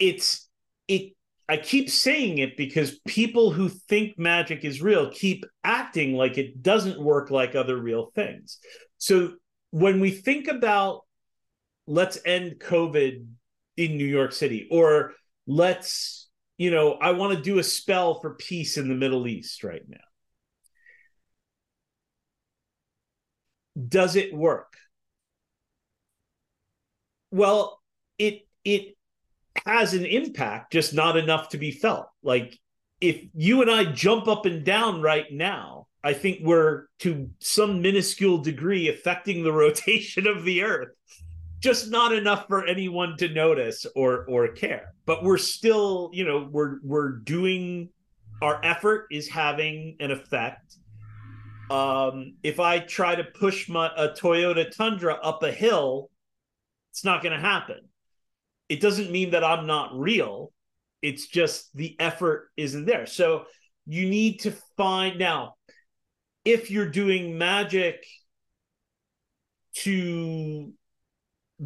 it's 0.00 0.48
it 0.88 1.12
I 1.48 1.58
keep 1.58 1.90
saying 1.90 2.38
it 2.38 2.56
because 2.56 2.98
people 3.06 3.52
who 3.52 3.68
think 3.68 4.18
magic 4.18 4.64
is 4.64 4.82
real 4.82 5.10
keep 5.10 5.46
acting 5.62 6.14
like 6.14 6.38
it 6.38 6.60
doesn't 6.60 7.00
work 7.00 7.30
like 7.30 7.54
other 7.54 7.80
real 7.80 8.10
things. 8.16 8.58
So 8.98 9.34
when 9.70 10.00
we 10.00 10.10
think 10.10 10.48
about 10.48 11.05
let's 11.86 12.18
end 12.24 12.58
COVID 12.58 13.26
in 13.76 13.96
New 13.96 14.06
York 14.06 14.32
City 14.32 14.68
or 14.70 15.12
let's 15.46 16.26
you 16.58 16.70
know, 16.70 16.92
I 16.92 17.12
want 17.12 17.36
to 17.36 17.42
do 17.42 17.58
a 17.58 17.62
spell 17.62 18.20
for 18.20 18.34
peace 18.34 18.78
in 18.78 18.88
the 18.88 18.94
Middle 18.94 19.26
East 19.26 19.62
right 19.62 19.82
now. 19.86 19.98
Does 23.88 24.16
it 24.16 24.32
work? 24.32 24.72
Well, 27.30 27.80
it 28.18 28.46
it 28.64 28.96
has 29.66 29.92
an 29.92 30.06
impact, 30.06 30.72
just 30.72 30.94
not 30.94 31.16
enough 31.16 31.50
to 31.50 31.58
be 31.58 31.70
felt. 31.72 32.06
Like 32.22 32.58
if 33.02 33.22
you 33.34 33.60
and 33.60 33.70
I 33.70 33.84
jump 33.84 34.26
up 34.26 34.46
and 34.46 34.64
down 34.64 35.02
right 35.02 35.30
now, 35.30 35.88
I 36.02 36.14
think 36.14 36.38
we're 36.42 36.86
to 37.00 37.28
some 37.40 37.82
minuscule 37.82 38.38
degree 38.38 38.88
affecting 38.88 39.42
the 39.42 39.52
rotation 39.64 40.26
of 40.26 40.44
the 40.44 40.62
earth 40.62 40.96
just 41.66 41.90
not 41.90 42.12
enough 42.12 42.46
for 42.46 42.64
anyone 42.64 43.16
to 43.16 43.28
notice 43.28 43.86
or 43.96 44.24
or 44.28 44.46
care. 44.46 44.94
But 45.04 45.24
we're 45.24 45.36
still 45.36 46.10
you 46.12 46.24
know 46.24 46.48
we're 46.48 46.76
we're 46.84 47.10
doing 47.10 47.88
our 48.40 48.64
effort 48.64 49.08
is 49.10 49.28
having 49.28 49.96
an 49.98 50.12
effect. 50.12 50.76
Um 51.68 52.36
if 52.44 52.60
i 52.60 52.78
try 52.78 53.16
to 53.16 53.24
push 53.24 53.68
my 53.68 53.90
a 53.96 54.10
toyota 54.10 54.70
tundra 54.70 55.14
up 55.14 55.42
a 55.42 55.50
hill 55.50 56.08
it's 56.92 57.04
not 57.04 57.20
going 57.20 57.34
to 57.34 57.40
happen. 57.40 57.80
It 58.68 58.80
doesn't 58.80 59.10
mean 59.10 59.30
that 59.30 59.42
i'm 59.42 59.66
not 59.66 59.90
real. 59.98 60.52
It's 61.02 61.26
just 61.26 61.74
the 61.74 61.96
effort 61.98 62.48
isn't 62.56 62.86
there. 62.86 63.06
So 63.06 63.46
you 63.86 64.08
need 64.08 64.38
to 64.40 64.52
find 64.76 65.18
now 65.18 65.56
if 66.44 66.70
you're 66.70 66.88
doing 66.88 67.36
magic 67.36 68.06
to 69.78 70.72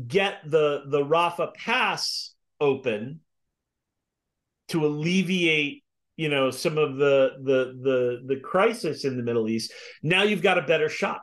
get 0.06 0.42
the 0.44 0.82
the 0.86 1.04
Rafah 1.04 1.54
pass 1.54 2.34
open 2.60 3.20
to 4.68 4.86
alleviate 4.86 5.82
you 6.16 6.28
know 6.28 6.50
some 6.50 6.78
of 6.78 6.96
the 6.96 7.32
the 7.42 7.78
the 7.82 8.34
the 8.34 8.40
crisis 8.40 9.04
in 9.04 9.16
the 9.16 9.22
Middle 9.22 9.48
East 9.48 9.72
now 10.02 10.22
you've 10.22 10.42
got 10.42 10.58
a 10.58 10.62
better 10.62 10.88
shot. 10.88 11.20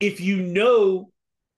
If 0.00 0.20
you 0.20 0.42
know 0.42 1.10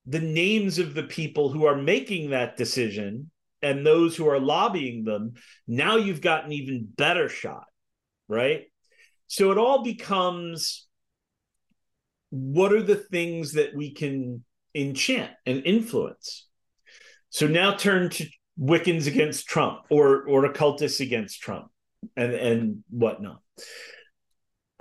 the 0.06 0.20
names 0.20 0.78
of 0.78 0.94
the 0.94 1.02
people 1.02 1.50
who 1.50 1.66
are 1.66 1.76
making 1.76 2.30
that 2.30 2.56
decision 2.56 3.30
and 3.62 3.84
those 3.84 4.16
who 4.16 4.28
are 4.28 4.40
lobbying 4.40 5.04
them 5.04 5.34
now 5.66 5.96
you've 5.96 6.22
got 6.22 6.44
an 6.44 6.52
even 6.52 6.88
better 6.96 7.28
shot 7.28 7.64
right? 8.30 8.62
So 9.26 9.50
it 9.50 9.58
all 9.58 9.82
becomes 9.82 10.86
what 12.30 12.72
are 12.72 12.82
the 12.82 12.96
things 12.96 13.52
that 13.54 13.74
we 13.74 13.92
can 13.92 14.44
enchant 14.74 15.30
and 15.46 15.62
influence. 15.64 16.46
So 17.30 17.46
now 17.46 17.74
turn 17.74 18.10
to 18.10 18.26
Wiccans 18.58 19.06
against 19.06 19.46
Trump 19.46 19.82
or 19.90 20.24
or 20.24 20.44
occultists 20.44 21.00
against 21.00 21.40
Trump 21.40 21.70
and 22.16 22.32
and 22.34 22.84
whatnot. 22.90 23.40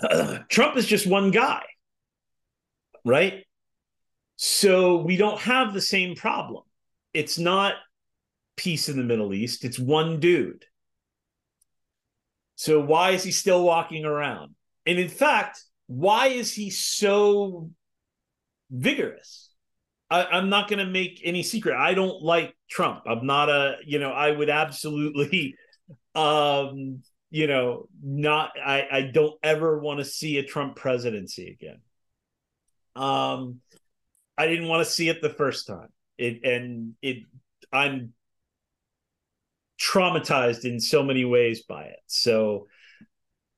Uh, 0.02 0.40
Trump 0.49 0.78
is 0.78 0.86
just 0.86 1.07
one 1.07 1.32
guy, 1.32 1.64
right? 3.06 3.45
So 4.36 4.98
we 4.98 5.18
don't 5.18 5.40
have 5.40 5.74
the 5.74 5.82
same 5.82 6.16
problem. 6.16 6.64
It's 7.14 7.38
not 7.38 7.74
peace 8.56 8.90
in 8.90 8.98
the 8.98 9.03
Middle 9.03 9.34
East. 9.34 9.66
It's 9.66 9.80
one 9.80 10.20
dude. 10.20 10.66
So 12.56 12.82
why 12.82 13.11
is 13.11 13.24
he 13.24 13.32
still 13.32 13.64
walking 13.64 14.06
around? 14.06 14.56
And 14.86 14.99
in 14.99 15.10
fact, 15.10 15.64
why 15.88 16.28
is 16.28 16.53
he 16.53 16.70
so 16.70 17.70
vigorous? 18.70 19.49
I, 20.10 20.38
am 20.38 20.49
not 20.49 20.68
going 20.68 20.80
to 20.80 20.91
make 20.91 21.22
any 21.23 21.44
secret. 21.44 21.76
I 21.76 21.94
don't 21.94 22.22
like 22.22 22.56
Trump. 22.69 23.03
I'm 23.06 23.26
not 23.26 23.49
a, 23.49 23.77
you 23.86 23.99
know, 23.99 24.11
I 24.11 24.31
would 24.31 24.49
absolutely, 24.49 25.56
um, 26.15 27.03
you 27.30 27.48
know, 27.48 27.88
not, 28.03 28.52
I, 28.64 28.88
I 28.91 29.02
don't 29.02 29.36
ever 29.44 29.80
want 29.80 29.99
to 29.99 30.06
see 30.06 30.38
a 30.38 30.44
Trump 30.44 30.76
presidency 30.76 31.57
again. 31.60 31.81
Um, 32.95 33.60
I 34.38 34.48
didn't 34.48 34.68
want 34.68 34.86
to 34.86 34.91
see 34.91 35.10
it 35.10 35.22
the 35.22 35.30
first 35.30 35.68
time. 35.68 35.90
It, 36.18 36.44
and 36.44 36.95
it, 37.02 37.23
I'm 37.72 38.14
traumatized 39.80 40.65
in 40.65 40.80
so 40.80 41.03
many 41.03 41.23
ways 41.23 41.61
by 41.64 41.84
it. 41.84 41.99
So, 42.07 42.68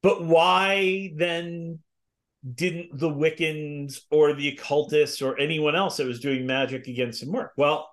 but 0.03 0.23
why 0.23 1.13
then 1.15 1.79
didn't 2.49 2.97
the 2.97 3.09
Wiccans 3.09 3.99
or 4.09 4.33
the 4.33 4.49
occultists 4.49 5.21
or 5.21 5.39
anyone 5.39 5.75
else 5.75 5.97
that 5.97 6.07
was 6.07 6.19
doing 6.19 6.45
magic 6.45 6.87
against 6.87 7.21
him 7.21 7.31
work? 7.31 7.51
Well, 7.55 7.89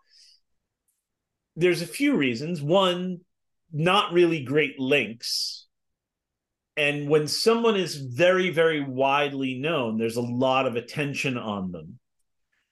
there's 1.56 1.82
a 1.82 1.86
few 1.86 2.16
reasons. 2.16 2.62
One, 2.62 3.20
not 3.72 4.12
really 4.12 4.42
great 4.42 4.78
links. 4.78 5.66
And 6.76 7.08
when 7.08 7.26
someone 7.26 7.76
is 7.76 7.96
very, 7.96 8.50
very 8.50 8.80
widely 8.80 9.58
known, 9.58 9.98
there's 9.98 10.16
a 10.16 10.22
lot 10.22 10.66
of 10.66 10.76
attention 10.76 11.36
on 11.36 11.72
them, 11.72 11.98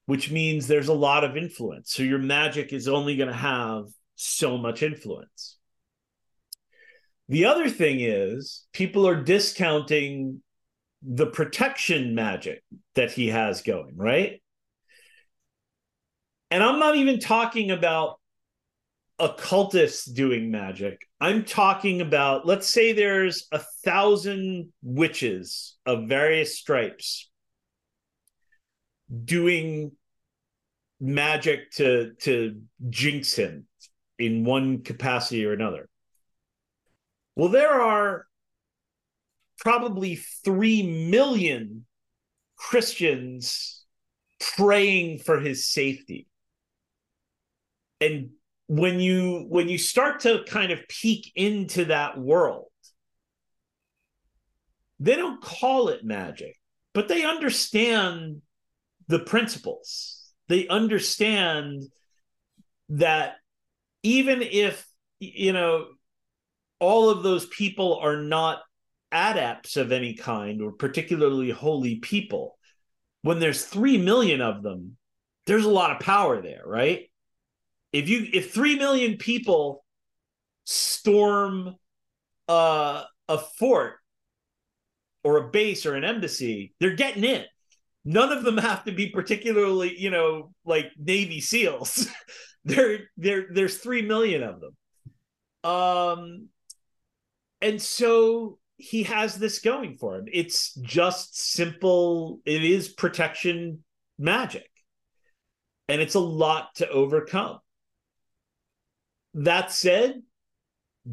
which 0.07 0.31
means 0.31 0.67
there's 0.67 0.89
a 0.89 0.95
lot 0.95 1.25
of 1.25 1.37
influence. 1.37 1.93
So 1.93 2.05
your 2.05 2.21
magic 2.21 2.73
is 2.73 2.87
only 2.87 3.17
going 3.17 3.31
to 3.31 3.35
have 3.35 3.87
so 4.15 4.57
much 4.57 4.83
influence. 4.83 5.59
The 7.29 7.47
other 7.47 7.69
thing 7.69 7.99
is 8.01 8.67
people 8.73 9.09
are 9.09 9.21
discounting 9.21 10.41
the 11.09 11.27
protection 11.27 12.15
magic 12.17 12.65
that 12.97 13.13
he 13.13 13.29
has 13.29 13.63
going, 13.63 13.97
right? 13.97 14.43
And 16.51 16.63
I'm 16.63 16.81
not 16.81 16.97
even 16.97 17.21
talking 17.21 17.71
about 17.71 18.19
occultists 19.19 20.05
doing 20.05 20.51
magic. 20.51 21.07
I'm 21.21 21.45
talking 21.45 22.01
about, 22.01 22.45
let's 22.45 22.69
say 22.69 22.93
there's 22.93 23.47
a 23.53 23.61
thousand 23.85 24.73
witches 24.83 25.77
of 25.87 26.09
various 26.09 26.59
stripes 26.59 27.31
doing 29.25 29.93
magic 31.01 31.71
to 31.71 32.15
to 32.21 32.61
jinx 32.89 33.35
him 33.35 33.67
in 34.19 34.45
one 34.45 34.83
capacity 34.83 35.45
or 35.47 35.53
another. 35.53 35.89
Well, 37.37 37.51
there 37.51 37.81
are 37.81 38.27
probably 39.59 40.17
3 40.45 41.09
million 41.11 41.87
Christians 42.57 43.85
praying 44.41 45.19
for 45.19 45.41
his 45.41 45.67
safety. 45.67 46.27
And 48.01 48.31
when 48.69 49.01
you 49.01 49.47
when 49.49 49.69
you 49.69 49.79
start 49.79 50.21
to 50.21 50.45
kind 50.47 50.73
of 50.73 50.87
peek 50.89 51.33
into 51.35 51.87
that 51.87 52.19
world, 52.19 52.67
they 54.99 55.17
don't 55.17 55.41
call 55.43 55.89
it 55.89 56.05
magic, 56.05 56.57
but 56.93 57.09
they 57.09 57.25
understand 57.25 58.43
the 59.09 59.21
principles. 59.21 60.33
They 60.49 60.69
understand 60.69 61.85
that 62.89 63.37
even 64.03 64.43
if 64.43 64.87
you 65.19 65.53
know 65.53 65.87
all 66.79 67.09
of 67.09 67.23
those 67.23 67.47
people 67.47 67.99
are 68.03 68.21
not 68.21 68.61
adepts 69.13 69.77
of 69.77 69.93
any 69.93 70.15
kind 70.15 70.61
or 70.61 70.73
particularly 70.73 71.51
holy 71.51 71.97
people 71.97 72.59
when 73.23 73.39
there's 73.39 73.65
3 73.65 73.99
million 73.99 74.41
of 74.41 74.63
them 74.63 74.97
there's 75.47 75.65
a 75.65 75.71
lot 75.71 75.93
of 75.93 76.01
power 76.01 76.43
there 76.43 76.63
right? 76.65 77.11
If 77.93 78.09
you 78.09 78.27
if 78.33 78.53
3 78.53 78.77
million 78.77 79.17
people 79.17 79.85
storm 80.65 81.77
uh, 82.49 83.05
a 83.29 83.39
fort 83.39 83.95
or 85.25 85.39
a 85.39 85.51
base 85.51 85.87
or 85.87 85.95
an 85.95 86.05
embassy 86.05 86.75
they're 86.79 86.95
getting 86.95 87.25
in. 87.25 87.45
None 88.05 88.31
of 88.31 88.45
them 88.45 88.59
have 88.59 88.85
to 88.85 88.93
be 88.93 89.09
particularly 89.11 89.99
you 89.99 90.11
know 90.11 90.53
like 90.65 90.87
navy 90.99 91.41
seals. 91.41 92.09
There 92.69 92.99
there 93.17 93.47
there's 93.53 93.79
3 93.79 94.03
million 94.03 94.43
of 94.43 94.61
them. 94.61 94.77
Um 95.63 96.49
and 97.63 97.81
so 97.81 98.59
he 98.77 99.05
has 99.05 99.37
this 99.37 99.61
going 99.61 99.97
for 99.97 100.17
him. 100.17 100.27
It's 100.33 100.75
just 100.75 101.39
simple, 101.39 102.41
it 102.45 102.65
is 102.65 102.89
protection 102.89 103.85
magic. 104.19 104.69
And 105.89 106.01
it's 106.01 106.15
a 106.15 106.21
lot 106.21 106.75
to 106.77 106.89
overcome. 106.89 107.61
That 109.35 109.71
said, 109.71 110.23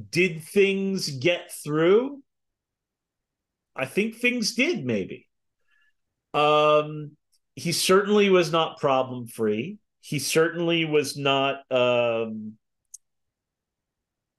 did 0.10 0.44
things 0.44 1.10
get 1.10 1.52
through? 1.52 2.24
I 3.76 3.86
think 3.86 4.16
things 4.16 4.56
did, 4.56 4.86
maybe. 4.86 5.28
Um, 6.34 7.12
he 7.56 7.72
certainly 7.72 8.30
was 8.30 8.52
not 8.52 8.80
problem 8.80 9.28
free. 9.28 9.78
He 10.02 10.20
certainly 10.20 10.86
was 10.86 11.16
not 11.18 11.72
um, 11.72 12.58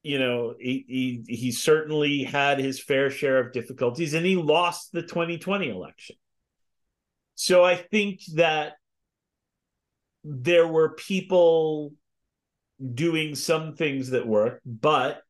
you 0.04 0.18
know, 0.18 0.54
he, 0.60 0.84
he 1.26 1.34
he 1.34 1.50
certainly 1.50 2.24
had 2.24 2.58
his 2.58 2.78
fair 2.78 3.10
share 3.10 3.38
of 3.38 3.52
difficulties, 3.52 4.12
and 4.12 4.24
he 4.24 4.36
lost 4.36 4.92
the 4.92 5.00
2020 5.00 5.70
election. 5.70 6.16
So 7.34 7.64
I 7.64 7.74
think 7.74 8.20
that 8.34 8.74
there 10.22 10.68
were 10.68 10.90
people 10.90 11.94
doing 12.94 13.34
some 13.34 13.74
things 13.74 14.10
that 14.10 14.26
work, 14.26 14.60
but 14.66 15.22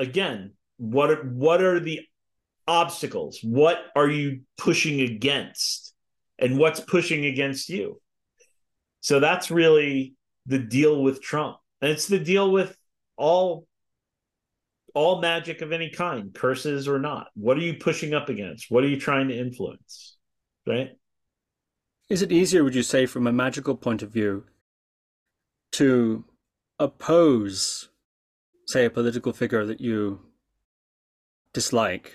again, 0.00 0.54
what 0.76 1.10
are, 1.10 1.22
what 1.22 1.62
are 1.62 1.78
the 1.78 2.00
obstacles? 2.66 3.38
What 3.42 3.78
are 3.94 4.08
you 4.08 4.40
pushing 4.58 5.02
against? 5.02 5.94
And 6.38 6.58
what's 6.58 6.80
pushing 6.80 7.26
against 7.26 7.68
you? 7.68 8.00
So 9.00 9.20
that's 9.20 9.52
really 9.52 10.14
the 10.46 10.58
deal 10.58 11.00
with 11.00 11.22
Trump. 11.22 11.58
And 11.80 11.92
it's 11.92 12.08
the 12.08 12.18
deal 12.18 12.50
with 12.50 12.76
all 13.16 13.66
all 14.94 15.20
magic 15.20 15.60
of 15.60 15.72
any 15.72 15.90
kind, 15.90 16.32
curses 16.32 16.88
or 16.88 16.98
not. 16.98 17.28
What 17.34 17.56
are 17.56 17.62
you 17.62 17.74
pushing 17.74 18.14
up 18.14 18.28
against? 18.28 18.70
What 18.70 18.84
are 18.84 18.88
you 18.88 18.98
trying 18.98 19.28
to 19.28 19.38
influence? 19.38 20.16
Right? 20.66 20.90
Is 22.08 22.22
it 22.22 22.32
easier, 22.32 22.62
would 22.62 22.74
you 22.74 22.82
say, 22.82 23.06
from 23.06 23.26
a 23.26 23.32
magical 23.32 23.74
point 23.74 24.02
of 24.02 24.12
view, 24.12 24.44
to 25.72 26.24
oppose, 26.78 27.88
say, 28.66 28.84
a 28.84 28.90
political 28.90 29.32
figure 29.32 29.66
that 29.66 29.80
you 29.80 30.20
dislike, 31.52 32.12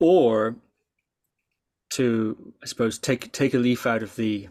or 0.00 0.56
to, 1.90 2.52
I 2.62 2.66
suppose, 2.66 2.98
take 2.98 3.30
take 3.32 3.54
a 3.54 3.58
leaf 3.58 3.86
out 3.86 4.02
of 4.02 4.16
the 4.16 4.48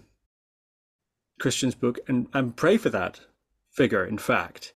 Christian's 1.40 1.76
book 1.76 2.00
and, 2.08 2.28
and 2.34 2.56
pray 2.56 2.78
for 2.78 2.90
that 2.90 3.20
figure, 3.72 4.06
in 4.06 4.18
fact, 4.18 4.75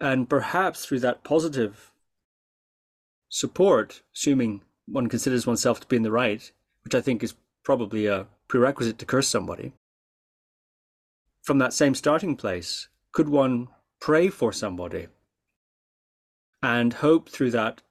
and 0.00 0.28
perhaps 0.28 0.84
through 0.84 1.00
that 1.00 1.24
positive 1.24 1.92
support, 3.28 4.02
assuming 4.14 4.62
one 4.86 5.08
considers 5.08 5.46
oneself 5.46 5.80
to 5.80 5.86
be 5.86 5.96
in 5.96 6.02
the 6.02 6.10
right, 6.10 6.50
which 6.84 6.94
I 6.94 7.00
think 7.00 7.22
is 7.22 7.34
probably 7.64 8.06
a 8.06 8.26
prerequisite 8.48 8.98
to 8.98 9.06
curse 9.06 9.28
somebody, 9.28 9.72
from 11.42 11.58
that 11.58 11.72
same 11.72 11.94
starting 11.94 12.36
place, 12.36 12.88
could 13.12 13.28
one 13.28 13.68
pray 14.00 14.28
for 14.28 14.52
somebody 14.52 15.06
and 16.62 16.92
hope 16.92 17.28
through 17.28 17.50
that 17.52 17.82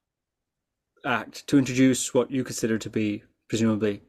act 1.06 1.48
to 1.48 1.58
introduce 1.58 2.14
what 2.14 2.32
you 2.32 2.44
consider 2.44 2.78
to 2.78 2.90
be, 2.90 3.24
presumably, 3.48 4.02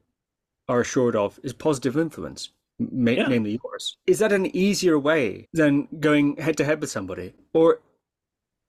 are 0.69 0.81
assured 0.81 1.15
of, 1.15 1.39
is 1.43 1.53
positive 1.53 1.97
influence? 1.97 2.51
Ma- 2.79 3.13
yeah. 3.13 3.27
namely 3.29 3.59
yours. 3.63 3.97
Is 4.07 4.19
that 4.19 4.33
an 4.33 4.55
easier 4.55 4.99
way 4.99 5.49
than 5.53 5.89
going 5.99 6.37
head 6.37 6.57
to 6.59 6.65
head 6.65 6.81
with 6.81 6.91
somebody? 6.91 7.33
Or 7.55 7.81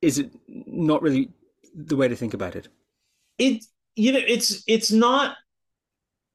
is 0.02 0.19
it 0.19 0.32
not 0.48 1.02
really 1.02 1.30
the 1.74 1.95
way 1.95 2.07
to 2.07 2.15
think 2.15 2.34
about 2.34 2.56
it? 2.56 2.68
It 3.38 3.64
you 3.95 4.11
know 4.11 4.22
it's 4.26 4.64
it's 4.68 4.91
not 4.91 5.36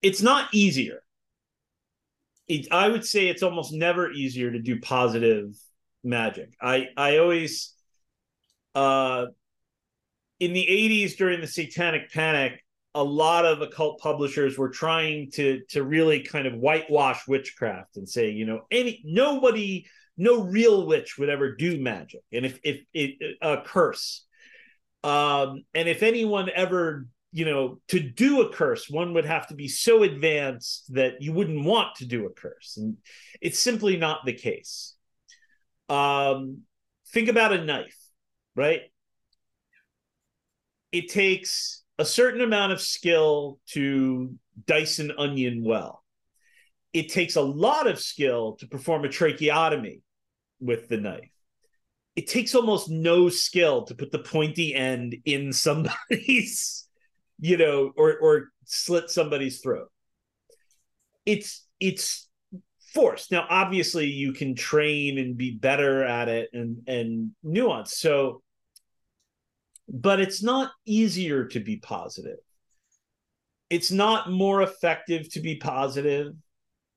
it's 0.02 0.22
not 0.22 0.52
easier. 0.52 1.02
It, 2.48 2.66
I 2.72 2.88
would 2.88 3.04
say 3.04 3.28
it's 3.28 3.42
almost 3.42 3.72
never 3.72 4.10
easier 4.10 4.50
to 4.50 4.58
do 4.58 4.80
positive 4.80 5.54
magic. 6.04 6.54
I 6.60 6.88
I 6.96 7.18
always 7.18 7.74
uh 8.74 9.26
in 10.40 10.52
the 10.52 10.66
80s 10.66 11.16
during 11.16 11.40
the 11.40 11.46
satanic 11.46 12.10
panic 12.12 12.64
a 12.94 13.02
lot 13.02 13.46
of 13.46 13.62
occult 13.62 14.00
publishers 14.00 14.58
were 14.58 14.68
trying 14.68 15.30
to 15.32 15.60
to 15.70 15.82
really 15.82 16.20
kind 16.20 16.46
of 16.46 16.54
whitewash 16.54 17.26
witchcraft 17.28 17.96
and 17.96 18.08
say 18.08 18.30
you 18.30 18.44
know 18.44 18.62
any 18.70 19.00
nobody 19.04 19.86
no 20.16 20.42
real 20.42 20.86
witch 20.86 21.18
would 21.18 21.28
ever 21.28 21.54
do 21.54 21.80
magic. 21.80 22.22
And 22.32 22.46
if 22.46 22.58
if 22.62 22.80
it 22.92 23.36
a 23.40 23.62
curse 23.64 24.26
um 25.04 25.64
and 25.74 25.88
if 25.88 26.02
anyone 26.02 26.48
ever 26.54 27.06
you 27.32 27.44
know 27.44 27.80
to 27.88 27.98
do 27.98 28.42
a 28.42 28.52
curse 28.52 28.88
one 28.88 29.14
would 29.14 29.24
have 29.24 29.48
to 29.48 29.54
be 29.54 29.66
so 29.66 30.04
advanced 30.04 30.84
that 30.94 31.20
you 31.20 31.32
wouldn't 31.32 31.64
want 31.64 31.96
to 31.96 32.06
do 32.06 32.26
a 32.26 32.30
curse. 32.30 32.76
And 32.76 32.98
it's 33.40 33.58
simply 33.58 33.96
not 33.96 34.24
the 34.24 34.32
case. 34.32 34.94
Um 35.88 36.62
think 37.08 37.28
about 37.28 37.52
a 37.52 37.64
knife 37.64 37.96
right? 38.54 38.82
It 40.90 41.08
takes 41.08 41.82
a 41.98 42.04
certain 42.04 42.40
amount 42.40 42.72
of 42.72 42.80
skill 42.80 43.58
to 43.68 44.34
dice 44.66 44.98
an 44.98 45.12
onion 45.18 45.62
well. 45.64 46.04
It 46.92 47.08
takes 47.08 47.36
a 47.36 47.42
lot 47.42 47.86
of 47.86 47.98
skill 47.98 48.56
to 48.60 48.66
perform 48.66 49.04
a 49.04 49.08
tracheotomy 49.08 50.01
with 50.62 50.88
the 50.88 50.96
knife. 50.96 51.28
It 52.14 52.28
takes 52.28 52.54
almost 52.54 52.90
no 52.90 53.28
skill 53.28 53.84
to 53.84 53.94
put 53.94 54.12
the 54.12 54.18
pointy 54.18 54.74
end 54.74 55.16
in 55.24 55.52
somebody's, 55.52 56.86
you 57.40 57.56
know, 57.56 57.92
or 57.96 58.18
or 58.18 58.48
slit 58.64 59.10
somebody's 59.10 59.60
throat. 59.60 59.90
It's 61.26 61.66
it's 61.80 62.28
force. 62.92 63.30
Now, 63.30 63.46
obviously, 63.48 64.06
you 64.06 64.32
can 64.32 64.54
train 64.54 65.18
and 65.18 65.36
be 65.36 65.52
better 65.52 66.04
at 66.04 66.28
it 66.28 66.50
and 66.52 66.82
and 66.86 67.30
nuance. 67.42 67.98
So, 67.98 68.42
but 69.88 70.20
it's 70.20 70.42
not 70.42 70.70
easier 70.84 71.46
to 71.46 71.60
be 71.60 71.78
positive. 71.78 72.38
It's 73.70 73.90
not 73.90 74.30
more 74.30 74.60
effective 74.60 75.32
to 75.32 75.40
be 75.40 75.56
positive 75.56 76.34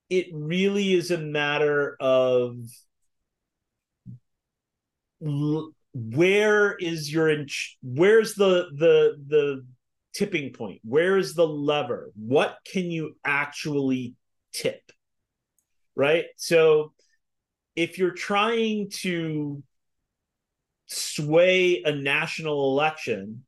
it 0.10 0.28
really 0.34 0.94
is 0.94 1.12
a 1.12 1.18
matter 1.18 1.98
of 2.00 2.58
where 5.20 6.76
is 6.76 7.12
your 7.12 7.30
inch 7.30 7.78
where's 7.82 8.36
the 8.36 8.68
the 8.76 9.16
the 9.28 9.66
tipping 10.16 10.54
point? 10.54 10.80
Where 10.84 11.18
is 11.18 11.34
the 11.34 11.48
lever? 11.48 12.12
What 12.16 12.58
can 12.72 12.90
you 12.90 13.16
actually 13.24 14.16
tip? 14.54 14.82
Right? 15.96 16.26
So 16.38 16.94
if 17.76 17.98
you're 17.98 18.12
trying 18.12 18.90
to 19.02 19.62
sway 20.88 21.82
a 21.84 21.92
national 21.92 22.72
election 22.72 23.44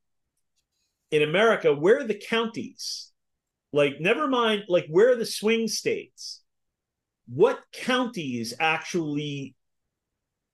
in 1.12 1.22
america 1.22 1.72
where 1.72 2.00
are 2.00 2.04
the 2.04 2.20
counties? 2.28 3.10
Like 3.72 4.00
never 4.00 4.26
mind 4.26 4.64
like 4.68 4.86
where 4.88 5.12
are 5.12 5.16
the 5.16 5.26
swing 5.26 5.68
states? 5.68 6.42
What 7.28 7.60
counties 7.72 8.54
actually 8.58 9.54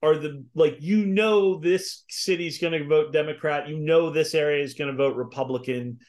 are 0.05 0.17
the 0.17 0.45
like 0.53 0.77
you 0.79 1.05
know 1.05 1.59
this 1.59 2.03
city's 2.09 2.59
going 2.59 2.73
to 2.73 2.87
vote 2.87 3.11
democrat 3.11 3.67
you 3.67 3.77
know 3.77 4.09
this 4.09 4.35
area 4.35 4.63
is 4.63 4.73
going 4.73 4.91
to 4.91 4.97
vote 4.97 5.15
republican. 5.15 5.99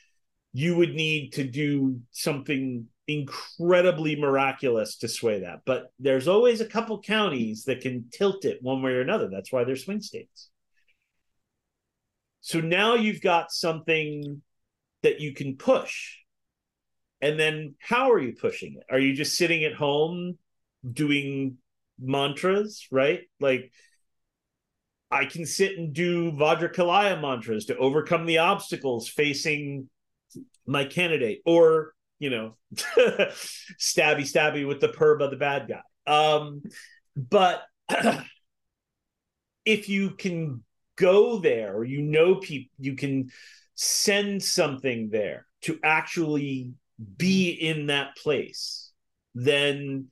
You 0.53 0.77
would 0.77 0.95
need 0.95 1.35
to 1.35 1.45
do 1.45 2.01
something 2.13 2.87
incredibly 3.09 4.17
miraculous 4.17 4.97
to 4.99 5.09
sway 5.09 5.41
that. 5.41 5.61
But 5.65 5.93
there's 5.99 6.29
always 6.29 6.61
a 6.61 6.67
couple 6.67 7.01
counties 7.01 7.65
that 7.65 7.81
can 7.81 8.09
tilt 8.13 8.45
it 8.45 8.63
one 8.63 8.83
way 8.83 8.93
or 8.93 9.01
another. 9.01 9.29
That's 9.29 9.53
why 9.53 9.65
they're 9.65 9.77
swing 9.77 10.01
states. 10.01 10.49
So 12.41 12.61
now 12.61 12.95
you've 12.95 13.21
got 13.21 13.53
something 13.53 14.43
that 15.03 15.21
you 15.21 15.35
can 15.35 15.57
push. 15.57 16.17
And 17.21 17.39
then 17.39 17.75
how 17.81 18.13
are 18.13 18.21
you 18.21 18.35
pushing 18.35 18.75
it? 18.75 18.85
Are 18.93 18.99
you 18.99 19.15
just 19.15 19.37
sitting 19.37 19.65
at 19.65 19.75
home 19.75 20.39
doing 20.91 21.59
mantras, 21.99 22.87
right? 22.91 23.21
Like 23.41 23.73
I 25.11 25.25
can 25.25 25.47
sit 25.47 25.79
and 25.79 25.93
do 25.93 26.33
Vajrakilaya 26.33 27.21
mantras 27.21 27.67
to 27.67 27.77
overcome 27.77 28.27
the 28.27 28.39
obstacles 28.39 29.09
facing 29.09 29.89
my 30.67 30.85
candidate, 30.85 31.43
or 31.45 31.95
you 32.19 32.31
know, 32.31 32.57
stabby 32.75 34.23
stabby 34.23 34.67
with 34.67 34.81
the 34.81 34.89
perb 34.89 35.23
of 35.23 35.31
the 35.31 35.37
bad 35.37 35.69
guy. 35.69 35.83
Um, 36.07 36.63
but 37.17 37.63
if 39.65 39.89
you 39.89 40.11
can 40.11 40.63
go 40.97 41.39
there, 41.39 41.77
or 41.77 41.85
you 41.85 42.03
know 42.03 42.37
people, 42.37 42.73
you 42.79 42.97
can 42.97 43.31
send 43.75 44.43
something 44.43 45.11
there 45.11 45.47
to 45.63 45.79
actually 45.85 46.73
be 47.17 47.51
in 47.51 47.87
that 47.87 48.17
place, 48.17 48.91
then 49.35 50.07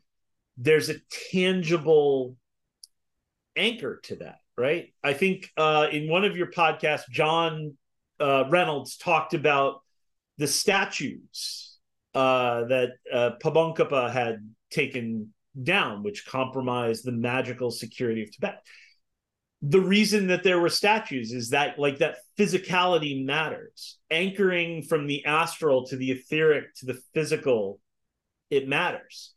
there's 0.56 0.89
a 0.89 0.97
tangible 1.31 2.36
anchor 3.56 4.01
to 4.05 4.16
that, 4.16 4.39
right? 4.56 4.93
I 5.02 5.12
think 5.12 5.51
uh, 5.56 5.89
in 5.90 6.09
one 6.09 6.24
of 6.24 6.36
your 6.36 6.51
podcasts, 6.51 7.09
John 7.10 7.76
uh, 8.20 8.44
Reynolds 8.48 8.97
talked 8.97 9.35
about 9.35 9.81
the 10.39 10.47
statues 10.47 11.78
uh, 12.14 12.64
that 12.64 12.90
uh, 13.12 14.10
had 14.10 14.55
taken 14.70 15.32
down, 15.60 16.02
which 16.02 16.26
compromised 16.26 17.05
the 17.05 17.12
magical 17.12 17.70
security 17.70 18.22
of 18.22 18.32
Tibet. 18.32 18.60
The 19.62 19.81
reason 19.81 20.26
that 20.28 20.43
there 20.43 20.60
were 20.60 20.68
statues 20.68 21.32
is 21.32 21.51
that, 21.51 21.78
like, 21.78 21.98
that 21.98 22.18
physicality 22.39 23.24
matters. 23.24 23.98
Anchoring 24.10 24.82
from 24.82 25.06
the 25.06 25.24
astral 25.24 25.86
to 25.86 25.97
the 25.97 26.10
etheric 26.10 26.74
to 26.76 26.86
the 26.86 27.01
physical, 27.14 27.81
it 28.51 28.68
matters. 28.68 29.34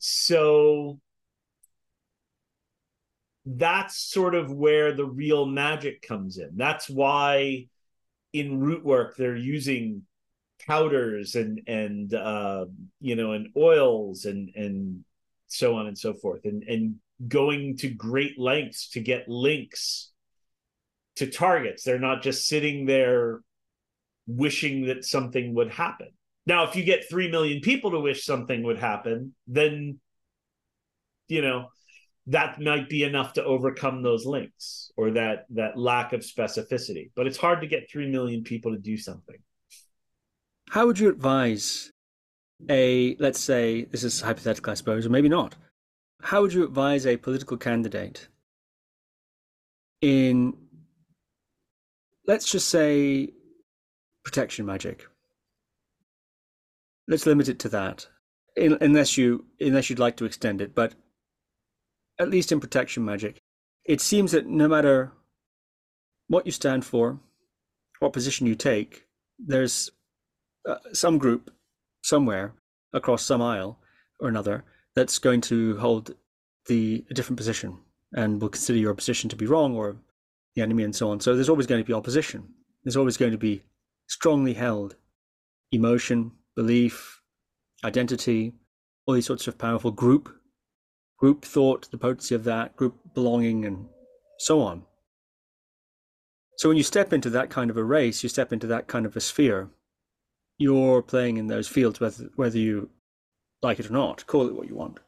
So 0.00 1.00
that's 3.46 3.96
sort 3.96 4.34
of 4.34 4.52
where 4.52 4.92
the 4.92 5.06
real 5.06 5.46
magic 5.46 6.02
comes 6.02 6.38
in. 6.38 6.50
That's 6.56 6.88
why 6.88 7.68
in 8.32 8.60
root 8.60 8.84
work 8.84 9.16
they're 9.16 9.36
using 9.36 10.02
powders 10.66 11.34
and 11.34 11.62
and 11.66 12.12
uh, 12.14 12.66
you 13.00 13.16
know 13.16 13.32
and 13.32 13.48
oils 13.56 14.24
and 14.24 14.50
and 14.54 15.04
so 15.46 15.76
on 15.76 15.86
and 15.86 15.96
so 15.96 16.12
forth 16.12 16.44
and 16.44 16.62
and 16.64 16.96
going 17.26 17.76
to 17.78 17.88
great 17.88 18.38
lengths 18.38 18.90
to 18.90 19.00
get 19.00 19.28
links 19.28 20.12
to 21.16 21.26
targets 21.26 21.82
they're 21.82 21.98
not 21.98 22.22
just 22.22 22.46
sitting 22.46 22.86
there 22.86 23.40
wishing 24.28 24.86
that 24.86 25.04
something 25.04 25.54
would 25.54 25.70
happen 25.70 26.08
now 26.48 26.64
if 26.64 26.74
you 26.74 26.82
get 26.82 27.08
3 27.08 27.30
million 27.30 27.60
people 27.60 27.92
to 27.92 28.00
wish 28.00 28.24
something 28.24 28.62
would 28.64 28.78
happen 28.78 29.34
then 29.46 30.00
you 31.28 31.42
know 31.42 31.68
that 32.26 32.60
might 32.60 32.88
be 32.88 33.04
enough 33.04 33.34
to 33.34 33.44
overcome 33.44 34.02
those 34.02 34.26
links 34.26 34.90
or 34.96 35.12
that 35.12 35.46
that 35.50 35.78
lack 35.78 36.12
of 36.12 36.20
specificity 36.20 37.10
but 37.14 37.26
it's 37.26 37.38
hard 37.38 37.60
to 37.60 37.66
get 37.66 37.90
3 37.90 38.10
million 38.10 38.42
people 38.42 38.72
to 38.72 38.78
do 38.78 38.96
something 38.96 39.38
how 40.70 40.86
would 40.86 40.98
you 40.98 41.08
advise 41.08 41.92
a, 42.68 43.16
let's 43.18 43.40
say, 43.40 43.84
this 43.84 44.04
is 44.04 44.20
hypothetical, 44.20 44.70
I 44.70 44.74
suppose, 44.74 45.06
or 45.06 45.10
maybe 45.10 45.28
not. 45.28 45.54
How 46.20 46.42
would 46.42 46.52
you 46.52 46.64
advise 46.64 47.06
a 47.06 47.16
political 47.16 47.56
candidate 47.56 48.28
in, 50.00 50.56
let's 52.26 52.50
just 52.50 52.68
say, 52.68 53.32
protection 54.24 54.66
magic? 54.66 55.06
Let's 57.08 57.26
limit 57.26 57.48
it 57.48 57.58
to 57.60 57.68
that, 57.70 58.06
in, 58.56 58.78
unless 58.80 59.16
you 59.16 59.46
unless 59.60 59.90
you'd 59.90 59.98
like 59.98 60.16
to 60.18 60.24
extend 60.24 60.60
it. 60.60 60.74
But 60.74 60.94
at 62.20 62.30
least 62.30 62.52
in 62.52 62.60
protection 62.60 63.04
magic, 63.04 63.38
it 63.84 64.00
seems 64.00 64.32
that 64.32 64.46
no 64.46 64.68
matter 64.68 65.12
what 66.28 66.46
you 66.46 66.52
stand 66.52 66.84
for, 66.84 67.18
what 68.00 68.12
position 68.12 68.46
you 68.46 68.54
take, 68.54 69.06
there's 69.38 69.90
uh, 70.68 70.76
some 70.92 71.18
group 71.18 71.50
somewhere 72.02 72.54
across 72.92 73.22
some 73.22 73.42
aisle 73.42 73.78
or 74.20 74.28
another 74.28 74.64
that's 74.94 75.18
going 75.18 75.40
to 75.40 75.76
hold 75.78 76.14
the 76.66 77.04
a 77.10 77.14
different 77.14 77.36
position 77.36 77.78
and 78.14 78.40
will 78.40 78.48
consider 78.48 78.78
your 78.78 78.94
position 78.94 79.28
to 79.30 79.36
be 79.36 79.46
wrong 79.46 79.74
or 79.74 79.96
the 80.54 80.62
enemy 80.62 80.82
and 80.82 80.94
so 80.94 81.10
on. 81.10 81.20
So 81.20 81.34
there's 81.34 81.48
always 81.48 81.66
going 81.66 81.82
to 81.82 81.86
be 81.86 81.92
opposition. 81.92 82.48
There's 82.84 82.96
always 82.96 83.16
going 83.16 83.32
to 83.32 83.38
be 83.38 83.62
strongly 84.08 84.54
held 84.54 84.96
emotion, 85.72 86.32
belief, 86.58 87.22
identity, 87.84 88.52
all 89.06 89.14
these 89.14 89.26
sorts 89.26 89.46
of 89.46 89.56
powerful 89.56 89.92
group 89.92 90.28
group 91.16 91.44
thought, 91.44 91.88
the 91.90 91.98
potency 91.98 92.34
of 92.34 92.42
that, 92.44 92.76
group 92.76 92.96
belonging 93.14 93.64
and 93.64 93.86
so 94.38 94.60
on. 94.60 94.82
So 96.56 96.68
when 96.68 96.76
you 96.76 96.82
step 96.82 97.12
into 97.12 97.30
that 97.30 97.48
kind 97.48 97.70
of 97.70 97.76
a 97.76 97.84
race, 97.84 98.24
you 98.24 98.28
step 98.28 98.52
into 98.52 98.66
that 98.66 98.88
kind 98.88 99.06
of 99.06 99.16
a 99.16 99.20
sphere, 99.20 99.68
you're 100.58 101.02
playing 101.02 101.36
in 101.36 101.46
those 101.46 101.68
fields, 101.68 102.00
whether 102.00 102.28
whether 102.34 102.58
you 102.58 102.90
like 103.62 103.78
it 103.78 103.88
or 103.88 103.92
not. 103.92 104.26
Call 104.26 104.48
it 104.48 104.54
what 104.54 104.68
you 104.68 104.74
want. 104.74 104.98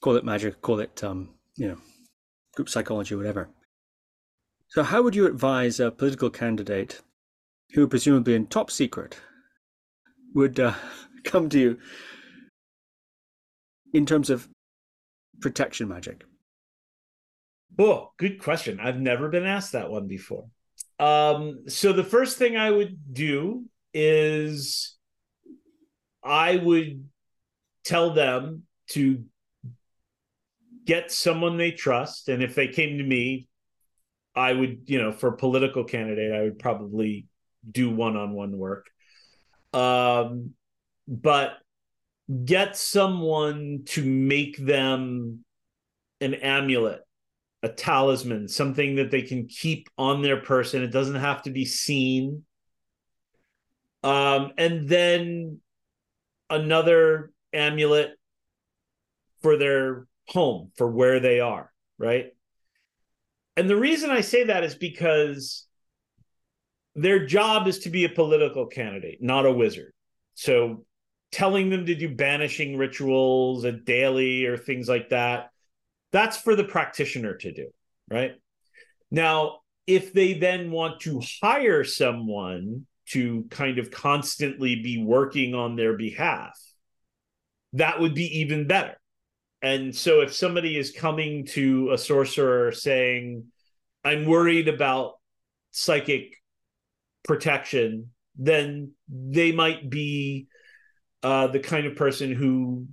Call 0.00 0.16
it 0.16 0.24
magic. 0.24 0.62
Call 0.62 0.80
it 0.80 1.04
um, 1.04 1.28
you 1.56 1.68
know, 1.68 1.78
group 2.54 2.70
psychology, 2.70 3.14
whatever. 3.14 3.50
So, 4.68 4.82
how 4.82 5.02
would 5.02 5.14
you 5.14 5.26
advise 5.26 5.78
a 5.78 5.90
political 5.90 6.30
candidate 6.30 7.02
who, 7.74 7.86
presumably 7.86 8.34
in 8.34 8.46
top 8.46 8.70
secret, 8.70 9.18
would 10.34 10.60
uh, 10.60 10.74
come 11.24 11.48
to 11.48 11.58
you 11.58 11.78
in 13.92 14.06
terms 14.06 14.30
of 14.30 14.48
protection 15.40 15.88
magic? 15.88 16.24
Oh, 17.78 18.12
good 18.16 18.42
question. 18.42 18.80
I've 18.80 18.98
never 18.98 19.28
been 19.28 19.46
asked 19.46 19.72
that 19.72 19.90
one 19.90 20.08
before. 20.08 20.46
Um, 20.98 21.64
so 21.68 21.92
the 21.92 22.04
first 22.04 22.38
thing 22.38 22.56
I 22.56 22.70
would 22.70 22.98
do 23.12 23.66
is 23.94 24.96
I 26.24 26.56
would 26.56 27.04
tell 27.84 28.12
them 28.12 28.64
to 28.90 29.24
get 30.84 31.12
someone 31.12 31.56
they 31.56 31.70
trust. 31.70 32.28
And 32.28 32.42
if 32.42 32.54
they 32.54 32.68
came 32.68 32.98
to 32.98 33.04
me, 33.04 33.48
I 34.34 34.52
would, 34.52 34.82
you 34.86 35.00
know, 35.00 35.12
for 35.12 35.28
a 35.28 35.36
political 35.36 35.84
candidate, 35.84 36.32
I 36.32 36.42
would 36.42 36.58
probably 36.58 37.26
do 37.70 37.90
one 37.90 38.16
on 38.16 38.32
one 38.32 38.56
work. 38.56 38.86
Um, 39.72 40.54
but 41.06 41.58
get 42.44 42.76
someone 42.76 43.82
to 43.86 44.04
make 44.04 44.56
them 44.58 45.44
an 46.20 46.34
amulet, 46.34 47.00
a 47.62 47.68
talisman, 47.68 48.48
something 48.48 48.96
that 48.96 49.10
they 49.10 49.22
can 49.22 49.46
keep 49.46 49.88
on 49.96 50.22
their 50.22 50.38
person. 50.38 50.82
It 50.82 50.92
doesn't 50.92 51.16
have 51.16 51.42
to 51.42 51.50
be 51.50 51.64
seen. 51.64 52.44
Um, 54.02 54.52
and 54.58 54.88
then 54.88 55.60
another 56.50 57.32
amulet 57.52 58.12
for 59.42 59.56
their 59.56 60.06
home, 60.28 60.72
for 60.76 60.90
where 60.90 61.20
they 61.20 61.40
are, 61.40 61.72
right? 61.98 62.26
And 63.56 63.68
the 63.68 63.76
reason 63.76 64.10
I 64.10 64.20
say 64.20 64.44
that 64.44 64.64
is 64.64 64.74
because 64.74 65.67
their 66.98 67.26
job 67.26 67.68
is 67.68 67.80
to 67.80 67.90
be 67.90 68.04
a 68.04 68.08
political 68.08 68.66
candidate, 68.66 69.18
not 69.22 69.46
a 69.46 69.52
wizard. 69.52 69.92
So 70.34 70.84
telling 71.30 71.70
them 71.70 71.86
to 71.86 71.94
do 71.94 72.14
banishing 72.14 72.76
rituals 72.76 73.64
a 73.64 73.72
daily 73.72 74.46
or 74.46 74.56
things 74.56 74.88
like 74.88 75.10
that, 75.10 75.50
that's 76.10 76.38
for 76.38 76.56
the 76.56 76.64
practitioner 76.64 77.34
to 77.36 77.52
do, 77.52 77.68
right? 78.10 78.32
Now, 79.10 79.60
if 79.86 80.12
they 80.12 80.34
then 80.34 80.70
want 80.70 81.00
to 81.00 81.22
hire 81.40 81.84
someone 81.84 82.86
to 83.10 83.46
kind 83.50 83.78
of 83.78 83.90
constantly 83.90 84.76
be 84.76 85.02
working 85.02 85.54
on 85.54 85.76
their 85.76 85.96
behalf, 85.96 86.58
that 87.74 88.00
would 88.00 88.14
be 88.14 88.40
even 88.40 88.66
better. 88.66 88.98
And 89.62 89.94
so 89.94 90.20
if 90.20 90.32
somebody 90.32 90.76
is 90.76 90.92
coming 90.92 91.46
to 91.46 91.90
a 91.92 91.98
sorcerer 91.98 92.72
saying, 92.72 93.46
I'm 94.04 94.26
worried 94.26 94.68
about 94.68 95.14
psychic 95.70 96.37
protection, 97.24 98.10
then 98.36 98.92
they 99.08 99.52
might 99.52 99.88
be 99.88 100.46
uh, 101.22 101.48
the 101.48 101.60
kind 101.60 101.86
of 101.86 101.96
person 101.96 102.32
who 102.32 102.86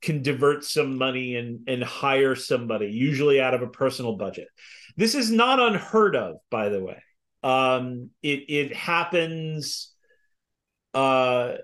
can 0.00 0.22
divert 0.22 0.64
some 0.64 0.98
money 0.98 1.36
and, 1.36 1.60
and 1.68 1.82
hire 1.82 2.34
somebody, 2.34 2.86
usually 2.86 3.40
out 3.40 3.54
of 3.54 3.62
a 3.62 3.68
personal 3.68 4.16
budget. 4.16 4.48
This 4.96 5.14
is 5.14 5.30
not 5.30 5.60
unheard 5.60 6.16
of, 6.16 6.36
by 6.50 6.68
the 6.68 6.82
way. 6.82 7.02
Um, 7.42 8.10
it 8.22 8.44
it 8.48 8.76
happens. 8.76 9.92
Uh, 10.94 11.54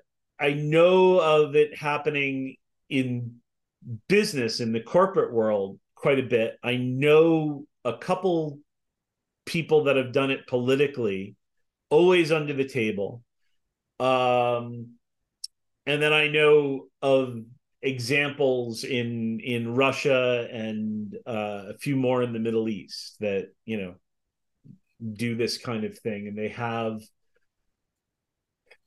I 0.40 0.52
know 0.54 1.18
of 1.18 1.54
it 1.56 1.76
happening 1.76 2.56
in 2.88 3.36
business 4.08 4.60
in 4.60 4.72
the 4.72 4.80
corporate 4.80 5.32
world 5.32 5.78
quite 5.94 6.18
a 6.18 6.24
bit. 6.24 6.58
I 6.62 6.76
know 6.76 7.64
a 7.84 7.96
couple 7.96 8.58
people 9.46 9.84
that 9.84 9.96
have 9.96 10.12
done 10.12 10.30
it 10.30 10.46
politically, 10.46 11.36
always 11.90 12.32
under 12.32 12.52
the 12.52 12.68
table. 12.68 13.22
Um, 14.00 14.94
and 15.86 16.02
then 16.02 16.12
I 16.12 16.28
know 16.28 16.86
of 17.02 17.40
examples 17.80 18.84
in 18.84 19.40
in 19.40 19.74
Russia 19.74 20.48
and 20.50 21.16
uh, 21.26 21.70
a 21.70 21.78
few 21.78 21.96
more 21.96 22.22
in 22.22 22.32
the 22.32 22.38
Middle 22.38 22.68
East 22.68 23.16
that 23.20 23.48
you 23.64 23.80
know 23.80 23.94
do 25.12 25.36
this 25.36 25.58
kind 25.58 25.84
of 25.84 25.98
thing, 25.98 26.28
and 26.28 26.36
they 26.36 26.48
have 26.48 27.00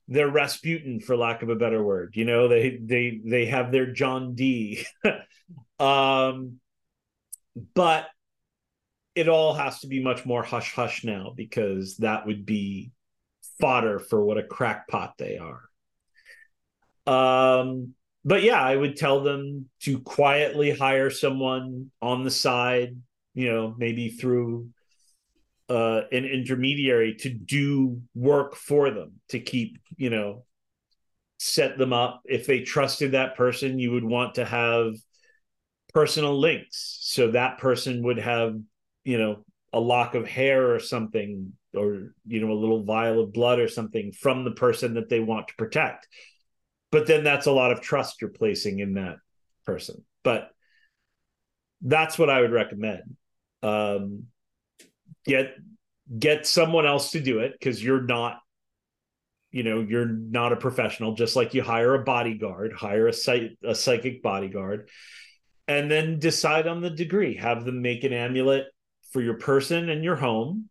their 0.08 0.28
Rasputin, 0.28 1.00
for 1.00 1.16
lack 1.16 1.42
of 1.42 1.48
a 1.48 1.56
better 1.56 1.82
word. 1.82 2.12
You 2.14 2.24
know, 2.24 2.48
they 2.48 2.78
they 2.82 3.20
they 3.24 3.46
have 3.46 3.72
their 3.72 3.92
John 3.92 4.34
Dee 4.34 4.86
um, 5.78 6.60
but 7.74 8.06
it 9.14 9.28
all 9.28 9.54
has 9.54 9.80
to 9.80 9.86
be 9.86 10.02
much 10.02 10.24
more 10.24 10.42
hush 10.42 10.74
hush 10.74 11.04
now 11.04 11.32
because 11.36 11.96
that 11.98 12.26
would 12.26 12.46
be 12.46 12.92
fodder 13.60 13.98
for 13.98 14.24
what 14.24 14.38
a 14.38 14.42
crackpot 14.42 15.14
they 15.18 15.38
are. 15.38 15.60
Um, 17.06 17.94
but 18.24 18.42
yeah, 18.42 18.62
I 18.62 18.76
would 18.76 18.96
tell 18.96 19.22
them 19.22 19.68
to 19.82 19.98
quietly 20.00 20.70
hire 20.70 21.10
someone 21.10 21.90
on 22.00 22.22
the 22.22 22.30
side, 22.30 22.96
you 23.34 23.52
know, 23.52 23.74
maybe 23.76 24.10
through 24.10 24.68
uh, 25.68 26.02
an 26.12 26.24
intermediary 26.24 27.14
to 27.20 27.30
do 27.30 28.02
work 28.14 28.54
for 28.54 28.90
them 28.90 29.20
to 29.30 29.40
keep, 29.40 29.78
you 29.96 30.10
know, 30.10 30.44
set 31.38 31.76
them 31.76 31.92
up. 31.92 32.22
If 32.24 32.46
they 32.46 32.60
trusted 32.60 33.12
that 33.12 33.36
person, 33.36 33.78
you 33.78 33.92
would 33.92 34.04
want 34.04 34.36
to 34.36 34.44
have 34.44 34.94
personal 35.92 36.38
links. 36.38 36.98
So 37.02 37.32
that 37.32 37.58
person 37.58 38.02
would 38.04 38.18
have, 38.18 38.56
you 39.04 39.18
know, 39.18 39.44
a 39.72 39.80
lock 39.80 40.14
of 40.14 40.28
hair 40.28 40.74
or 40.74 40.80
something, 40.80 41.52
or, 41.74 42.14
you 42.26 42.40
know, 42.40 42.52
a 42.52 42.54
little 42.58 42.84
vial 42.84 43.20
of 43.20 43.32
blood 43.32 43.58
or 43.58 43.68
something 43.68 44.12
from 44.12 44.44
the 44.44 44.50
person 44.50 44.94
that 44.94 45.08
they 45.08 45.20
want 45.20 45.48
to 45.48 45.54
protect. 45.56 46.06
But 46.90 47.06
then 47.06 47.24
that's 47.24 47.46
a 47.46 47.52
lot 47.52 47.72
of 47.72 47.80
trust 47.80 48.20
you're 48.20 48.30
placing 48.30 48.80
in 48.80 48.94
that 48.94 49.16
person. 49.64 50.04
But 50.22 50.50
that's 51.80 52.18
what 52.18 52.30
i 52.30 52.40
would 52.40 52.52
recommend. 52.52 53.16
Um, 53.62 54.24
get 55.24 55.54
get 56.18 56.46
someone 56.46 56.86
else 56.86 57.12
to 57.12 57.20
do 57.20 57.38
it 57.38 57.52
because 57.52 57.82
you're 57.82 58.02
not 58.02 58.38
you 59.50 59.62
know 59.62 59.80
you're 59.80 60.06
not 60.06 60.52
a 60.52 60.56
professional 60.56 61.14
just 61.14 61.36
like 61.36 61.54
you 61.54 61.62
hire 61.62 61.94
a 61.94 62.02
bodyguard 62.02 62.72
hire 62.72 63.06
a, 63.06 63.12
psych- 63.12 63.56
a 63.64 63.74
psychic 63.74 64.20
bodyguard 64.20 64.88
and 65.68 65.90
then 65.90 66.18
decide 66.18 66.66
on 66.66 66.80
the 66.80 66.90
degree. 66.90 67.36
Have 67.36 67.64
them 67.64 67.82
make 67.82 68.04
an 68.04 68.12
amulet 68.12 68.66
for 69.12 69.20
your 69.20 69.38
person 69.38 69.88
and 69.88 70.02
your 70.02 70.16
home 70.16 70.68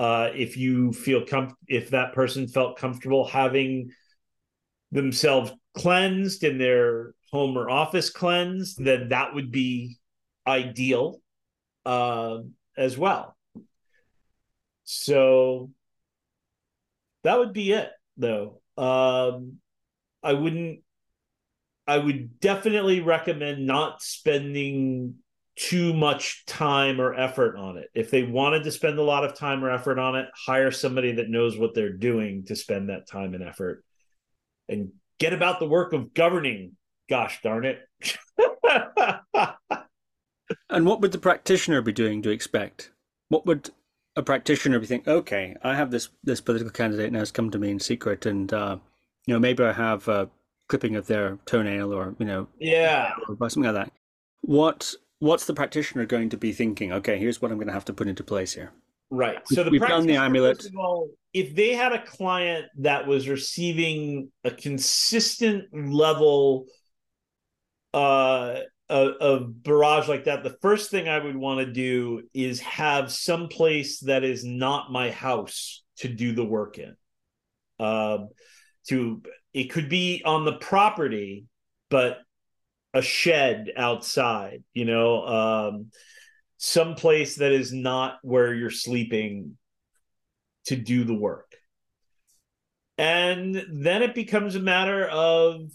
uh, 0.00 0.30
if 0.34 0.56
you 0.56 0.94
feel 0.94 1.26
com- 1.26 1.54
if 1.68 1.90
that 1.90 2.14
person 2.14 2.48
felt 2.48 2.78
comfortable 2.78 3.26
having 3.26 3.90
themselves 4.90 5.52
cleansed 5.74 6.42
and 6.42 6.58
their 6.58 7.12
home 7.30 7.56
or 7.58 7.68
office 7.68 8.08
cleansed, 8.08 8.82
then 8.82 9.10
that 9.10 9.34
would 9.34 9.52
be 9.52 9.98
ideal 10.46 11.20
uh, 11.84 12.38
as 12.78 12.96
well. 12.96 13.36
So 14.84 15.70
that 17.22 17.38
would 17.38 17.52
be 17.52 17.72
it, 17.72 17.90
though. 18.16 18.62
Um, 18.78 19.58
I 20.22 20.32
wouldn't. 20.32 20.80
I 21.86 21.98
would 21.98 22.40
definitely 22.40 23.00
recommend 23.00 23.66
not 23.66 24.00
spending 24.00 25.16
too 25.60 25.92
much 25.92 26.46
time 26.46 27.00
or 27.00 27.12
effort 27.14 27.54
on 27.56 27.76
it. 27.76 27.90
If 27.94 28.10
they 28.10 28.22
wanted 28.22 28.64
to 28.64 28.72
spend 28.72 28.98
a 28.98 29.02
lot 29.02 29.24
of 29.24 29.34
time 29.34 29.62
or 29.62 29.70
effort 29.70 29.98
on 29.98 30.16
it, 30.16 30.26
hire 30.34 30.70
somebody 30.70 31.12
that 31.12 31.28
knows 31.28 31.58
what 31.58 31.74
they're 31.74 31.92
doing 31.92 32.46
to 32.46 32.56
spend 32.56 32.88
that 32.88 33.06
time 33.06 33.34
and 33.34 33.44
effort 33.44 33.84
and 34.70 34.92
get 35.18 35.34
about 35.34 35.60
the 35.60 35.68
work 35.68 35.92
of 35.92 36.14
governing. 36.14 36.76
Gosh 37.10 37.42
darn 37.42 37.66
it. 37.66 37.80
and 40.70 40.86
what 40.86 41.02
would 41.02 41.12
the 41.12 41.18
practitioner 41.18 41.82
be 41.82 41.92
doing 41.92 42.22
to 42.22 42.30
expect? 42.30 42.90
What 43.28 43.44
would 43.44 43.68
a 44.16 44.22
practitioner 44.22 44.78
be 44.78 44.86
thinking? 44.86 45.12
Okay, 45.12 45.56
I 45.62 45.74
have 45.74 45.90
this 45.90 46.08
this 46.24 46.40
political 46.40 46.72
candidate 46.72 47.12
now 47.12 47.18
has 47.18 47.30
come 47.30 47.50
to 47.50 47.58
me 47.58 47.70
in 47.70 47.80
secret, 47.80 48.24
and 48.24 48.50
uh, 48.52 48.78
you 49.26 49.34
know 49.34 49.40
maybe 49.40 49.62
I 49.62 49.72
have 49.72 50.08
a 50.08 50.30
clipping 50.68 50.96
of 50.96 51.06
their 51.06 51.38
toenail, 51.44 51.92
or 51.92 52.14
you 52.18 52.26
know, 52.26 52.48
yeah, 52.58 53.12
or 53.28 53.36
something 53.50 53.64
like 53.64 53.84
that. 53.84 53.92
What 54.40 54.94
what's 55.20 55.46
the 55.46 55.54
practitioner 55.54 56.04
going 56.04 56.30
to 56.30 56.36
be 56.36 56.52
thinking? 56.52 56.92
Okay, 56.92 57.18
here's 57.18 57.40
what 57.40 57.52
I'm 57.52 57.58
going 57.58 57.68
to 57.68 57.72
have 57.72 57.84
to 57.86 57.94
put 57.94 58.08
into 58.08 58.24
place 58.24 58.52
here. 58.52 58.72
Right. 59.10 59.38
So 59.46 59.64
the 59.64 59.70
we've 59.70 59.80
done 59.80 60.06
the 60.06 60.16
amulet. 60.16 60.66
All, 60.76 61.08
if 61.32 61.54
they 61.54 61.74
had 61.74 61.92
a 61.92 62.02
client 62.02 62.66
that 62.78 63.06
was 63.06 63.28
receiving 63.28 64.30
a 64.44 64.50
consistent 64.50 65.64
level 65.72 66.66
uh, 67.92 68.60
of, 68.88 69.12
of 69.20 69.62
barrage 69.62 70.08
like 70.08 70.24
that, 70.24 70.42
the 70.42 70.56
first 70.62 70.90
thing 70.90 71.08
I 71.08 71.18
would 71.18 71.36
want 71.36 71.60
to 71.66 71.72
do 71.72 72.22
is 72.34 72.60
have 72.60 73.12
some 73.12 73.48
place 73.48 74.00
that 74.00 74.24
is 74.24 74.44
not 74.44 74.92
my 74.92 75.10
house 75.10 75.82
to 75.98 76.08
do 76.08 76.32
the 76.32 76.44
work 76.44 76.78
in. 76.78 76.96
Um, 77.78 78.28
to 78.88 79.22
it 79.52 79.70
could 79.70 79.88
be 79.88 80.22
on 80.24 80.44
the 80.44 80.54
property, 80.54 81.46
but 81.90 82.18
a 82.94 83.02
shed 83.02 83.72
outside. 83.76 84.64
You 84.74 84.84
know. 84.84 85.26
Um, 85.26 85.90
some 86.62 86.94
place 86.94 87.36
that 87.36 87.52
is 87.52 87.72
not 87.72 88.18
where 88.20 88.52
you're 88.52 88.68
sleeping 88.68 89.56
to 90.66 90.76
do 90.76 91.04
the 91.04 91.14
work. 91.14 91.56
And 92.98 93.64
then 93.72 94.02
it 94.02 94.14
becomes 94.14 94.56
a 94.56 94.60
matter 94.60 95.08
of 95.08 95.70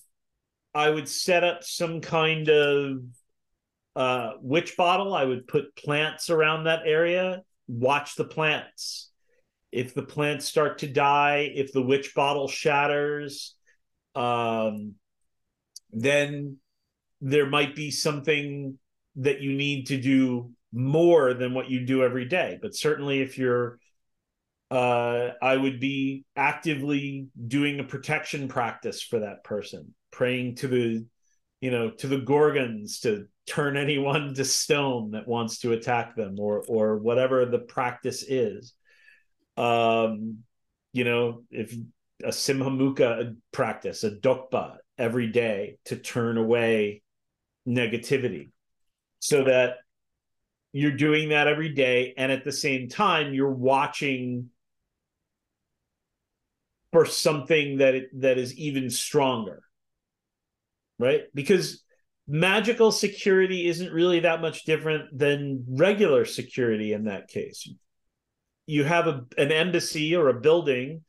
I 0.75 0.91
would 0.91 1.09
set 1.09 1.43
up 1.43 1.63
some 1.63 2.01
kind 2.01 2.49
of 2.49 2.99
uh, 3.95 4.33
witch 4.41 4.77
bottle. 4.77 5.15
I 5.15 5.25
would 5.25 5.47
put 5.47 5.75
plants 5.75 6.29
around 6.29 6.65
that 6.65 6.83
area, 6.85 7.41
watch 7.67 8.15
the 8.15 8.25
plants. 8.25 9.09
If 9.71 9.95
the 9.95 10.03
plants 10.03 10.45
start 10.45 10.77
to 10.79 10.87
die, 10.87 11.51
if 11.55 11.73
the 11.73 11.81
witch 11.81 12.13
bottle 12.13 12.47
shatters, 12.47 13.55
um, 14.13 14.93
then 15.91 16.57
there 17.25 17.47
might 17.47 17.75
be 17.75 17.89
something 17.89 18.77
that 19.15 19.41
you 19.41 19.51
need 19.51 19.87
to 19.87 19.99
do 19.99 20.51
more 20.71 21.33
than 21.33 21.55
what 21.55 21.71
you 21.71 21.83
do 21.83 22.03
every 22.03 22.25
day. 22.25 22.59
But 22.61 22.75
certainly, 22.75 23.19
if 23.19 23.35
you're, 23.39 23.79
uh, 24.69 25.29
I 25.41 25.57
would 25.57 25.79
be 25.79 26.23
actively 26.35 27.27
doing 27.47 27.79
a 27.79 27.83
protection 27.83 28.47
practice 28.47 29.01
for 29.01 29.21
that 29.21 29.43
person, 29.43 29.95
praying 30.11 30.57
to 30.57 30.67
the, 30.67 31.05
you 31.61 31.71
know, 31.71 31.89
to 31.89 32.07
the 32.07 32.19
gorgons 32.19 32.99
to 32.99 33.25
turn 33.47 33.75
anyone 33.85 34.35
to 34.35 34.45
stone 34.45 35.11
that 35.11 35.27
wants 35.27 35.61
to 35.61 35.71
attack 35.71 36.15
them, 36.15 36.35
or 36.39 36.63
or 36.67 36.97
whatever 36.97 37.47
the 37.47 37.59
practice 37.59 38.21
is. 38.21 38.73
Um, 39.57 40.43
you 40.93 41.05
know, 41.05 41.41
if 41.49 41.73
a 42.23 42.27
Simhamukha 42.27 43.35
practice, 43.51 44.03
a 44.03 44.11
dokpa 44.11 44.75
every 44.99 45.27
day 45.27 45.79
to 45.85 45.95
turn 45.95 46.37
away 46.37 47.01
negativity 47.67 48.49
so 49.19 49.43
that 49.43 49.77
you're 50.71 50.91
doing 50.91 51.29
that 51.29 51.47
every 51.47 51.69
day 51.69 52.13
and 52.17 52.31
at 52.31 52.43
the 52.43 52.51
same 52.51 52.89
time 52.89 53.33
you're 53.33 53.49
watching 53.49 54.49
for 56.91 57.05
something 57.05 57.77
that 57.77 57.95
it, 57.95 58.21
that 58.21 58.37
is 58.37 58.57
even 58.57 58.89
stronger 58.89 59.61
right? 60.99 61.23
Because 61.33 61.83
magical 62.27 62.91
security 62.91 63.67
isn't 63.67 63.91
really 63.91 64.21
that 64.21 64.41
much 64.41 64.63
different 64.63 65.17
than 65.17 65.65
regular 65.67 66.25
security 66.25 66.93
in 66.93 67.05
that 67.05 67.27
case. 67.27 67.69
You 68.65 68.83
have 68.83 69.07
a, 69.07 69.25
an 69.37 69.51
embassy 69.51 70.15
or 70.15 70.29
a 70.29 70.39
building 70.39 71.01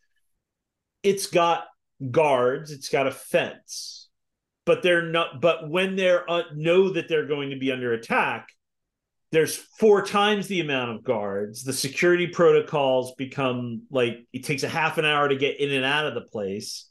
it's 1.02 1.26
got 1.26 1.66
guards 2.10 2.72
it's 2.72 2.88
got 2.88 3.06
a 3.06 3.12
fence 3.12 4.05
but 4.66 4.82
they're 4.82 5.06
not 5.06 5.40
but 5.40 5.70
when 5.70 5.96
they're 5.96 6.30
uh, 6.30 6.42
know 6.54 6.92
that 6.92 7.08
they're 7.08 7.26
going 7.26 7.50
to 7.50 7.56
be 7.56 7.72
under 7.72 7.94
attack 7.94 8.48
there's 9.32 9.56
four 9.56 10.02
times 10.02 10.46
the 10.46 10.60
amount 10.60 10.92
of 10.92 11.04
guards. 11.04 11.64
The 11.64 11.72
security 11.72 12.28
protocols 12.28 13.12
become 13.16 13.82
like 13.90 14.26
it 14.32 14.44
takes 14.44 14.62
a 14.62 14.68
half 14.68 14.98
an 14.98 15.04
hour 15.04 15.28
to 15.28 15.36
get 15.36 15.60
in 15.60 15.72
and 15.72 15.84
out 15.84 16.06
of 16.06 16.14
the 16.14 16.22
place. 16.22 16.88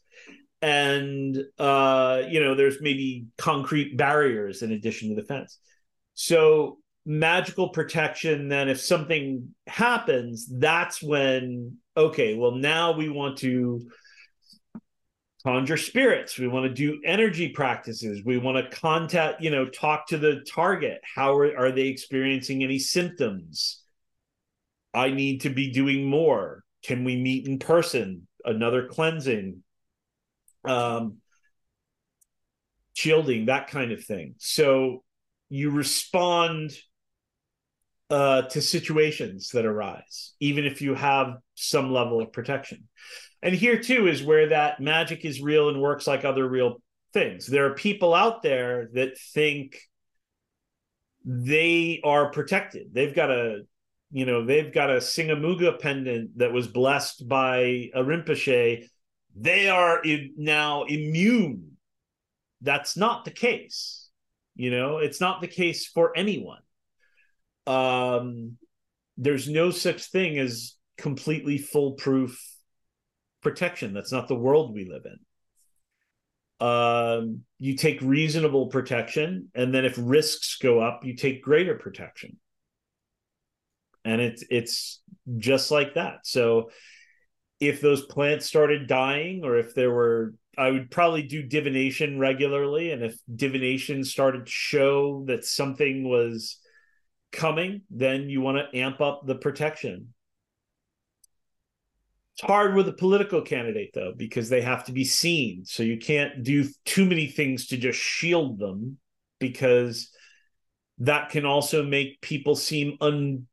And 0.61 1.37
uh, 1.57 2.23
you 2.27 2.39
know, 2.41 2.55
there's 2.55 2.81
maybe 2.81 3.27
concrete 3.37 3.97
barriers 3.97 4.61
in 4.61 4.71
addition 4.71 5.09
to 5.09 5.15
the 5.15 5.27
fence. 5.27 5.59
So 6.13 6.79
magical 7.05 7.69
protection, 7.69 8.49
then 8.49 8.67
if 8.67 8.81
something 8.81 9.55
happens, 9.67 10.47
that's 10.47 11.01
when 11.01 11.77
okay, 11.95 12.35
well 12.35 12.51
now 12.51 12.91
we 12.97 13.09
want 13.09 13.37
to 13.39 13.89
conjure 15.45 15.77
spirits. 15.77 16.39
We 16.39 16.47
want 16.47 16.65
to 16.65 16.73
do 16.73 16.99
energy 17.05 17.49
practices. 17.49 18.23
We 18.25 18.37
want 18.37 18.57
to 18.57 18.75
contact 18.75 19.41
you 19.41 19.51
know 19.51 19.65
talk 19.65 20.07
to 20.07 20.17
the 20.17 20.43
target. 20.49 21.01
How 21.03 21.37
are, 21.37 21.57
are 21.57 21.71
they 21.71 21.87
experiencing 21.87 22.63
any 22.63 22.79
symptoms? 22.79 23.83
I 24.93 25.11
need 25.11 25.41
to 25.41 25.49
be 25.49 25.71
doing 25.71 26.05
more. 26.05 26.63
Can 26.83 27.03
we 27.03 27.15
meet 27.15 27.47
in 27.47 27.59
person? 27.59 28.27
Another 28.43 28.87
cleansing. 28.87 29.63
Um 30.63 31.17
shielding, 32.93 33.45
that 33.47 33.67
kind 33.67 33.91
of 33.91 34.03
thing. 34.03 34.35
So 34.39 35.03
you 35.49 35.69
respond 35.69 36.71
uh, 38.09 38.43
to 38.43 38.61
situations 38.61 39.49
that 39.49 39.65
arise, 39.65 40.33
even 40.39 40.65
if 40.65 40.81
you 40.81 40.95
have 40.95 41.35
some 41.55 41.91
level 41.91 42.21
of 42.21 42.31
protection. 42.31 42.87
And 43.45 43.53
here 43.53 43.79
too 43.79 44.07
is 44.07 44.23
where 44.23 44.49
that 44.49 44.79
magic 44.79 45.23
is 45.23 45.39
real 45.39 45.69
and 45.69 45.79
works 45.79 46.07
like 46.07 46.25
other 46.25 46.49
real 46.49 46.81
things. 47.13 47.45
There 47.45 47.67
are 47.67 47.75
people 47.75 48.15
out 48.15 48.41
there 48.41 48.89
that 48.93 49.19
think 49.19 49.79
they 51.23 52.01
are 52.03 52.31
protected. 52.31 52.87
They've 52.91 53.13
got 53.13 53.29
a, 53.29 53.61
you 54.11 54.25
know, 54.25 54.43
they've 54.45 54.73
got 54.73 54.89
a 54.89 54.95
Simhamukha 54.95 55.79
pendant 55.79 56.39
that 56.39 56.53
was 56.53 56.67
blessed 56.67 57.27
by 57.29 57.91
a 57.93 58.01
Rinpoche. 58.01 58.87
They 59.35 59.69
are 59.69 60.01
now 60.35 60.85
immune. 60.85 61.77
That's 62.61 62.97
not 62.97 63.25
the 63.25 63.31
case. 63.31 64.09
You 64.55 64.71
know, 64.71 64.97
it's 64.97 65.21
not 65.21 65.41
the 65.41 65.47
case 65.47 65.85
for 65.85 66.17
anyone. 66.17 66.61
Um, 67.67 68.57
there's 69.17 69.47
no 69.47 69.69
such 69.69 70.05
thing 70.05 70.39
as 70.39 70.73
completely 70.97 71.59
foolproof 71.59 72.54
protection. 73.45 73.93
That's 73.93 74.11
not 74.11 74.27
the 74.27 74.35
world 74.35 74.73
we 74.73 74.89
live 74.89 75.03
in. 75.05 76.67
Um, 76.67 77.41
you 77.59 77.75
take 77.75 78.01
reasonable 78.01 78.67
protection, 78.67 79.49
and 79.53 79.71
then 79.71 79.85
if 79.85 79.95
risks 80.01 80.57
go 80.57 80.79
up, 80.79 81.05
you 81.05 81.15
take 81.15 81.43
greater 81.43 81.75
protection. 81.75 82.39
And 84.03 84.19
it's 84.19 84.43
it's 84.49 85.01
just 85.37 85.69
like 85.69 85.93
that. 85.93 86.19
So 86.23 86.71
if 87.59 87.81
those 87.81 88.05
plants 88.05 88.47
started 88.47 88.87
dying, 88.87 89.41
or 89.43 89.57
if 89.57 89.75
there 89.75 89.91
were 89.91 90.33
I 90.57 90.71
would 90.71 90.89
probably 90.89 91.23
do 91.23 91.43
divination 91.43 92.17
regularly. 92.17 92.91
And 92.91 93.03
if 93.03 93.15
divination 93.33 94.03
started 94.03 94.45
to 94.47 94.51
show 94.51 95.25
that 95.27 95.45
something 95.45 96.07
was 96.07 96.57
coming, 97.31 97.81
then 97.89 98.29
you 98.29 98.41
want 98.41 98.57
to 98.57 98.77
amp 98.77 99.01
up 99.01 99.21
the 99.25 99.35
protection. 99.35 100.14
It's 102.35 102.45
hard 102.45 102.75
with 102.75 102.89
a 102.89 102.93
political 102.93 103.41
candidate 103.41 103.91
though, 103.93 104.13
because 104.15 104.49
they 104.49 104.59
have 104.59 104.85
to 104.85 104.91
be 104.91 105.05
seen. 105.05 105.63
So 105.63 105.83
you 105.83 105.97
can't 105.97 106.43
do 106.43 106.67
too 106.83 107.05
many 107.05 107.27
things 107.27 107.67
to 107.67 107.77
just 107.77 107.97
shield 107.97 108.59
them 108.59 108.97
because 109.39 110.11
that 110.97 111.29
can 111.29 111.45
also 111.45 111.81
make 111.81 112.19
people 112.19 112.55
seem 112.55 112.97
un 112.99 113.47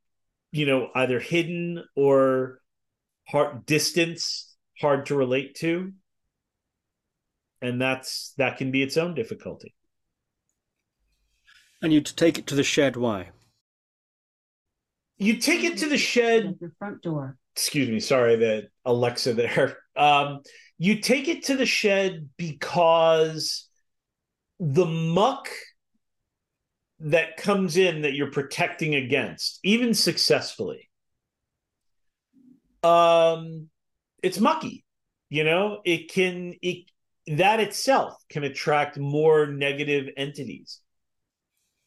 you 0.51 0.67
know 0.67 0.91
either 0.97 1.21
hidden 1.21 1.85
or 1.95 2.61
hard 3.29 3.65
distance 3.67 4.57
hard 4.81 5.07
to 5.07 5.15
relate 5.15 5.55
to. 5.57 5.93
And 7.61 7.81
that's 7.81 8.35
that 8.39 8.57
can 8.57 8.73
be 8.73 8.83
its 8.83 8.97
own 8.97 9.15
difficulty. 9.15 9.75
And 11.81 11.93
you 11.93 12.01
take 12.01 12.37
it 12.37 12.49
to 12.49 12.57
the 12.57 12.65
shed. 12.65 12.97
Why? 12.97 13.31
You 15.19 15.37
take 15.37 15.63
it 15.63 15.79
to 15.79 15.89
the 15.89 15.99
shed. 15.99 16.57
The 16.61 16.73
front 16.81 17.03
door 17.03 17.39
excuse 17.55 17.89
me 17.89 18.01
sorry 18.01 18.37
that 18.37 18.69
alexa 18.85 19.35
there. 19.35 19.79
Um 19.95 20.41
you 20.79 21.03
take 21.03 21.29
it 21.29 21.45
to 21.45 21.57
the 21.57 21.67
shed 21.67 22.31
because 22.39 23.69
the 24.59 24.87
muck 24.87 25.51
that 27.01 27.37
comes 27.37 27.77
in 27.77 28.03
that 28.03 28.15
you're 28.15 28.31
protecting 28.31 28.95
against 28.95 29.61
even 29.63 29.93
successfully 29.93 30.89
um 32.83 33.69
it's 34.23 34.41
mucky 34.41 34.83
you 35.33 35.45
know? 35.45 35.81
It 35.87 36.13
can 36.13 36.53
it 36.61 36.91
that 37.27 37.59
itself 37.59 38.15
can 38.29 38.45
attract 38.45 38.99
more 38.99 39.47
negative 39.47 40.11
entities. 40.15 40.81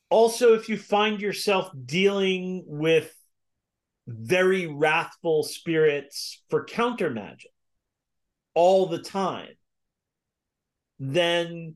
Also 0.10 0.56
if 0.56 0.68
you 0.68 0.78
find 0.80 1.22
yourself 1.22 1.70
dealing 1.86 2.64
with 2.66 3.14
very 4.08 4.68
wrathful 4.68 5.44
spirits 5.44 6.44
for 6.50 6.66
counter 6.66 7.10
magic 7.10 7.52
all 8.54 8.86
the 8.88 9.02
time, 9.02 9.56
then 11.00 11.76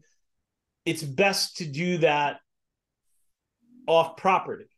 it's 0.85 1.03
best 1.03 1.57
to 1.57 1.65
do 1.65 1.97
that 1.99 2.37
off 3.87 4.17
property, 4.17 4.69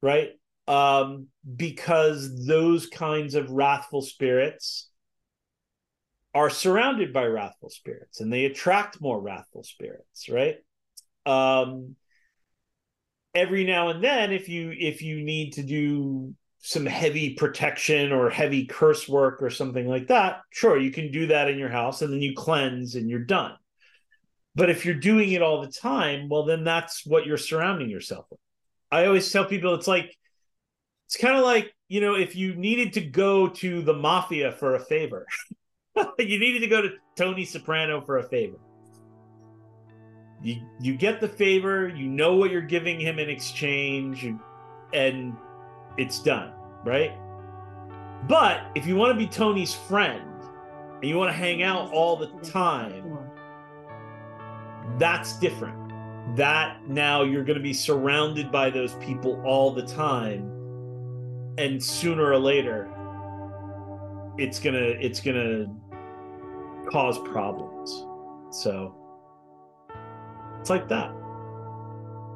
right? 0.00 0.30
Um, 0.68 1.26
because 1.56 2.46
those 2.46 2.86
kinds 2.86 3.34
of 3.34 3.50
wrathful 3.50 4.02
spirits 4.02 4.88
are 6.34 6.50
surrounded 6.50 7.12
by 7.12 7.26
wrathful 7.26 7.68
spirits 7.68 8.20
and 8.20 8.32
they 8.32 8.44
attract 8.44 9.00
more 9.00 9.20
wrathful 9.20 9.64
spirits, 9.64 10.28
right? 10.28 10.56
Um, 11.26 11.96
every 13.34 13.64
now 13.64 13.88
and 13.88 14.02
then, 14.02 14.32
if 14.32 14.48
you 14.48 14.72
if 14.76 15.02
you 15.02 15.22
need 15.22 15.54
to 15.54 15.62
do 15.62 16.34
some 16.64 16.86
heavy 16.86 17.34
protection 17.34 18.12
or 18.12 18.30
heavy 18.30 18.64
curse 18.64 19.08
work 19.08 19.42
or 19.42 19.50
something 19.50 19.88
like 19.88 20.06
that, 20.06 20.42
sure, 20.50 20.78
you 20.78 20.92
can 20.92 21.10
do 21.10 21.26
that 21.26 21.48
in 21.48 21.58
your 21.58 21.68
house 21.68 22.02
and 22.02 22.12
then 22.12 22.22
you 22.22 22.34
cleanse 22.36 22.94
and 22.94 23.10
you're 23.10 23.18
done. 23.18 23.52
But 24.54 24.70
if 24.70 24.86
you're 24.86 24.94
doing 24.94 25.32
it 25.32 25.42
all 25.42 25.60
the 25.60 25.72
time, 25.72 26.28
well, 26.28 26.44
then 26.44 26.62
that's 26.62 27.04
what 27.04 27.26
you're 27.26 27.36
surrounding 27.36 27.90
yourself 27.90 28.26
with. 28.30 28.38
I 28.92 29.06
always 29.06 29.30
tell 29.32 29.44
people 29.44 29.74
it's 29.74 29.88
like, 29.88 30.16
it's 31.06 31.16
kind 31.16 31.36
of 31.36 31.42
like, 31.42 31.74
you 31.88 32.00
know, 32.00 32.14
if 32.14 32.36
you 32.36 32.54
needed 32.54 32.92
to 32.92 33.00
go 33.00 33.48
to 33.48 33.82
the 33.82 33.94
mafia 33.94 34.52
for 34.52 34.76
a 34.76 34.80
favor, 34.80 35.26
you 35.96 36.38
needed 36.38 36.60
to 36.60 36.68
go 36.68 36.80
to 36.80 36.90
Tony 37.16 37.44
Soprano 37.44 38.00
for 38.02 38.18
a 38.18 38.22
favor. 38.22 38.58
You, 40.42 40.62
you 40.80 40.94
get 40.96 41.20
the 41.20 41.28
favor, 41.28 41.88
you 41.88 42.06
know 42.06 42.36
what 42.36 42.52
you're 42.52 42.62
giving 42.62 43.00
him 43.00 43.18
in 43.18 43.28
exchange, 43.28 44.32
and 44.92 45.36
it's 45.98 46.18
done, 46.18 46.52
right? 46.84 47.12
But 48.28 48.62
if 48.74 48.86
you 48.86 48.96
want 48.96 49.12
to 49.12 49.18
be 49.18 49.26
Tony's 49.26 49.74
friend 49.74 50.22
and 50.94 51.04
you 51.04 51.16
want 51.16 51.30
to 51.30 51.36
hang 51.36 51.62
out 51.62 51.90
all 51.92 52.16
the 52.16 52.28
time, 52.48 53.18
that's 54.98 55.38
different. 55.38 55.76
That 56.36 56.88
now 56.88 57.22
you're 57.22 57.44
going 57.44 57.58
to 57.58 57.62
be 57.62 57.72
surrounded 57.72 58.52
by 58.52 58.70
those 58.70 58.94
people 58.94 59.42
all 59.44 59.72
the 59.72 59.82
time. 59.82 60.48
And 61.58 61.82
sooner 61.82 62.24
or 62.24 62.38
later, 62.38 62.88
it's 64.38 64.58
gonna 64.58 64.78
it's 64.78 65.20
gonna 65.20 65.66
cause 66.90 67.18
problems. 67.18 68.06
So 68.50 68.94
it's 70.60 70.70
like 70.70 70.88
that. 70.88 71.12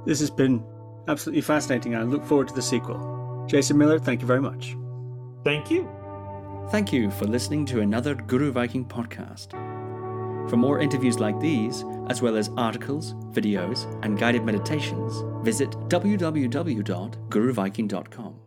This 0.05 0.21
has 0.21 0.31
been 0.31 0.63
absolutely 1.09 1.41
fascinating. 1.41 1.95
I 1.95 2.03
look 2.03 2.25
forward 2.25 2.49
to 2.49 2.55
the 2.55 2.63
sequel. 2.63 3.16
Jason 3.47 3.79
Miller, 3.79 3.99
thank 3.99 4.21
you 4.21 4.27
very 4.27 4.41
much. 4.41 4.77
Thank 5.45 5.71
you. 5.71 5.89
Thank 6.71 6.93
you 6.93 7.11
for 7.13 7.27
listening 7.27 7.65
to 7.67 7.81
another 7.81 8.15
Guru 8.15 8.51
Viking 8.51 8.85
podcast. 8.85 9.53
For 10.51 10.57
more 10.57 10.81
interviews 10.81 11.19
like 11.19 11.39
these, 11.41 11.85
as 12.09 12.23
well 12.23 12.37
as 12.37 12.51
articles, 12.57 13.15
videos, 13.33 13.87
and 14.05 14.19
guided 14.19 14.45
meditations, 14.45 15.25
visit 15.45 15.71
www.guruviking.com. 15.89 18.46